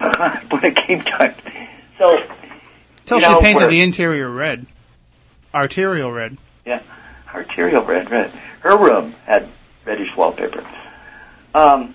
when 0.50 0.64
it 0.64 0.74
came 0.74 1.00
time, 1.00 1.34
so 1.96 2.18
Till 3.06 3.20
you 3.20 3.24
she 3.24 3.40
painted 3.40 3.68
the 3.68 3.80
interior 3.80 4.28
red, 4.28 4.66
arterial 5.54 6.10
red. 6.10 6.38
Yeah, 6.64 6.82
arterial 7.32 7.84
red, 7.84 8.10
red. 8.10 8.30
Her 8.60 8.76
room 8.76 9.14
had 9.26 9.48
reddish 9.84 10.16
wallpaper. 10.16 10.64
Um, 11.54 11.94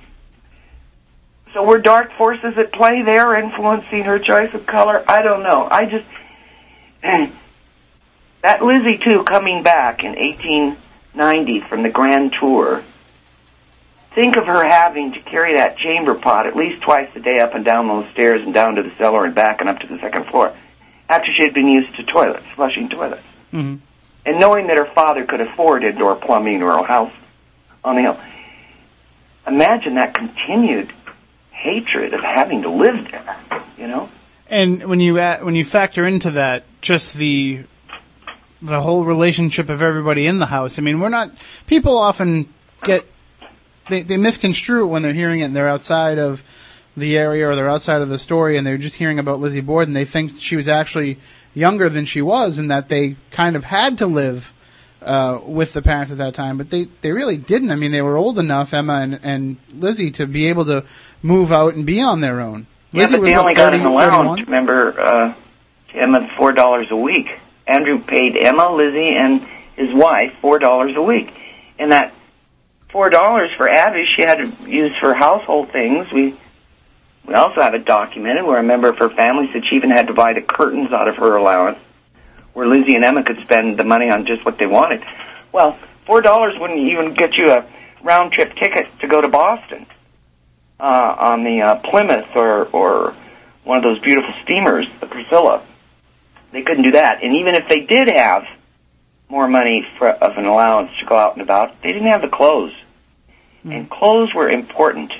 so 1.53 1.63
were 1.63 1.79
dark 1.79 2.11
forces 2.17 2.57
at 2.57 2.71
play 2.73 3.01
there 3.03 3.35
influencing 3.35 4.03
her 4.03 4.19
choice 4.19 4.53
of 4.53 4.65
color? 4.65 5.03
I 5.07 5.21
don't 5.21 5.43
know. 5.43 5.67
I 5.69 5.85
just 5.85 6.05
that 8.43 8.63
Lizzie 8.63 8.97
too 8.97 9.23
coming 9.23 9.63
back 9.63 10.03
in 10.03 10.11
1890 10.11 11.61
from 11.61 11.83
the 11.83 11.89
Grand 11.89 12.33
Tour. 12.39 12.83
Think 14.13 14.35
of 14.35 14.47
her 14.47 14.63
having 14.67 15.13
to 15.13 15.21
carry 15.21 15.53
that 15.53 15.77
chamber 15.77 16.15
pot 16.15 16.47
at 16.47 16.55
least 16.55 16.81
twice 16.81 17.09
a 17.15 17.19
day 17.19 17.39
up 17.39 17.53
and 17.53 17.63
down 17.63 17.87
those 17.87 18.09
stairs 18.11 18.41
and 18.41 18.53
down 18.53 18.75
to 18.75 18.83
the 18.83 18.91
cellar 18.97 19.25
and 19.25 19.35
back 19.35 19.61
and 19.61 19.69
up 19.69 19.79
to 19.79 19.87
the 19.87 19.99
second 19.99 20.25
floor 20.25 20.55
after 21.07 21.31
she 21.33 21.43
had 21.43 21.53
been 21.53 21.67
used 21.67 21.95
to 21.95 22.03
toilets, 22.03 22.45
flushing 22.55 22.89
toilets 22.89 23.23
Mm-hmm. 23.53 23.75
And 24.27 24.41
knowing 24.41 24.67
that 24.67 24.75
her 24.75 24.85
father 24.93 25.25
could 25.25 25.39
afford 25.39 25.85
indoor 25.85 26.15
plumbing 26.15 26.61
or 26.61 26.77
a 26.77 26.83
house 26.83 27.13
on 27.83 27.95
the 27.95 28.01
hill. 28.01 28.19
Imagine 29.47 29.95
that 29.95 30.13
continued 30.13 30.91
hatred 31.51 32.13
of 32.13 32.19
having 32.19 32.63
to 32.63 32.69
live 32.69 33.09
there, 33.09 33.37
you 33.77 33.87
know? 33.87 34.09
And 34.49 34.83
when 34.83 34.99
you 34.99 35.17
add, 35.17 35.45
when 35.45 35.55
you 35.55 35.63
factor 35.63 36.05
into 36.05 36.31
that 36.31 36.65
just 36.81 37.15
the 37.15 37.63
the 38.61 38.81
whole 38.81 39.05
relationship 39.05 39.69
of 39.69 39.81
everybody 39.81 40.25
in 40.25 40.39
the 40.39 40.47
house. 40.47 40.77
I 40.77 40.81
mean, 40.81 40.99
we're 40.99 41.09
not 41.09 41.31
people 41.65 41.97
often 41.97 42.53
get 42.83 43.05
they 43.89 44.03
they 44.03 44.17
misconstrue 44.17 44.83
it 44.83 44.87
when 44.87 45.03
they're 45.03 45.13
hearing 45.13 45.39
it 45.39 45.45
and 45.45 45.55
they're 45.55 45.69
outside 45.69 46.19
of 46.19 46.43
the 46.97 47.17
area 47.17 47.47
or 47.47 47.55
they're 47.55 47.69
outside 47.69 48.01
of 48.01 48.09
the 48.09 48.19
story 48.19 48.57
and 48.57 48.67
they're 48.67 48.77
just 48.77 48.95
hearing 48.95 49.19
about 49.19 49.39
Lizzie 49.39 49.61
Borden. 49.61 49.93
They 49.93 50.05
think 50.05 50.31
she 50.37 50.55
was 50.55 50.67
actually 50.67 51.17
younger 51.57 51.89
than 51.89 52.05
she 52.05 52.21
was 52.21 52.57
and 52.57 52.69
that 52.69 52.87
they 52.87 53.15
kind 53.31 53.55
of 53.55 53.63
had 53.63 53.97
to 53.97 54.05
live 54.05 54.53
uh, 55.01 55.39
with 55.43 55.73
the 55.73 55.81
parents 55.81 56.11
at 56.11 56.17
that 56.17 56.33
time, 56.33 56.57
but 56.57 56.69
they, 56.69 56.87
they 57.01 57.11
really 57.11 57.37
didn't. 57.37 57.71
I 57.71 57.75
mean, 57.75 57.91
they 57.91 58.01
were 58.01 58.17
old 58.17 58.37
enough, 58.39 58.73
Emma 58.73 58.95
and, 58.95 59.19
and 59.23 59.57
Lizzie, 59.73 60.11
to 60.11 60.25
be 60.25 60.47
able 60.47 60.65
to 60.65 60.85
move 61.21 61.51
out 61.51 61.73
and 61.73 61.85
be 61.85 62.01
on 62.01 62.21
their 62.21 62.39
own. 62.41 62.67
Yeah, 62.91 63.01
Lizzie 63.01 63.15
but 63.15 63.21
was 63.21 63.29
they 63.29 63.35
only 63.35 63.53
got 63.53 63.71
30, 63.71 63.77
an 63.79 63.85
allowance, 63.85 64.39
31? 64.39 64.45
remember, 64.45 64.99
uh, 64.99 65.33
Emma 65.93 66.29
four 66.37 66.51
dollars 66.51 66.87
a 66.91 66.95
week. 66.95 67.39
Andrew 67.65 67.99
paid 67.99 68.37
Emma, 68.37 68.71
Lizzie, 68.71 69.15
and 69.15 69.41
his 69.75 69.93
wife 69.93 70.33
four 70.41 70.59
dollars 70.59 70.95
a 70.95 71.01
week. 71.01 71.33
And 71.79 71.91
that 71.91 72.13
four 72.89 73.09
dollars 73.09 73.49
for 73.57 73.69
Abby 73.69 74.05
she 74.15 74.21
had 74.21 74.35
to 74.35 74.69
use 74.69 74.95
for 74.97 75.13
household 75.13 75.71
things. 75.71 76.11
We 76.11 76.35
we 77.27 77.33
also 77.33 77.61
have 77.61 77.73
it 77.73 77.85
documented 77.85 78.45
where 78.45 78.57
a 78.57 78.63
member 78.63 78.87
of 78.87 78.97
her 78.99 79.09
family 79.09 79.51
said 79.51 79.65
she 79.65 79.75
even 79.75 79.91
had 79.91 80.07
to 80.07 80.13
buy 80.13 80.33
the 80.33 80.41
curtains 80.41 80.93
out 80.93 81.09
of 81.09 81.17
her 81.17 81.35
allowance, 81.35 81.77
where 82.53 82.65
Lizzie 82.65 82.95
and 82.95 83.03
Emma 83.03 83.23
could 83.23 83.39
spend 83.41 83.77
the 83.77 83.83
money 83.83 84.09
on 84.09 84.25
just 84.25 84.45
what 84.45 84.57
they 84.57 84.65
wanted. 84.65 85.03
Well, 85.51 85.77
four 86.05 86.21
dollars 86.21 86.57
wouldn't 86.57 86.79
even 86.79 87.13
get 87.13 87.35
you 87.35 87.51
a 87.51 87.65
round 88.01 88.31
trip 88.31 88.55
ticket 88.55 88.87
to 89.01 89.07
go 89.07 89.19
to 89.19 89.27
Boston 89.27 89.85
uh, 90.79 91.15
on 91.19 91.43
the 91.43 91.61
uh, 91.61 91.75
Plymouth 91.75 92.33
or 92.33 92.65
or 92.67 93.13
one 93.65 93.77
of 93.77 93.83
those 93.83 93.99
beautiful 93.99 94.33
steamers, 94.43 94.87
the 95.01 95.07
Priscilla. 95.07 95.61
They 96.53 96.61
couldn't 96.61 96.83
do 96.83 96.91
that, 96.91 97.21
and 97.21 97.35
even 97.35 97.55
if 97.55 97.67
they 97.67 97.81
did 97.81 98.07
have 98.07 98.45
more 99.29 99.49
money 99.49 99.85
for, 99.97 100.07
of 100.07 100.37
an 100.37 100.45
allowance 100.45 100.91
to 101.01 101.05
go 101.05 101.17
out 101.17 101.33
and 101.33 101.41
about, 101.41 101.81
they 101.81 101.91
didn't 101.91 102.07
have 102.07 102.21
the 102.21 102.29
clothes, 102.29 102.71
and 103.65 103.89
clothes 103.89 104.33
were 104.33 104.47
important. 104.47 105.11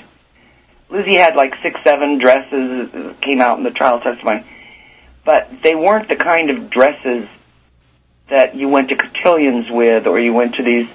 Lizzie 0.90 1.16
had 1.16 1.36
like 1.36 1.54
six, 1.62 1.80
seven 1.84 2.18
dresses 2.18 2.90
that 2.90 3.20
came 3.20 3.40
out 3.40 3.58
in 3.58 3.64
the 3.64 3.70
trial 3.70 4.00
testimony, 4.00 4.44
but 5.24 5.50
they 5.62 5.74
weren't 5.74 6.08
the 6.08 6.16
kind 6.16 6.50
of 6.50 6.70
dresses 6.70 7.28
that 8.30 8.54
you 8.54 8.68
went 8.68 8.88
to 8.90 8.96
cotillions 8.96 9.70
with, 9.70 10.06
or 10.06 10.18
you 10.18 10.32
went 10.32 10.54
to 10.56 10.62
these 10.62 10.88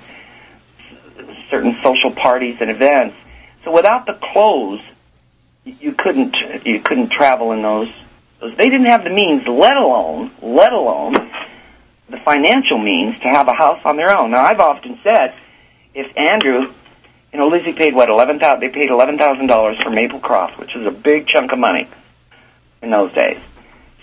certain 1.50 1.78
social 1.84 2.12
parties 2.12 2.58
and 2.60 2.70
events. 2.70 3.16
So 3.64 3.72
without 3.72 4.06
the 4.06 4.14
clothes, 4.14 4.82
you 5.64 5.94
couldn't 5.94 6.36
you 6.66 6.80
couldn't 6.82 7.10
travel 7.10 7.52
in 7.52 7.62
those. 7.62 7.90
they 8.42 8.70
didn't 8.70 8.88
have 8.88 9.04
the 9.04 9.10
means, 9.10 9.48
let 9.48 9.78
alone 9.78 10.32
let 10.42 10.74
alone 10.74 11.14
the 12.10 12.18
financial 12.18 12.78
means 12.78 13.18
to 13.20 13.28
have 13.28 13.48
a 13.48 13.54
house 13.54 13.82
on 13.86 13.98
their 13.98 14.16
own. 14.16 14.32
Now, 14.32 14.44
I've 14.44 14.60
often 14.60 15.00
said, 15.04 15.34
if 15.96 16.16
Andrew, 16.18 16.74
you 17.34 17.40
know, 17.40 17.48
Lizzie 17.48 17.74
paid 17.74 17.96
what 17.96 18.10
eleven 18.10 18.40
thousand? 18.40 18.62
They 18.62 18.70
paid 18.70 18.90
eleven 18.90 19.18
thousand 19.18 19.48
dollars 19.48 19.78
for 19.82 19.90
Maplecroft, 19.90 20.60
which 20.60 20.76
is 20.76 20.86
a 20.86 20.92
big 20.92 21.28
chunk 21.28 21.52
of 21.52 21.58
money 21.58 21.90
in 22.84 22.92
those 22.92 23.12
days. 23.14 23.40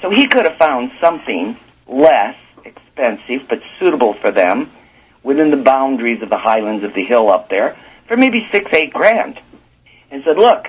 So 0.02 0.10
he 0.10 0.26
could 0.26 0.44
have 0.46 0.56
found 0.56 0.90
something 1.00 1.56
less 1.86 2.36
expensive 2.64 3.46
but 3.48 3.62
suitable 3.78 4.14
for 4.14 4.32
them 4.32 4.70
within 5.22 5.50
the 5.50 5.56
boundaries 5.56 6.22
of 6.22 6.28
the 6.28 6.38
highlands 6.38 6.82
of 6.82 6.92
the 6.94 7.04
hill 7.04 7.30
up 7.30 7.48
there 7.48 7.76
for 8.08 8.16
maybe 8.16 8.48
six, 8.50 8.72
eight 8.72 8.92
grand, 8.92 9.38
and 10.10 10.24
said, 10.24 10.36
"Look, 10.36 10.66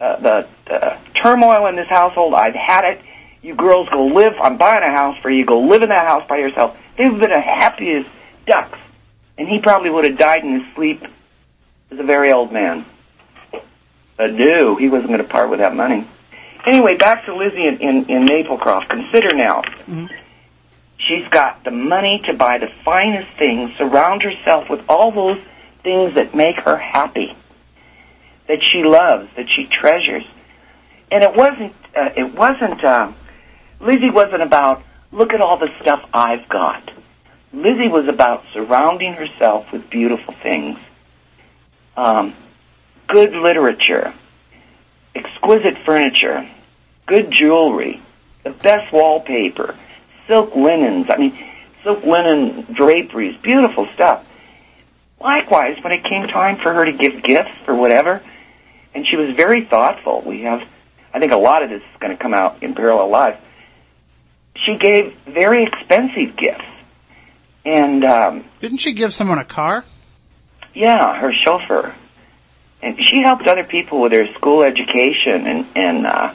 uh, 0.00 0.16
the 0.16 0.48
uh, 0.68 0.98
turmoil 1.14 1.66
in 1.68 1.76
this 1.76 1.88
household, 1.88 2.34
I've 2.34 2.54
had 2.54 2.84
it. 2.84 3.00
You 3.40 3.54
girls 3.54 3.88
go 3.88 4.06
live. 4.06 4.32
I'm 4.40 4.56
buying 4.56 4.82
a 4.82 4.90
house 4.90 5.16
for 5.22 5.30
you. 5.30 5.44
Go 5.44 5.60
live 5.60 5.82
in 5.82 5.90
that 5.90 6.06
house 6.06 6.26
by 6.28 6.38
yourself." 6.38 6.76
They've 6.98 7.18
been 7.18 7.30
happy 7.30 7.92
as 7.92 8.06
ducks, 8.46 8.78
and 9.38 9.48
he 9.48 9.60
probably 9.60 9.90
would 9.90 10.04
have 10.04 10.18
died 10.18 10.42
in 10.42 10.60
his 10.60 10.74
sleep 10.74 11.04
as 11.94 12.00
a 12.00 12.04
very 12.04 12.32
old 12.32 12.52
man. 12.52 12.84
But 14.16 14.32
no, 14.32 14.76
he 14.76 14.88
wasn't 14.88 15.08
going 15.08 15.22
to 15.22 15.28
part 15.28 15.50
with 15.50 15.60
that 15.60 15.74
money. 15.74 16.06
Anyway, 16.66 16.96
back 16.96 17.26
to 17.26 17.34
Lizzie 17.34 17.66
in, 17.66 17.78
in, 17.78 18.10
in 18.10 18.26
Maplecroft. 18.26 18.88
Consider 18.88 19.34
now, 19.34 19.62
she's 20.98 21.26
got 21.28 21.62
the 21.64 21.70
money 21.70 22.22
to 22.26 22.32
buy 22.32 22.58
the 22.58 22.68
finest 22.84 23.28
things, 23.38 23.72
surround 23.76 24.22
herself 24.22 24.70
with 24.70 24.82
all 24.88 25.10
those 25.12 25.40
things 25.82 26.14
that 26.14 26.34
make 26.34 26.56
her 26.60 26.76
happy, 26.76 27.36
that 28.48 28.60
she 28.62 28.82
loves, 28.82 29.28
that 29.36 29.46
she 29.54 29.66
treasures. 29.66 30.24
And 31.10 31.22
it 31.22 31.34
wasn't, 31.34 31.74
uh, 31.94 32.10
it 32.16 32.34
wasn't, 32.34 32.82
uh, 32.82 33.12
Lizzie 33.80 34.10
wasn't 34.10 34.42
about, 34.42 34.82
look 35.12 35.32
at 35.32 35.40
all 35.40 35.58
the 35.58 35.68
stuff 35.82 36.08
I've 36.14 36.48
got. 36.48 36.90
Lizzie 37.52 37.88
was 37.88 38.08
about 38.08 38.44
surrounding 38.52 39.12
herself 39.12 39.70
with 39.70 39.90
beautiful 39.90 40.34
things. 40.42 40.78
Um, 41.96 42.34
good 43.08 43.32
literature, 43.32 44.12
exquisite 45.14 45.78
furniture, 45.84 46.48
good 47.06 47.30
jewelry, 47.30 48.02
the 48.42 48.50
best 48.50 48.92
wallpaper, 48.92 49.76
silk 50.26 50.56
linens, 50.56 51.08
I 51.08 51.16
mean, 51.16 51.38
silk 51.82 52.04
linen 52.04 52.62
draperies, 52.72 53.36
beautiful 53.36 53.86
stuff. 53.94 54.24
Likewise, 55.20 55.78
when 55.82 55.92
it 55.92 56.04
came 56.04 56.26
time 56.28 56.56
for 56.56 56.72
her 56.72 56.84
to 56.84 56.92
give 56.92 57.22
gifts 57.22 57.52
or 57.66 57.74
whatever, 57.74 58.22
and 58.94 59.06
she 59.06 59.16
was 59.16 59.34
very 59.34 59.64
thoughtful, 59.64 60.22
we 60.22 60.42
have, 60.42 60.62
I 61.12 61.20
think 61.20 61.32
a 61.32 61.36
lot 61.36 61.62
of 61.62 61.70
this 61.70 61.80
is 61.80 62.00
going 62.00 62.16
to 62.16 62.22
come 62.22 62.34
out 62.34 62.62
in 62.62 62.74
parallel 62.74 63.08
lives, 63.08 63.40
she 64.66 64.76
gave 64.76 65.16
very 65.26 65.64
expensive 65.64 66.36
gifts. 66.36 66.64
And, 67.64 68.04
um, 68.04 68.44
Didn't 68.60 68.78
she 68.78 68.92
give 68.92 69.14
someone 69.14 69.38
a 69.38 69.44
car? 69.44 69.84
Yeah, 70.74 71.18
her 71.18 71.32
chauffeur. 71.32 71.94
And 72.82 72.98
she 73.02 73.22
helped 73.22 73.46
other 73.46 73.64
people 73.64 74.02
with 74.02 74.12
their 74.12 74.32
school 74.34 74.62
education 74.62 75.46
and, 75.46 75.66
and 75.74 76.06
uh, 76.06 76.34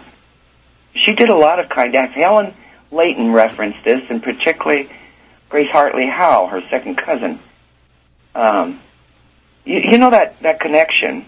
she 0.96 1.14
did 1.14 1.30
a 1.30 1.36
lot 1.36 1.60
of 1.60 1.70
kind 1.70 1.96
acts. 1.96 2.16
Helen 2.16 2.54
Leighton 2.92 3.32
referenced 3.32 3.84
this, 3.84 4.02
and 4.10 4.22
particularly 4.24 4.90
Grace 5.50 5.70
Hartley 5.70 6.08
Howe, 6.08 6.48
her 6.48 6.62
second 6.70 6.98
cousin. 6.98 7.40
Um, 8.34 8.80
you, 9.66 9.80
you 9.80 9.98
know 9.98 10.10
that, 10.10 10.40
that 10.42 10.60
connection 10.60 11.26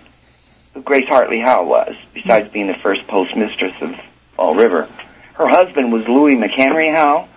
who 0.74 0.82
Grace 0.82 1.08
Hartley 1.08 1.40
Howe 1.40 1.66
was, 1.66 1.96
besides 2.14 2.52
being 2.52 2.68
the 2.68 2.76
first 2.76 3.06
postmistress 3.08 3.80
of 3.82 3.96
Fall 4.36 4.56
River. 4.56 4.90
Her 5.34 5.48
husband 5.48 5.92
was 5.92 6.08
Louis 6.08 6.36
McHenry 6.36 6.94
Howe. 6.94 7.28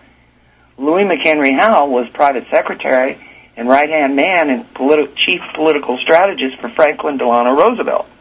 Louis 0.79 1.05
McHenry 1.05 1.57
Howe 1.57 1.87
was 1.87 2.09
private 2.11 2.47
secretary 2.51 3.19
and 3.57 3.69
right 3.69 3.89
hand 3.89 4.17
man 4.17 4.51
and 4.51 4.73
politi- 4.75 5.15
chief 5.17 5.41
political 5.55 5.97
strategist 5.99 6.59
for 6.61 6.69
Franklin 6.71 7.17
Delano 7.19 7.53
Roosevelt. 7.55 8.07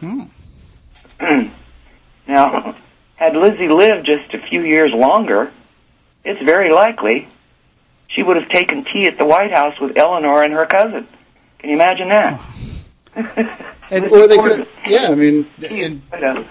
now, 2.26 2.74
had 3.16 3.36
Lizzie 3.36 3.68
lived 3.68 4.06
just 4.06 4.32
a 4.34 4.38
few 4.38 4.62
years 4.62 4.92
longer, 4.92 5.50
it's 6.24 6.42
very 6.42 6.72
likely 6.72 7.28
she 8.08 8.22
would 8.22 8.36
have 8.36 8.48
taken 8.48 8.84
tea 8.84 9.06
at 9.06 9.18
the 9.18 9.24
White 9.24 9.52
House 9.52 9.78
with 9.80 9.96
Eleanor 9.96 10.42
and 10.42 10.52
her 10.52 10.66
cousin. 10.66 11.06
Can 11.58 11.70
you 11.70 11.76
imagine 11.76 12.08
that? 12.08 12.40
And, 13.90 14.06
or 14.06 14.26
they 14.26 14.38
could, 14.38 14.66
yeah. 14.86 15.10
I 15.10 15.14
mean, 15.14 15.46
uh, 15.62 16.42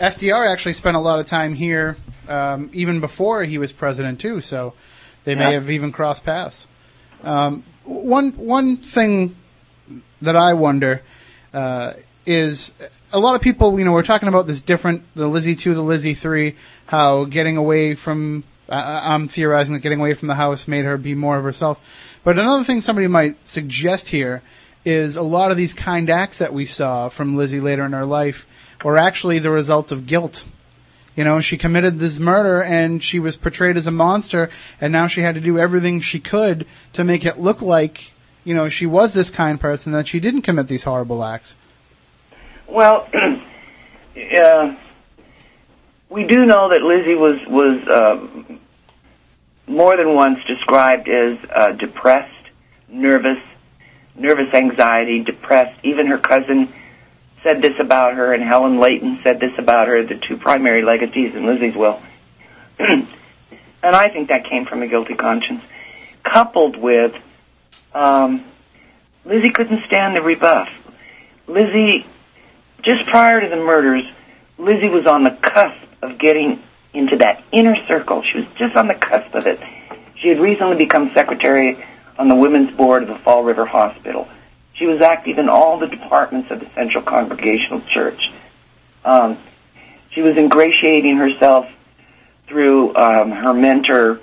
FDR 0.00 0.50
actually 0.50 0.72
spent 0.72 0.96
a 0.96 0.98
lot 0.98 1.20
of 1.20 1.26
time 1.26 1.54
here, 1.54 1.96
um, 2.28 2.70
even 2.72 2.98
before 2.98 3.44
he 3.44 3.56
was 3.58 3.70
president 3.70 4.18
too. 4.20 4.40
So 4.40 4.74
they 5.22 5.36
may 5.36 5.42
Yeah. 5.52 5.60
have 5.60 5.70
even 5.70 5.92
crossed 5.92 6.24
paths. 6.24 6.66
Um, 7.22 7.62
one 7.86 8.32
one 8.32 8.76
thing 8.76 9.36
that 10.20 10.36
I 10.36 10.54
wonder 10.54 11.02
uh, 11.54 11.94
is 12.24 12.74
a 13.12 13.18
lot 13.18 13.34
of 13.34 13.40
people. 13.40 13.78
You 13.78 13.84
know, 13.84 13.92
we're 13.92 14.02
talking 14.02 14.28
about 14.28 14.46
this 14.46 14.60
different 14.60 15.04
the 15.14 15.28
Lizzie 15.28 15.54
two, 15.54 15.74
the 15.74 15.82
Lizzie 15.82 16.14
three, 16.14 16.56
how 16.86 17.24
getting 17.24 17.56
away 17.56 17.94
from. 17.94 18.44
I 18.68 19.14
I'm 19.14 19.28
theorizing 19.28 19.74
that 19.74 19.80
getting 19.80 20.00
away 20.00 20.14
from 20.14 20.28
the 20.28 20.34
house 20.34 20.66
made 20.66 20.84
her 20.84 20.96
be 20.96 21.14
more 21.14 21.38
of 21.38 21.44
herself. 21.44 21.80
But 22.24 22.38
another 22.38 22.64
thing 22.64 22.80
somebody 22.80 23.06
might 23.06 23.46
suggest 23.46 24.08
here 24.08 24.42
is 24.84 25.16
a 25.16 25.22
lot 25.22 25.50
of 25.50 25.56
these 25.56 25.72
kind 25.72 26.10
acts 26.10 26.38
that 26.38 26.52
we 26.52 26.66
saw 26.66 27.08
from 27.08 27.36
Lizzie 27.36 27.60
later 27.60 27.84
in 27.84 27.92
her 27.92 28.04
life 28.04 28.46
were 28.84 28.98
actually 28.98 29.38
the 29.38 29.50
result 29.50 29.92
of 29.92 30.06
guilt. 30.06 30.44
You 31.16 31.24
know, 31.24 31.40
she 31.40 31.56
committed 31.56 31.98
this 31.98 32.18
murder 32.18 32.62
and 32.62 33.02
she 33.02 33.18
was 33.18 33.36
portrayed 33.36 33.78
as 33.78 33.86
a 33.86 33.90
monster 33.90 34.50
and 34.80 34.92
now 34.92 35.06
she 35.06 35.22
had 35.22 35.34
to 35.34 35.40
do 35.40 35.58
everything 35.58 36.02
she 36.02 36.20
could 36.20 36.66
to 36.92 37.04
make 37.04 37.24
it 37.24 37.38
look 37.38 37.62
like, 37.62 38.12
you 38.44 38.54
know, 38.54 38.68
she 38.68 38.84
was 38.84 39.14
this 39.14 39.30
kind 39.30 39.58
person 39.58 39.92
that 39.92 40.06
she 40.06 40.20
didn't 40.20 40.42
commit 40.42 40.68
these 40.68 40.84
horrible 40.84 41.24
acts. 41.24 41.56
Well, 42.68 43.08
uh, 43.14 44.76
we 46.10 46.26
do 46.26 46.44
know 46.44 46.68
that 46.68 46.82
Lizzie 46.82 47.14
was 47.14 47.40
was 47.46 47.80
uh, 47.88 48.26
more 49.66 49.96
than 49.96 50.14
once 50.14 50.38
described 50.46 51.08
as 51.08 51.38
uh, 51.50 51.72
depressed, 51.72 52.50
nervous, 52.88 53.42
nervous 54.14 54.52
anxiety, 54.52 55.22
depressed. 55.22 55.78
Even 55.82 56.06
her 56.08 56.18
cousin 56.18 56.72
said 57.46 57.62
this 57.62 57.78
about 57.78 58.14
her, 58.14 58.34
and 58.34 58.42
Helen 58.42 58.80
Leighton 58.80 59.20
said 59.22 59.38
this 59.38 59.52
about 59.56 59.86
her, 59.86 60.04
the 60.04 60.16
two 60.16 60.36
primary 60.36 60.82
legatees 60.82 61.34
in 61.34 61.46
Lizzie's 61.46 61.76
will. 61.76 62.02
and 62.78 63.06
I 63.82 64.08
think 64.08 64.28
that 64.28 64.46
came 64.50 64.66
from 64.66 64.82
a 64.82 64.88
guilty 64.88 65.14
conscience, 65.14 65.62
coupled 66.24 66.76
with 66.76 67.14
um, 67.94 68.44
Lizzie 69.24 69.50
couldn't 69.50 69.84
stand 69.84 70.16
the 70.16 70.22
rebuff. 70.22 70.68
Lizzie, 71.46 72.04
just 72.82 73.06
prior 73.06 73.40
to 73.40 73.48
the 73.48 73.56
murders, 73.56 74.04
Lizzie 74.58 74.88
was 74.88 75.06
on 75.06 75.22
the 75.22 75.30
cusp 75.30 75.80
of 76.02 76.18
getting 76.18 76.60
into 76.92 77.18
that 77.18 77.44
inner 77.52 77.76
circle. 77.86 78.24
She 78.24 78.38
was 78.38 78.46
just 78.56 78.74
on 78.74 78.88
the 78.88 78.94
cusp 78.94 79.34
of 79.34 79.46
it. 79.46 79.60
She 80.16 80.28
had 80.28 80.40
recently 80.40 80.76
become 80.76 81.12
secretary 81.14 81.84
on 82.18 82.28
the 82.28 82.34
women's 82.34 82.76
board 82.76 83.04
of 83.04 83.08
the 83.08 83.18
Fall 83.18 83.44
River 83.44 83.66
Hospital. 83.66 84.28
She 84.78 84.86
was 84.86 85.00
active 85.00 85.38
in 85.38 85.48
all 85.48 85.78
the 85.78 85.86
departments 85.86 86.50
of 86.50 86.60
the 86.60 86.68
Central 86.74 87.02
Congregational 87.02 87.80
Church. 87.82 88.30
Um, 89.04 89.38
she 90.10 90.20
was 90.22 90.36
ingratiating 90.36 91.16
herself 91.16 91.66
through 92.46 92.94
um, 92.94 93.30
her 93.30 93.54
mentor, 93.54 94.20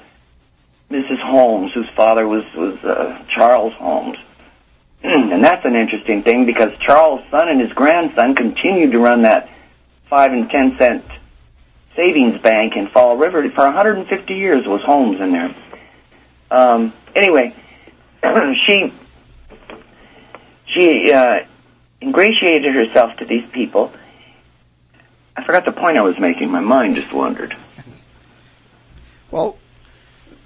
Mrs. 0.91 1.19
Holmes, 1.19 1.71
whose 1.73 1.89
father 1.89 2.27
was 2.27 2.43
was 2.55 2.77
uh, 2.83 3.23
Charles 3.29 3.73
Holmes. 3.73 4.17
and 5.03 5.43
that's 5.43 5.65
an 5.65 5.75
interesting 5.75 6.23
thing 6.23 6.45
because 6.45 6.71
Charles' 6.79 7.21
son 7.31 7.49
and 7.49 7.59
his 7.59 7.73
grandson 7.73 8.35
continued 8.35 8.91
to 8.91 8.99
run 8.99 9.23
that 9.23 9.49
five 10.09 10.31
and 10.31 10.49
ten 10.49 10.77
cent 10.77 11.03
savings 11.95 12.39
bank 12.41 12.75
in 12.75 12.87
Fall 12.87 13.17
River 13.17 13.49
for 13.51 13.63
150 13.65 14.33
years. 14.33 14.65
Was 14.65 14.81
Holmes 14.81 15.19
in 15.19 15.31
there? 15.31 15.55
Um, 16.51 16.93
anyway, 17.15 17.55
she 18.65 18.93
she 20.73 21.11
uh, 21.11 21.45
ingratiated 22.01 22.73
herself 22.73 23.17
to 23.17 23.25
these 23.25 23.45
people. 23.51 23.91
I 25.35 25.43
forgot 25.43 25.65
the 25.65 25.71
point 25.71 25.97
I 25.97 26.01
was 26.01 26.19
making. 26.19 26.51
My 26.51 26.59
mind 26.59 26.95
just 26.95 27.11
wandered. 27.13 27.55
Well, 29.31 29.57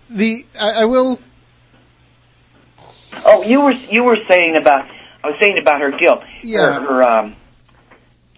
the 0.10 0.45
I, 0.60 0.82
I 0.82 0.86
will. 0.86 1.20
Oh, 3.26 3.44
you 3.44 3.62
were 3.62 3.72
you 3.72 4.04
were 4.04 4.18
saying 4.28 4.56
about 4.56 4.88
I 5.24 5.28
was 5.32 5.40
saying 5.40 5.60
about 5.60 5.82
her 5.82 5.91
guilt, 5.91 6.22
Yeah. 6.41 6.80
her, 6.80 6.80
her 6.82 7.04
um, 7.04 7.36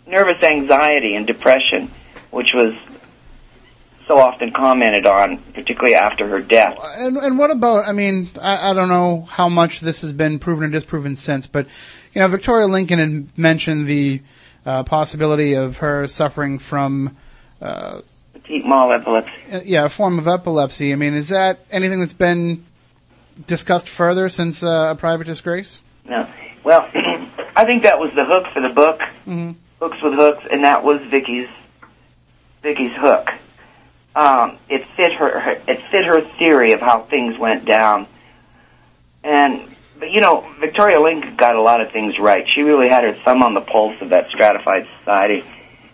nervous 0.08 0.42
anxiety 0.42 1.16
and 1.16 1.28
depression, 1.28 1.92
which 2.32 2.52
was 2.54 2.74
so 4.10 4.18
often 4.18 4.52
commented 4.52 5.06
on, 5.06 5.38
particularly 5.54 5.94
after 5.94 6.28
her 6.28 6.42
death. 6.42 6.76
And, 6.98 7.16
and 7.16 7.38
what 7.38 7.52
about? 7.52 7.88
I 7.88 7.92
mean, 7.92 8.30
I, 8.42 8.72
I 8.72 8.74
don't 8.74 8.90
know 8.90 9.22
how 9.30 9.48
much 9.50 9.82
this 9.82 10.02
has 10.02 10.12
been 10.14 10.40
proven 10.40 10.64
or 10.66 10.70
disproven 10.70 11.16
since, 11.16 11.46
but 11.46 11.68
you 12.14 12.22
know, 12.22 12.28
Victoria 12.28 12.66
Lincoln 12.66 12.98
had 13.00 13.38
mentioned 13.38 13.86
the 13.86 14.22
uh, 14.66 14.82
possibility 14.84 15.54
of 15.54 15.78
her 15.78 16.08
suffering 16.08 16.58
from. 16.58 17.16
Uh, 17.62 18.02
Petite 18.34 18.66
mal 18.66 18.92
epilepsy. 18.92 19.32
uh, 19.54 19.62
yeah, 19.64 19.86
a 19.86 19.90
form 19.90 20.18
of 20.18 20.28
epilepsy. 20.28 20.92
I 20.92 20.96
mean, 20.96 21.14
is 21.14 21.30
that 21.30 21.60
anything 21.70 22.00
that's 22.00 22.14
been 22.14 22.66
discussed 23.46 23.88
further 23.88 24.28
since 24.28 24.64
uh, 24.64 24.88
A 24.92 24.96
Private 24.96 25.28
Disgrace? 25.28 25.84
No. 26.06 26.28
Well, 26.64 26.82
I 27.56 27.64
think 27.66 27.84
that 27.84 28.00
was 28.00 28.10
the 28.16 28.26
hook 28.26 28.48
for 28.54 28.60
the 28.62 28.70
book. 28.70 29.02
Mhm. 29.28 29.56
Hooks 29.80 30.02
with 30.02 30.14
hooks, 30.14 30.44
and 30.52 30.64
that 30.64 30.84
was 30.84 31.00
Vicky's 31.12 31.48
Vicky's 32.64 32.92
hook. 32.96 33.30
Um, 34.16 34.58
it 34.70 34.86
fit 34.96 35.14
her, 35.14 35.40
her. 35.40 35.52
It 35.68 35.82
fit 35.92 36.06
her 36.06 36.22
theory 36.22 36.74
of 36.74 36.82
how 36.82 37.04
things 37.04 37.38
went 37.38 37.66
down. 37.66 38.08
And 39.24 39.76
but 40.00 40.12
you 40.12 40.22
know, 40.22 40.52
Victoria 40.60 41.00
Lincoln 41.00 41.36
got 41.36 41.56
a 41.56 41.62
lot 41.62 41.82
of 41.82 41.92
things 41.92 42.18
right. 42.20 42.46
She 42.54 42.62
really 42.62 42.90
had 42.90 43.04
her 43.04 43.14
thumb 43.14 43.44
on 43.44 43.54
the 43.54 43.62
pulse 43.62 44.02
of 44.02 44.10
that 44.10 44.30
stratified 44.30 44.88
society. 45.00 45.44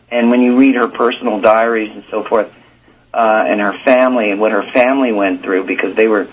And 0.09 0.29
when 0.29 0.41
you 0.41 0.57
read 0.57 0.75
her 0.75 0.87
personal 0.87 1.41
diaries 1.41 1.91
and 1.91 2.03
so 2.11 2.23
forth, 2.23 2.53
uh, 3.13 3.43
and 3.47 3.59
her 3.61 3.73
family 3.79 4.29
and 4.29 4.39
what 4.39 4.51
her 4.51 4.63
family 4.71 5.11
went 5.11 5.41
through, 5.41 5.65
because 5.65 5.95
they 5.95 6.07
were 6.07 6.27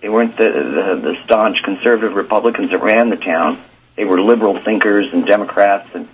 they 0.00 0.08
weren't 0.08 0.36
the, 0.36 0.50
the 0.50 1.00
the 1.00 1.24
staunch 1.24 1.62
conservative 1.62 2.14
Republicans 2.14 2.70
that 2.70 2.82
ran 2.82 3.08
the 3.08 3.16
town. 3.16 3.62
They 3.96 4.04
were 4.04 4.20
liberal 4.20 4.58
thinkers 4.58 5.12
and 5.12 5.24
Democrats, 5.24 5.88
and 5.94 6.08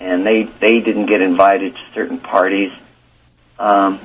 and 0.00 0.26
they 0.26 0.44
they 0.44 0.80
didn't 0.80 1.06
get 1.06 1.20
invited 1.20 1.74
to 1.74 1.80
certain 1.94 2.18
parties. 2.18 2.72
Um, 3.58 4.00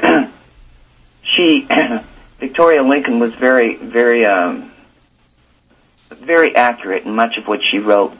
she 1.22 1.66
Victoria 2.40 2.82
Lincoln 2.82 3.18
was 3.18 3.34
very 3.34 3.76
very 3.76 4.24
um, 4.26 4.70
very 6.10 6.54
accurate 6.54 7.04
in 7.04 7.14
much 7.14 7.36
of 7.38 7.46
what 7.46 7.60
she 7.70 7.78
wrote. 7.78 8.16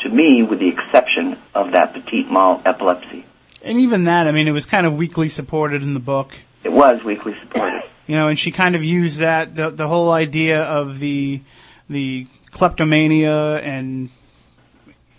To 0.00 0.08
me, 0.10 0.42
with 0.42 0.58
the 0.58 0.68
exception 0.68 1.38
of 1.54 1.72
that 1.72 1.94
petite 1.94 2.30
mal 2.30 2.60
epilepsy, 2.66 3.24
And 3.62 3.78
even 3.78 4.04
that, 4.04 4.26
I 4.26 4.32
mean, 4.32 4.46
it 4.46 4.50
was 4.50 4.66
kind 4.66 4.86
of 4.86 4.96
weakly 4.96 5.30
supported 5.30 5.82
in 5.82 5.94
the 5.94 6.00
book. 6.00 6.34
it 6.62 6.72
was 6.72 7.02
weakly 7.04 7.34
supported. 7.40 7.82
You 8.06 8.16
know, 8.16 8.28
and 8.28 8.38
she 8.38 8.50
kind 8.50 8.76
of 8.76 8.84
used 8.84 9.20
that 9.20 9.54
the 9.56 9.70
the 9.70 9.88
whole 9.88 10.12
idea 10.12 10.62
of 10.62 10.98
the 10.98 11.40
the 11.88 12.26
kleptomania 12.50 13.56
and 13.56 14.10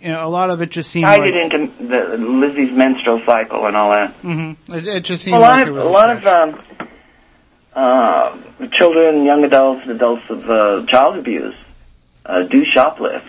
you 0.06 0.12
know 0.12 0.24
a 0.24 0.28
lot 0.30 0.50
of 0.50 0.62
it 0.62 0.70
just 0.70 0.90
seemed 0.90 1.04
Tied 1.06 1.20
like 1.20 1.34
it 1.34 1.52
into 1.52 1.72
the 1.82 1.96
Mm-hmm. 2.16 2.40
Lizzie's 2.40 2.70
menstrual 2.72 3.20
cycle 3.26 3.66
and 3.66 3.76
all 3.76 3.90
that. 3.90 4.12
hmm 4.14 4.52
it, 4.68 4.86
it 4.86 5.00
just 5.04 5.24
seemed 5.24 5.36
a 5.36 5.40
lot 5.40 5.58
like 5.58 5.66
of 5.66 5.76
a 5.76 5.80
a 5.80 5.90
lot 5.98 6.10
of 6.16 6.24
um, 6.26 6.62
uh, 7.74 8.36
children, 8.72 9.24
young 9.24 9.44
adults, 9.44 9.82
and 9.82 9.90
adults 9.92 10.22
of 10.30 10.48
uh, 10.48 10.86
child 10.86 11.18
abuse 11.18 11.54
uh, 12.24 12.42
do 12.42 12.64
shoplift. 12.64 13.28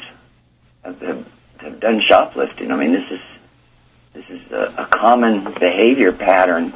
Have, 0.84 1.02
have, 1.02 1.28
have 1.58 1.80
done 1.80 2.02
shoplifting. 2.02 2.72
I 2.72 2.76
mean, 2.78 2.92
this 2.94 3.10
is 3.12 3.20
this 4.14 4.26
is 4.30 4.52
a, 4.52 4.74
a 4.78 4.86
common 4.86 5.44
behavior 5.56 6.12
pattern. 6.14 6.74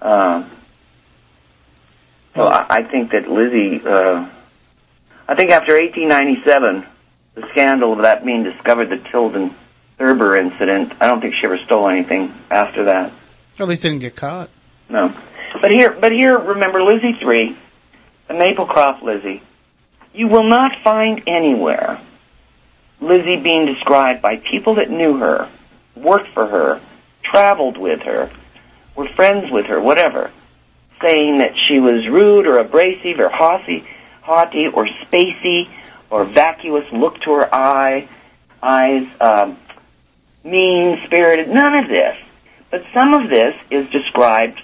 Uh, 0.00 0.44
so 2.34 2.44
I, 2.44 2.78
I 2.78 2.82
think 2.84 3.12
that 3.12 3.28
Lizzie. 3.28 3.80
Uh, 3.84 4.28
I 5.28 5.34
think 5.36 5.50
after 5.50 5.74
1897, 5.74 6.86
the 7.34 7.48
scandal 7.50 7.92
of 7.92 8.02
that 8.02 8.24
being 8.24 8.42
discovered, 8.42 8.90
the 8.90 8.98
Tilden 8.98 9.54
Thurber 9.98 10.36
incident. 10.36 10.92
I 11.00 11.06
don't 11.06 11.20
think 11.20 11.34
she 11.34 11.44
ever 11.44 11.58
stole 11.58 11.88
anything 11.88 12.34
after 12.50 12.84
that. 12.84 13.12
Or 13.58 13.62
at 13.62 13.68
least 13.68 13.82
didn't 13.82 14.00
get 14.00 14.16
caught. 14.16 14.50
No. 14.88 15.14
But 15.60 15.70
here, 15.70 15.90
but 15.90 16.12
here, 16.12 16.38
remember 16.38 16.82
Lizzie 16.82 17.12
three, 17.14 17.56
the 18.28 18.34
Maplecroft 18.34 19.02
Lizzie. 19.02 19.42
You 20.14 20.28
will 20.28 20.48
not 20.48 20.82
find 20.82 21.22
anywhere 21.26 22.00
Lizzie 23.00 23.40
being 23.40 23.66
described 23.66 24.22
by 24.22 24.36
people 24.36 24.76
that 24.76 24.90
knew 24.90 25.18
her, 25.18 25.48
worked 25.94 26.28
for 26.28 26.46
her, 26.46 26.80
traveled 27.22 27.78
with 27.78 28.02
her, 28.02 28.30
were 28.94 29.08
friends 29.08 29.50
with 29.50 29.66
her, 29.66 29.80
whatever, 29.80 30.30
saying 31.00 31.38
that 31.38 31.54
she 31.68 31.80
was 31.80 32.06
rude 32.08 32.46
or 32.46 32.58
abrasive 32.58 33.18
or 33.18 33.28
haughty, 33.28 33.84
haughty 34.20 34.66
or 34.66 34.86
spacey 34.86 35.68
or 36.12 36.24
vacuous 36.24 36.84
look 36.92 37.18
to 37.22 37.32
her 37.32 37.54
eye, 37.54 38.06
eyes, 38.62 39.08
um, 39.18 39.56
mean 40.44 41.00
spirited. 41.06 41.48
None 41.48 41.82
of 41.82 41.88
this. 41.88 42.16
But 42.70 42.84
some 42.92 43.14
of 43.14 43.30
this 43.30 43.56
is 43.70 43.88
described 43.88 44.60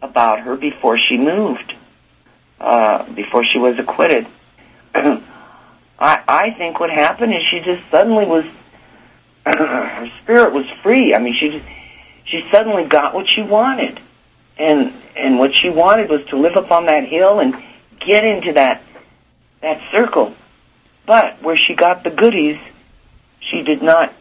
about 0.00 0.40
her 0.40 0.56
before 0.56 0.96
she 0.98 1.18
moved, 1.18 1.74
uh, 2.58 3.04
before 3.12 3.44
she 3.44 3.58
was 3.58 3.78
acquitted. 3.78 4.26
I, 4.94 5.20
I 5.98 6.50
think 6.56 6.80
what 6.80 6.90
happened 6.90 7.34
is 7.34 7.42
she 7.50 7.60
just 7.60 7.82
suddenly 7.90 8.24
was, 8.24 8.46
her 9.46 10.10
spirit 10.22 10.54
was 10.54 10.64
free. 10.82 11.14
I 11.14 11.18
mean, 11.18 11.36
she 11.38 11.50
just, 11.50 11.66
she 12.24 12.48
suddenly 12.50 12.84
got 12.84 13.14
what 13.14 13.26
she 13.28 13.42
wanted. 13.42 14.00
And, 14.56 14.94
and 15.14 15.38
what 15.38 15.54
she 15.54 15.68
wanted 15.68 16.08
was 16.08 16.24
to 16.26 16.36
live 16.36 16.56
up 16.56 16.70
on 16.70 16.86
that 16.86 17.04
hill 17.04 17.40
and 17.40 17.54
get 18.00 18.24
into 18.24 18.54
that, 18.54 18.82
that 19.60 19.82
circle. 19.92 20.34
But 21.06 21.42
where 21.42 21.56
she 21.56 21.74
got 21.74 22.04
the 22.04 22.10
goodies, 22.10 22.58
she 23.40 23.62
did 23.62 23.82
not, 23.82 24.14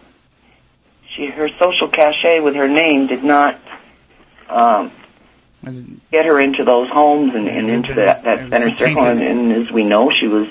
she, 1.15 1.27
her 1.27 1.49
social 1.59 1.87
cachet 1.89 2.39
with 2.41 2.55
her 2.55 2.67
name 2.67 3.07
did 3.07 3.23
not, 3.23 3.59
um, 4.49 4.91
get 6.11 6.25
her 6.25 6.39
into 6.39 6.65
those 6.65 6.89
homes 6.89 7.33
and, 7.35 7.47
and 7.47 7.69
into 7.69 7.93
that, 7.93 8.23
that 8.23 8.49
center 8.49 8.75
circle. 8.77 9.05
And, 9.05 9.21
and 9.21 9.51
as 9.53 9.71
we 9.71 9.83
know, 9.83 10.11
she 10.11 10.27
was 10.27 10.47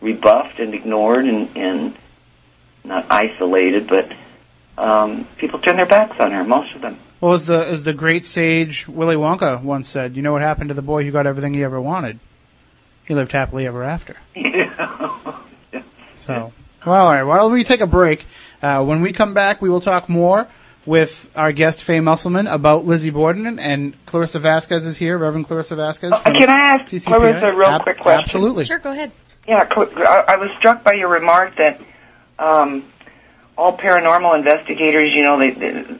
rebuffed 0.00 0.58
and 0.58 0.74
ignored 0.74 1.26
and, 1.26 1.54
and 1.56 1.96
not 2.84 3.06
isolated, 3.10 3.86
but 3.86 4.12
um, 4.78 5.26
people 5.38 5.58
turned 5.58 5.78
their 5.78 5.86
backs 5.86 6.16
on 6.18 6.30
her, 6.32 6.44
most 6.44 6.74
of 6.74 6.80
them. 6.80 6.98
Well, 7.20 7.32
as 7.32 7.46
the 7.46 7.66
as 7.66 7.84
the 7.84 7.94
great 7.94 8.24
sage 8.24 8.86
Willy 8.86 9.16
Wonka 9.16 9.62
once 9.62 9.88
said, 9.88 10.16
you 10.16 10.22
know 10.22 10.32
what 10.32 10.42
happened 10.42 10.68
to 10.68 10.74
the 10.74 10.82
boy 10.82 11.02
who 11.02 11.10
got 11.10 11.26
everything 11.26 11.54
he 11.54 11.64
ever 11.64 11.80
wanted? 11.80 12.20
He 13.06 13.14
lived 13.14 13.32
happily 13.32 13.66
ever 13.66 13.84
after. 13.84 14.16
So, 16.26 16.52
well, 16.84 17.06
all 17.06 17.14
right. 17.14 17.22
Why 17.22 17.36
don't 17.36 17.52
we 17.52 17.64
take 17.64 17.80
a 17.80 17.86
break? 17.86 18.26
Uh, 18.60 18.84
when 18.84 19.00
we 19.00 19.12
come 19.12 19.34
back, 19.34 19.62
we 19.62 19.68
will 19.68 19.80
talk 19.80 20.08
more 20.08 20.48
with 20.84 21.28
our 21.34 21.52
guest 21.52 21.82
Faye 21.82 22.00
Musselman 22.00 22.46
about 22.46 22.84
Lizzie 22.84 23.10
Borden 23.10 23.58
and 23.58 23.94
Clarissa 24.06 24.38
Vasquez 24.38 24.86
is 24.86 24.96
here, 24.96 25.18
Reverend 25.18 25.46
Clarissa 25.46 25.76
Vasquez. 25.76 26.12
Uh, 26.12 26.20
can 26.22 26.48
I 26.48 26.74
ask 26.74 26.90
CCPI. 26.90 27.06
Clarissa 27.06 27.46
a 27.46 27.56
real 27.56 27.68
Ab- 27.68 27.82
quick 27.82 27.98
question? 27.98 28.20
Absolutely. 28.20 28.64
Sure, 28.64 28.78
go 28.78 28.92
ahead. 28.92 29.12
Yeah, 29.48 29.68
I 29.68 30.24
I 30.28 30.36
was 30.36 30.50
struck 30.58 30.82
by 30.82 30.94
your 30.94 31.08
remark 31.08 31.56
that 31.56 31.80
um, 32.38 32.84
all 33.56 33.76
paranormal 33.76 34.36
investigators, 34.36 35.12
you 35.14 35.22
know, 35.22 35.38
they, 35.38 35.50
they 35.50 35.98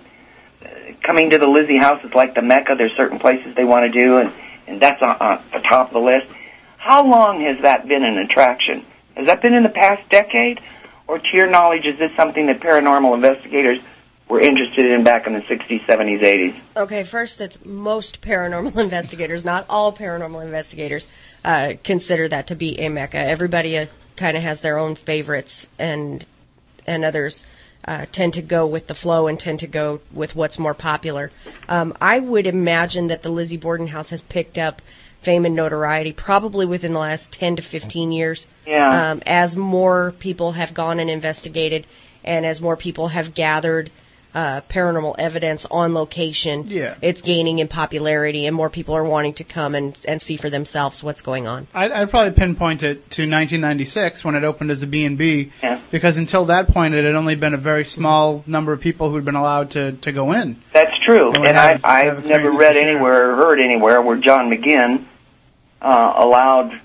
coming 1.03 1.31
to 1.31 1.39
the 1.39 1.47
Lizzie 1.47 1.79
house 1.79 2.05
is 2.05 2.13
like 2.15 2.35
the 2.35 2.43
Mecca. 2.43 2.75
There's 2.77 2.97
certain 2.97 3.19
places 3.19 3.55
they 3.55 3.65
want 3.65 3.93
to 3.93 3.99
do, 3.99 4.19
and 4.19 4.33
and 4.67 4.81
that's 4.81 5.01
on, 5.01 5.17
on 5.21 5.43
the 5.53 5.61
top 5.61 5.89
of 5.89 5.93
the 5.95 6.01
list. 6.01 6.33
How 6.79 7.07
long 7.07 7.41
has 7.43 7.63
that 7.63 7.87
been 7.89 8.05
an 8.05 8.19
attraction? 8.19 8.85
Has 9.17 9.27
that 9.27 9.41
been 9.41 9.55
in 9.55 9.63
the 9.63 9.71
past 9.71 10.09
decade, 10.11 10.61
or 11.07 11.19
to 11.19 11.29
your 11.33 11.47
knowledge, 11.47 11.87
is 11.87 11.99
this 11.99 12.15
something 12.17 12.47
that 12.47 12.61
paranormal 12.61 13.15
investigators 13.15 13.79
were 14.29 14.41
interested 14.41 14.85
in 14.85 15.05
back 15.05 15.27
in 15.27 15.33
the 15.33 15.41
60s, 15.41 15.87
70s, 15.87 16.21
80s? 16.21 16.61
Okay, 16.77 17.03
first, 17.03 17.41
it's 17.41 17.65
most 17.65 18.21
paranormal 18.21 18.77
investigators, 18.81 19.45
not 19.45 19.65
all 19.71 19.93
paranormal 19.93 20.45
investigators, 20.45 21.09
uh, 21.45 21.75
consider 21.83 22.29
that 22.29 22.49
to 22.49 22.55
be 22.55 22.79
a 22.79 22.91
mecca. 22.91 23.19
Everybody 23.19 23.79
uh, 23.79 23.87
kind 24.17 24.37
of 24.37 24.43
has 24.43 24.61
their 24.61 24.79
own 24.79 24.95
favorites, 24.95 25.71
and 25.79 26.25
and 26.87 27.05
others 27.05 27.47
uh, 27.87 28.07
tend 28.13 28.35
to 28.35 28.43
go 28.43 28.67
with 28.67 28.87
the 28.87 28.95
flow 28.95 29.27
and 29.27 29.41
tend 29.41 29.61
to 29.61 29.67
go 29.67 30.01
with 30.13 30.37
what's 30.37 30.59
more 30.59 30.75
popular. 30.75 31.31
Um, 31.69 31.95
I 32.01 32.21
would 32.21 32.47
imagine 32.47 33.07
that 33.09 33.23
the 33.23 33.29
Lizzie 33.29 33.57
Borden 33.57 33.89
house 33.89 34.11
has 34.11 34.23
picked 34.23 34.59
up 34.59 34.83
fame 35.23 35.45
and 35.45 35.55
notoriety 35.57 36.13
probably 36.13 36.67
within 36.67 36.93
the 36.93 36.99
last 37.01 37.33
10 37.33 37.57
to 37.57 37.63
15 37.63 38.13
years. 38.13 38.47
Yeah. 38.67 39.11
Um, 39.13 39.23
as 39.27 39.57
more 39.57 40.13
people 40.19 40.53
have 40.53 40.73
gone 40.75 41.01
and 41.01 41.11
investigated, 41.11 41.87
and 42.25 42.47
as 42.47 42.61
more 42.63 42.77
people 42.77 43.09
have 43.09 43.35
gathered 43.35 43.91
uh, 44.35 44.61
paranormal 44.69 45.15
evidence 45.19 45.65
on 45.71 45.95
location, 45.95 46.65
Yeah. 46.67 46.97
it's 47.01 47.23
gaining 47.23 47.59
in 47.59 47.69
popularity, 47.69 48.45
and 48.47 48.55
more 48.55 48.69
people 48.69 48.95
are 48.95 49.03
wanting 49.05 49.33
to 49.35 49.45
come 49.45 49.75
and, 49.75 49.99
and 50.07 50.21
see 50.21 50.37
for 50.37 50.51
themselves 50.51 51.03
what's 51.03 51.23
going 51.23 51.47
on. 51.47 51.67
I'd, 51.73 51.91
I'd 51.91 52.11
probably 52.11 52.33
pinpoint 52.35 52.83
it 52.83 53.09
to 53.13 53.23
1996 53.23 54.25
when 54.27 54.35
it 54.35 54.45
opened 54.45 54.71
as 54.71 54.83
a 54.83 54.87
B&B, 54.87 55.53
Yeah. 55.63 55.81
because 55.91 56.19
until 56.19 56.45
that 56.47 56.69
point 56.69 56.95
it 56.95 57.05
had 57.05 57.15
only 57.15 57.35
been 57.35 57.55
a 57.55 57.59
very 57.59 57.85
small 57.87 58.45
number 58.47 58.75
of 58.75 58.81
people 58.81 59.11
who'd 59.11 59.25
been 59.25 59.37
allowed 59.37 59.71
to, 59.71 59.93
to 59.93 60.13
go 60.13 60.33
in. 60.33 60.61
That's 60.73 60.96
true, 61.07 61.29
And 61.29 61.47
and 61.47 61.57
I, 61.57 61.81
I've 61.85 62.27
never 62.27 62.51
read 62.51 62.77
anywhere 62.77 63.33
or 63.33 63.37
heard 63.37 63.61
anywhere 63.61 64.03
where 64.03 64.17
John 64.17 64.51
McGinn 64.51 65.07
uh, 65.81 66.13
allowed 66.17 66.79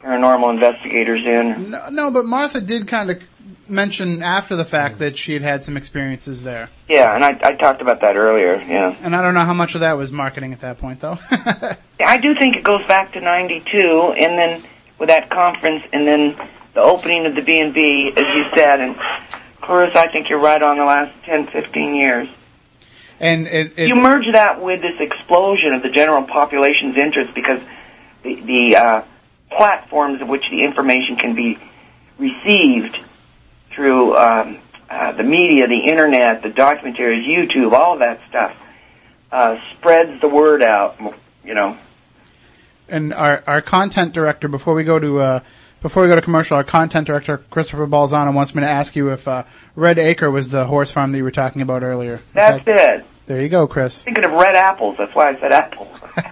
paranormal 0.00 0.54
investigators 0.54 1.24
in. 1.24 1.70
No, 1.70 1.88
no, 1.90 2.10
but 2.10 2.26
Martha 2.26 2.60
did 2.60 2.86
kind 2.86 3.10
of 3.10 3.22
mention 3.66 4.22
after 4.22 4.54
the 4.54 4.64
fact 4.64 4.98
that 4.98 5.16
she 5.16 5.32
had 5.32 5.42
had 5.42 5.62
some 5.62 5.76
experiences 5.76 6.42
there. 6.42 6.68
Yeah, 6.88 7.14
and 7.14 7.24
I, 7.24 7.38
I 7.42 7.54
talked 7.54 7.80
about 7.80 8.02
that 8.02 8.14
earlier. 8.14 8.56
Yeah, 8.56 8.94
And 9.00 9.16
I 9.16 9.22
don't 9.22 9.32
know 9.34 9.40
how 9.40 9.54
much 9.54 9.74
of 9.74 9.80
that 9.80 9.96
was 9.96 10.12
marketing 10.12 10.52
at 10.52 10.60
that 10.60 10.78
point, 10.78 11.00
though. 11.00 11.18
I 12.00 12.18
do 12.18 12.34
think 12.34 12.56
it 12.56 12.62
goes 12.62 12.84
back 12.86 13.14
to 13.14 13.20
'92, 13.20 14.14
and 14.18 14.38
then 14.38 14.64
with 14.98 15.08
that 15.08 15.30
conference, 15.30 15.82
and 15.92 16.06
then 16.06 16.36
the 16.74 16.80
opening 16.80 17.24
of 17.26 17.34
the 17.34 17.40
B 17.40 17.58
and 17.60 17.72
B, 17.72 18.12
as 18.14 18.24
you 18.36 18.44
said, 18.54 18.80
and 18.80 18.96
Clarissa, 19.62 19.98
I 19.98 20.12
think 20.12 20.28
you're 20.28 20.38
right 20.40 20.62
on 20.62 20.76
the 20.76 20.84
last 20.84 21.12
10, 21.24 21.46
15 21.46 21.94
years. 21.94 22.28
And 23.20 23.46
it, 23.46 23.72
it, 23.76 23.88
you 23.88 23.94
merge 23.94 24.26
that 24.32 24.60
with 24.62 24.82
this 24.82 25.00
explosion 25.00 25.72
of 25.74 25.82
the 25.82 25.90
general 25.90 26.24
population's 26.24 26.96
interest 26.96 27.34
because 27.34 27.60
the, 28.22 28.40
the 28.40 28.76
uh, 28.76 29.02
platforms 29.50 30.20
of 30.20 30.28
which 30.28 30.44
the 30.50 30.62
information 30.62 31.16
can 31.16 31.34
be 31.34 31.58
received 32.18 32.98
through 33.74 34.16
um, 34.16 34.58
uh, 34.90 35.12
the 35.12 35.22
media, 35.22 35.66
the 35.66 35.78
internet, 35.78 36.42
the 36.42 36.50
documentaries, 36.50 37.26
YouTube, 37.26 37.72
all 37.72 37.94
of 37.94 38.00
that 38.00 38.20
stuff 38.28 38.56
uh, 39.32 39.58
spreads 39.72 40.20
the 40.20 40.28
word 40.28 40.62
out. 40.62 40.96
You 41.44 41.54
know, 41.54 41.78
and 42.88 43.12
our 43.12 43.42
our 43.46 43.62
content 43.62 44.12
director 44.12 44.48
before 44.48 44.74
we 44.74 44.84
go 44.84 44.98
to 44.98 45.18
uh, 45.20 45.40
before 45.84 46.02
we 46.02 46.08
go 46.08 46.14
to 46.14 46.22
commercial, 46.22 46.56
our 46.56 46.64
content 46.64 47.06
director 47.06 47.36
Christopher 47.50 47.86
Balzano 47.86 48.32
wants 48.32 48.54
me 48.54 48.62
to 48.62 48.68
ask 48.68 48.96
you 48.96 49.10
if 49.10 49.28
uh, 49.28 49.44
Red 49.76 49.98
Acre 49.98 50.30
was 50.30 50.48
the 50.48 50.64
horse 50.64 50.90
farm 50.90 51.12
that 51.12 51.18
you 51.18 51.24
were 51.24 51.30
talking 51.30 51.60
about 51.60 51.82
earlier. 51.82 52.22
That's 52.32 52.64
it. 52.66 53.04
There 53.26 53.42
you 53.42 53.50
go, 53.50 53.66
Chris. 53.66 54.02
Thinking 54.02 54.24
of 54.24 54.32
red 54.32 54.54
apples, 54.54 54.96
that's 54.98 55.14
why 55.14 55.28
I 55.28 55.38
said 55.40 55.52
apple. 55.52 55.86
All 56.16 56.22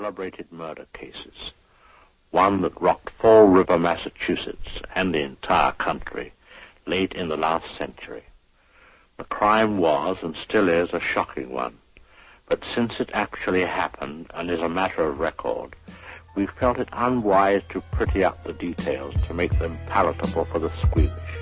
Celebrated 0.01 0.51
murder 0.51 0.87
cases. 0.93 1.51
One 2.31 2.63
that 2.63 2.81
rocked 2.81 3.11
Fall 3.19 3.45
River, 3.45 3.77
Massachusetts, 3.77 4.81
and 4.95 5.13
the 5.13 5.21
entire 5.21 5.73
country 5.73 6.33
late 6.87 7.13
in 7.13 7.29
the 7.29 7.37
last 7.37 7.75
century. 7.75 8.23
The 9.17 9.25
crime 9.25 9.77
was 9.77 10.17
and 10.23 10.35
still 10.35 10.69
is 10.69 10.91
a 10.91 10.99
shocking 10.99 11.51
one. 11.51 11.77
But 12.47 12.65
since 12.65 12.99
it 12.99 13.11
actually 13.13 13.61
happened 13.61 14.25
and 14.33 14.49
is 14.49 14.61
a 14.61 14.67
matter 14.67 15.07
of 15.07 15.19
record, 15.19 15.75
we 16.33 16.47
felt 16.47 16.79
it 16.79 16.89
unwise 16.93 17.61
to 17.69 17.81
pretty 17.91 18.23
up 18.23 18.43
the 18.43 18.53
details 18.53 19.13
to 19.27 19.35
make 19.35 19.59
them 19.59 19.77
palatable 19.85 20.45
for 20.45 20.57
the 20.57 20.71
squeamish. 20.81 21.37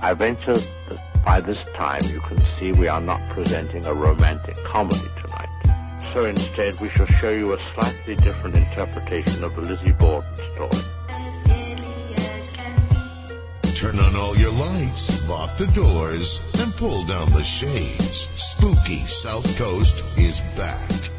I 0.00 0.14
venture 0.14 0.54
that 0.54 1.24
by 1.24 1.40
this 1.40 1.64
time 1.72 2.02
you 2.04 2.20
can 2.20 2.38
see 2.56 2.70
we 2.70 2.86
are 2.86 3.00
not 3.00 3.20
presenting 3.30 3.84
a 3.84 3.92
romantic 3.92 4.54
comedy 4.62 5.08
tonight. 5.26 5.51
So 6.12 6.26
instead 6.26 6.78
we 6.78 6.90
shall 6.90 7.06
show 7.06 7.30
you 7.30 7.54
a 7.54 7.58
slightly 7.72 8.16
different 8.16 8.54
interpretation 8.54 9.44
of 9.44 9.54
the 9.54 9.62
Lizzie 9.62 9.92
Borden 9.92 10.36
story. 10.36 10.70
Turn 13.74 13.98
on 13.98 14.14
all 14.14 14.36
your 14.36 14.52
lights, 14.52 15.26
lock 15.28 15.56
the 15.56 15.66
doors, 15.68 16.38
and 16.60 16.72
pull 16.76 17.04
down 17.04 17.32
the 17.32 17.42
shades. 17.42 18.28
Spooky 18.34 18.98
South 18.98 19.56
Coast 19.56 20.18
is 20.18 20.42
back. 20.56 21.10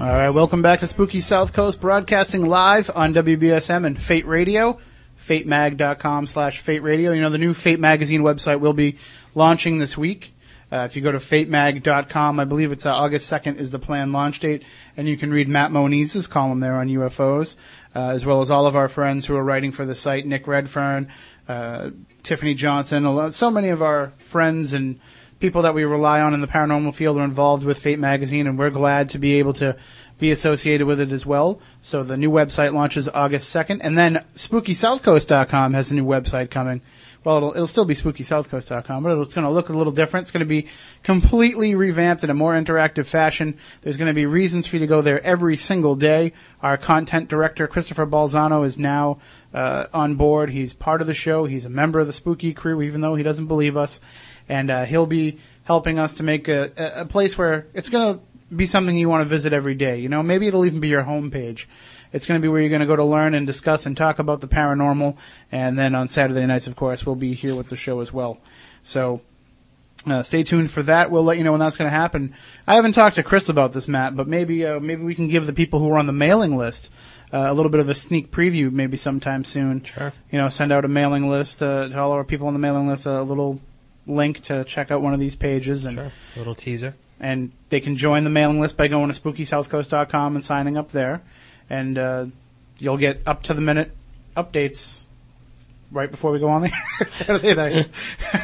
All 0.00 0.08
right, 0.08 0.30
welcome 0.30 0.60
back 0.60 0.80
to 0.80 0.88
Spooky 0.88 1.20
South 1.20 1.52
Coast, 1.52 1.80
broadcasting 1.80 2.44
live 2.46 2.90
on 2.94 3.14
WBSM 3.14 3.86
and 3.86 3.96
Fate 3.96 4.26
Radio, 4.26 4.78
fatemag.com 5.26 6.26
slash 6.26 6.58
fate 6.58 6.82
radio. 6.82 7.12
You 7.12 7.22
know, 7.22 7.30
the 7.30 7.38
new 7.38 7.54
Fate 7.54 7.78
Magazine 7.80 8.22
website 8.22 8.58
will 8.58 8.74
be 8.74 8.98
launching 9.36 9.78
this 9.78 9.96
week. 9.96 10.33
Uh, 10.74 10.84
if 10.84 10.96
you 10.96 11.02
go 11.02 11.12
to 11.12 11.18
fatemag.com, 11.18 12.40
I 12.40 12.44
believe 12.44 12.72
it's 12.72 12.84
uh, 12.84 12.92
August 12.92 13.32
2nd 13.32 13.60
is 13.60 13.70
the 13.70 13.78
planned 13.78 14.10
launch 14.12 14.40
date, 14.40 14.64
and 14.96 15.08
you 15.08 15.16
can 15.16 15.30
read 15.30 15.48
Matt 15.48 15.70
Moniz's 15.70 16.26
column 16.26 16.58
there 16.58 16.74
on 16.74 16.88
UFOs, 16.88 17.54
uh, 17.94 18.08
as 18.08 18.26
well 18.26 18.40
as 18.40 18.50
all 18.50 18.66
of 18.66 18.74
our 18.74 18.88
friends 18.88 19.24
who 19.24 19.36
are 19.36 19.44
writing 19.44 19.70
for 19.70 19.86
the 19.86 19.94
site, 19.94 20.26
Nick 20.26 20.48
Redfern, 20.48 21.06
uh, 21.48 21.90
Tiffany 22.24 22.54
Johnson, 22.54 23.30
so 23.30 23.52
many 23.52 23.68
of 23.68 23.82
our 23.82 24.14
friends 24.18 24.72
and 24.72 24.98
people 25.38 25.62
that 25.62 25.74
we 25.74 25.84
rely 25.84 26.20
on 26.20 26.34
in 26.34 26.40
the 26.40 26.48
paranormal 26.48 26.92
field 26.92 27.18
are 27.18 27.24
involved 27.24 27.62
with 27.62 27.78
Fate 27.78 28.00
Magazine, 28.00 28.48
and 28.48 28.58
we're 28.58 28.70
glad 28.70 29.10
to 29.10 29.18
be 29.20 29.34
able 29.34 29.52
to 29.52 29.76
be 30.18 30.32
associated 30.32 30.88
with 30.88 30.98
it 30.98 31.12
as 31.12 31.24
well. 31.24 31.60
So 31.82 32.02
the 32.02 32.16
new 32.16 32.32
website 32.32 32.72
launches 32.72 33.08
August 33.08 33.54
2nd, 33.54 33.78
and 33.82 33.96
then 33.96 34.24
SpookySouthCoast.com 34.34 35.74
has 35.74 35.92
a 35.92 35.94
new 35.94 36.04
website 36.04 36.50
coming. 36.50 36.82
Well, 37.24 37.38
it'll, 37.38 37.50
it'll 37.52 37.66
still 37.66 37.86
be 37.86 37.94
SpookySouthCoast.com, 37.94 39.02
but 39.02 39.18
it's 39.18 39.32
going 39.32 39.46
to 39.46 39.50
look 39.50 39.70
a 39.70 39.72
little 39.72 39.92
different. 39.92 40.24
It's 40.24 40.30
going 40.30 40.40
to 40.40 40.46
be 40.46 40.66
completely 41.02 41.74
revamped 41.74 42.22
in 42.22 42.28
a 42.28 42.34
more 42.34 42.52
interactive 42.52 43.06
fashion. 43.06 43.58
There's 43.80 43.96
going 43.96 44.08
to 44.08 44.14
be 44.14 44.26
reasons 44.26 44.66
for 44.66 44.76
you 44.76 44.80
to 44.80 44.86
go 44.86 45.00
there 45.00 45.22
every 45.24 45.56
single 45.56 45.96
day. 45.96 46.34
Our 46.60 46.76
content 46.76 47.28
director, 47.28 47.66
Christopher 47.66 48.06
Balzano, 48.06 48.64
is 48.66 48.78
now 48.78 49.18
uh, 49.54 49.86
on 49.94 50.16
board. 50.16 50.50
He's 50.50 50.74
part 50.74 51.00
of 51.00 51.06
the 51.06 51.14
show. 51.14 51.46
He's 51.46 51.64
a 51.64 51.70
member 51.70 51.98
of 51.98 52.06
the 52.06 52.12
Spooky 52.12 52.52
crew, 52.52 52.82
even 52.82 53.00
though 53.00 53.14
he 53.14 53.22
doesn't 53.22 53.46
believe 53.46 53.76
us. 53.76 54.00
And 54.46 54.70
uh, 54.70 54.84
he'll 54.84 55.06
be 55.06 55.38
helping 55.64 55.98
us 55.98 56.16
to 56.18 56.22
make 56.22 56.48
a, 56.48 56.72
a, 56.76 57.06
place 57.06 57.38
where 57.38 57.66
it's 57.72 57.88
going 57.88 58.14
to 58.14 58.54
be 58.54 58.66
something 58.66 58.94
you 58.96 59.08
want 59.08 59.22
to 59.22 59.28
visit 59.28 59.54
every 59.54 59.74
day. 59.74 59.98
You 59.98 60.10
know, 60.10 60.22
maybe 60.22 60.46
it'll 60.46 60.66
even 60.66 60.80
be 60.80 60.88
your 60.88 61.02
homepage. 61.02 61.64
It's 62.14 62.24
going 62.26 62.40
to 62.40 62.42
be 62.42 62.48
where 62.48 62.60
you're 62.60 62.70
going 62.70 62.80
to 62.80 62.86
go 62.86 62.96
to 62.96 63.04
learn 63.04 63.34
and 63.34 63.46
discuss 63.46 63.84
and 63.84 63.94
talk 63.96 64.18
about 64.18 64.40
the 64.40 64.48
paranormal. 64.48 65.16
And 65.52 65.78
then 65.78 65.94
on 65.94 66.08
Saturday 66.08 66.46
nights, 66.46 66.66
of 66.66 66.76
course, 66.76 67.04
we'll 67.04 67.16
be 67.16 67.34
here 67.34 67.54
with 67.54 67.68
the 67.68 67.76
show 67.76 68.00
as 68.00 68.12
well. 68.12 68.38
So 68.82 69.20
uh, 70.06 70.22
stay 70.22 70.42
tuned 70.44 70.70
for 70.70 70.82
that. 70.84 71.10
We'll 71.10 71.24
let 71.24 71.38
you 71.38 71.44
know 71.44 71.50
when 71.52 71.60
that's 71.60 71.76
going 71.76 71.90
to 71.90 71.96
happen. 71.96 72.34
I 72.66 72.76
haven't 72.76 72.92
talked 72.92 73.16
to 73.16 73.22
Chris 73.22 73.48
about 73.48 73.72
this, 73.72 73.88
Matt, 73.88 74.16
but 74.16 74.28
maybe 74.28 74.64
uh, 74.64 74.78
maybe 74.80 75.02
we 75.02 75.14
can 75.14 75.28
give 75.28 75.46
the 75.46 75.52
people 75.52 75.80
who 75.80 75.90
are 75.90 75.98
on 75.98 76.06
the 76.06 76.12
mailing 76.12 76.56
list 76.56 76.90
uh, 77.32 77.46
a 77.48 77.54
little 77.54 77.70
bit 77.70 77.80
of 77.80 77.88
a 77.88 77.94
sneak 77.94 78.30
preview, 78.30 78.70
maybe 78.70 78.96
sometime 78.96 79.42
soon. 79.44 79.82
Sure. 79.82 80.12
You 80.30 80.38
know, 80.40 80.48
send 80.48 80.70
out 80.72 80.84
a 80.84 80.88
mailing 80.88 81.28
list 81.28 81.62
uh, 81.62 81.88
to 81.88 81.98
all 81.98 82.12
our 82.12 82.22
people 82.24 82.46
on 82.46 82.52
the 82.52 82.58
mailing 82.60 82.86
list, 82.86 83.06
a 83.06 83.22
little 83.22 83.60
link 84.06 84.40
to 84.42 84.62
check 84.64 84.90
out 84.92 85.02
one 85.02 85.14
of 85.14 85.20
these 85.20 85.34
pages, 85.34 85.84
and 85.84 85.96
Sure. 85.96 86.12
Little 86.36 86.54
teaser. 86.54 86.94
and 87.18 87.50
they 87.70 87.80
can 87.80 87.96
join 87.96 88.22
the 88.24 88.30
mailing 88.30 88.60
list 88.60 88.76
by 88.76 88.86
going 88.86 89.10
to 89.10 89.18
SpookySouthCoast.com 89.20 90.36
and 90.36 90.44
signing 90.44 90.76
up 90.76 90.92
there, 90.92 91.22
and 91.70 91.98
uh, 91.98 92.26
you'll 92.78 92.96
get 92.96 93.22
up 93.26 93.42
to 93.44 93.54
the 93.54 93.60
minute 93.60 93.90
updates 94.36 95.02
right 95.90 96.10
before 96.10 96.32
we 96.32 96.38
go 96.38 96.48
on 96.48 96.62
the 96.62 96.72
air 97.00 97.06
Saturday 97.08 97.54
nights. 97.54 97.88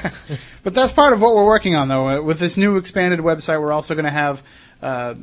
but 0.63 0.75
that's 0.75 0.93
part 0.93 1.13
of 1.13 1.21
what 1.21 1.35
we're 1.35 1.45
working 1.45 1.75
on, 1.75 1.89
though. 1.89 2.09
Uh, 2.09 2.23
With 2.23 2.39
this 2.39 2.57
new 2.57 2.77
expanded 2.77 3.21
website, 3.21 3.61
we're 3.61 3.73
also 3.73 3.95
going 3.95 4.05
to 4.05 4.11
have 4.11 4.43
uh, 4.81 5.15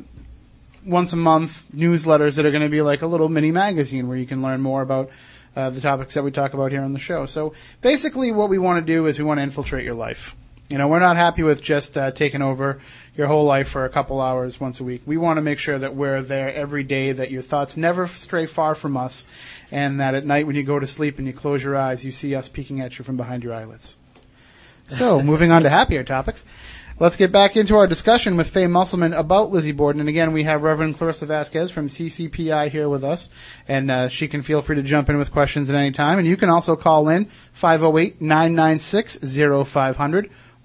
once 0.84 1.12
a 1.12 1.16
month 1.16 1.64
newsletters 1.74 2.36
that 2.36 2.46
are 2.46 2.50
going 2.50 2.62
to 2.62 2.68
be 2.68 2.82
like 2.82 3.02
a 3.02 3.06
little 3.06 3.28
mini 3.28 3.50
magazine 3.50 4.08
where 4.08 4.16
you 4.16 4.26
can 4.26 4.42
learn 4.42 4.60
more 4.60 4.82
about 4.82 5.10
uh, 5.56 5.70
the 5.70 5.80
topics 5.80 6.14
that 6.14 6.22
we 6.22 6.30
talk 6.30 6.54
about 6.54 6.70
here 6.70 6.82
on 6.82 6.92
the 6.92 6.98
show. 6.98 7.26
So 7.26 7.54
basically, 7.80 8.30
what 8.30 8.48
we 8.48 8.58
want 8.58 8.84
to 8.84 8.92
do 8.92 9.06
is 9.06 9.18
we 9.18 9.24
want 9.24 9.38
to 9.38 9.42
infiltrate 9.42 9.84
your 9.84 9.94
life. 9.94 10.36
You 10.68 10.76
know, 10.76 10.86
we're 10.86 10.98
not 10.98 11.16
happy 11.16 11.42
with 11.42 11.62
just 11.62 11.96
uh, 11.96 12.10
taking 12.10 12.42
over 12.42 12.78
your 13.16 13.26
whole 13.26 13.44
life 13.44 13.68
for 13.68 13.86
a 13.86 13.88
couple 13.88 14.20
hours 14.20 14.60
once 14.60 14.80
a 14.80 14.84
week. 14.84 15.00
We 15.06 15.16
want 15.16 15.38
to 15.38 15.42
make 15.42 15.58
sure 15.58 15.78
that 15.78 15.94
we're 15.94 16.20
there 16.20 16.52
every 16.52 16.82
day, 16.82 17.10
that 17.12 17.30
your 17.30 17.40
thoughts 17.40 17.76
never 17.76 18.06
stray 18.06 18.44
far 18.44 18.74
from 18.74 18.94
us, 18.94 19.24
and 19.70 19.98
that 19.98 20.14
at 20.14 20.26
night 20.26 20.46
when 20.46 20.56
you 20.56 20.62
go 20.62 20.78
to 20.78 20.86
sleep 20.86 21.18
and 21.18 21.26
you 21.26 21.32
close 21.32 21.64
your 21.64 21.74
eyes, 21.74 22.04
you 22.04 22.12
see 22.12 22.34
us 22.34 22.50
peeking 22.50 22.82
at 22.82 22.98
you 22.98 23.04
from 23.04 23.16
behind 23.16 23.44
your 23.44 23.54
eyelids. 23.54 23.96
So, 24.88 25.22
moving 25.22 25.52
on 25.52 25.62
to 25.62 25.70
happier 25.70 26.04
topics. 26.04 26.44
Let's 27.00 27.16
get 27.16 27.30
back 27.30 27.56
into 27.56 27.76
our 27.76 27.86
discussion 27.86 28.36
with 28.36 28.50
Faye 28.50 28.66
Musselman 28.66 29.12
about 29.12 29.52
Lizzie 29.52 29.72
Borden. 29.72 30.00
And 30.00 30.08
again, 30.08 30.32
we 30.32 30.42
have 30.42 30.64
Reverend 30.64 30.98
Clarissa 30.98 31.26
Vasquez 31.26 31.70
from 31.70 31.86
CCPI 31.86 32.70
here 32.70 32.88
with 32.88 33.04
us. 33.04 33.30
And 33.68 33.88
uh, 33.88 34.08
she 34.08 34.26
can 34.26 34.42
feel 34.42 34.62
free 34.62 34.74
to 34.74 34.82
jump 34.82 35.08
in 35.08 35.16
with 35.16 35.30
questions 35.30 35.70
at 35.70 35.76
any 35.76 35.92
time. 35.92 36.18
And 36.18 36.26
you 36.26 36.36
can 36.36 36.48
also 36.48 36.74
call 36.74 37.08
in 37.08 37.30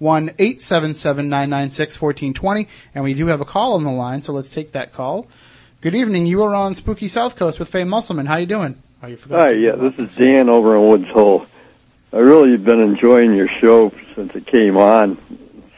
1-877-996-1420. 0.00 2.66
And 2.94 3.04
we 3.04 3.14
do 3.14 3.26
have 3.26 3.40
a 3.40 3.44
call 3.44 3.74
on 3.74 3.84
the 3.84 3.90
line, 3.90 4.22
so 4.22 4.32
let's 4.32 4.50
take 4.50 4.72
that 4.72 4.92
call. 4.92 5.26
Good 5.80 5.94
evening. 5.94 6.26
You 6.26 6.42
are 6.44 6.54
on 6.54 6.74
Spooky 6.74 7.08
South 7.08 7.36
Coast 7.36 7.58
with 7.58 7.68
Faye 7.68 7.84
Musselman. 7.84 8.26
How 8.26 8.34
are 8.34 8.40
you 8.40 8.46
doing? 8.46 8.80
Oh, 9.02 9.06
you 9.06 9.16
forgot 9.16 9.50
Hi, 9.50 9.56
yeah, 9.56 9.72
this 9.72 9.94
is 9.98 10.14
Dan 10.16 10.48
over 10.48 10.76
in 10.76 10.88
Woods 10.88 11.08
Hole. 11.10 11.46
I 12.12 12.18
really 12.18 12.52
have 12.52 12.64
been 12.64 12.80
enjoying 12.80 13.34
your 13.34 13.48
show 13.48 13.92
since 14.14 14.34
it 14.34 14.46
came 14.46 14.76
on 14.76 15.18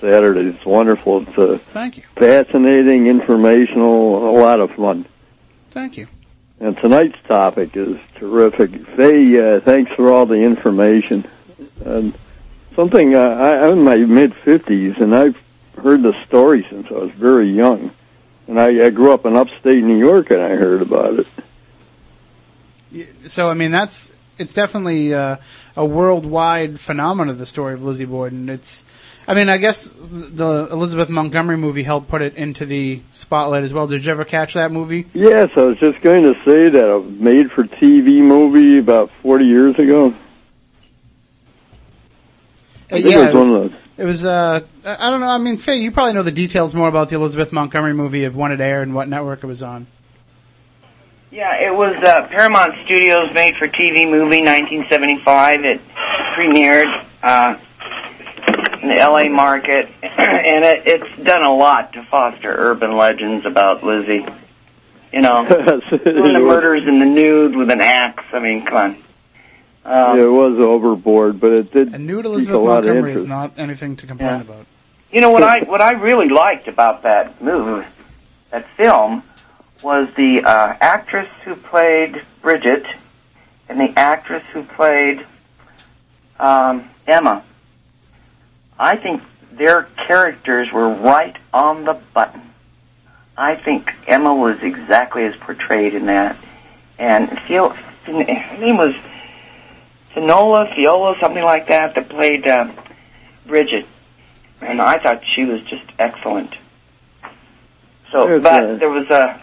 Saturday. 0.00 0.50
It's 0.50 0.64
wonderful. 0.64 1.26
It's 1.26 1.38
uh, 1.38 1.58
Thank 1.70 1.96
you. 1.96 2.02
fascinating, 2.16 3.06
informational, 3.06 4.28
a 4.28 4.34
lot 4.38 4.60
of 4.60 4.70
fun. 4.72 5.06
Thank 5.70 5.96
you. 5.96 6.06
And 6.60 6.76
tonight's 6.76 7.18
topic 7.26 7.76
is 7.76 7.98
terrific. 8.14 8.86
Faye, 8.96 9.56
uh, 9.56 9.60
thanks 9.60 9.90
for 9.92 10.10
all 10.10 10.26
the 10.26 10.34
information. 10.34 11.26
And 11.84 12.14
something 12.76 13.16
uh, 13.16 13.20
I, 13.20 13.66
I'm 13.66 13.78
in 13.78 13.84
my 13.84 13.96
mid 13.96 14.34
fifties, 14.36 14.94
and 14.98 15.16
I've 15.16 15.36
heard 15.82 16.02
the 16.02 16.14
story 16.26 16.66
since 16.70 16.86
I 16.90 16.94
was 16.94 17.10
very 17.12 17.50
young. 17.50 17.90
And 18.46 18.60
I, 18.60 18.86
I 18.86 18.90
grew 18.90 19.12
up 19.12 19.26
in 19.26 19.36
upstate 19.36 19.82
New 19.82 19.98
York, 19.98 20.30
and 20.30 20.40
I 20.40 20.50
heard 20.50 20.80
about 20.82 21.18
it. 21.18 21.26
So 23.26 23.50
I 23.50 23.54
mean, 23.54 23.72
that's 23.72 24.12
it's 24.38 24.54
definitely 24.54 25.12
uh, 25.12 25.36
a 25.76 25.84
worldwide 25.84 26.78
phenomenon. 26.78 27.36
The 27.36 27.46
story 27.46 27.74
of 27.74 27.82
Lizzie 27.82 28.04
Borden. 28.04 28.48
It's, 28.48 28.84
I 29.26 29.34
mean, 29.34 29.48
I 29.48 29.56
guess 29.56 29.90
the 29.90 30.68
Elizabeth 30.70 31.08
Montgomery 31.08 31.56
movie 31.56 31.82
helped 31.82 32.08
put 32.08 32.22
it 32.22 32.36
into 32.36 32.64
the 32.64 33.02
spotlight 33.12 33.64
as 33.64 33.72
well. 33.72 33.86
Did 33.88 34.04
you 34.04 34.12
ever 34.12 34.24
catch 34.24 34.54
that 34.54 34.70
movie? 34.70 35.06
Yes, 35.14 35.50
I 35.56 35.62
was 35.62 35.78
just 35.78 36.00
going 36.02 36.22
to 36.22 36.34
say 36.44 36.68
that 36.68 36.88
a 36.88 37.00
made-for-TV 37.00 38.20
movie 38.20 38.78
about 38.78 39.10
40 39.22 39.44
years 39.44 39.78
ago. 39.78 40.14
I 42.90 43.02
think 43.02 43.06
yeah, 43.06 43.28
it 43.28 43.34
was 43.34 43.48
one 43.48 43.56
of 43.56 43.70
those. 43.70 43.80
It 43.98 44.04
was. 44.04 44.24
Uh, 44.24 44.60
I 44.84 45.08
I 45.08 45.10
don't 45.10 45.20
know. 45.20 45.28
I 45.28 45.38
mean, 45.38 45.56
Faye, 45.56 45.76
you 45.76 45.90
probably 45.90 46.12
know 46.12 46.22
the 46.22 46.30
details 46.30 46.74
more 46.74 46.88
about 46.88 47.08
the 47.08 47.16
Elizabeth 47.16 47.52
Montgomery 47.52 47.94
movie 47.94 48.24
of 48.24 48.36
when 48.36 48.52
it 48.52 48.60
aired 48.60 48.86
and 48.86 48.94
what 48.94 49.08
network 49.08 49.42
it 49.42 49.46
was 49.46 49.62
on. 49.62 49.86
Yeah, 51.30 51.66
it 51.66 51.74
was 51.74 51.96
uh, 51.96 52.28
Paramount 52.28 52.74
Studios 52.84 53.34
made 53.34 53.56
for 53.56 53.66
TV 53.66 54.08
movie 54.08 54.42
1975. 54.42 55.64
It 55.64 55.80
premiered 56.34 57.04
uh, 57.22 57.58
in 58.80 58.88
the 58.88 58.94
LA 58.94 59.24
market, 59.28 59.88
and 60.02 60.64
it, 60.64 60.86
it's 60.86 61.22
done 61.22 61.42
a 61.42 61.52
lot 61.52 61.92
to 61.94 62.04
foster 62.04 62.50
urban 62.50 62.96
legends 62.96 63.44
about 63.44 63.82
Lizzie. 63.82 64.24
You 65.12 65.22
know, 65.22 65.44
doing 65.90 66.34
the 66.34 66.40
murders 66.40 66.86
in 66.86 67.00
the 67.00 67.06
nude 67.06 67.56
with 67.56 67.70
an 67.70 67.80
axe. 67.80 68.24
I 68.32 68.38
mean, 68.38 68.64
come 68.64 68.76
on. 68.76 69.02
Um, 69.86 70.18
yeah, 70.18 70.24
it 70.24 70.28
was 70.28 70.58
overboard, 70.58 71.38
but 71.40 71.52
it 71.52 71.72
did 71.72 71.94
And 71.94 72.06
nude 72.08 72.24
Elizabeth 72.24 72.56
a 72.56 72.58
lot 72.58 72.78
of 72.80 72.86
Montgomery 72.86 73.12
is 73.12 73.24
not 73.24 73.52
anything 73.56 73.94
to 73.96 74.06
complain 74.06 74.30
Yeah. 74.30 74.40
about. 74.40 74.66
You 75.12 75.20
know 75.20 75.30
what 75.30 75.44
I 75.44 75.60
what 75.60 75.80
I 75.80 75.92
really 75.92 76.28
liked 76.28 76.66
about 76.66 77.04
that 77.04 77.40
movie, 77.40 77.86
that 78.50 78.68
film, 78.76 79.22
was 79.82 80.08
the 80.16 80.42
uh, 80.42 80.76
actress 80.80 81.28
who 81.44 81.54
played 81.54 82.20
Bridget 82.42 82.84
and 83.68 83.78
the 83.78 83.96
actress 83.96 84.42
who 84.52 84.64
played 84.64 85.24
um, 86.40 86.90
Emma. 87.06 87.44
I 88.78 88.96
think 88.96 89.22
their 89.52 89.84
characters 90.08 90.72
were 90.72 90.88
right 90.88 91.36
on 91.54 91.84
the 91.84 91.94
button. 92.12 92.42
I 93.38 93.54
think 93.54 93.92
Emma 94.08 94.34
was 94.34 94.60
exactly 94.62 95.24
as 95.24 95.36
portrayed 95.36 95.94
in 95.94 96.06
that, 96.06 96.36
and 96.98 97.38
Fio- 97.42 97.68
her 97.68 98.12
name 98.58 98.76
was 98.76 98.94
Finola, 100.16 100.66
Fiola, 100.74 101.20
something 101.20 101.44
like 101.44 101.68
that, 101.68 101.94
that 101.94 102.08
played 102.08 102.46
uh, 102.46 102.70
Bridget 103.46 103.86
and 104.60 104.80
I 104.80 104.98
thought 104.98 105.22
she 105.34 105.44
was 105.44 105.60
just 105.62 105.84
excellent. 105.98 106.54
So, 108.12 108.26
There's 108.26 108.42
but 108.42 108.70
a- 108.70 108.76
there 108.76 108.88
was 108.90 109.08
a 109.10 109.40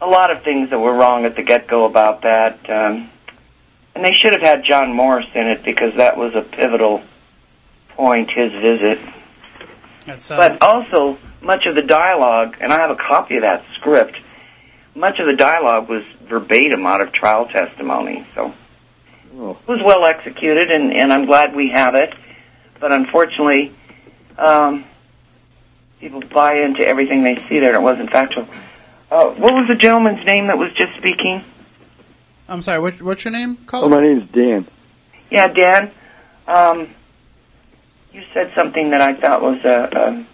a 0.00 0.06
lot 0.06 0.30
of 0.30 0.42
things 0.42 0.68
that 0.70 0.78
were 0.78 0.92
wrong 0.92 1.24
at 1.24 1.36
the 1.36 1.42
get 1.42 1.66
go 1.66 1.84
about 1.86 2.20
that, 2.22 2.58
um, 2.68 3.10
and 3.94 4.04
they 4.04 4.12
should 4.12 4.34
have 4.34 4.42
had 4.42 4.62
John 4.62 4.92
Morse 4.92 5.26
in 5.34 5.46
it 5.46 5.62
because 5.64 5.94
that 5.94 6.18
was 6.18 6.34
a 6.34 6.42
pivotal 6.42 7.02
point. 7.88 8.30
His 8.30 8.52
visit, 8.52 8.98
That's, 10.04 10.30
uh, 10.30 10.36
but 10.36 10.60
also 10.60 11.16
much 11.40 11.64
of 11.64 11.74
the 11.76 11.82
dialogue, 11.82 12.58
and 12.60 12.74
I 12.74 12.80
have 12.82 12.90
a 12.90 12.96
copy 12.96 13.36
of 13.36 13.42
that 13.42 13.64
script. 13.74 14.18
Much 14.94 15.18
of 15.18 15.26
the 15.26 15.34
dialogue 15.36 15.88
was 15.88 16.04
verbatim 16.28 16.84
out 16.86 17.00
of 17.00 17.12
trial 17.12 17.46
testimony, 17.46 18.26
so 18.34 18.52
Oh. 19.38 19.50
it 19.50 19.68
was 19.68 19.82
well 19.82 20.04
executed, 20.06 20.70
and, 20.70 20.92
and 20.92 21.12
I'm 21.12 21.26
glad 21.26 21.54
we 21.54 21.70
have 21.70 21.94
it. 21.94 22.14
But 22.80 22.92
unfortunately, 22.92 23.74
um, 24.38 24.84
people 26.00 26.20
buy 26.20 26.60
into 26.60 26.86
everything 26.86 27.22
they 27.22 27.36
see 27.48 27.58
there, 27.58 27.74
and 27.74 27.76
it 27.76 27.82
wasn't 27.82 28.10
factual. 28.10 28.48
Uh, 29.10 29.30
what 29.30 29.54
was 29.54 29.68
the 29.68 29.74
gentleman's 29.74 30.24
name 30.24 30.46
that 30.46 30.58
was 30.58 30.72
just 30.72 30.96
speaking? 30.96 31.44
I'm 32.48 32.62
sorry. 32.62 32.80
What, 32.80 33.00
what's 33.02 33.24
your 33.24 33.32
name? 33.32 33.56
Call 33.66 33.84
Oh, 33.84 33.88
my 33.88 34.00
name's 34.00 34.30
Dan. 34.30 34.66
Yeah, 35.30 35.48
Dan. 35.48 35.90
Um, 36.46 36.90
you 38.12 38.22
said 38.32 38.52
something 38.54 38.90
that 38.90 39.00
I 39.00 39.14
thought 39.14 39.42
was 39.42 39.62
a, 39.64 40.26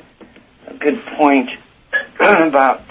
a, 0.69 0.71
a 0.73 0.75
good 0.75 1.05
point 1.07 1.51
about 2.21 2.83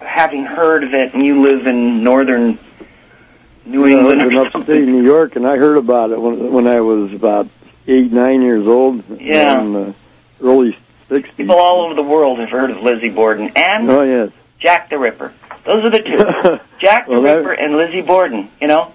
having 0.00 0.44
heard 0.44 0.84
of 0.84 0.92
it, 0.92 1.14
and 1.14 1.24
you 1.24 1.42
live 1.42 1.66
in 1.66 2.04
northern 2.04 2.58
New 3.66 3.86
England 3.86 4.22
or 4.22 4.26
in 4.30 4.34
something. 4.34 4.60
upstate 4.62 4.86
New 4.86 5.02
York, 5.04 5.36
and 5.36 5.46
I 5.46 5.56
heard 5.56 5.76
about 5.76 6.10
it 6.10 6.20
when 6.20 6.52
when 6.52 6.66
I 6.66 6.80
was 6.80 7.12
about 7.12 7.48
eight, 7.86 8.12
nine 8.12 8.42
years 8.42 8.66
old. 8.66 9.02
Yeah. 9.20 9.60
In 9.60 9.72
the 9.72 9.94
early 10.42 10.76
'60s. 11.10 11.36
People 11.36 11.56
all 11.56 11.86
over 11.86 11.94
the 11.94 12.02
world 12.02 12.38
have 12.40 12.50
heard 12.50 12.70
of 12.70 12.82
Lizzie 12.82 13.10
Borden 13.10 13.50
and 13.56 13.90
Oh 13.90 14.02
yes. 14.02 14.30
Jack 14.58 14.90
the 14.90 14.98
Ripper. 14.98 15.32
Those 15.64 15.84
are 15.84 15.90
the 15.90 15.98
two. 16.00 16.60
Jack 16.80 17.06
the 17.06 17.12
Well, 17.20 17.22
Ripper 17.22 17.52
and 17.52 17.76
Lizzie 17.76 18.02
Borden. 18.02 18.50
You 18.60 18.68
know, 18.68 18.92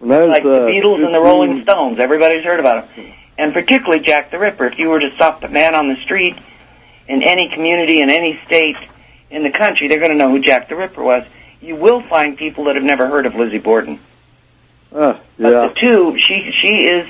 was, 0.00 0.28
like 0.28 0.42
the 0.42 0.64
uh, 0.64 0.66
Beatles 0.68 1.04
and 1.04 1.14
the 1.14 1.20
Rolling 1.20 1.62
Stones. 1.62 1.98
Everybody's 1.98 2.44
heard 2.44 2.60
about 2.60 2.94
them, 2.94 3.12
and 3.38 3.52
particularly 3.52 4.02
Jack 4.04 4.30
the 4.30 4.38
Ripper. 4.38 4.66
If 4.66 4.78
you 4.78 4.88
were 4.90 5.00
to 5.00 5.14
stop 5.14 5.42
a 5.44 5.48
man 5.48 5.74
on 5.74 5.88
the 5.88 5.96
street 6.02 6.36
in 7.08 7.22
any 7.22 7.48
community 7.48 8.00
in 8.00 8.10
any 8.10 8.40
state 8.46 8.76
in 9.30 9.42
the 9.42 9.50
country, 9.50 9.88
they're 9.88 9.98
going 9.98 10.12
to 10.12 10.18
know 10.18 10.30
who 10.30 10.40
Jack 10.40 10.68
the 10.68 10.76
Ripper 10.76 11.02
was. 11.02 11.24
You 11.64 11.76
will 11.76 12.02
find 12.02 12.36
people 12.36 12.64
that 12.64 12.74
have 12.74 12.84
never 12.84 13.06
heard 13.06 13.24
of 13.24 13.34
Lizzie 13.34 13.58
Borden. 13.58 13.98
But 14.90 15.22
yeah. 15.38 15.48
the 15.48 15.74
two, 15.80 16.18
she 16.18 16.52
she 16.52 16.84
is 16.84 17.08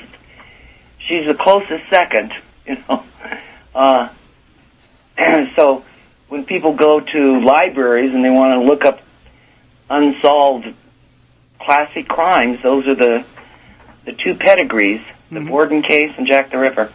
she's 1.01 1.27
the 1.27 1.35
closest 1.35 1.91
second, 1.91 2.33
you 2.67 2.77
know. 2.89 3.05
Uh, 3.75 4.09
so 5.57 5.85
when 6.29 6.45
people 6.45 6.75
go 6.75 7.01
to 7.01 7.41
libraries 7.41 8.15
and 8.15 8.25
they 8.25 8.31
want 8.31 8.55
to 8.55 8.61
look 8.61 8.85
up 8.85 9.01
unsolved 9.91 10.73
classic 11.61 12.07
crimes, 12.07 12.63
those 12.63 12.87
are 12.87 12.95
the 12.95 13.25
the 14.05 14.13
two 14.13 14.37
pedigrees: 14.37 15.01
the 15.33 15.41
Borden 15.41 15.83
case 15.83 16.13
and 16.17 16.29
Jack 16.29 16.53
the 16.53 16.59
Ripper. 16.59 16.93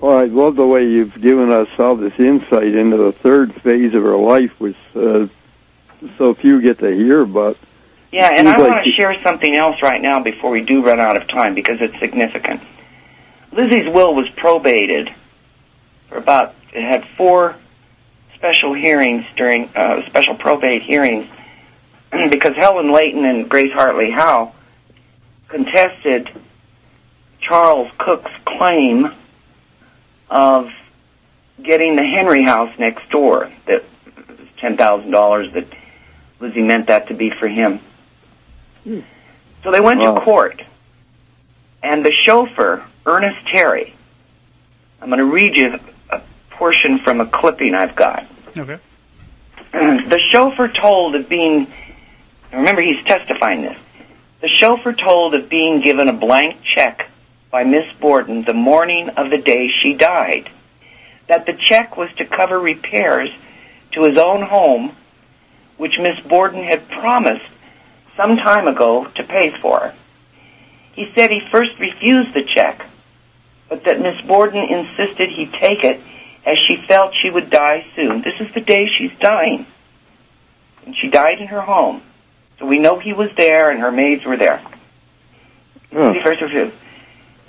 Well, 0.00 0.16
I 0.16 0.24
love 0.24 0.56
the 0.56 0.66
way 0.66 0.88
you've 0.88 1.20
given 1.20 1.52
us 1.52 1.68
all 1.78 1.94
this 1.94 2.18
insight 2.18 2.74
into 2.74 2.96
the 2.96 3.12
third 3.12 3.54
phase 3.62 3.92
of 3.94 4.02
her 4.02 4.16
life, 4.16 4.50
which 4.58 4.76
uh, 4.96 5.26
so 6.18 6.34
few 6.34 6.60
get 6.60 6.78
to 6.80 6.90
hear 6.94 7.24
but. 7.24 7.56
Yeah, 8.10 8.30
and 8.34 8.46
I 8.48 8.56
seems 8.56 8.68
want 8.68 8.84
to 8.84 8.90
you- 8.90 8.96
share 8.96 9.22
something 9.22 9.56
else 9.56 9.80
right 9.82 10.00
now 10.00 10.20
before 10.22 10.50
we 10.50 10.62
do 10.62 10.82
run 10.84 11.00
out 11.00 11.16
of 11.16 11.28
time 11.28 11.54
because 11.54 11.80
it's 11.80 11.98
significant. 11.98 12.60
Lizzie's 13.52 13.86
will 13.86 14.14
was 14.14 14.28
probated 14.30 15.12
for 16.08 16.16
about 16.18 16.54
it 16.74 16.82
had 16.82 17.06
four 17.16 17.56
special 18.34 18.72
hearings 18.74 19.24
during 19.36 19.70
uh, 19.74 20.04
special 20.06 20.34
probate 20.34 20.82
hearings 20.82 21.26
because 22.30 22.54
Helen 22.56 22.92
Leighton 22.92 23.24
and 23.24 23.48
Grace 23.48 23.72
Hartley 23.72 24.10
Howe 24.10 24.52
contested 25.48 26.30
Charles 27.40 27.90
Cook's 27.98 28.30
claim 28.46 29.10
of 30.30 30.70
getting 31.62 31.96
the 31.96 32.04
Henry 32.04 32.42
house 32.42 32.72
next 32.78 33.08
door 33.10 33.50
that 33.66 33.84
ten 34.58 34.76
thousand 34.76 35.10
dollars 35.10 35.52
that 35.52 35.66
Lizzie 36.42 36.60
meant 36.62 36.88
that 36.88 37.06
to 37.08 37.14
be 37.14 37.30
for 37.30 37.46
him. 37.46 37.78
Hmm. 38.82 39.00
So 39.62 39.70
they 39.70 39.80
went 39.80 40.00
Wow. 40.00 40.14
to 40.16 40.20
court, 40.22 40.60
and 41.82 42.04
the 42.04 42.12
chauffeur, 42.12 42.82
Ernest 43.06 43.38
Terry, 43.46 43.94
I'm 45.00 45.08
going 45.08 45.18
to 45.20 45.24
read 45.24 45.56
you 45.56 45.78
a 46.10 46.20
portion 46.50 46.98
from 46.98 47.20
a 47.20 47.26
clipping 47.26 47.74
I've 47.76 47.94
got. 47.94 48.26
Okay. 48.56 48.78
the 49.72 50.20
chauffeur 50.30 50.66
told 50.68 51.14
of 51.14 51.28
being, 51.28 51.68
remember 52.52 52.82
he's 52.82 53.02
testifying 53.04 53.62
this, 53.62 53.78
the 54.40 54.48
chauffeur 54.48 54.92
told 54.92 55.34
of 55.34 55.48
being 55.48 55.80
given 55.80 56.08
a 56.08 56.12
blank 56.12 56.60
check 56.64 57.08
by 57.52 57.62
Miss 57.62 57.84
Borden 58.00 58.42
the 58.42 58.52
morning 58.52 59.10
of 59.10 59.30
the 59.30 59.38
day 59.38 59.68
she 59.68 59.94
died, 59.94 60.50
that 61.28 61.46
the 61.46 61.52
check 61.52 61.96
was 61.96 62.12
to 62.14 62.24
cover 62.24 62.58
repairs 62.58 63.30
to 63.92 64.02
his 64.02 64.18
own 64.18 64.42
home, 64.42 64.96
which 65.82 65.98
Miss 65.98 66.20
Borden 66.20 66.62
had 66.62 66.88
promised 66.88 67.44
some 68.16 68.36
time 68.36 68.68
ago 68.68 69.04
to 69.16 69.24
pay 69.24 69.50
for. 69.60 69.92
He 70.92 71.10
said 71.12 71.28
he 71.28 71.42
first 71.50 71.72
refused 71.80 72.32
the 72.34 72.44
check, 72.44 72.86
but 73.68 73.82
that 73.82 74.00
Miss 74.00 74.20
Borden 74.20 74.62
insisted 74.62 75.28
he 75.30 75.46
take 75.46 75.82
it 75.82 76.00
as 76.46 76.56
she 76.68 76.76
felt 76.76 77.16
she 77.20 77.30
would 77.30 77.50
die 77.50 77.84
soon. 77.96 78.22
This 78.22 78.34
is 78.38 78.54
the 78.54 78.60
day 78.60 78.86
she's 78.96 79.10
dying. 79.18 79.66
And 80.86 80.94
she 80.94 81.08
died 81.10 81.40
in 81.40 81.48
her 81.48 81.62
home. 81.62 82.00
So 82.60 82.66
we 82.66 82.78
know 82.78 83.00
he 83.00 83.12
was 83.12 83.30
there 83.36 83.68
and 83.68 83.80
her 83.80 83.90
maids 83.90 84.24
were 84.24 84.36
there. 84.36 84.62
Huh. 85.92 86.12
He 86.12 86.20
first 86.22 86.42
refused. 86.42 86.76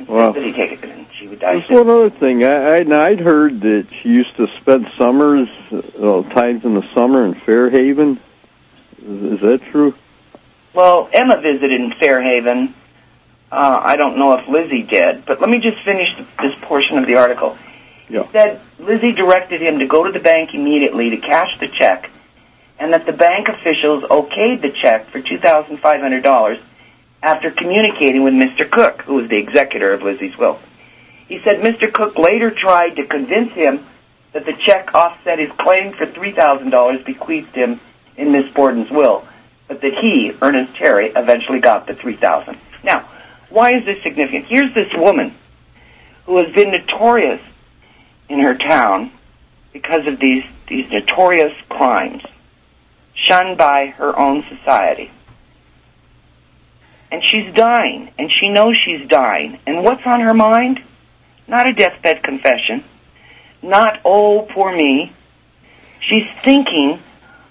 Wow. 0.07 0.30
Insisted 0.30 0.45
he 0.45 0.51
take 0.53 0.71
it 0.84 0.89
and 0.89 1.05
she 1.13 1.27
would 1.27 1.39
die 1.39 1.61
soon. 1.61 1.77
one 1.88 1.89
other 1.89 2.09
thing. 2.09 2.43
I, 2.43 2.77
I 2.80 3.05
I'd 3.07 3.19
heard 3.19 3.61
that 3.61 3.88
she 4.01 4.09
used 4.09 4.35
to 4.38 4.47
spend 4.59 4.88
summers, 4.97 5.47
uh, 5.71 6.23
times 6.34 6.65
in 6.65 6.73
the 6.73 6.85
summer 6.93 7.25
in 7.25 7.34
Fairhaven. 7.35 8.19
Is, 9.01 9.34
is 9.34 9.39
that 9.41 9.61
true? 9.71 9.95
Well, 10.73 11.09
Emma 11.13 11.39
visited 11.41 11.80
in 11.80 11.91
Fairhaven 11.93 12.73
Uh, 13.51 13.80
I 13.84 13.97
don't 13.97 14.17
know 14.17 14.34
if 14.34 14.47
Lizzie 14.47 14.81
did, 14.81 15.25
but 15.25 15.39
let 15.39 15.47
me 15.47 15.59
just 15.59 15.77
finish 15.85 16.07
this 16.41 16.55
portion 16.61 16.97
of 16.97 17.05
the 17.05 17.15
article. 17.17 17.55
Yeah. 18.09 18.21
It 18.21 18.31
said 18.31 18.61
Lizzie 18.80 19.11
directed 19.11 19.61
him 19.61 19.77
to 19.77 19.85
go 19.85 20.03
to 20.03 20.11
the 20.11 20.19
bank 20.19 20.55
immediately 20.55 21.11
to 21.11 21.17
cash 21.17 21.59
the 21.59 21.67
check, 21.67 22.09
and 22.80 22.93
that 22.93 23.05
the 23.05 23.13
bank 23.13 23.49
officials 23.49 24.03
okayed 24.05 24.61
the 24.61 24.71
check 24.71 25.09
for 25.11 25.21
two 25.21 25.38
thousand 25.38 25.77
five 25.77 26.01
hundred 26.01 26.23
dollars 26.23 26.57
after 27.23 27.49
communicating 27.49 28.21
with 28.23 28.33
Mr. 28.33 28.69
Cook, 28.69 29.03
who 29.03 29.15
was 29.15 29.29
the 29.29 29.37
executor 29.37 29.93
of 29.93 30.03
Lizzie's 30.03 30.37
will. 30.37 30.59
He 31.29 31.39
said 31.41 31.61
Mr. 31.61 31.91
Cook 31.91 32.17
later 32.17 32.51
tried 32.51 32.97
to 32.97 33.07
convince 33.07 33.53
him 33.53 33.85
that 34.33 34.45
the 34.45 34.53
check 34.53 34.93
offset 34.93 35.39
his 35.39 35.49
claim 35.57 35.93
for 35.93 36.05
three 36.05 36.33
thousand 36.33 36.69
dollars 36.69 37.01
bequeathed 37.03 37.55
him 37.55 37.79
in 38.17 38.33
Miss 38.33 38.51
Borden's 38.53 38.91
will, 38.91 39.25
but 39.69 39.79
that 39.81 39.93
he, 39.93 40.33
Ernest 40.41 40.75
Terry, 40.75 41.11
eventually 41.15 41.59
got 41.59 41.87
the 41.87 41.95
three 41.95 42.17
thousand. 42.17 42.59
Now, 42.83 43.09
why 43.49 43.73
is 43.73 43.85
this 43.85 44.03
significant? 44.03 44.45
Here's 44.47 44.73
this 44.73 44.93
woman 44.93 45.33
who 46.25 46.37
has 46.43 46.53
been 46.53 46.71
notorious 46.71 47.41
in 48.27 48.39
her 48.39 48.55
town 48.55 49.11
because 49.71 50.05
of 50.07 50.19
these 50.19 50.43
these 50.67 50.91
notorious 50.91 51.53
crimes, 51.69 52.21
shunned 53.15 53.57
by 53.57 53.87
her 53.97 54.17
own 54.19 54.43
society. 54.49 55.09
And 57.14 57.22
she's 57.23 57.53
dying, 57.53 58.10
and 58.18 58.31
she 58.31 58.49
knows 58.49 58.76
she's 58.76 59.07
dying. 59.07 59.60
And 59.68 59.84
what's 59.84 60.02
on 60.03 60.22
her 60.22 60.34
mind? 60.34 60.81
Not 61.48 61.68
a 61.69 61.73
deathbed 61.73 62.23
confession. 62.23 62.84
Not, 63.61 64.02
oh, 64.03 64.48
poor 64.49 64.76
me. 64.76 65.14
She's 65.99 66.27
thinking 66.44 66.99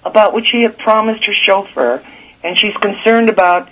about 0.04 0.32
what 0.32 0.44
she 0.50 0.62
had 0.62 0.76
promised 0.78 1.24
her 1.26 1.32
chauffeur, 1.32 2.02
and 2.42 2.58
she's 2.58 2.74
concerned 2.74 3.28
about 3.28 3.68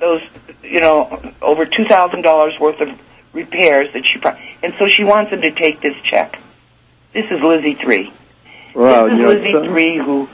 those, 0.00 0.22
you 0.62 0.80
know, 0.80 1.32
over 1.42 1.66
two 1.66 1.84
thousand 1.84 2.22
dollars 2.22 2.54
worth 2.58 2.80
of 2.80 2.88
repairs 3.34 3.92
that 3.92 4.06
she, 4.06 4.18
pro- 4.18 4.36
and 4.62 4.72
so 4.78 4.88
she 4.88 5.04
wants 5.04 5.30
him 5.32 5.42
to 5.42 5.50
take 5.50 5.82
this 5.82 5.96
check. 6.02 6.40
This 7.12 7.26
is 7.30 7.42
Lizzie 7.42 7.74
three. 7.74 8.10
Wow, 8.74 9.04
this 9.04 9.18
is 9.18 9.20
Lizzie 9.20 9.52
some- 9.52 9.64
three 9.64 9.96
who 9.98 10.28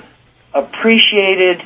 appreciated, 0.52 1.60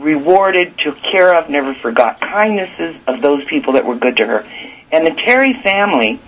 rewarded, 0.00 0.78
took 0.78 1.00
care 1.02 1.34
of, 1.34 1.48
never 1.50 1.74
forgot 1.74 2.20
kindnesses 2.20 2.96
of 3.06 3.20
those 3.20 3.44
people 3.44 3.74
that 3.74 3.84
were 3.84 3.96
good 3.96 4.16
to 4.18 4.26
her, 4.26 4.46
and 4.90 5.06
the 5.06 5.12
Terry 5.12 5.54
family. 5.62 6.20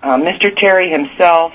Uh, 0.00 0.16
Mr. 0.16 0.54
Terry 0.54 0.90
himself 0.90 1.52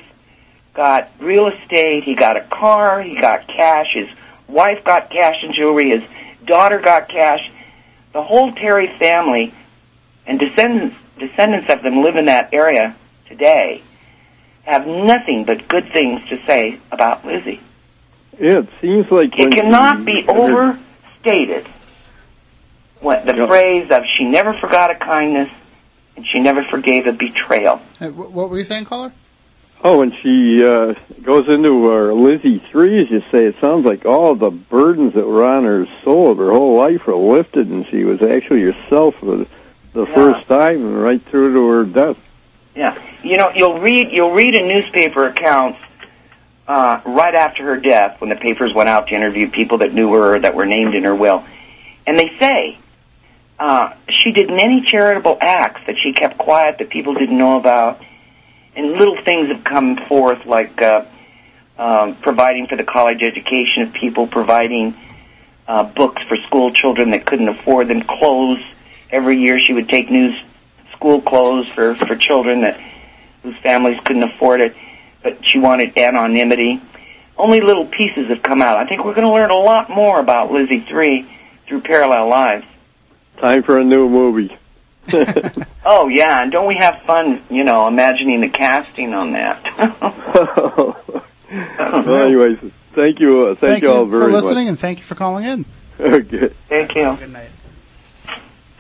got 0.73 1.10
real 1.19 1.48
estate. 1.48 2.03
He 2.03 2.14
got 2.14 2.35
a 2.35 2.41
car. 2.41 3.02
He 3.02 3.15
got 3.15 3.48
cash. 3.48 3.88
His 3.94 4.10
wife 4.48 4.84
got 4.84 5.10
cash 5.10 5.35
and 5.44 5.53
jewelry. 5.53 5.91
His 5.91 6.03
daughter 6.45 6.80
got 6.80 7.07
cash. 7.07 7.49
The 8.11 8.22
whole 8.22 8.52
Terry 8.53 8.88
family 8.99 9.53
and 10.26 10.40
descendants 10.40 10.98
descendants 11.18 11.69
of 11.69 11.84
them 11.84 12.03
live 12.03 12.15
in 12.15 12.26
that 12.26 12.49
area 12.53 12.95
today 13.27 13.81
have 14.64 14.88
nothing 14.88 15.44
but 15.45 15.68
good 15.68 15.91
things 15.91 16.27
to 16.30 16.44
say 16.45 16.80
about 16.91 17.26
Lizzie. 17.26 17.61
Yeah, 18.40 18.60
it 18.60 18.69
seems 18.81 19.11
like 19.11 19.38
It 19.38 19.52
cannot 19.52 20.06
be 20.06 20.26
overstated. 21.26 21.68
What 23.00 23.26
the 23.26 23.36
Yeah. 23.36 23.48
phrase 23.48 23.91
of 23.91 24.04
"she 24.18 24.24
never 24.24 24.54
forgot 24.54 24.90
a 24.91 24.95
kindness 24.95 25.50
and 26.16 26.26
she 26.28 26.40
never 26.40 26.64
forgave 26.64 27.06
a 27.08 27.12
betrayal." 27.12 27.82
Hey, 28.00 28.10
what 28.10 28.50
were 28.50 28.58
you 28.58 28.64
saying, 28.64 28.86
caller? 28.86 29.12
Oh, 29.86 29.98
when 29.98 30.14
she 30.22 30.64
uh, 30.66 30.94
goes 31.24 31.50
into 31.50 31.88
her 31.90 32.14
Lizzie 32.14 32.60
three, 32.72 33.02
as 33.04 33.12
you 33.12 33.22
say, 33.32 33.45
it 33.45 33.56
sounds 33.60 33.86
like 33.86 34.06
all 34.06 34.34
the 34.34 34.50
burdens 34.50 35.14
that 35.16 35.28
were 35.28 35.44
on 35.45 35.66
her 35.66 35.86
soul 36.06 36.32
of 36.32 36.38
her 36.38 36.52
whole 36.52 36.78
life 36.78 37.06
were 37.06 37.16
lifted, 37.16 37.68
and 37.68 37.86
she 37.88 38.06
was 38.06 38.22
actually 38.22 38.62
herself 38.62 39.16
for 39.20 39.26
the, 39.26 39.48
the 39.94 40.06
Yeah. 40.06 40.16
first 40.16 40.48
time, 40.48 40.78
and 40.78 41.04
right 41.04 41.22
through 41.30 41.54
to 41.56 41.68
her 41.68 41.84
death. 41.84 42.16
Yeah, 42.76 42.95
you 43.24 43.38
know, 43.38 43.52
you'll 43.54 43.80
read 43.80 44.12
you'll 44.12 44.32
read 44.32 44.56
in 44.56 44.70
newspaper 44.70 45.28
accounts 45.28 45.80
uh, 46.74 47.02
right 47.06 47.36
after 47.36 47.64
her 47.66 47.78
death 47.80 48.20
when 48.20 48.32
the 48.32 48.36
papers 48.36 48.74
went 48.74 48.90
out 48.90 49.08
to 49.08 49.14
interview 49.14 49.48
people 49.48 49.78
that 49.78 49.94
knew 49.94 50.12
her 50.12 50.40
that 50.40 50.56
were 50.56 50.66
named 50.66 50.95
in 50.95 51.04
her 51.04 51.14
will, 51.14 51.45
and 52.08 52.18
they 52.18 52.32
say 52.40 52.80
uh, 53.60 53.94
she 54.10 54.32
did 54.32 54.50
many 54.50 54.82
charitable 54.82 55.38
acts 55.40 55.82
that 55.86 55.95
she 56.02 56.14
kept 56.14 56.36
quiet 56.36 56.80
that 56.80 56.90
people 56.90 57.14
didn't 57.14 57.38
know 57.38 57.60
about, 57.60 58.02
and 58.76 58.94
little 58.94 59.22
things 59.24 59.50
have 59.50 59.64
come 59.64 59.98
forth 59.98 60.48
like 60.48 60.82
uh, 60.82 61.06
um, 61.78 62.16
providing 62.16 62.66
for 62.66 62.76
the 62.76 62.84
college 62.84 63.22
education 63.22 63.84
of 63.84 63.94
people, 63.94 64.26
providing 64.26 64.98
uh, 65.68 65.84
books 65.84 66.24
for 66.24 66.38
school 66.48 66.74
children 66.74 67.12
that 67.12 67.24
couldn't 67.24 67.50
afford 67.50 67.88
them, 67.88 68.02
clothes. 68.02 68.64
Every 69.12 69.38
year 69.38 69.60
she 69.60 69.74
would 69.74 69.90
take 69.90 70.10
new 70.10 70.36
school 70.94 71.22
clothes 71.22 71.70
for, 71.70 71.94
for 71.94 72.16
children 72.16 72.62
that 72.62 72.80
whose 73.44 73.56
families 73.58 74.00
couldn't 74.04 74.24
afford 74.24 74.62
it, 74.62 74.76
but 75.24 75.45
she 75.45 75.60
wanted 75.60 75.98
anonymity. 75.98 76.82
Only 77.38 77.62
little 77.62 77.86
pieces 77.86 78.28
have 78.28 78.44
come 78.44 78.62
out. 78.62 78.78
I 78.78 78.86
think 78.86 79.04
we're 79.04 79.16
going 79.16 79.28
to 79.28 79.34
learn 79.34 79.50
a 79.50 79.56
lot 79.56 79.90
more 79.90 80.20
about 80.20 80.52
Lizzie 80.52 80.82
3 80.82 81.28
through 81.68 81.82
Parallel 81.82 82.28
Lives. 82.28 82.66
Time 83.38 83.64
for 83.64 83.80
a 83.80 83.84
new 83.84 84.08
movie. 84.08 84.56
Oh, 85.86 86.08
yeah, 86.08 86.41
and 86.41 86.52
don't 86.52 86.66
we 86.66 86.78
have 86.78 87.02
fun, 87.02 87.44
you 87.50 87.66
know, 87.66 87.88
imagining 87.88 88.40
the 88.40 88.48
casting 88.48 89.14
on 89.14 89.34
that? 89.34 89.62
well, 92.06 92.24
anyways, 92.24 92.58
thank 92.94 93.20
you, 93.20 93.50
uh, 93.50 93.56
thank, 93.56 93.84
you 93.84 93.91
all 93.91 94.06
very 94.06 94.32
much. 94.32 94.40
for 94.41 94.41
listening, 94.41 94.66
much. 94.66 94.70
and 94.70 94.80
thank 94.80 95.00
you 95.00 95.04
for 95.04 95.16
calling 95.16 95.44
in. 95.44 95.66
Okay. 96.00 96.54
Thank 96.70 96.95
you. 96.95 97.18
Good 97.18 97.34
night. 97.34 97.50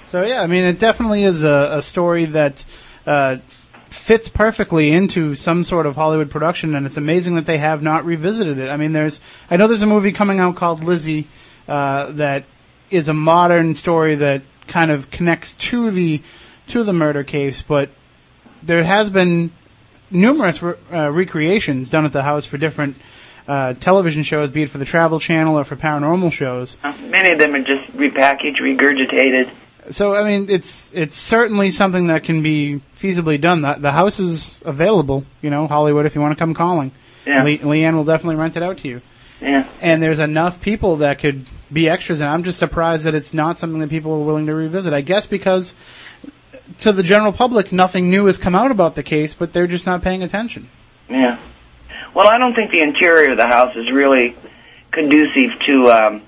So 0.07 0.23
yeah, 0.23 0.41
I 0.41 0.47
mean, 0.47 0.63
it 0.63 0.79
definitely 0.79 1.23
is 1.23 1.43
a, 1.43 1.71
a 1.73 1.81
story 1.81 2.25
that 2.25 2.63
uh, 3.05 3.37
fits 3.93 4.27
perfectly 4.27 4.91
into 4.91 5.35
some 5.35 5.63
sort 5.63 5.85
of 5.85 5.95
Hollywood 5.95 6.31
production, 6.31 6.75
and 6.75 6.85
it's 6.85 6.97
amazing 6.97 7.35
that 7.35 7.45
they 7.45 7.59
have 7.59 7.83
not 7.83 8.05
revisited 8.05 8.57
it. 8.57 8.69
I 8.69 8.75
mean, 8.75 8.91
there's 8.91 9.21
I 9.49 9.57
know 9.57 9.67
there's 9.67 9.83
a 9.83 9.87
movie 9.87 10.11
coming 10.11 10.39
out 10.39 10.55
called 10.55 10.83
Lizzie 10.83 11.27
uh, 11.67 12.11
that 12.13 12.45
is 12.89 13.07
a 13.07 13.13
modern 13.13 13.73
story 13.75 14.15
that 14.15 14.41
kind 14.67 14.91
of 14.91 15.11
connects 15.11 15.53
to 15.53 15.91
the 15.91 16.21
to 16.67 16.83
the 16.83 16.93
murder 16.93 17.23
case, 17.23 17.61
but 17.61 17.89
there 18.63 18.83
has 18.83 19.09
been 19.09 19.51
numerous 20.09 20.61
re- 20.61 20.75
uh, 20.91 21.11
recreations 21.11 21.89
done 21.89 22.05
at 22.05 22.11
the 22.11 22.23
house 22.23 22.45
for 22.45 22.57
different 22.57 22.97
uh, 23.47 23.73
television 23.73 24.23
shows, 24.23 24.49
be 24.49 24.63
it 24.63 24.69
for 24.69 24.77
the 24.77 24.85
Travel 24.85 25.19
Channel 25.19 25.59
or 25.59 25.65
for 25.65 25.75
paranormal 25.75 26.31
shows. 26.31 26.77
Many 27.01 27.31
of 27.31 27.39
them 27.39 27.53
are 27.55 27.63
just 27.63 27.85
repackaged, 27.91 28.57
regurgitated. 28.57 29.51
So 29.91 30.15
I 30.15 30.23
mean, 30.23 30.47
it's 30.49 30.91
it's 30.93 31.15
certainly 31.15 31.71
something 31.71 32.07
that 32.07 32.23
can 32.23 32.41
be 32.43 32.81
feasibly 32.99 33.39
done. 33.39 33.61
The, 33.61 33.75
the 33.79 33.91
house 33.91 34.19
is 34.19 34.59
available, 34.63 35.25
you 35.41 35.49
know, 35.49 35.67
Hollywood. 35.67 36.05
If 36.05 36.15
you 36.15 36.21
want 36.21 36.31
to 36.37 36.39
come 36.41 36.53
calling, 36.53 36.91
Yeah. 37.25 37.43
Le- 37.43 37.57
Leanne 37.59 37.95
will 37.95 38.03
definitely 38.03 38.35
rent 38.37 38.55
it 38.57 38.63
out 38.63 38.77
to 38.79 38.87
you. 38.87 39.01
Yeah. 39.41 39.67
And 39.81 40.01
there's 40.01 40.19
enough 40.19 40.61
people 40.61 40.97
that 40.97 41.19
could 41.19 41.45
be 41.71 41.89
extras, 41.89 42.21
and 42.21 42.29
I'm 42.29 42.43
just 42.43 42.59
surprised 42.59 43.03
that 43.05 43.13
it's 43.15 43.33
not 43.33 43.57
something 43.57 43.79
that 43.81 43.89
people 43.89 44.13
are 44.13 44.23
willing 44.23 44.45
to 44.45 44.53
revisit. 44.55 44.93
I 44.93 45.01
guess 45.01 45.27
because 45.27 45.75
to 46.79 46.91
the 46.93 47.03
general 47.03 47.33
public, 47.33 47.71
nothing 47.73 48.09
new 48.09 48.25
has 48.27 48.37
come 48.37 48.55
out 48.55 48.71
about 48.71 48.95
the 48.95 49.03
case, 49.03 49.33
but 49.33 49.51
they're 49.51 49.67
just 49.67 49.85
not 49.85 50.01
paying 50.01 50.23
attention. 50.23 50.69
Yeah. 51.09 51.37
Well, 52.13 52.27
I 52.27 52.37
don't 52.37 52.53
think 52.55 52.71
the 52.71 52.81
interior 52.81 53.31
of 53.31 53.37
the 53.37 53.47
house 53.47 53.75
is 53.75 53.91
really 53.91 54.35
conducive 54.91 55.59
to 55.65 55.91
um, 55.91 56.21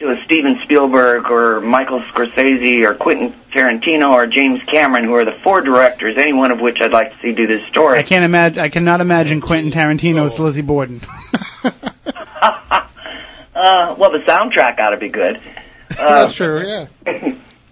to 0.00 0.10
a 0.10 0.24
Steven 0.24 0.58
Spielberg 0.64 1.30
or 1.30 1.60
Michael 1.60 2.00
Scorsese 2.00 2.84
or 2.84 2.94
Quentin 2.94 3.34
Tarantino 3.52 4.10
or 4.10 4.26
James 4.26 4.62
Cameron, 4.64 5.04
who 5.04 5.14
are 5.14 5.24
the 5.24 5.32
four 5.32 5.60
directors, 5.60 6.16
any 6.18 6.32
one 6.32 6.50
of 6.50 6.60
which 6.60 6.80
I'd 6.80 6.90
like 6.90 7.12
to 7.12 7.18
see 7.20 7.32
do 7.32 7.46
this 7.46 7.66
story. 7.68 7.98
I 7.98 8.02
can't 8.02 8.24
imagine. 8.24 8.58
I 8.58 8.68
cannot 8.68 9.00
imagine 9.00 9.40
Quentin 9.40 9.70
Tarantino 9.72 10.26
as 10.26 10.38
Lizzie 10.40 10.62
Borden. 10.62 11.00
Uh, 13.52 13.94
well, 13.98 14.10
the 14.10 14.20
soundtrack 14.20 14.80
ought 14.80 14.90
to 14.90 14.96
be 14.96 15.08
good. 15.08 15.40
Uh, 15.90 16.20
That's 16.22 16.34
true. 16.34 16.64
Yeah. 16.64 16.86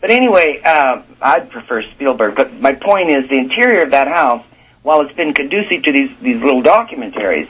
But 0.00 0.10
anyway, 0.10 0.60
uh, 0.64 1.02
I'd 1.22 1.50
prefer 1.50 1.84
Spielberg. 1.92 2.34
But 2.34 2.52
my 2.52 2.72
point 2.72 3.10
is, 3.10 3.28
the 3.28 3.36
interior 3.36 3.84
of 3.84 3.92
that 3.92 4.08
house, 4.08 4.44
while 4.82 5.02
it's 5.02 5.14
been 5.14 5.34
conducive 5.34 5.84
to 5.84 5.92
these 5.92 6.10
these 6.20 6.42
little 6.42 6.60
documentaries, 6.60 7.48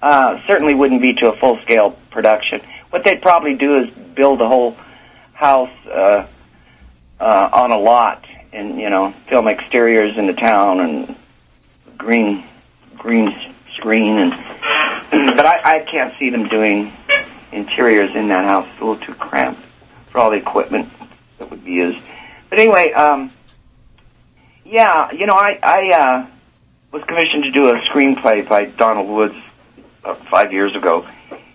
uh, 0.00 0.40
certainly 0.46 0.74
wouldn't 0.74 1.02
be 1.02 1.14
to 1.14 1.32
a 1.32 1.36
full 1.36 1.58
scale 1.62 1.98
production. 2.12 2.60
What 2.90 3.04
they'd 3.04 3.22
probably 3.22 3.54
do 3.54 3.76
is 3.76 3.90
build 4.14 4.40
the 4.40 4.48
whole 4.48 4.76
house 5.34 5.70
uh, 5.86 6.26
uh, 7.20 7.50
on 7.52 7.70
a 7.70 7.78
lot, 7.78 8.24
and 8.52 8.78
you 8.78 8.90
know, 8.90 9.12
film 9.28 9.48
exteriors 9.48 10.16
in 10.16 10.26
the 10.26 10.32
town 10.32 10.80
and 10.80 11.16
green 11.96 12.44
green 12.96 13.34
screen, 13.76 14.18
and 14.18 14.32
but 15.36 15.46
I, 15.46 15.76
I 15.76 15.78
can't 15.80 16.14
see 16.18 16.30
them 16.30 16.48
doing 16.48 16.92
interiors 17.52 18.14
in 18.14 18.28
that 18.28 18.44
house. 18.44 18.66
It's 18.72 18.80
a 18.80 18.84
little 18.84 19.04
too 19.04 19.14
cramped 19.14 19.62
for 20.10 20.18
all 20.18 20.30
the 20.30 20.36
equipment 20.36 20.88
that 21.38 21.50
would 21.50 21.64
be 21.64 21.72
used. 21.72 21.98
But 22.50 22.58
anyway, 22.58 22.92
um, 22.92 23.32
yeah, 24.64 25.12
you 25.12 25.26
know, 25.26 25.34
I, 25.34 25.58
I 25.62 25.94
uh, 25.94 26.26
was 26.92 27.02
commissioned 27.04 27.44
to 27.44 27.50
do 27.50 27.68
a 27.68 27.80
screenplay 27.82 28.48
by 28.48 28.66
Donald 28.66 29.08
Woods 29.08 29.36
uh, 30.04 30.14
five 30.30 30.52
years 30.52 30.74
ago, 30.74 31.06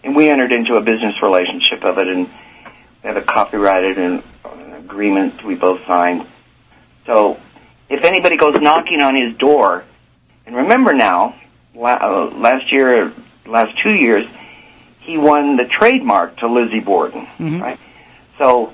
and 0.03 0.15
we 0.15 0.29
entered 0.29 0.51
into 0.51 0.75
a 0.75 0.81
business 0.81 1.21
relationship 1.21 1.83
of 1.83 1.97
it, 1.97 2.07
and 2.07 2.27
we 2.27 3.07
have 3.07 3.17
it 3.17 3.25
copyrighted 3.25 3.97
and 3.97 4.23
uh, 4.43 4.49
agreement 4.77 5.43
we 5.43 5.55
both 5.55 5.85
signed. 5.85 6.25
So 7.05 7.39
if 7.89 8.03
anybody 8.03 8.37
goes 8.37 8.55
knocking 8.61 9.01
on 9.01 9.15
his 9.15 9.35
door, 9.37 9.83
and 10.45 10.55
remember 10.55 10.93
now, 10.93 11.35
uh, 11.75 12.25
last 12.35 12.71
year, 12.71 13.13
last 13.45 13.77
two 13.81 13.91
years, 13.93 14.27
he 15.01 15.17
won 15.17 15.57
the 15.57 15.65
trademark 15.65 16.37
to 16.37 16.47
Lizzie 16.47 16.79
Borden, 16.79 17.27
Mhm. 17.39 17.61
right? 17.61 17.79
So, 18.37 18.73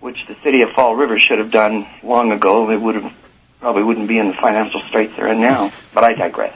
which 0.00 0.26
the 0.26 0.36
city 0.42 0.60
of 0.62 0.70
Fall 0.72 0.94
River 0.94 1.18
should 1.18 1.38
have 1.38 1.50
done 1.50 1.86
long 2.02 2.32
ago. 2.32 2.66
They 2.66 2.76
would 2.76 2.96
have 2.96 3.12
probably 3.60 3.82
wouldn't 3.82 4.08
be 4.08 4.18
in 4.18 4.28
the 4.28 4.34
financial 4.34 4.80
straits 4.82 5.14
they're 5.16 5.28
in 5.28 5.40
now. 5.40 5.72
But 5.94 6.04
I 6.04 6.12
digress. 6.12 6.54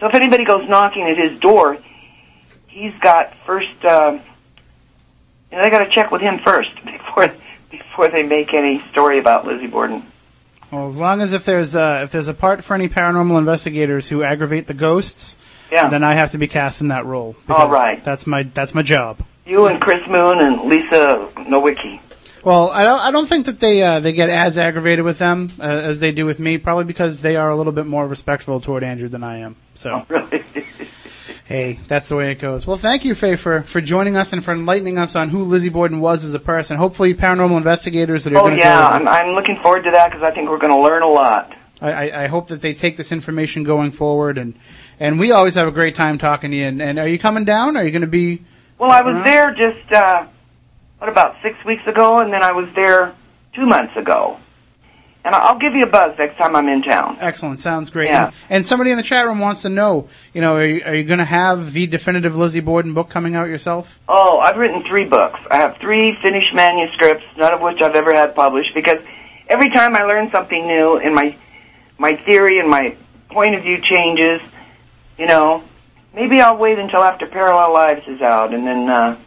So 0.00 0.06
if 0.06 0.14
anybody 0.14 0.44
goes 0.44 0.66
knocking 0.66 1.02
at 1.02 1.18
his 1.18 1.38
door, 1.40 1.76
he's 2.78 2.94
got 3.00 3.34
first. 3.46 3.84
Uh, 3.84 4.18
you 5.50 5.56
know, 5.56 5.62
they 5.62 5.70
got 5.70 5.84
to 5.84 5.90
check 5.90 6.10
with 6.10 6.20
him 6.20 6.38
first 6.38 6.70
before 6.84 7.32
before 7.70 8.08
they 8.08 8.22
make 8.22 8.54
any 8.54 8.80
story 8.90 9.18
about 9.18 9.46
Lizzie 9.46 9.66
Borden. 9.66 10.04
Well, 10.70 10.88
as 10.88 10.96
long 10.96 11.20
as 11.22 11.32
if 11.32 11.44
there's 11.44 11.74
uh, 11.74 12.00
if 12.04 12.12
there's 12.12 12.28
a 12.28 12.34
part 12.34 12.64
for 12.64 12.74
any 12.74 12.88
paranormal 12.88 13.38
investigators 13.38 14.08
who 14.08 14.22
aggravate 14.22 14.66
the 14.66 14.74
ghosts, 14.74 15.38
Yeah. 15.72 15.88
then 15.88 16.04
I 16.04 16.12
have 16.14 16.32
to 16.32 16.38
be 16.38 16.46
cast 16.48 16.80
in 16.80 16.88
that 16.88 17.06
role. 17.06 17.36
All 17.48 17.68
right. 17.70 18.02
That's 18.04 18.26
my 18.26 18.42
that's 18.42 18.74
my 18.74 18.82
job. 18.82 19.22
You 19.46 19.66
and 19.66 19.80
Chris 19.80 20.06
Moon 20.06 20.40
and 20.40 20.62
Lisa 20.68 21.30
Nowicki. 21.36 22.00
Well, 22.44 22.70
I 22.70 22.84
don't 22.84 23.00
I 23.00 23.10
don't 23.10 23.26
think 23.26 23.46
that 23.46 23.60
they 23.60 23.82
uh, 23.82 24.00
they 24.00 24.12
get 24.12 24.28
as 24.28 24.58
aggravated 24.58 25.04
with 25.06 25.18
them 25.18 25.50
uh, 25.58 25.62
as 25.62 26.00
they 26.00 26.12
do 26.12 26.26
with 26.26 26.38
me. 26.38 26.58
Probably 26.58 26.84
because 26.84 27.22
they 27.22 27.36
are 27.36 27.48
a 27.48 27.56
little 27.56 27.72
bit 27.72 27.86
more 27.86 28.06
respectful 28.06 28.60
toward 28.60 28.84
Andrew 28.84 29.08
than 29.08 29.24
I 29.24 29.38
am. 29.38 29.56
So. 29.74 30.04
Hey, 31.48 31.80
that's 31.88 32.10
the 32.10 32.16
way 32.16 32.30
it 32.30 32.40
goes. 32.40 32.66
Well, 32.66 32.76
thank 32.76 33.06
you, 33.06 33.14
Faye, 33.14 33.36
for, 33.36 33.62
for 33.62 33.80
joining 33.80 34.18
us 34.18 34.34
and 34.34 34.44
for 34.44 34.52
enlightening 34.52 34.98
us 34.98 35.16
on 35.16 35.30
who 35.30 35.44
Lizzie 35.44 35.70
Borden 35.70 35.98
was 35.98 36.22
as 36.22 36.34
a 36.34 36.38
person. 36.38 36.76
Hopefully, 36.76 37.14
paranormal 37.14 37.56
investigators 37.56 38.24
that 38.24 38.34
are 38.34 38.36
Oh 38.36 38.42
going 38.42 38.56
to 38.56 38.60
Oh 38.60 38.64
yeah, 38.64 38.86
I'm, 38.86 39.08
I'm 39.08 39.28
looking 39.28 39.56
forward 39.62 39.84
to 39.84 39.90
that 39.92 40.10
because 40.10 40.22
I 40.22 40.30
think 40.30 40.50
we're 40.50 40.58
going 40.58 40.74
to 40.74 40.78
learn 40.78 41.02
a 41.02 41.08
lot. 41.08 41.56
I, 41.80 41.92
I, 42.10 42.24
I 42.24 42.26
hope 42.26 42.48
that 42.48 42.60
they 42.60 42.74
take 42.74 42.98
this 42.98 43.12
information 43.12 43.62
going 43.62 43.92
forward, 43.92 44.36
and 44.36 44.58
and 45.00 45.18
we 45.18 45.32
always 45.32 45.54
have 45.54 45.66
a 45.66 45.70
great 45.70 45.94
time 45.94 46.18
talking 46.18 46.50
to 46.50 46.56
you. 46.56 46.66
And, 46.66 46.82
and 46.82 46.98
are 46.98 47.08
you 47.08 47.18
coming 47.18 47.46
down? 47.46 47.78
Are 47.78 47.84
you 47.84 47.92
going 47.92 48.02
to 48.02 48.08
be? 48.08 48.44
Well, 48.78 48.90
I 48.90 49.00
was 49.00 49.14
around? 49.14 49.24
there 49.24 49.54
just 49.54 49.90
uh, 49.90 50.26
what 50.98 51.08
about 51.08 51.36
six 51.42 51.56
weeks 51.64 51.86
ago, 51.86 52.18
and 52.18 52.30
then 52.30 52.42
I 52.42 52.52
was 52.52 52.68
there 52.74 53.14
two 53.54 53.64
months 53.64 53.96
ago. 53.96 54.38
And 55.24 55.34
I'll 55.34 55.58
give 55.58 55.74
you 55.74 55.82
a 55.82 55.88
buzz 55.88 56.16
next 56.16 56.38
time 56.38 56.56
I'm 56.56 56.68
in 56.68 56.82
town. 56.82 57.18
Excellent, 57.20 57.60
sounds 57.60 57.90
great. 57.90 58.08
Yeah. 58.08 58.26
And, 58.26 58.34
and 58.48 58.64
somebody 58.64 58.92
in 58.92 58.96
the 58.96 59.02
chat 59.02 59.26
room 59.26 59.40
wants 59.40 59.62
to 59.62 59.68
know, 59.68 60.08
you 60.32 60.40
know, 60.40 60.56
are 60.56 60.64
you, 60.64 60.82
are 60.86 60.94
you 60.94 61.04
going 61.04 61.18
to 61.18 61.24
have 61.24 61.72
the 61.72 61.86
definitive 61.86 62.36
Lizzie 62.36 62.60
Borden 62.60 62.94
book 62.94 63.10
coming 63.10 63.34
out 63.34 63.48
yourself? 63.48 64.00
Oh, 64.08 64.38
I've 64.38 64.56
written 64.56 64.84
three 64.84 65.04
books. 65.04 65.38
I 65.50 65.56
have 65.56 65.76
three 65.78 66.14
finished 66.14 66.54
manuscripts, 66.54 67.24
none 67.36 67.52
of 67.52 67.60
which 67.60 67.82
I've 67.82 67.94
ever 67.94 68.14
had 68.14 68.34
published, 68.34 68.72
because 68.74 69.00
every 69.48 69.70
time 69.70 69.96
I 69.96 70.04
learn 70.04 70.30
something 70.30 70.66
new 70.66 70.98
and 70.98 71.14
my 71.14 71.36
my 71.98 72.14
theory 72.14 72.60
and 72.60 72.70
my 72.70 72.96
point 73.28 73.56
of 73.56 73.62
view 73.62 73.82
changes, 73.82 74.40
you 75.18 75.26
know, 75.26 75.64
maybe 76.14 76.40
I'll 76.40 76.56
wait 76.56 76.78
until 76.78 77.02
after 77.02 77.26
Parallel 77.26 77.72
Lives 77.72 78.06
is 78.06 78.22
out 78.22 78.54
and 78.54 78.66
then 78.66 78.88
uh, 78.88 79.18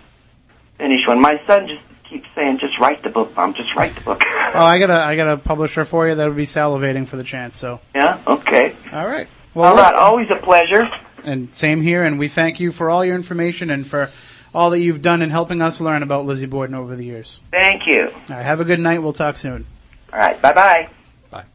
finish 0.78 1.06
one. 1.06 1.20
My 1.20 1.42
son 1.46 1.68
just 1.68 1.82
keeps 2.12 2.28
saying, 2.36 2.60
"Just 2.60 2.78
write 2.78 3.02
the 3.02 3.10
book, 3.10 3.36
mom. 3.36 3.54
Just 3.54 3.74
write 3.76 3.96
the 3.96 4.02
book." 4.02 4.24
Oh, 4.54 4.64
I 4.64 4.78
got 4.78 4.90
a 4.90 5.02
I 5.02 5.16
got 5.16 5.32
a 5.32 5.38
publisher 5.38 5.86
for 5.86 6.08
you 6.08 6.16
that 6.16 6.28
would 6.28 6.36
be 6.36 6.46
salivating 6.46 7.08
for 7.08 7.16
the 7.16 7.24
chance. 7.24 7.58
So, 7.58 7.80
yeah, 7.96 8.20
okay. 8.28 8.76
All 8.92 9.08
right. 9.08 9.28
Well, 9.54 9.72
all 9.72 9.78
right. 9.78 9.96
always 9.96 10.30
a 10.30 10.36
pleasure. 10.36 10.90
And 11.24 11.54
same 11.56 11.82
here, 11.82 12.04
and 12.04 12.20
we 12.20 12.28
thank 12.28 12.60
you 12.60 12.72
for 12.72 12.90
all 12.90 13.06
your 13.06 13.16
information 13.16 13.70
and 13.70 13.88
for 13.88 14.10
all 14.54 14.72
that 14.72 14.80
you've 14.80 15.02
done 15.02 15.22
in 15.22 15.30
helping 15.30 15.62
us 15.62 15.80
learn 15.80 16.04
about 16.04 16.26
Lizzie 16.26 16.48
Borden 16.48 16.76
over 16.76 16.96
the 16.96 17.06
years. 17.06 17.40
Thank 17.52 17.88
you. 17.88 18.10
All 18.10 18.14
right, 18.30 18.44
have 18.44 18.60
a 18.60 18.66
good 18.66 18.80
night. 18.80 19.02
We'll 19.02 19.14
talk 19.14 19.38
soon. 19.38 19.66
All 20.12 20.20
right, 20.20 20.42
bye 20.42 20.54
bye. 20.54 20.90
Bye. 21.30 21.46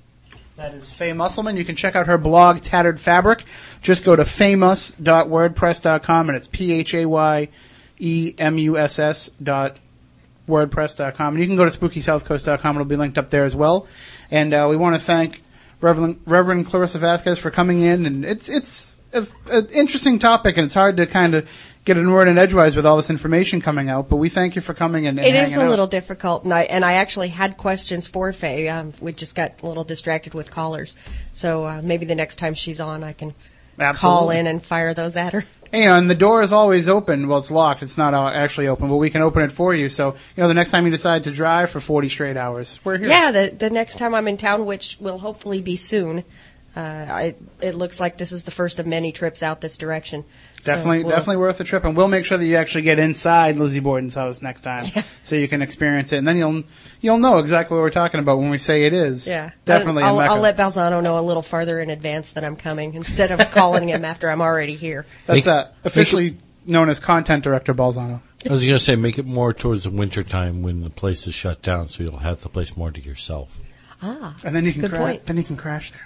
That 0.56 0.72
is 0.72 0.90
Faye 0.90 1.12
Musselman. 1.12 1.58
You 1.58 1.64
can 1.64 1.76
check 1.76 1.96
out 1.96 2.06
her 2.06 2.16
blog, 2.16 2.62
Tattered 2.62 2.98
Fabric. 2.98 3.44
Just 3.82 4.04
go 4.04 4.16
to 4.16 4.22
phayemuss.wordpress.com, 4.22 6.28
and 6.28 6.36
it's 6.36 6.48
P 6.48 6.72
H 6.72 6.94
A 6.94 7.06
Y 7.06 7.48
E 7.98 8.34
M 8.38 8.58
U 8.58 8.78
S 8.78 8.98
S 8.98 9.30
dot 9.42 9.78
wordpress.com. 10.48 11.34
And 11.34 11.40
you 11.40 11.46
can 11.46 11.56
go 11.56 11.68
to 11.68 11.78
spookysouthcoast.com. 11.78 12.76
It'll 12.76 12.86
be 12.86 12.96
linked 12.96 13.18
up 13.18 13.30
there 13.30 13.44
as 13.44 13.54
well. 13.56 13.86
And 14.30 14.52
uh, 14.54 14.66
we 14.68 14.76
want 14.76 14.96
to 14.96 15.00
thank 15.00 15.42
Reverend, 15.80 16.20
Reverend 16.26 16.66
Clarissa 16.66 16.98
Vasquez 16.98 17.38
for 17.38 17.50
coming 17.50 17.80
in. 17.82 18.06
And 18.06 18.24
it's 18.24 18.48
it's 18.48 19.00
an 19.12 19.68
interesting 19.72 20.18
topic, 20.18 20.56
and 20.56 20.64
it's 20.64 20.74
hard 20.74 20.96
to 20.98 21.06
kind 21.06 21.34
of 21.34 21.48
get 21.84 21.96
an 21.96 22.10
word 22.10 22.26
in 22.26 22.36
edgewise 22.36 22.74
with 22.74 22.84
all 22.84 22.96
this 22.96 23.10
information 23.10 23.60
coming 23.60 23.88
out. 23.88 24.08
But 24.08 24.16
we 24.16 24.28
thank 24.28 24.56
you 24.56 24.62
for 24.62 24.74
coming 24.74 25.06
and, 25.06 25.18
and 25.18 25.26
It 25.28 25.34
is 25.34 25.56
a 25.56 25.62
out. 25.62 25.70
little 25.70 25.86
difficult, 25.86 26.44
and 26.44 26.52
I 26.52 26.62
and 26.62 26.84
I 26.84 26.94
actually 26.94 27.28
had 27.28 27.56
questions 27.56 28.06
for 28.06 28.32
Faye. 28.32 28.68
Um, 28.68 28.92
we 29.00 29.12
just 29.12 29.34
got 29.34 29.62
a 29.62 29.66
little 29.66 29.84
distracted 29.84 30.34
with 30.34 30.50
callers, 30.50 30.96
so 31.32 31.64
uh, 31.66 31.80
maybe 31.82 32.04
the 32.04 32.14
next 32.14 32.36
time 32.36 32.54
she's 32.54 32.80
on, 32.80 33.04
I 33.04 33.12
can 33.12 33.34
call 33.94 34.30
in 34.30 34.46
and 34.46 34.64
fire 34.64 34.92
those 34.94 35.16
at 35.16 35.32
her. 35.32 35.44
And, 35.72 36.08
the 36.08 36.14
door 36.14 36.42
is 36.42 36.52
always 36.52 36.88
open. 36.88 37.28
Well, 37.28 37.38
it's 37.38 37.50
locked. 37.50 37.82
It's 37.82 37.98
not 37.98 38.14
actually 38.14 38.68
open, 38.68 38.88
but 38.88 38.96
we 38.96 39.10
can 39.10 39.22
open 39.22 39.42
it 39.42 39.52
for 39.52 39.74
you. 39.74 39.88
So, 39.88 40.14
you 40.36 40.42
know, 40.42 40.48
the 40.48 40.54
next 40.54 40.70
time 40.70 40.84
you 40.84 40.90
decide 40.90 41.24
to 41.24 41.30
drive 41.30 41.70
for 41.70 41.80
40 41.80 42.08
straight 42.08 42.36
hours, 42.36 42.80
we're 42.84 42.98
here. 42.98 43.08
Yeah, 43.08 43.30
the 43.32 43.54
the 43.56 43.70
next 43.70 43.98
time 43.98 44.14
I'm 44.14 44.28
in 44.28 44.36
town, 44.36 44.66
which 44.66 44.96
will 45.00 45.18
hopefully 45.18 45.60
be 45.60 45.76
soon. 45.76 46.24
Uh, 46.76 47.06
I, 47.08 47.34
it 47.62 47.74
looks 47.74 47.98
like 47.98 48.18
this 48.18 48.32
is 48.32 48.44
the 48.44 48.50
first 48.50 48.78
of 48.78 48.86
many 48.86 49.10
trips 49.10 49.42
out 49.42 49.62
this 49.62 49.78
direction. 49.78 50.24
So 50.66 50.72
Definitely, 50.74 51.04
we'll- 51.04 51.10
definitely 51.16 51.36
worth 51.38 51.58
the 51.58 51.64
trip, 51.64 51.84
and 51.84 51.96
we'll 51.96 52.08
make 52.08 52.24
sure 52.24 52.36
that 52.36 52.44
you 52.44 52.56
actually 52.56 52.82
get 52.82 52.98
inside 52.98 53.56
Lizzie 53.56 53.80
Borden's 53.80 54.14
house 54.14 54.42
next 54.42 54.62
time, 54.62 54.84
so 55.22 55.36
you 55.36 55.48
can 55.48 55.62
experience 55.62 56.12
it, 56.12 56.18
and 56.18 56.26
then 56.28 56.36
you'll 56.36 56.64
you'll 57.00 57.18
know 57.18 57.38
exactly 57.38 57.76
what 57.76 57.82
we're 57.82 57.90
talking 57.90 58.20
about 58.20 58.38
when 58.38 58.50
we 58.50 58.58
say 58.58 58.84
it 58.84 58.92
is. 58.92 59.26
Yeah, 59.26 59.50
definitely. 59.64 60.02
I'll, 60.02 60.16
in 60.16 60.22
Mecca. 60.24 60.34
I'll 60.34 60.40
let 60.40 60.56
Balzano 60.56 61.02
know 61.02 61.18
a 61.18 61.20
little 61.22 61.42
farther 61.42 61.80
in 61.80 61.90
advance 61.90 62.32
that 62.32 62.44
I'm 62.44 62.56
coming 62.56 62.94
instead 62.94 63.30
of 63.30 63.38
calling 63.52 63.88
him 63.88 64.04
after 64.04 64.28
I'm 64.28 64.40
already 64.40 64.74
here. 64.74 65.06
That's 65.26 65.46
uh, 65.46 65.70
officially 65.84 66.38
known 66.66 66.88
as 66.88 66.98
content 66.98 67.44
director 67.44 67.72
Balzano. 67.74 68.20
I 68.48 68.52
was 68.52 68.62
going 68.62 68.74
to 68.74 68.78
say, 68.78 68.94
make 68.96 69.18
it 69.18 69.26
more 69.26 69.52
towards 69.52 69.84
the 69.84 69.90
winter 69.90 70.22
time 70.22 70.62
when 70.62 70.82
the 70.82 70.90
place 70.90 71.26
is 71.26 71.34
shut 71.34 71.62
down, 71.62 71.88
so 71.88 72.04
you'll 72.04 72.18
have 72.18 72.42
the 72.42 72.48
place 72.48 72.76
more 72.76 72.90
to 72.92 73.00
yourself. 73.00 73.58
Ah, 74.02 74.36
and 74.44 74.54
then 74.54 74.64
you 74.64 74.72
can 74.72 74.82
good 74.82 74.90
cra- 74.90 74.98
point. 75.00 75.26
then 75.26 75.36
you 75.36 75.42
can 75.44 75.56
crash 75.56 75.90
there. 75.90 76.05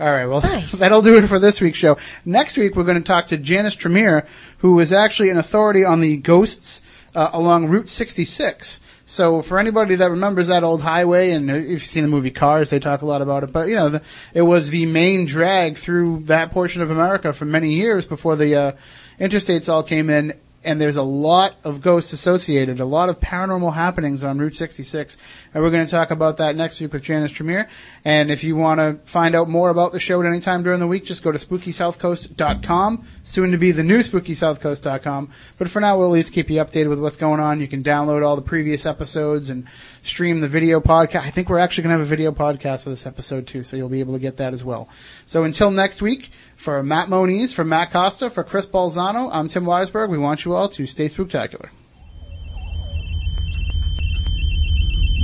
All 0.00 0.06
right, 0.06 0.26
well, 0.26 0.40
Nice. 0.40 0.72
that'll 0.78 1.02
do 1.02 1.16
it 1.16 1.26
for 1.26 1.38
this 1.38 1.60
week's 1.60 1.78
show. 1.78 1.96
Next 2.24 2.56
week, 2.56 2.76
we're 2.76 2.84
going 2.84 3.02
to 3.02 3.06
talk 3.06 3.26
to 3.28 3.36
Janice 3.36 3.74
Tremeear, 3.74 4.26
who 4.58 4.78
is 4.78 4.92
actually 4.92 5.30
an 5.30 5.38
authority 5.38 5.84
on 5.84 6.00
the 6.00 6.16
ghosts 6.16 6.82
uh, 7.16 7.30
along 7.32 7.68
Route 7.68 7.88
66. 7.88 8.80
So, 9.06 9.40
for 9.40 9.58
anybody 9.58 9.94
that 9.96 10.10
remembers 10.10 10.48
that 10.48 10.62
old 10.62 10.82
highway, 10.82 11.32
and 11.32 11.50
if 11.50 11.68
you've 11.68 11.82
seen 11.82 12.02
the 12.02 12.10
movie 12.10 12.30
Cars, 12.30 12.70
they 12.70 12.78
talk 12.78 13.00
a 13.00 13.06
lot 13.06 13.22
about 13.22 13.42
it. 13.42 13.52
But 13.52 13.68
you 13.68 13.74
know, 13.74 13.88
the, 13.88 14.02
it 14.34 14.42
was 14.42 14.68
the 14.68 14.84
main 14.84 15.24
drag 15.24 15.78
through 15.78 16.24
that 16.26 16.50
portion 16.52 16.82
of 16.82 16.90
America 16.90 17.32
for 17.32 17.46
many 17.46 17.72
years 17.72 18.06
before 18.06 18.36
the 18.36 18.54
uh, 18.54 18.72
interstates 19.18 19.68
all 19.68 19.82
came 19.82 20.10
in. 20.10 20.38
And 20.64 20.80
there's 20.80 20.96
a 20.96 21.02
lot 21.04 21.54
of 21.64 21.80
ghosts 21.80 22.12
associated, 22.12 22.80
a 22.80 22.84
lot 22.84 23.08
of 23.08 23.20
paranormal 23.20 23.72
happenings 23.72 24.24
on 24.24 24.38
Route 24.38 24.54
66. 24.54 25.16
And 25.54 25.62
we're 25.62 25.70
going 25.70 25.84
to 25.84 25.90
talk 25.90 26.10
about 26.10 26.36
that 26.36 26.56
next 26.56 26.80
week 26.80 26.92
with 26.92 27.02
Janice 27.02 27.32
Tremeear. 27.32 27.68
And 28.04 28.30
if 28.30 28.44
you 28.44 28.56
want 28.56 28.80
to 28.80 28.98
find 29.10 29.34
out 29.34 29.48
more 29.48 29.70
about 29.70 29.92
the 29.92 30.00
show 30.00 30.20
at 30.20 30.26
any 30.26 30.40
time 30.40 30.62
during 30.62 30.80
the 30.80 30.86
week, 30.86 31.04
just 31.04 31.22
go 31.22 31.32
to 31.32 31.38
spookysouthcoast.com, 31.38 33.06
soon 33.24 33.52
to 33.52 33.58
be 33.58 33.72
the 33.72 33.82
new 33.82 34.00
spookysouthcoast.com. 34.00 35.30
But 35.56 35.70
for 35.70 35.80
now, 35.80 35.96
we'll 35.98 36.08
at 36.08 36.12
least 36.12 36.32
keep 36.32 36.50
you 36.50 36.60
updated 36.60 36.88
with 36.90 37.00
what's 37.00 37.16
going 37.16 37.40
on. 37.40 37.60
You 37.60 37.68
can 37.68 37.82
download 37.82 38.24
all 38.24 38.36
the 38.36 38.42
previous 38.42 38.86
episodes 38.86 39.50
and 39.50 39.66
stream 40.02 40.40
the 40.40 40.48
video 40.48 40.80
podcast. 40.80 41.22
I 41.22 41.30
think 41.30 41.48
we're 41.48 41.58
actually 41.58 41.84
going 41.84 41.94
to 41.94 41.98
have 41.98 42.06
a 42.06 42.10
video 42.10 42.32
podcast 42.32 42.84
for 42.84 42.90
this 42.90 43.06
episode 43.06 43.46
too, 43.46 43.64
so 43.64 43.76
you'll 43.76 43.88
be 43.88 44.00
able 44.00 44.14
to 44.14 44.20
get 44.20 44.36
that 44.38 44.52
as 44.52 44.64
well. 44.64 44.88
So 45.26 45.44
until 45.44 45.70
next 45.70 46.02
week, 46.02 46.30
for 46.56 46.82
Matt 46.82 47.08
Moniz, 47.08 47.52
for 47.52 47.64
Matt 47.64 47.92
Costa, 47.92 48.30
for 48.30 48.44
Chris 48.44 48.66
Balzano, 48.66 49.30
I'm 49.32 49.48
Tim 49.48 49.64
Weisberg. 49.64 50.10
We 50.10 50.18
want 50.18 50.44
you 50.44 50.54
all 50.54 50.68
to 50.70 50.86
stay 50.86 51.06
spooktacular. 51.06 51.68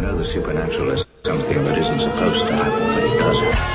know 0.00 0.16
the 0.16 0.24
supernatural 0.24 0.90
is 0.90 1.04
something 1.24 1.64
that 1.64 1.78
isn't 1.78 1.98
supposed 2.00 2.46
to 2.46 2.52
happen, 2.54 2.88
but 2.94 3.04
it 3.04 3.18
does. 3.18 3.69